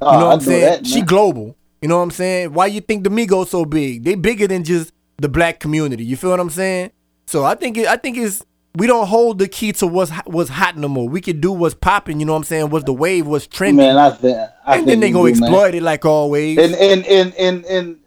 Oh, 0.00 0.10
You 0.10 0.16
ah, 0.16 0.20
know 0.20 0.26
what 0.26 0.32
I'm 0.34 0.40
saying? 0.40 0.60
that, 0.82 0.86
she 0.86 1.02
global. 1.02 1.56
You 1.82 1.88
know 1.88 1.98
what 1.98 2.04
I'm 2.04 2.10
saying? 2.10 2.52
Why 2.54 2.66
you 2.66 2.80
think 2.80 3.04
the 3.04 3.10
Migos 3.10 3.48
so 3.48 3.64
big? 3.64 4.04
They 4.04 4.14
bigger 4.14 4.46
than 4.46 4.64
just 4.64 4.92
the 5.18 5.28
black 5.28 5.60
community. 5.60 6.04
You 6.04 6.16
feel 6.16 6.30
what 6.30 6.40
I'm 6.40 6.50
saying? 6.50 6.90
So 7.26 7.44
I 7.44 7.54
think 7.54 7.76
it, 7.76 7.86
I 7.86 7.96
think 7.96 8.16
it's 8.16 8.42
we 8.76 8.86
don't 8.86 9.06
hold 9.06 9.38
the 9.38 9.48
key 9.48 9.72
to 9.72 9.86
what's 9.86 10.10
what's 10.26 10.50
hot 10.50 10.76
no 10.76 10.88
more. 10.88 11.08
We 11.08 11.20
can 11.20 11.40
do 11.40 11.50
what's 11.52 11.74
popping. 11.74 12.20
You 12.20 12.26
know 12.26 12.32
what 12.32 12.38
I'm 12.38 12.44
saying? 12.44 12.70
What's 12.70 12.84
the 12.84 12.92
wave? 12.92 13.26
What's 13.26 13.46
trending? 13.46 13.76
man, 13.86 13.96
I 13.96 14.10
think, 14.10 14.36
I 14.66 14.78
and 14.78 14.88
then 14.88 15.00
they 15.00 15.08
we 15.08 15.12
go 15.12 15.26
do, 15.26 15.32
man. 15.40 15.42
exploit 15.44 15.74
it 15.74 15.82
like 15.82 16.04
always. 16.04 16.58
And 16.58 16.74
and 16.74 17.06
and 17.06 17.34
and 17.36 17.64
and 17.64 17.98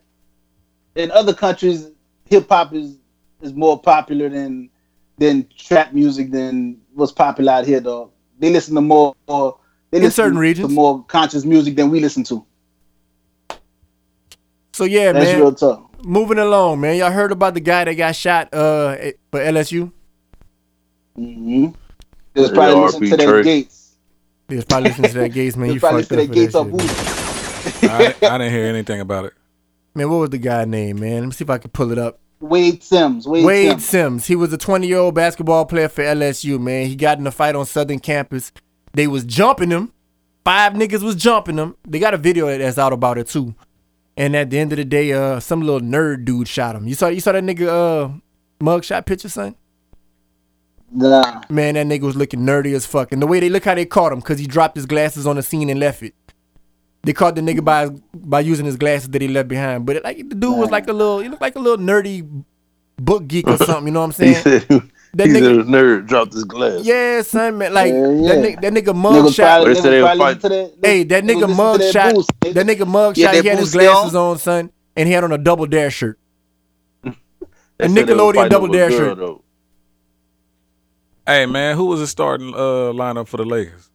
in 0.96 1.12
other 1.12 1.34
countries, 1.34 1.90
hip 2.26 2.48
hop 2.50 2.74
is 2.74 2.98
is 3.42 3.54
more 3.54 3.80
popular 3.80 4.30
than 4.30 4.70
than 5.18 5.48
trap 5.58 5.94
music 5.94 6.32
than 6.32 6.80
what's 6.94 7.12
popular 7.12 7.52
out 7.54 7.66
here, 7.66 7.80
though. 7.80 8.12
They 8.40 8.50
listen 8.52 8.76
to 8.76 8.82
more. 8.82 9.16
they 9.92 10.04
In 10.04 10.12
certain 10.12 10.38
regions. 10.38 10.72
more 10.72 11.04
conscious 11.06 11.44
music 11.46 11.76
than 11.76 11.90
we 11.90 12.00
listen 12.00 12.24
to. 12.26 12.46
so 14.74 14.84
yeah, 14.86 15.12
That's 15.12 15.26
man. 15.26 15.40
real 15.40 15.54
tough. 15.54 15.82
Moving 16.04 16.38
along, 16.40 16.80
man. 16.80 16.96
Y'all 16.96 17.12
heard 17.12 17.32
about 17.34 17.54
the 17.54 17.60
guy 17.60 17.84
that 17.84 17.96
got 17.96 18.16
shot 18.16 18.54
uh 18.54 18.96
at- 19.00 19.16
for 19.32 19.40
LSU? 19.40 19.92
Mm-hmm. 21.20 21.68
They 22.34 22.42
was 22.42 22.52
probably 22.52 22.76
RP 22.76 22.84
listening 22.86 23.10
to 23.12 23.18
that 23.18 23.28
Trey. 23.28 23.44
Gates. 23.44 23.96
He 24.48 24.56
was 24.56 24.66
probably 24.66 24.90
listening 24.90 25.12
to 25.12 25.18
that 25.20 25.30
Gates, 25.34 25.56
man. 25.58 25.68
You 25.68 25.74
was 25.74 25.82
probably 25.82 26.04
fucked 26.04 26.12
up 26.14 26.18
listening 26.30 26.52
to 26.52 26.52
for 26.52 26.64
that 26.64 26.72
that 26.74 26.74
Gates 26.74 27.82
shit, 27.82 27.90
up 27.92 27.92
I, 27.92 27.98
didn't- 27.98 28.24
I 28.32 28.38
didn't 28.38 28.54
hear 28.54 28.66
anything 28.66 29.00
about 29.02 29.26
it. 29.26 29.34
Man, 29.96 30.10
what 30.10 30.18
was 30.18 30.30
the 30.30 30.38
guy 30.38 30.66
name, 30.66 31.00
man? 31.00 31.22
Let 31.22 31.26
me 31.26 31.32
see 31.32 31.44
if 31.44 31.50
I 31.50 31.58
can 31.58 31.72
pull 31.72 31.92
it 31.92 31.98
up. 31.98 32.20
Wayde 32.42 32.82
Sims. 32.84 33.26
Wayde, 33.26 33.44
Wayde 33.44 33.70
Sims. 33.72 33.86
Sims. 33.86 34.26
He 34.28 34.36
was 34.36 34.54
a 34.54 34.58
20 34.58 34.88
year 34.88 35.00
old 35.00 35.16
basketball 35.16 35.66
player 35.66 35.90
for 35.90 36.04
LSU, 36.04 36.60
man. 36.60 36.86
He 36.86 36.96
got 36.96 37.18
in 37.18 37.26
a 37.28 37.32
fight 37.32 37.56
on 37.56 37.66
Southern 37.66 38.00
campus. 38.00 38.52
They 38.94 39.08
was 39.08 39.26
jumping 39.26 39.72
him. 39.72 39.92
Five 40.46 40.74
niggas 40.74 41.02
was 41.02 41.16
jumping 41.16 41.58
him. 41.58 41.76
They 41.88 42.00
got 42.00 42.14
a 42.14 42.18
video 42.18 42.56
that's 42.58 42.78
out 42.78 42.94
about 42.94 43.18
it 43.18 43.28
too. 43.28 43.56
And 44.16 44.36
at 44.36 44.52
the 44.52 44.60
end 44.60 44.72
of 44.72 44.78
the 44.78 44.86
day, 44.86 45.12
uh, 45.12 45.40
some 45.40 45.62
little 45.62 45.82
nerd 45.82 46.24
dude 46.24 46.48
shot 46.48 46.76
him. 46.76 46.88
You 46.88 46.94
saw 46.96 47.08
you 47.08 47.20
saw 47.20 47.32
that 47.34 47.44
nigga 47.44 47.68
uh 47.68 48.10
mugshot 48.64 49.06
picture, 49.06 49.28
son? 49.28 49.56
Nah. 50.92 51.42
Man, 51.50 51.76
that 51.76 51.86
nigga 51.88 52.02
was 52.02 52.16
looking 52.16 52.42
nerdy 52.42 52.74
as 52.74 52.86
fuck. 52.86 53.12
And 53.12 53.22
the 53.22 53.28
way 53.28 53.40
they 53.40 53.50
look 53.50 53.64
how 53.66 53.76
they 53.76 53.86
caught 53.86 54.12
him, 54.12 54.22
cause 54.22 54.40
he 54.40 54.48
dropped 54.48 54.76
his 54.76 54.86
glasses 54.86 55.28
on 55.28 55.36
the 55.36 55.44
scene 55.44 55.70
and 55.70 55.80
left 55.80 56.02
it. 56.04 56.14
They 57.04 57.14
caught 57.14 57.36
the 57.36 57.42
nigga 57.42 57.64
by 57.64 57.90
by 58.14 58.42
using 58.42 58.66
his 58.66 58.76
glasses 58.76 59.10
that 59.10 59.22
he 59.22 59.28
left 59.28 59.48
behind. 59.48 59.86
But 59.86 59.98
it, 59.98 60.04
like 60.04 60.18
the 60.18 60.36
dude 60.36 60.58
was 60.58 60.70
like 60.72 60.88
a 60.90 60.94
little, 60.94 61.20
he 61.20 61.30
looked 61.30 61.42
like 61.42 61.56
a 61.56 61.60
little 61.60 61.84
nerdy 61.84 62.44
book 62.98 63.28
geek 63.28 63.48
or 63.48 63.58
something. 63.58 63.88
You 63.88 63.92
know 63.94 64.02
what 64.02 64.06
I'm 64.08 64.12
saying? 64.12 64.36
He 64.44 64.44
saying? 64.44 64.62
said 64.70 64.82
That 65.14 65.28
he 65.28 65.34
nigga- 65.34 65.62
a 65.62 65.64
nigga 65.64 66.06
dropped 66.08 66.34
his 66.34 66.44
glass. 66.44 66.84
Yeah, 66.84 67.22
son, 67.24 67.58
man. 67.58 67.74
Like 67.74 67.94
Yeah, 67.94 68.10
yeah. 68.10 68.28
that 68.28 68.38
nigga, 68.46 68.62
that 68.62 68.74
nigga 68.74 68.96
mug 68.96 69.14
Niggas 69.26 69.34
shot. 69.36 69.44
probably, 69.58 69.74
They 69.74 69.82
said 69.82 69.90
they 69.92 70.02
were 70.02 70.08
probably 70.08 70.34
fighting. 70.36 70.50
that. 70.82 70.88
Hey, 70.88 71.04
that 71.04 71.24
nigga 71.24 71.42
listen 71.42 71.56
mug 71.58 71.80
that 71.80 71.94
shot. 71.94 72.14
boost. 72.16 72.32
That 72.42 72.66
nigga 72.68 72.88
mug 72.88 73.18
Yeah, 73.18 73.32
shot. 73.34 73.42
He 73.44 73.48
had 73.50 73.58
his 73.60 73.72
glasses 73.72 74.16
on. 74.16 74.32
on, 74.32 74.38
son, 74.38 74.72
and 74.96 75.08
he 75.08 75.14
had 75.14 75.24
on 75.24 75.32
a 75.32 75.38
double 75.38 75.66
dare 75.66 75.90
shirt. 75.90 76.20
A 77.04 77.12
said 77.12 77.16
they 77.80 77.88
were 77.88 78.08
Nickelodeon 78.34 78.50
double 78.50 78.66
over 78.68 78.74
dare 78.78 78.90
girl, 78.90 78.98
shirt. 79.00 79.18
though. 79.18 79.42
Hey 81.30 81.46
man, 81.46 81.76
who 81.78 81.86
was 81.86 82.00
the 82.00 82.08
starting 82.08 82.56
uh, 82.56 82.90
lineup 82.92 83.28
for 83.28 83.38
the 83.38 83.46
Lakers? 83.46 83.92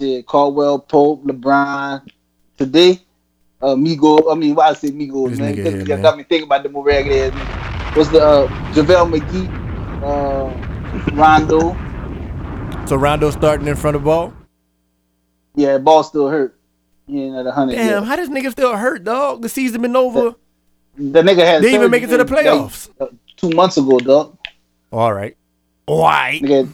Shit, 0.00 0.26
Caldwell, 0.26 0.78
Pope, 0.78 1.24
LeBron. 1.24 2.08
Today, 2.56 3.00
uh, 3.60 3.74
Migo. 3.74 4.30
I 4.30 4.36
mean, 4.36 4.54
why 4.54 4.68
I 4.68 4.74
say 4.74 4.92
Migos, 4.92 5.30
This 5.30 5.40
man? 5.40 5.56
nigga 5.56 5.64
'Cause 5.64 5.72
here, 5.72 5.96
you 5.96 6.02
got 6.02 6.16
me 6.16 6.22
thinking 6.22 6.44
about 6.46 6.62
the 6.62 6.68
more 6.68 6.84
ragged 6.84 7.12
ass 7.12 7.32
nigga. 7.32 7.96
What's 7.96 8.10
the 8.10 8.24
uh, 8.24 8.46
JaVale 8.74 9.18
McGee, 9.18 10.04
uh, 10.04 11.16
Rondo, 11.16 11.76
So 12.86 12.94
Rondo 12.94 13.32
starting 13.32 13.66
in 13.66 13.74
front 13.74 13.96
of 13.96 14.04
ball. 14.04 14.32
Yeah, 15.56 15.78
ball 15.78 16.04
still 16.04 16.28
hurt. 16.28 16.56
He 17.08 17.24
ain't 17.24 17.34
at 17.34 17.52
hundred. 17.52 17.72
Damn, 17.74 18.04
yet. 18.04 18.04
how 18.04 18.14
this 18.14 18.28
nigga 18.28 18.52
still 18.52 18.76
hurt, 18.76 19.02
dog? 19.02 19.42
The 19.42 19.48
season 19.48 19.82
been 19.82 19.96
over. 19.96 20.36
The 20.96 21.22
nigga 21.22 21.44
had. 21.44 21.60
They 21.64 21.74
even 21.74 21.90
make 21.90 22.04
it 22.04 22.10
to 22.10 22.18
the 22.18 22.24
like, 22.32 22.46
playoffs. 22.46 22.88
uh, 23.00 23.06
two 23.36 23.50
months 23.50 23.76
ago, 23.76 23.98
dog. 23.98 24.38
All 24.94 25.12
right. 25.12 25.36
All 25.86 26.04
right. 26.04 26.40
Nigga, 26.40 26.70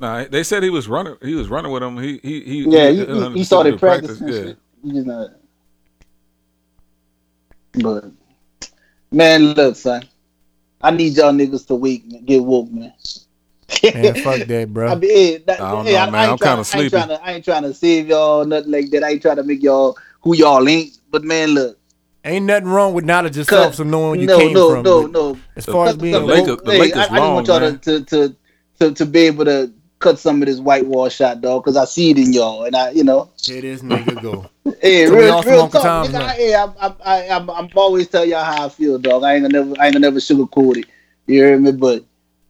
Nah, 0.00 0.24
they 0.24 0.42
said 0.42 0.64
he 0.64 0.70
was 0.70 0.88
running. 0.88 1.16
He 1.22 1.34
was 1.36 1.48
running 1.48 1.70
with 1.70 1.84
him. 1.84 1.96
He 1.98 2.18
he 2.18 2.40
he. 2.40 2.62
yeah, 2.68 2.90
he, 2.90 3.06
uh, 3.06 3.30
he, 3.30 3.38
he 3.38 3.44
started 3.44 3.72
to 3.72 3.78
practice, 3.78 4.20
Yeah. 4.20 4.28
shit. 4.28 4.58
He 4.82 4.92
just 4.92 5.06
not. 5.06 5.30
But 7.74 8.06
man, 9.12 9.54
look, 9.54 9.76
son, 9.76 10.02
I 10.82 10.90
need 10.90 11.16
y'all 11.16 11.32
niggas 11.32 11.66
to 11.68 11.76
wake, 11.76 12.26
get 12.26 12.42
woke, 12.42 12.70
man. 12.72 12.92
Man, 13.94 14.14
fuck 14.14 14.40
that, 14.40 14.68
bro. 14.72 14.88
I, 14.88 14.94
mean, 14.96 15.10
hey, 15.10 15.36
that, 15.38 15.60
I 15.60 15.70
don't 15.70 15.86
hey, 15.86 15.92
know, 15.92 15.98
I, 15.98 16.10
man. 16.10 16.28
I 16.28 16.32
I'm 16.32 16.38
kinda 16.38 16.58
I 16.58 16.62
sleepy. 16.62 16.82
ain't 16.84 16.92
trying 16.92 17.08
to, 17.08 17.24
I 17.24 17.32
ain't 17.32 17.44
trying 17.44 17.62
to 17.62 17.74
save 17.74 18.08
y'all, 18.08 18.44
nothing 18.44 18.72
like 18.72 18.90
that. 18.90 19.04
I 19.04 19.10
ain't 19.10 19.22
trying 19.22 19.36
to 19.36 19.44
make 19.44 19.62
y'all 19.62 19.96
who 20.22 20.34
y'all 20.34 20.68
ain't. 20.68 20.98
But 21.10 21.22
man, 21.22 21.50
look, 21.50 21.78
Ain't 22.24 22.46
nothing 22.46 22.68
wrong 22.68 22.94
with 22.94 23.04
knowledge 23.04 23.36
yourself, 23.36 23.76
so 23.76 23.84
knowing 23.84 24.10
where 24.10 24.20
you 24.20 24.26
no, 24.26 24.38
came 24.38 24.52
no, 24.52 24.74
from. 24.74 24.82
no, 24.82 25.02
but 25.02 25.12
no. 25.12 25.32
No. 25.32 25.38
As 25.56 25.66
far 25.66 25.86
as 25.88 25.96
being 25.96 26.12
The 26.12 26.20
woke, 26.20 26.28
Lakers- 26.30 26.62
the 26.64 26.72
hey, 26.72 26.78
Lakers 26.78 26.96
I, 26.96 27.02
I 27.02 27.06
just 27.06 27.20
want 27.20 27.46
y'all 27.46 27.76
to, 27.78 28.04
to, 28.04 28.36
to, 28.80 28.92
to 28.94 29.06
be 29.06 29.20
able 29.20 29.44
to 29.44 29.72
cut 30.00 30.18
some 30.18 30.42
of 30.42 30.46
this 30.46 30.58
whitewash 30.58 31.14
shot, 31.16 31.40
dog, 31.40 31.64
because 31.64 31.76
I 31.76 31.84
see 31.84 32.10
it 32.10 32.18
in 32.18 32.32
y'all, 32.32 32.64
and 32.64 32.74
I, 32.76 32.90
you 32.90 33.04
know, 33.04 33.30
here 33.44 33.62
this 33.62 33.82
nigga 33.82 34.20
go. 34.20 34.46
hey, 34.82 35.06
So 35.06 35.14
real, 35.14 35.42
real 35.42 35.68
talk, 35.68 35.82
times 35.82 36.08
nigga. 36.10 36.20
I, 36.20 36.32
hey, 36.34 36.54
I'm, 36.54 36.72
I'm, 36.80 36.94
I, 37.04 37.28
I'm, 37.28 37.50
I'm 37.50 37.68
always 37.74 38.08
tell 38.08 38.24
y'all 38.24 38.44
how 38.44 38.66
I 38.66 38.68
feel, 38.68 38.98
dog. 38.98 39.22
I 39.22 39.34
ain't 39.34 39.44
gonna 39.44 39.64
never, 39.64 39.80
I 39.80 39.86
ain't 39.86 39.94
gonna 39.94 40.00
never 40.00 40.18
sugarcoat 40.18 40.78
it. 40.78 40.86
You 41.26 41.42
hear 41.44 41.58
me? 41.58 41.72
But 41.72 42.04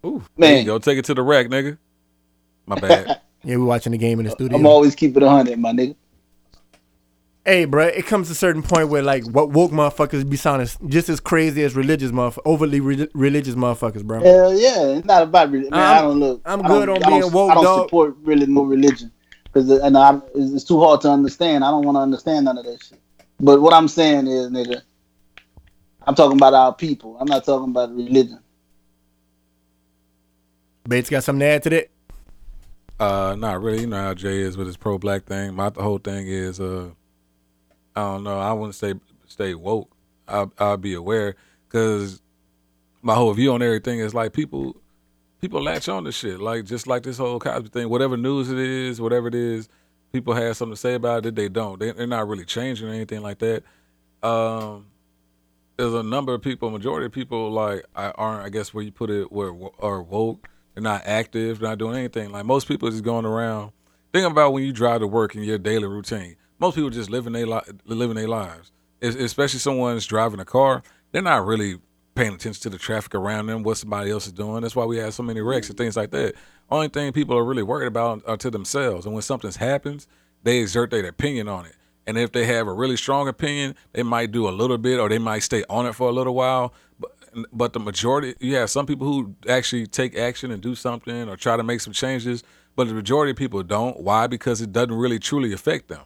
Ooh. 0.04 0.22
Man, 0.36 0.64
go. 0.64 0.78
Take 0.78 0.98
it 0.98 1.04
to 1.06 1.14
the 1.14 1.22
rack, 1.22 1.46
nigga. 1.48 1.78
My 2.66 2.76
bad. 2.76 3.20
Yeah, 3.44 3.56
we 3.56 3.62
watching 3.62 3.92
the 3.92 3.98
game 3.98 4.18
in 4.18 4.26
the 4.26 4.32
studio. 4.32 4.58
I'm 4.58 4.66
always 4.66 4.96
keeping 4.96 5.22
a 5.22 5.28
hundred, 5.28 5.60
my 5.60 5.70
nigga. 5.70 5.94
Hey, 7.45 7.64
bro, 7.64 7.86
it 7.86 8.05
comes 8.05 8.26
to 8.28 8.32
a 8.32 8.34
certain 8.34 8.62
point 8.62 8.89
where 8.91 9.03
like 9.03 9.24
what 9.26 9.51
woke 9.51 9.70
motherfuckers 9.70 10.28
be 10.28 10.36
sounding 10.36 10.68
just 10.89 11.09
as 11.09 11.18
crazy 11.18 11.62
as 11.62 11.74
religious 11.74 12.11
motherfuckers, 12.11 12.39
overly 12.45 12.80
re- 12.80 13.09
religious 13.14 13.55
motherfuckers, 13.55 14.05
bro. 14.05 14.20
Hell 14.22 14.53
yeah, 14.53 14.89
it's 14.97 15.07
not 15.07 15.22
about 15.22 15.51
religion. 15.51 15.70
Man, 15.70 15.80
I'm- 15.80 15.97
I 15.99 16.01
don't 16.03 16.20
look. 16.20 16.43
I'm 16.45 16.61
I 16.64 16.68
don't- 16.68 16.78
good 16.80 16.89
on 16.91 16.97
I 16.97 16.99
don't- 17.11 17.20
being 17.20 17.32
woke, 17.32 17.51
I 17.51 17.55
don't 17.55 17.64
dog. 17.64 17.86
support 17.86 18.16
really 18.22 18.45
no 18.47 18.64
religion 18.64 19.11
because 19.45 19.70
and 19.70 19.97
I, 19.97 20.20
it's, 20.34 20.53
it's 20.53 20.64
too 20.64 20.78
hard 20.80 21.01
to 21.03 21.11
understand. 21.11 21.64
I 21.64 21.70
don't 21.70 21.86
want 21.86 21.97
to 21.97 22.01
understand 22.01 22.45
none 22.45 22.59
of 22.59 22.64
that 22.66 22.82
shit. 22.82 23.01
But 23.41 23.62
what 23.62 23.72
I'm 23.72 23.89
saying 23.89 24.26
is, 24.26 24.49
nigga, 24.51 24.82
I'm 26.07 26.14
talking 26.14 26.36
about 26.36 26.53
our 26.53 26.74
people. 26.74 27.16
I'm 27.18 27.28
not 27.28 27.45
talking 27.47 27.70
about 27.70 27.95
religion. 27.95 28.41
Bates 30.86 31.09
got 31.09 31.24
something 31.24 31.41
to 31.41 31.47
add 31.47 31.62
to 31.62 31.70
that. 31.70 31.91
Uh, 33.01 33.36
not 33.39 33.62
really. 33.62 33.82
You 33.82 33.86
know 33.86 34.03
how 34.03 34.12
Jay 34.14 34.41
is 34.41 34.57
with 34.57 34.66
his 34.66 34.76
pro 34.76 34.99
black 34.99 35.24
thing. 35.24 35.55
My 35.55 35.70
the 35.70 35.82
whole 35.82 35.99
thing 35.99 36.26
is, 36.26 36.61
uh, 36.61 36.91
I 37.99 38.12
don't 38.12 38.22
know. 38.22 38.38
I 38.38 38.53
wouldn't 38.53 38.76
say 38.76 38.94
stay 39.26 39.55
woke. 39.55 39.90
I'll, 40.28 40.53
I'll 40.59 40.76
be 40.76 40.94
aware 40.94 41.34
because 41.66 42.22
my 43.03 43.14
whole 43.14 43.32
view 43.34 43.53
on 43.53 43.61
everything 43.61 43.99
is 43.99 44.14
like 44.14 44.32
people, 44.32 44.76
people 45.40 45.61
latch 45.61 45.88
on 45.88 46.05
to 46.05 46.12
shit. 46.12 46.38
Like 46.38 46.64
just 46.64 46.86
like 46.86 47.03
this 47.03 47.18
whole 47.18 47.40
Cosby 47.40 47.70
thing. 47.70 47.88
Whatever 47.88 48.16
news 48.16 48.53
it 48.53 48.59
is, 48.59 49.01
whatever 49.01 49.26
it 49.26 49.34
is, 49.34 49.68
people 50.12 50.32
have 50.34 50.57
something 50.57 50.74
to 50.74 50.80
say 50.80 50.94
about 50.94 51.26
it. 51.26 51.34
They 51.34 51.49
don't. 51.49 51.80
They, 51.80 51.90
they're 51.90 52.07
not 52.07 52.28
really 52.28 52.44
changing 52.44 52.88
or 52.88 52.92
anything 52.92 53.20
like 53.20 53.40
that. 53.40 53.64
Um, 54.22 54.86
there's 55.76 55.94
a 55.94 56.05
number 56.05 56.34
of 56.34 56.42
people, 56.42 56.70
majority 56.70 57.07
of 57.07 57.12
people 57.12 57.51
like 57.51 57.84
I 57.96 58.11
aren't. 58.11 58.44
I 58.44 58.49
guess 58.49 58.72
where 58.72 58.84
you 58.84 58.92
put 58.92 59.11
it, 59.11 59.32
where 59.32 59.53
are 59.80 60.03
woke. 60.03 60.49
They're 60.74 60.82
not 60.84 61.03
active. 61.05 61.59
They're 61.59 61.70
not 61.70 61.78
doing 61.78 61.96
anything. 61.96 62.30
Like 62.30 62.44
most 62.44 62.68
people 62.68 62.88
just 62.90 63.03
going 63.03 63.24
around. 63.24 63.72
Think 64.12 64.30
about 64.30 64.53
when 64.53 64.62
you 64.62 64.72
drive 64.72 65.01
to 65.01 65.09
work 65.09 65.34
in 65.34 65.42
your 65.42 65.59
daily 65.59 65.88
routine. 65.88 66.36
Most 66.59 66.74
people 66.74 66.90
just 66.90 67.11
living 67.11 67.32
their 67.32 67.46
li- 67.46 67.61
living 67.84 68.16
their 68.16 68.28
lives. 68.28 68.72
Es- 69.00 69.14
Especially 69.14 69.61
someone's 69.61 70.06
driving 70.06 70.40
a 70.40 70.44
car. 70.44 70.82
They're 71.12 71.22
not 71.22 71.46
really 71.46 71.78
paying 72.14 72.34
attention 72.34 72.61
to 72.62 72.70
the 72.70 72.78
traffic 72.78 73.14
around 73.14 73.46
them, 73.46 73.62
what 73.62 73.76
somebody 73.76 74.11
else 74.11 74.26
is 74.26 74.32
doing. 74.32 74.62
That's 74.62 74.74
why 74.74 74.84
we 74.84 74.96
have 74.98 75.14
so 75.14 75.22
many 75.22 75.40
wrecks 75.40 75.68
and 75.68 75.78
things 75.78 75.96
like 75.96 76.11
that. 76.11 76.34
Only 76.70 76.88
thing 76.88 77.12
people 77.12 77.36
are 77.36 77.44
really 77.44 77.62
worried 77.62 77.86
about 77.86 78.22
are 78.26 78.36
to 78.38 78.50
themselves. 78.50 79.06
And 79.06 79.14
when 79.14 79.22
something 79.22 79.50
happens, 79.52 80.09
they 80.42 80.59
exert 80.59 80.90
their 80.90 81.06
opinion 81.06 81.48
on 81.48 81.66
it. 81.66 81.76
And 82.06 82.18
if 82.18 82.32
they 82.32 82.44
have 82.46 82.66
a 82.66 82.72
really 82.72 82.96
strong 82.96 83.28
opinion, 83.28 83.76
they 83.92 84.02
might 84.02 84.32
do 84.32 84.48
a 84.48 84.50
little 84.50 84.78
bit 84.78 84.98
or 84.98 85.09
they 85.09 85.18
might 85.18 85.40
stay 85.40 85.62
on 85.68 85.86
it 85.86 85.94
for 85.94 86.09
a 86.09 86.12
little 86.12 86.34
while. 86.34 86.74
But 86.98 87.12
but 87.52 87.72
the 87.74 87.80
majority, 87.80 88.34
you 88.40 88.56
have 88.56 88.70
some 88.70 88.86
people 88.86 89.06
who 89.06 89.36
actually 89.48 89.86
take 89.86 90.16
action 90.16 90.50
and 90.50 90.62
do 90.62 90.74
something 90.74 91.28
or 91.28 91.36
try 91.36 91.56
to 91.56 91.62
make 91.62 91.80
some 91.80 91.92
changes. 91.92 92.42
But 92.74 92.88
the 92.88 92.94
majority 92.94 93.30
of 93.32 93.36
people 93.36 93.62
don't. 93.62 94.00
Why? 94.00 94.26
Because 94.26 94.61
it 94.62 94.72
doesn't 94.72 94.94
really 94.94 95.18
truly 95.18 95.52
affect 95.52 95.88
them. 95.88 96.00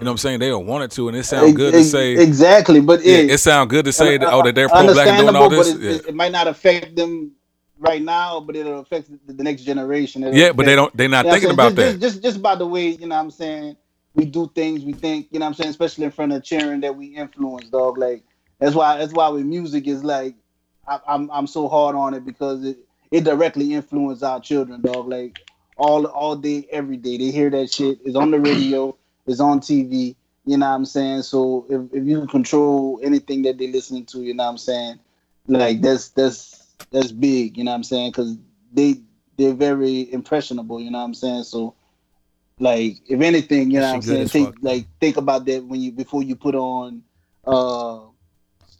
You 0.00 0.04
know 0.04 0.12
what 0.12 0.14
I'm 0.14 0.18
saying? 0.18 0.40
They 0.40 0.48
don't 0.48 0.66
want 0.66 0.84
it 0.84 0.90
to, 0.92 1.08
and 1.08 1.16
it 1.16 1.24
sounds 1.24 1.52
good 1.52 1.74
to 1.74 1.84
say. 1.84 2.14
exactly, 2.14 2.80
but 2.80 3.04
Yeah, 3.04 3.18
it, 3.18 3.32
it 3.32 3.38
sounds 3.38 3.68
good 3.68 3.84
to 3.84 3.92
say 3.92 4.16
that, 4.16 4.32
oh, 4.32 4.42
that 4.42 4.54
they're 4.54 4.68
pro 4.68 4.84
black 4.92 5.06
and 5.06 5.18
doing 5.18 5.36
all 5.36 5.50
this. 5.50 5.74
It, 5.74 5.80
Yeah. 5.80 5.90
it, 5.90 6.06
it 6.08 6.14
might 6.14 6.32
not 6.32 6.46
affect 6.46 6.96
them 6.96 7.32
right 7.78 8.00
now, 8.00 8.40
but 8.40 8.56
it'll 8.56 8.80
affect 8.80 9.10
the, 9.26 9.44
next 9.44 9.62
generation. 9.62 10.22
It'll 10.22 10.34
Yeah, 10.34 10.52
but 10.52 10.64
they 10.64 10.74
don't. 10.74 10.94
They're 10.96 11.08
not 11.08 11.26
You 11.26 11.30
know 11.30 11.34
thinking 11.34 11.50
about 11.50 11.76
saying? 11.76 11.92
that. 11.92 12.00
just, 12.00 12.14
Just, 12.16 12.22
just 12.22 12.42
by 12.42 12.54
the 12.54 12.66
way, 12.66 12.88
you 12.88 13.06
know 13.06 13.14
what 13.14 13.20
I'm 13.20 13.30
saying, 13.30 13.76
we 14.14 14.24
do 14.24 14.50
things, 14.54 14.84
we 14.84 14.92
think, 14.94 15.28
you 15.30 15.38
know 15.38 15.44
what 15.44 15.48
I'm 15.48 15.54
saying, 15.54 15.70
especially 15.70 16.04
in 16.06 16.10
front 16.10 16.32
of 16.32 16.42
cheering 16.42 16.80
that 16.80 16.96
we 16.96 17.06
influence, 17.06 17.68
dog. 17.68 17.98
Like 17.98 18.24
that's 18.58 18.74
why 18.74 18.98
that's 18.98 19.12
why 19.12 19.28
with 19.28 19.44
music 19.44 19.86
is 19.86 20.02
like 20.02 20.34
I, 20.88 20.98
I'm 21.06 21.30
I'm 21.30 21.46
so 21.46 21.68
hard 21.68 21.94
on 21.94 22.14
it 22.14 22.24
because 22.24 22.64
it 22.64 22.78
it 23.10 23.24
directly 23.24 23.74
influences 23.74 24.22
our 24.22 24.40
children, 24.40 24.80
dog. 24.80 25.08
Like 25.08 25.38
all 25.76 26.06
all 26.06 26.36
day, 26.36 26.66
every 26.70 26.96
day, 26.96 27.18
they 27.18 27.30
hear 27.30 27.50
that 27.50 27.72
shit. 27.72 27.98
It's 28.04 28.16
on 28.16 28.30
the 28.30 28.40
radio, 28.40 28.96
it's 29.26 29.40
on 29.40 29.60
TV. 29.60 30.14
You 30.46 30.56
know 30.56 30.68
what 30.68 30.74
I'm 30.74 30.84
saying? 30.84 31.22
So 31.22 31.66
if, 31.68 31.92
if 31.92 32.04
you 32.06 32.26
control 32.26 33.00
anything 33.02 33.42
that 33.42 33.58
they 33.58 33.68
listening 33.68 34.06
to, 34.06 34.22
you 34.22 34.34
know 34.34 34.44
what 34.44 34.50
I'm 34.50 34.58
saying? 34.58 34.98
Like 35.46 35.80
that's 35.80 36.08
that's 36.10 36.66
that's 36.90 37.12
big, 37.12 37.56
you 37.56 37.64
know 37.64 37.72
what 37.72 37.76
I'm 37.76 37.84
saying? 37.84 38.12
Because 38.12 38.36
they 38.72 39.00
they're 39.36 39.54
very 39.54 40.12
impressionable, 40.12 40.80
you 40.80 40.90
know 40.90 40.98
what 40.98 41.04
I'm 41.04 41.14
saying? 41.14 41.44
So 41.44 41.74
like 42.58 42.98
if 43.08 43.20
anything, 43.20 43.70
you 43.70 43.78
know 43.78 43.82
That 43.82 43.90
what 43.90 43.96
I'm 43.96 44.02
saying? 44.02 44.28
Think 44.28 44.56
like 44.60 44.86
think 45.00 45.16
about 45.16 45.44
that 45.46 45.64
when 45.64 45.80
you 45.80 45.92
before 45.92 46.22
you 46.22 46.36
put 46.36 46.54
on 46.54 47.02
uh 47.46 48.00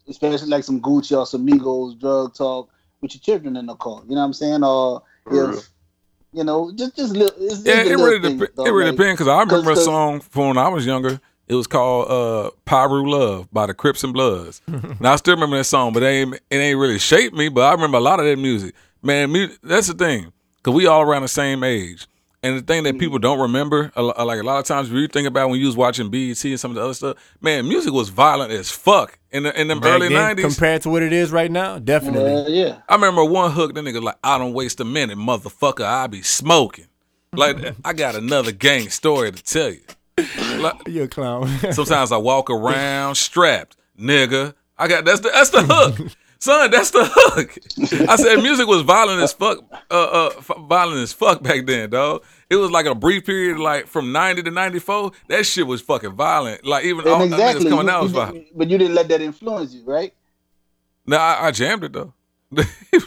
especially 0.09 0.49
like 0.49 0.64
some 0.64 0.80
Gucci 0.80 1.16
or 1.16 1.26
some 1.26 1.47
Migos 1.47 1.99
drug 1.99 2.34
talk 2.34 2.70
with 3.01 3.14
your 3.14 3.20
children 3.20 3.57
in 3.57 3.66
the 3.66 3.76
car. 3.76 4.03
You 4.05 4.14
know 4.14 4.20
what 4.20 4.26
I'm 4.26 4.32
saying? 4.32 4.62
Or 4.64 5.03
For 5.24 5.49
real. 5.49 5.59
if 5.59 5.70
you 6.32 6.44
know, 6.44 6.70
just 6.74 6.96
just 6.96 7.12
little 7.14 7.34
it's 7.44 7.62
just 7.62 7.66
Yeah, 7.66 7.80
it 7.82 7.86
little 7.96 8.06
really 8.06 8.20
things, 8.20 8.40
dep- 8.40 8.54
dog, 8.54 8.66
it 8.66 8.70
really 8.70 8.90
like- 8.90 8.98
depends 8.98 9.20
because 9.20 9.28
I 9.28 9.42
remember 9.42 9.72
a 9.72 9.76
song 9.76 10.20
from 10.20 10.48
when 10.48 10.58
I 10.58 10.68
was 10.68 10.86
younger. 10.86 11.20
It 11.48 11.54
was 11.56 11.66
called 11.66 12.08
uh 12.10 12.50
Piru 12.64 13.10
Love 13.10 13.52
by 13.52 13.66
the 13.66 13.74
Crips 13.74 14.04
and 14.04 14.12
Bloods. 14.12 14.62
now 15.00 15.12
I 15.12 15.16
still 15.16 15.34
remember 15.34 15.56
that 15.56 15.64
song, 15.64 15.92
but 15.92 16.02
it 16.02 16.06
ain't 16.06 16.34
it 16.34 16.56
ain't 16.56 16.78
really 16.78 16.98
shaped 16.98 17.34
me. 17.34 17.48
But 17.48 17.62
I 17.62 17.72
remember 17.72 17.98
a 17.98 18.00
lot 18.00 18.20
of 18.20 18.26
that 18.26 18.38
music. 18.38 18.74
Man, 19.02 19.30
mu- 19.30 19.48
that's 19.62 19.88
the 19.88 19.94
thing 19.94 20.32
because 20.58 20.74
we 20.74 20.86
all 20.86 21.02
around 21.02 21.22
the 21.22 21.28
same 21.28 21.64
age. 21.64 22.06
And 22.43 22.57
the 22.57 22.62
thing 22.62 22.84
that 22.84 22.99
people 22.99 23.18
Mm-hmm. 23.18 23.22
don't 23.22 23.41
remember, 23.41 23.93
a 23.97 24.03
lo- 24.03 24.14
like 24.24 24.41
a 24.41 24.43
lot 24.43 24.59
of 24.61 24.64
times, 24.64 24.88
when 24.91 25.03
you 25.03 25.09
think 25.09 25.28
about 25.28 25.51
when 25.51 25.61
you 25.61 25.66
was 25.66 25.76
watching 25.76 26.09
BET 26.11 26.43
and 26.43 26.59
some 26.59 26.70
of 26.70 26.74
the 26.74 26.82
other 26.82 26.95
stuff, 26.95 27.16
man, 27.43 27.68
music 27.68 27.93
was 27.93 28.09
violent 28.09 28.51
as 28.51 28.70
fuck 28.70 29.18
in 29.30 29.43
the 29.43 29.61
in 29.61 29.68
them 29.68 29.80
Back 29.80 29.91
early 30.01 30.09
nineties. 30.09 30.47
compared 30.47 30.80
to 30.82 30.91
what 30.91 31.03
it 31.03 31.12
is 31.12 31.32
right 31.32 31.51
now, 31.51 31.78
definitely. 31.78 32.55
Yeah, 32.57 32.66
yeah. 32.66 32.76
I 32.88 32.95
remember 32.95 33.22
one 33.24 33.51
hook, 33.53 33.74
that 33.74 33.84
nigga 33.84 34.03
like, 34.03 34.16
I 34.24 34.38
don't 34.38 34.55
waste 34.55 34.80
a 34.80 34.84
minute, 34.86 35.18
motherfucker, 35.18 35.84
I 35.84 36.07
be 36.07 36.22
smoking. 36.22 36.86
Like, 37.34 37.74
I 37.84 37.93
got 37.93 38.14
another 38.16 38.53
gang 38.53 38.88
story 38.88 39.32
to 39.32 39.43
tell 39.45 39.70
you. 39.70 39.80
Like, 40.62 40.76
You're 40.88 41.05
a 41.05 41.09
clown. 41.09 41.47
sometimes 41.72 42.11
I 42.11 42.16
walk 42.16 42.49
around 42.51 43.16
strapped, 43.16 43.76
nigga. 44.01 44.55
I 44.78 44.88
got 44.88 45.05
that's 45.05 45.20
the 45.20 45.28
that's 45.30 45.51
the 45.51 45.62
hook. 45.62 46.12
Son, 46.43 46.70
that's 46.70 46.91
the 46.91 47.05
hook. 47.05 47.59
I 48.09 48.16
said 48.16 48.36
music 48.36 48.66
was 48.66 48.80
violent 48.80 49.20
as 49.20 49.30
fuck, 49.34 49.59
uh, 49.91 49.95
uh, 49.95 50.30
f- 50.38 50.51
violent 50.61 51.01
as 51.01 51.12
fuck 51.12 51.43
back 51.43 51.66
then, 51.66 51.91
dog. 51.91 52.24
It 52.49 52.57
was 52.57 52.70
like 52.70 52.86
a 52.86 52.95
brief 52.95 53.26
period, 53.26 53.59
like 53.59 53.86
from 53.86 54.11
ninety 54.11 54.43
to 54.45 54.51
ninety 54.51 54.78
four. 54.78 55.12
That 55.28 55.45
shit 55.45 55.66
was 55.66 55.82
fucking 55.82 56.12
violent. 56.14 56.64
Like 56.64 56.86
even 56.86 57.07
all 57.07 57.20
And 57.20 57.30
the 57.30 57.36
exactly. 57.36 57.66
niggas 57.66 57.68
coming 57.68 57.86
you- 57.86 57.93
out 57.93 58.03
was 58.05 58.12
violent. 58.12 58.47
but 58.57 58.70
you 58.70 58.78
didn't 58.78 58.95
let 58.95 59.09
that 59.09 59.20
influence 59.20 59.74
you, 59.74 59.84
right? 59.84 60.14
No, 61.07 61.18
I, 61.18 61.49
I 61.49 61.51
jammed 61.51 61.84
it 61.84 61.93
though. 61.93 62.14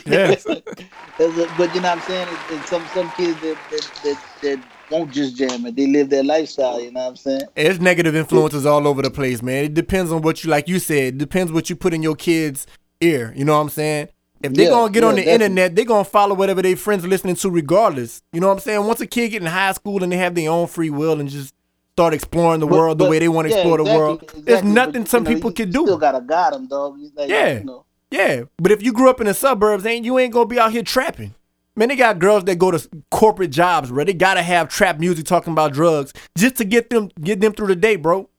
yeah. 0.06 0.36
A- 0.46 1.48
but 1.58 1.74
you 1.76 1.82
know 1.82 1.90
what 1.90 1.98
I'm 1.98 2.02
saying? 2.02 2.28
It's, 2.30 2.52
it's 2.52 2.70
some 2.70 2.86
some 2.94 3.10
kids 3.12 3.42
that, 3.42 3.58
that 3.72 3.92
that 4.04 4.24
that 4.44 4.64
won't 4.92 5.12
just 5.12 5.36
jam 5.36 5.66
it. 5.66 5.76
They 5.76 5.88
live 5.88 6.10
their 6.12 6.24
lifestyle. 6.24 6.80
You 6.80 6.92
know 6.92 7.02
what 7.02 7.10
I'm 7.10 7.16
saying? 7.16 7.42
It's 7.56 7.80
negative 7.80 8.16
influences 8.16 8.68
all 8.68 8.88
over 8.88 9.02
the 9.02 9.10
place, 9.12 9.42
man. 9.42 9.66
It 9.66 9.74
depends 9.74 10.12
on 10.12 10.22
what 10.22 10.44
you 10.44 10.52
like. 10.52 10.68
You 10.68 10.78
said 10.78 11.16
it 11.16 11.18
depends 11.18 11.52
what 11.52 11.68
you 11.70 11.76
put 11.76 11.96
in 11.96 12.04
your 12.04 12.16
kids' 12.16 12.68
ear. 13.04 13.34
You 13.36 13.46
know 13.46 13.54
what 13.56 13.62
I'm 13.62 13.70
saying? 13.70 14.10
If 14.42 14.54
they 14.54 14.66
Yeah, 14.66 14.70
gonna 14.72 14.92
get 14.92 15.04
yeah, 15.04 15.10
on 15.10 15.16
the 15.16 15.22
definitely. 15.22 15.46
internet, 15.46 15.76
they're 15.76 15.86
gonna 15.86 16.04
follow 16.04 16.36
whatever 16.36 16.62
their 16.62 16.76
friends 16.76 17.06
are 17.06 17.08
listening 17.08 17.36
to, 17.38 17.50
regardless. 17.50 18.22
You 18.34 18.42
know 18.42 18.48
what 18.48 18.54
I'm 18.54 18.60
saying? 18.60 18.86
Once 18.86 19.00
a 19.02 19.08
kid 19.08 19.30
get 19.30 19.42
in 19.42 19.48
high 19.48 19.72
school 19.72 20.04
and 20.04 20.12
they 20.12 20.18
have 20.18 20.36
their 20.36 20.50
own 20.52 20.68
free 20.68 20.90
will 20.90 21.20
and 21.20 21.30
just 21.30 21.54
start 21.94 22.14
exploring 22.14 22.60
the 22.60 22.68
But- 22.68 22.76
world 22.78 22.98
the 22.98 23.06
but- 23.06 23.12
way 23.12 23.20
they 23.20 23.30
want 23.30 23.48
to 23.48 23.52
yeah, 23.54 23.60
explore 23.60 23.78
the 23.78 23.84
world, 23.86 24.22
exactly, 24.24 24.42
there's 24.44 24.62
but, 24.62 24.68
nothing 24.68 25.02
you 25.04 25.08
some 25.08 25.24
know, 25.24 25.30
people 25.34 25.52
you 25.52 25.56
can 25.56 25.70
Still 25.72 25.86
do. 25.86 25.98
gotta 25.98 26.22
guide 26.22 26.54
them, 26.54 26.68
dog. 26.68 26.98
Like, 27.16 27.30
Yeah. 27.30 27.60
You 27.60 27.64
know, 27.64 27.86
Yeah, 28.12 28.42
but 28.58 28.72
if 28.72 28.84
you 28.84 28.92
grew 28.94 29.10
up 29.10 29.20
in 29.22 29.28
the 29.28 29.34
suburbs, 29.34 29.86
ain't 29.86 30.04
you 30.06 30.20
ain't 30.20 30.34
gonna 30.34 30.46
be 30.46 30.60
out 30.60 30.72
here 30.72 30.84
trapping. 30.84 31.34
Man, 31.76 31.88
they 31.90 31.96
got 31.96 32.20
girls 32.20 32.44
that 32.44 32.58
go 32.60 32.70
to 32.70 32.88
corporate 33.10 33.50
jobs, 33.50 33.90
bro. 33.90 34.04
They 34.04 34.14
gotta 34.14 34.44
have 34.44 34.68
trap 34.70 35.00
music 35.00 35.26
talking 35.26 35.54
about 35.54 35.74
drugs 35.74 36.14
just 36.38 36.56
to 36.58 36.66
get 36.66 36.90
them 36.92 37.10
get 37.22 37.40
them 37.42 37.54
through 37.54 37.68
the 37.68 37.76
day, 37.76 37.96
bro. 37.96 38.30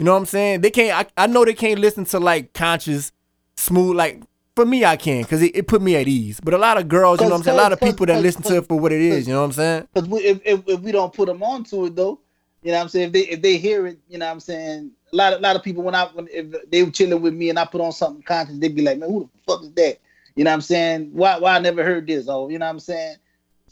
You 0.00 0.06
know 0.06 0.12
what 0.12 0.18
I'm 0.18 0.26
saying? 0.26 0.62
They 0.62 0.70
can't. 0.70 1.08
I, 1.16 1.22
I 1.24 1.26
know 1.28 1.44
they 1.44 1.52
can't 1.52 1.78
listen 1.78 2.04
to 2.06 2.18
like 2.18 2.52
conscious, 2.54 3.12
smooth. 3.60 3.96
Like 3.96 4.22
for 4.56 4.66
me, 4.66 4.84
I 4.84 4.96
can 4.96 5.22
because 5.22 5.42
it, 5.42 5.56
it 5.56 5.66
put 5.66 5.82
me 5.82 5.96
at 5.96 6.08
ease. 6.08 6.40
But 6.40 6.54
a 6.54 6.58
lot 6.58 6.76
of 6.76 6.88
girls, 6.88 7.20
you 7.20 7.26
know 7.26 7.32
what 7.32 7.38
I'm 7.38 7.44
saying? 7.44 7.58
A 7.58 7.62
lot 7.62 7.72
of 7.72 7.80
people 7.80 8.06
that 8.06 8.22
listen 8.22 8.42
to 8.42 8.56
it 8.58 8.68
for 8.68 8.78
what 8.78 8.92
it 8.92 9.00
is. 9.00 9.26
You 9.26 9.34
know 9.34 9.40
what 9.40 9.46
I'm 9.46 9.52
saying? 9.52 9.88
Because 9.94 10.24
if, 10.24 10.40
if 10.44 10.68
if 10.68 10.80
we 10.80 10.92
don't 10.92 11.12
put 11.12 11.26
them 11.26 11.42
on 11.42 11.64
to 11.64 11.86
it 11.86 11.96
though, 11.96 12.20
you 12.62 12.72
know 12.72 12.78
what 12.78 12.82
I'm 12.84 12.88
saying. 12.88 13.06
If 13.06 13.12
they 13.12 13.20
if 13.20 13.42
they 13.42 13.56
hear 13.56 13.86
it, 13.86 13.98
you 14.08 14.18
know 14.18 14.26
what 14.26 14.32
I'm 14.32 14.40
saying. 14.40 14.90
A 15.12 15.16
lot 15.16 15.32
of 15.32 15.40
lot 15.40 15.56
of 15.56 15.62
people 15.62 15.82
when 15.82 15.94
I 15.94 16.04
when 16.06 16.28
if 16.30 16.70
they 16.70 16.82
were 16.82 16.90
chilling 16.90 17.22
with 17.22 17.34
me 17.34 17.48
and 17.48 17.58
I 17.58 17.64
put 17.64 17.80
on 17.80 17.92
something 17.92 18.22
conscious, 18.22 18.58
they'd 18.58 18.74
be 18.74 18.82
like, 18.82 18.98
man, 18.98 19.10
who 19.10 19.20
the 19.20 19.52
fuck 19.52 19.62
is 19.62 19.72
that? 19.72 19.98
You 20.36 20.44
know 20.44 20.50
what 20.50 20.54
I'm 20.54 20.60
saying? 20.60 21.10
Why 21.12 21.38
why 21.38 21.56
I 21.56 21.58
never 21.58 21.84
heard 21.84 22.06
this? 22.06 22.28
Oh, 22.28 22.48
you 22.48 22.58
know 22.58 22.66
what 22.66 22.70
I'm 22.70 22.80
saying? 22.80 23.16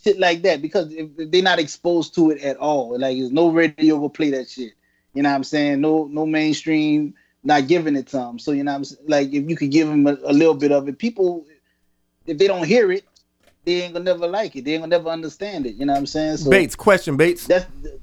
Shit 0.02 0.18
like 0.18 0.42
that 0.42 0.62
because 0.62 0.92
if, 0.92 1.10
if 1.18 1.30
they're 1.30 1.42
not 1.42 1.58
exposed 1.58 2.14
to 2.14 2.30
it 2.30 2.40
at 2.42 2.56
all, 2.56 2.98
like 2.98 3.18
there's 3.18 3.32
no 3.32 3.50
radio 3.50 3.96
will 3.96 4.10
play 4.10 4.30
that 4.30 4.48
shit. 4.48 4.72
You 5.14 5.22
know 5.22 5.30
what 5.30 5.36
I'm 5.36 5.44
saying? 5.44 5.80
No 5.80 6.08
no 6.10 6.24
mainstream 6.24 7.14
not 7.48 7.66
giving 7.66 7.96
it 7.96 8.06
to 8.08 8.18
them. 8.18 8.38
So 8.38 8.52
you 8.52 8.62
know 8.62 8.74
I'm? 8.74 8.84
Like 9.06 9.32
if 9.32 9.48
you 9.48 9.56
could 9.56 9.70
give 9.70 9.88
them 9.88 10.06
a, 10.06 10.16
a 10.22 10.32
little 10.32 10.54
bit 10.54 10.70
of 10.70 10.86
it, 10.86 10.98
people 10.98 11.46
if 12.26 12.36
they 12.36 12.46
don't 12.46 12.64
hear 12.64 12.92
it, 12.92 13.04
they 13.64 13.82
ain't 13.82 13.94
gonna 13.94 14.04
never 14.04 14.28
like 14.28 14.54
it. 14.54 14.64
They 14.64 14.74
ain't 14.74 14.82
gonna 14.82 14.96
never 14.96 15.08
understand 15.08 15.66
it. 15.66 15.74
You 15.74 15.86
know 15.86 15.94
what 15.94 16.00
I'm 16.00 16.06
saying? 16.06 16.36
So 16.36 16.50
Bates, 16.50 16.76
question, 16.76 17.16
Bates. 17.16 17.46
that's 17.46 17.64
the, 17.82 17.98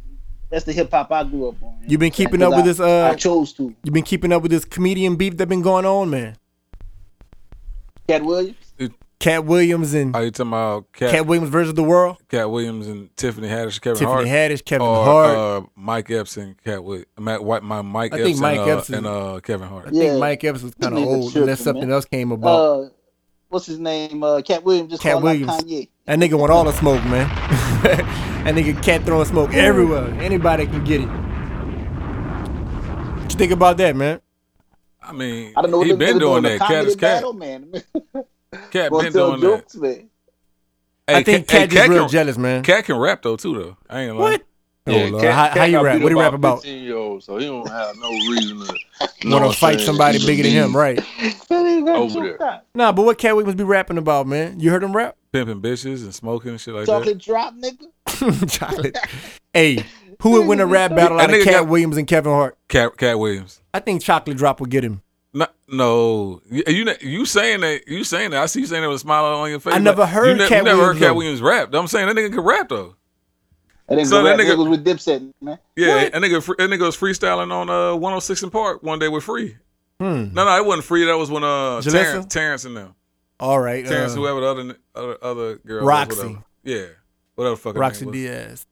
that's 0.49 0.65
the 0.65 0.73
hip 0.73 0.89
hop 0.91 1.11
I 1.11 1.23
grew 1.23 1.49
up 1.49 1.61
on. 1.61 1.75
You've 1.87 1.99
been 1.99 2.11
keeping 2.11 2.41
up 2.41 2.55
with 2.55 2.65
I- 2.65 2.67
this, 2.67 2.79
uh, 2.79 3.11
I 3.11 3.15
chose 3.15 3.53
to. 3.53 3.73
You've 3.83 3.93
been 3.93 4.03
keeping 4.03 4.31
up 4.33 4.41
with 4.41 4.51
this 4.51 4.65
comedian 4.65 5.15
beef 5.15 5.37
that 5.37 5.47
been 5.47 5.61
going 5.61 5.85
on, 5.85 6.09
man? 6.09 6.35
Katt 8.07 8.25
Williams. 8.25 8.57
Katt 9.25 9.43
Williams 9.45 9.95
and 9.95 10.15
Are 10.15 10.23
you 10.23 10.29
talking 10.29 10.51
about 10.51 10.91
Cat, 10.91 11.09
Katt 11.09 11.25
Williams 11.25 11.49
versus 11.49 11.73
the 11.73 11.81
world? 11.81 12.17
Katt 12.29 12.51
Williams 12.51 12.85
and 12.85 13.09
Tiffany 13.17 13.47
Haddish, 13.47 13.81
Kevin 13.81 14.05
Hart. 14.05 14.19
Tiffany 14.23 14.29
Hart? 14.29 14.51
Haddish, 14.51 14.63
Kevin 14.63 14.85
or, 14.85 15.03
Hart. 15.03 15.35
Uh, 15.35 15.61
Mike 15.75 16.11
Epps 16.11 16.37
and 16.37 16.55
Katt 16.63 16.83
Williams. 16.83 17.07
Matt, 17.17 17.43
White, 17.43 17.63
my 17.63 17.81
Mike 17.81 18.13
I 18.13 18.17
Epps, 18.17 18.25
think 18.27 18.39
Mike 18.39 18.59
and, 18.59 18.69
uh, 18.69 18.77
Epps 18.77 18.89
is- 18.91 18.95
and 18.97 19.07
uh, 19.07 19.39
Kevin 19.41 19.67
Hart. 19.67 19.87
I 19.87 19.89
Yeah. 19.93 19.99
think 20.09 20.19
Mike 20.19 20.43
Epps 20.43 20.61
was 20.61 20.75
kind 20.75 20.95
of 20.95 21.03
old 21.03 21.23
tripping, 21.31 21.41
unless 21.41 21.61
something 21.61 21.81
man. 21.87 21.91
else 21.91 22.05
came 22.05 22.31
about. 22.31 22.49
Uh, 22.49 22.89
what's 23.49 23.65
his 23.65 23.79
name? 23.79 24.21
Uh, 24.21 24.41
Katt 24.43 24.63
Williams 24.63 24.91
just 24.91 25.01
Katt 25.01 25.19
Williams. 25.23 25.49
out 25.49 25.65
Kanye. 25.65 25.89
that 26.05 26.19
nigga 26.19 26.37
want 26.39 26.51
all 26.51 26.63
the 26.63 26.73
smoke, 26.73 27.03
man. 27.05 27.27
that 27.81 28.53
nigga 28.53 28.79
cat 28.83 29.05
throwing 29.05 29.25
smoke 29.25 29.55
everywhere. 29.55 30.05
Anybody 30.21 30.67
can 30.67 30.83
get 30.83 31.01
it. 31.01 31.07
What 31.07 31.23
you 33.33 33.39
think 33.39 33.51
about 33.51 33.77
that, 33.77 33.95
man? 33.95 34.21
I 35.01 35.13
mean, 35.13 35.51
I 35.57 35.63
don't 35.63 35.71
know 35.71 35.81
he 35.81 35.93
been 35.93 36.17
nigga 36.17 36.19
doing 36.19 36.43
that. 36.43 36.59
Cat 36.59 36.85
is 36.85 36.95
cat. 36.95 37.23
battle, 37.23 37.33
man. 37.33 37.73
Cat 38.71 38.91
Gonna 38.91 39.03
been 39.03 39.13
tell 39.13 39.29
doing 39.37 39.41
jokes, 39.41 39.75
man. 39.75 39.91
that. 39.91 39.99
Hey, 41.07 41.15
I 41.17 41.23
think 41.23 41.47
Cat, 41.47 41.69
Cat 41.69 41.69
hey, 41.69 41.75
just 41.75 41.89
real 41.89 41.99
can, 42.03 42.09
jealous, 42.09 42.37
man. 42.37 42.63
Cat 42.63 42.85
can 42.85 42.97
rap 42.97 43.21
though 43.21 43.35
too 43.35 43.53
though. 43.53 43.77
I 43.89 44.01
ain't 44.01 44.11
gonna 44.11 44.19
lie. 44.23 44.31
What? 44.31 44.41
Oh, 44.87 44.91
yeah, 44.91 45.09
oh, 45.13 45.19
Cat- 45.19 45.33
how, 45.33 45.47
Cat 45.47 45.57
how 45.57 45.63
you 45.65 45.81
rap? 45.81 46.01
What 46.01 46.09
do 46.09 46.15
you 46.15 46.21
rap 46.21 46.33
about? 46.33 46.61
15 46.61 46.83
year 46.83 46.95
old, 46.95 47.23
so 47.23 47.37
he 47.37 47.45
don't 47.47 47.67
have 47.67 47.95
no 47.97 48.09
reason 48.09 48.59
to 48.59 48.73
you 49.23 49.29
know 49.29 49.37
Want 49.37 49.45
what 49.47 49.53
to 49.53 49.59
fight 49.59 49.73
I'm 49.73 49.77
saying, 49.79 49.85
somebody 49.87 50.25
bigger 50.25 50.43
than 50.43 50.51
him, 50.51 50.75
right? 50.75 50.97
That 50.97 51.05
nigga 51.49 51.85
got 51.87 51.95
Over 51.95 52.37
there. 52.37 52.61
Nah, 52.75 52.91
but 52.91 53.03
what 53.03 53.17
Katt 53.17 53.35
Williams 53.35 53.55
be 53.55 53.63
rapping 53.63 53.97
about, 53.97 54.27
man? 54.27 54.59
You 54.59 54.69
heard 54.69 54.83
him 54.83 54.95
rap? 54.95 55.15
Pimping 55.31 55.59
bitches 55.61 56.03
and 56.03 56.13
smoking 56.13 56.51
and 56.51 56.61
shit 56.61 56.75
like 56.75 56.85
that. 56.85 56.91
Chocolate 56.99 57.17
drop, 57.17 57.55
nigga. 57.55 58.49
Chocolate. 58.51 58.95
hey, 59.53 59.83
who 60.21 60.31
would 60.33 60.47
win 60.47 60.59
a 60.59 60.65
rap 60.67 60.91
battle 60.95 61.17
That 61.17 61.29
out 61.31 61.35
of 61.35 61.43
Cat 61.43 61.53
got- 61.53 61.67
Williams 61.67 61.97
and 61.97 62.07
Kevin 62.07 62.31
Hart? 62.31 62.55
Cat 62.67 62.95
Katt 62.97 63.17
Williams. 63.17 63.61
I 63.73 63.79
think 63.79 64.03
Chocolate 64.03 64.37
Drop 64.37 64.59
would 64.61 64.69
get 64.69 64.83
him. 64.83 65.01
No, 65.37 65.47
no, 65.67 66.41
you 66.49 66.63
you 66.67 66.95
you 67.01 67.25
saying 67.25 67.59
that? 67.59 67.87
You 67.89 68.05
saying 68.05 68.31
that? 68.31 68.41
I 68.41 68.45
see 68.45 68.61
you 68.61 68.65
saying 68.67 68.81
that 68.83 68.87
with 68.87 68.95
a 68.95 68.99
smile 68.99 69.25
on 69.25 69.49
your 69.49 69.59
face. 69.59 69.73
I 69.73 69.79
never 69.79 70.05
heard 70.05 70.27
you, 70.29 70.43
ne- 70.43 70.47
Cat 70.47 70.59
you 70.59 70.63
never 70.63 70.77
Williams, 70.77 70.87
heard 70.87 70.99
Cat 70.99 71.09
though. 71.09 71.13
Williams 71.15 71.41
rap. 71.41 71.73
I'm 71.73 71.87
saying 71.87 72.07
that 72.07 72.15
nigga 72.15 72.29
can 72.33 72.39
rap 72.39 72.69
though. 72.69 72.95
That 73.89 73.97
nigga, 73.99 74.05
So 74.07 74.23
that 74.23 74.29
rap, 74.29 74.39
nigga- 74.39 74.53
nigga 74.55 74.57
was 74.57 74.67
with 74.69 74.85
Dipset, 74.85 75.33
man. 75.41 75.59
Yeah, 75.75 76.03
What? 76.03 76.13
that 76.13 76.21
nigga, 76.21 76.41
fr- 76.41 76.53
that 76.57 76.69
nigga 76.69 76.79
was 76.85 76.95
freestyling 76.95 77.51
on 77.51 77.69
uh 77.69 77.93
106 77.95 78.43
in 78.43 78.49
Park 78.49 78.81
one 78.81 78.97
day 78.97 79.09
with 79.09 79.25
Free. 79.25 79.57
Hmm. 79.99 80.33
No, 80.33 80.45
no, 80.45 80.55
it 80.57 80.65
wasn't 80.65 80.85
Free. 80.85 81.03
That 81.03 81.17
was 81.17 81.29
when 81.29 81.43
uh 81.43 81.81
Jalissa? 81.81 81.91
Terrence, 81.91 82.25
Terrence 82.33 82.65
and 82.65 82.77
them, 82.77 82.95
All 83.41 83.59
right. 83.59 83.85
Terrence, 83.85 84.13
uh, 84.13 84.15
whoever 84.15 84.39
the 84.39 84.47
other 84.47 84.77
other, 84.95 85.17
other 85.21 85.55
girl, 85.57 85.85
was, 85.85 85.93
Rocsi. 86.07 86.17
whatever. 86.17 86.43
Yeah, 86.63 86.85
whatever 87.35 87.55
fucking 87.57 87.81
Rocsi 87.81 88.01
name 88.01 88.09
was. 88.11 88.13
Diaz. 88.13 88.67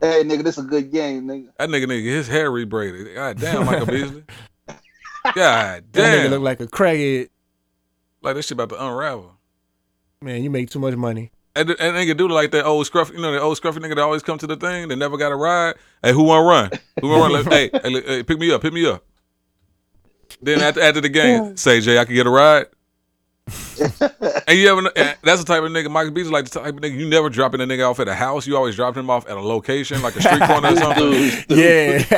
Hey, 0.00 0.22
nigga, 0.22 0.44
this 0.44 0.58
a 0.58 0.62
good 0.62 0.92
game, 0.92 1.26
nigga. 1.26 1.48
That 1.58 1.68
nigga, 1.68 1.86
nigga, 1.86 2.04
his 2.04 2.28
hair 2.28 2.50
rebraided. 2.52 3.12
God 3.14 3.40
damn, 3.40 3.66
Michael 3.66 3.86
Beasley. 3.92 4.24
God 5.34 5.84
damn. 5.92 5.92
That 5.92 6.26
nigga 6.26 6.30
look 6.30 6.42
like 6.42 6.60
a 6.60 6.66
crackhead. 6.66 7.28
like 8.22 8.34
this 8.36 8.46
shit 8.46 8.52
about 8.58 8.68
to 8.70 8.84
unravel. 8.86 9.32
Man, 10.22 10.42
you 10.42 10.50
make 10.50 10.70
too 10.70 10.78
much 10.78 10.94
money. 10.96 11.30
And, 11.56 11.70
and 11.70 11.78
nigga 11.78 12.16
do 12.16 12.26
like 12.28 12.50
that 12.50 12.64
old 12.64 12.84
scruffy, 12.90 13.12
you 13.14 13.20
know, 13.22 13.30
the 13.32 13.40
old 13.40 13.60
scruffy 13.60 13.78
nigga 13.78 13.90
that 13.94 13.98
always 14.00 14.22
come 14.22 14.38
to 14.38 14.46
the 14.46 14.56
thing. 14.56 14.88
They 14.88 14.96
never 14.96 15.16
got 15.16 15.30
a 15.30 15.36
ride. 15.36 15.76
Hey, 16.02 16.12
who 16.12 16.24
want 16.24 16.42
to 16.44 16.48
run? 16.48 16.80
Who 17.00 17.08
want 17.08 17.32
to 17.32 17.36
run? 17.38 17.44
Like, 17.44 17.72
hey, 17.72 17.90
hey, 17.90 18.02
hey, 18.06 18.22
pick 18.24 18.38
me 18.38 18.50
up, 18.52 18.60
pick 18.62 18.72
me 18.72 18.86
up. 18.86 19.04
Then 20.42 20.60
after 20.60 20.80
after 20.80 21.00
the 21.00 21.08
game, 21.08 21.56
say 21.56 21.80
Jay, 21.80 21.96
I 21.98 22.04
can 22.04 22.14
get 22.14 22.26
a 22.26 22.30
ride. 22.30 22.66
and 24.48 24.58
you 24.58 24.68
ever? 24.68 24.80
kn- 24.82 24.92
and 24.96 25.16
That's 25.22 25.40
the 25.42 25.46
type 25.46 25.62
of 25.62 25.70
nigga 25.70 25.90
Michael 25.90 26.12
Beasley 26.12 26.32
like 26.32 26.46
the 26.46 26.58
type 26.58 26.74
of 26.74 26.80
nigga 26.80 26.98
you 26.98 27.06
never 27.08 27.28
dropping 27.30 27.60
a 27.60 27.64
nigga 27.64 27.88
off 27.88 28.00
at 28.00 28.08
a 28.08 28.14
house. 28.14 28.46
You 28.46 28.56
always 28.56 28.74
dropping 28.74 29.00
him 29.04 29.10
off 29.10 29.28
at 29.28 29.36
a 29.36 29.40
location 29.40 30.02
like 30.02 30.16
a 30.16 30.22
street 30.22 30.42
corner 30.42 30.70
or 30.72 30.76
something. 30.80 31.10
Dude, 31.48 32.08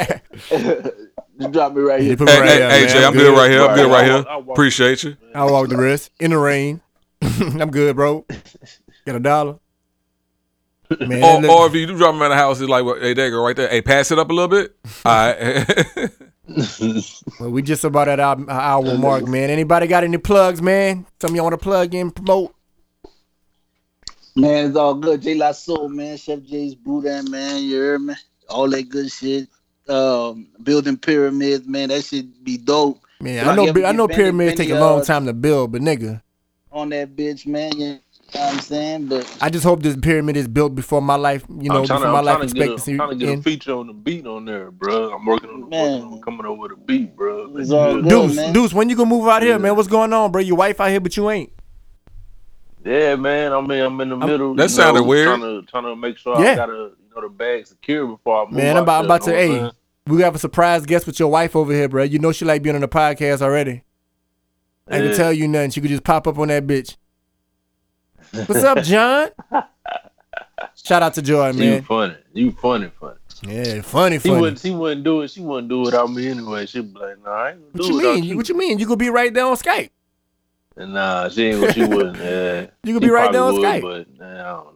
Yeah. 0.51 0.91
Just 1.39 1.53
drop 1.53 1.75
me 1.75 1.83
right 1.83 2.01
here. 2.01 2.17
put 2.17 2.27
me 2.27 2.33
Hey, 2.33 2.41
right 2.41 2.49
hey, 2.49 2.57
here, 2.59 2.71
hey, 2.71 2.81
man. 2.85 2.89
Jay, 2.93 3.05
I'm 3.05 3.13
good 3.13 3.37
right 3.37 3.51
here. 3.51 3.63
I'm 3.63 3.77
good 3.77 3.91
right 3.91 4.01
I 4.01 4.05
here. 4.05 4.17
walk- 4.17 4.27
I 4.29 4.37
walk- 4.39 4.57
Appreciate 4.57 5.03
you. 5.05 5.17
I'll 5.35 5.53
walk 5.53 5.69
the 5.69 5.77
rest 5.77 6.11
in 6.19 6.31
the 6.31 6.39
rain. 6.39 6.81
I'm 7.23 7.71
good, 7.71 7.95
bro. 7.97 8.25
Got 9.05 9.17
a 9.17 9.21
dollar. 9.21 9.59
Man, 11.01 11.23
Or, 11.23 11.41
look- 11.43 11.51
or 11.51 11.67
if 11.67 11.75
you 11.75 11.87
do 11.87 11.97
drop 11.99 12.15
him 12.15 12.23
at 12.23 12.31
a 12.31 12.37
house, 12.37 12.61
it's 12.61 12.71
like, 12.71 12.85
well, 12.85 12.99
hey, 13.01 13.13
there 13.13 13.27
you 13.27 13.33
go, 13.33 13.43
right 13.45 13.57
there. 13.57 13.69
Hey, 13.69 13.83
pass 13.83 14.11
it 14.13 14.19
up 14.19 14.31
a 14.31 14.33
little 14.33 14.49
bit. 14.49 14.77
All 15.05 15.13
right. 15.33 16.11
well, 17.41 17.51
we 17.51 17.61
just 17.61 17.85
about 17.85 18.09
at 18.09 18.21
our, 18.21 18.37
our 18.49 18.61
hour 18.61 18.97
mark, 18.97 19.27
man. 19.27 19.51
Anybody 19.51 19.89
got 19.89 20.05
any 20.05 20.17
plugs, 20.19 20.63
man? 20.63 21.05
Some 21.21 21.31
of 21.31 21.37
y'all 21.37 21.45
want 21.45 21.55
to 21.55 21.59
plug 21.59 21.93
in, 21.95 22.13
promote? 22.13 22.55
Man, 24.37 24.67
it's 24.69 24.77
all 24.77 24.95
good. 24.95 25.23
Jay 25.23 25.35
Lasso, 25.35 25.89
man. 25.89 26.17
Chef 26.19 26.43
J's 26.43 26.75
Boudin, 26.75 27.31
man. 27.31 27.63
You 27.63 27.79
heard 27.81 28.03
me? 28.03 28.15
All 28.49 28.69
that 28.69 28.89
good 28.91 29.11
shit. 29.11 29.49
Um, 29.89 30.49
building 30.63 30.97
pyramids, 30.97 31.67
man. 31.67 31.91
That 31.91 32.05
should 32.05 32.43
be 32.45 32.57
dope. 32.57 33.01
Man, 33.21 33.39
If 33.39 33.47
I 33.47 33.53
I 33.53 33.55
know 33.55 33.87
I 33.87 33.93
know 33.93 34.09
pyramids 34.09 34.57
take 34.57 34.71
a 34.71 34.79
long 34.79 35.01
uh, 35.01 35.05
time 35.05 35.27
to 35.27 35.33
build, 35.33 35.73
but 35.73 35.81
nigga, 35.81 36.21
On 36.73 36.89
that 36.91 37.15
bitch, 37.17 37.47
man. 37.47 37.73
You 37.79 37.87
know 37.87 38.01
what 38.33 38.55
I'm 38.55 38.61
saying? 38.61 39.07
But 39.07 39.39
I 39.41 39.49
just 39.49 39.65
hope 39.65 39.83
this 39.83 39.97
pyramid 39.97 40.37
is 40.37 40.49
built 40.49 40.75
before 40.75 41.01
my 41.01 41.15
life, 41.15 41.45
you 41.49 41.69
know, 41.71 41.81
I'm 41.81 41.87
trying 41.87 42.01
before 42.01 42.07
to, 42.07 42.13
my 42.13 42.19
I'm 42.19 42.25
life 42.25 42.39
get, 42.39 42.43
a, 42.43 42.45
expectancy. 42.45 42.93
I'm 42.93 42.99
trying 42.99 43.11
to 43.11 43.17
get 43.27 43.39
a 43.39 43.43
feature 43.43 43.73
on 43.75 43.87
the 43.87 43.93
beat 43.93 44.27
on 44.27 44.45
there, 44.45 44.71
bro. 44.73 45.13
I'm 45.15 45.25
working 45.25 45.51
on, 45.51 45.69
Man. 45.69 45.93
working 46.03 46.13
on 46.15 46.21
coming 46.23 46.47
up 46.47 46.59
with 46.59 46.73
a 46.73 46.77
beat, 46.77 47.17
bro. 47.17 47.57
It's 47.57 47.71
all 47.71 47.95
good. 47.95 48.09
Deuce, 48.09 48.37
man. 48.37 48.53
Deuce, 48.53 48.75
when 48.75 48.89
you 48.91 48.97
gonna 48.97 49.09
move 49.09 49.29
out 49.29 49.43
here, 49.43 49.59
man? 49.59 49.77
What's 49.77 49.89
going 49.89 50.13
on, 50.13 50.33
bro? 50.33 50.43
Your 50.43 50.57
wife 50.57 50.81
out 50.81 50.91
here, 50.91 51.01
but 51.01 51.17
you 51.17 51.31
ain't. 51.31 51.53
Yeah, 52.85 53.17
man. 53.17 53.53
I 53.53 53.61
mean, 53.61 53.81
I'm 53.81 54.01
in 54.01 54.11
the 54.11 54.17
middle. 54.17 54.55
that 54.55 54.71
sounded 54.71 55.01
know, 55.01 55.07
weird. 55.07 55.27
Trying 55.29 55.41
to 55.41 55.63
trying 55.71 55.85
to 55.85 55.97
make 55.97 56.19
sure 56.19 56.41
Yeah. 56.41 56.53
I 56.53 56.57
got 56.57 56.71
a 56.71 56.73
you 56.73 57.15
know 57.15 57.23
the 57.23 57.29
bag 57.29 57.67
secure 57.67 58.07
before 58.07 58.43
I 58.43 58.45
move. 58.45 58.55
Man, 58.55 58.77
I'm 58.77 58.77
out 58.79 58.83
about, 58.83 58.99
I'm 58.99 59.05
about 59.07 59.23
to. 59.23 59.31
you 59.31 59.37
know 59.37 59.39
what 59.39 59.45
I'm 59.45 59.51
Hey, 59.51 59.59
saying? 59.61 59.73
We 60.07 60.23
have 60.23 60.35
a 60.35 60.39
surprise 60.39 60.85
guest 60.87 61.07
with 61.07 61.19
your 61.19 61.29
wife 61.29 61.57
over 61.57 61.73
here, 61.73 61.89
bro. 61.89 62.03
You 62.05 62.19
know 62.19 62.33
she 62.33 62.45
like 62.45 62.63
being 62.63 62.75
on 62.75 62.81
the 62.81 62.89
podcast 62.89 63.43
already. 63.43 63.83
I 64.89 64.99
can 64.99 65.15
tell 65.17 65.33
you 65.33 65.49
nothing. 65.49 65.71
She 65.71 65.81
could 65.81 65.91
just 65.91 66.05
pop 66.05 66.27
up 66.29 66.39
on 66.39 66.49
that 66.49 66.67
bitch. 66.67 66.97
What's 68.33 68.63
up, 68.63 68.79
John? 68.85 69.29
Shout 70.85 71.03
out 71.03 71.15
to 71.15 71.23
Joy, 71.23 71.49
You 71.51 71.59
man. 71.59 71.83
funny. 71.83 72.17
You 72.33 72.53
funny, 72.53 72.91
funny. 73.01 73.17
Yeah, 73.43 73.83
funny, 73.83 74.19
She 74.19 74.29
funny. 74.29 74.41
wouldn't. 74.41 74.61
She 74.61 74.71
wouldn't 74.71 75.05
do 75.05 75.23
it. 75.23 75.31
She 75.31 75.41
wouldn't 75.41 75.69
do 75.69 75.83
it 75.83 75.87
without 75.87 76.11
me 76.11 76.29
anyway. 76.29 76.67
She'd 76.67 76.95
be 76.95 77.01
like, 77.01 77.23
Nah, 77.25 77.31
I 77.31 77.51
ain't 77.51 77.61
What 77.73 77.83
gonna 77.83 77.95
you 77.95 78.01
do 78.01 78.11
it 78.13 78.21
mean? 78.21 78.37
What 78.37 78.49
you 78.49 78.57
mean? 78.57 78.79
You 78.79 78.87
could 78.87 78.99
be 78.99 79.11
right 79.11 79.33
there 79.35 79.45
on 79.47 79.57
Skype. 79.57 79.91
And 80.77 80.95
nah, 80.95 81.29
she 81.29 81.47
ain't. 81.47 81.75
She 81.75 81.85
wouldn't. 81.85 82.17
Yeah, 82.23 82.67
You 82.85 82.95
could 82.95 83.03
be 83.03 83.11
right 83.11 83.33
there 83.33 83.43
on 83.43 83.55
probably 83.61 83.69
Skype. 83.69 83.83
would, 83.83 84.19
But 84.19 84.25
nah, 84.27 84.35
I 84.41 84.63
don't 84.65 84.76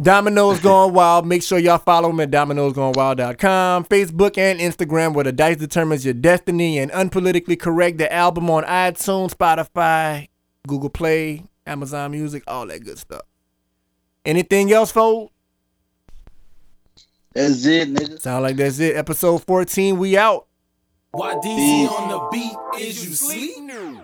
Domino's 0.00 0.58
Going 0.60 0.94
Wild. 0.94 1.26
Make 1.26 1.42
sure 1.42 1.58
y'all 1.58 1.78
follow 1.78 2.10
him 2.10 2.20
at 2.20 2.30
domino'sgoingwild.com, 2.30 3.84
Facebook 3.84 4.38
and 4.38 4.58
Instagram, 4.58 5.14
where 5.14 5.24
the 5.24 5.32
dice 5.32 5.56
determines 5.58 6.04
your 6.04 6.14
destiny, 6.14 6.78
and 6.78 6.90
Unpolitically 6.92 7.58
Correct, 7.58 7.98
the 7.98 8.12
album 8.12 8.50
on 8.50 8.64
iTunes, 8.64 9.34
Spotify, 9.34 10.28
Google 10.66 10.90
Play, 10.90 11.44
Amazon 11.66 12.10
Music, 12.12 12.42
all 12.46 12.66
that 12.66 12.84
good 12.84 12.98
stuff. 12.98 13.22
Anything 14.24 14.72
else, 14.72 14.90
folks? 14.90 15.32
that's 17.34 17.64
it, 17.64 17.92
nigga. 17.92 18.20
Sound 18.20 18.42
like 18.42 18.56
that's 18.56 18.78
it. 18.78 18.96
Episode 18.96 19.42
14, 19.44 19.98
we 19.98 20.16
out. 20.16 20.46
Why 21.12 21.34
DC 21.34 21.88
on 21.90 22.08
the 22.08 22.28
beat? 22.30 22.82
Is 22.82 23.04
you 23.04 23.14
sleep? 23.14 24.01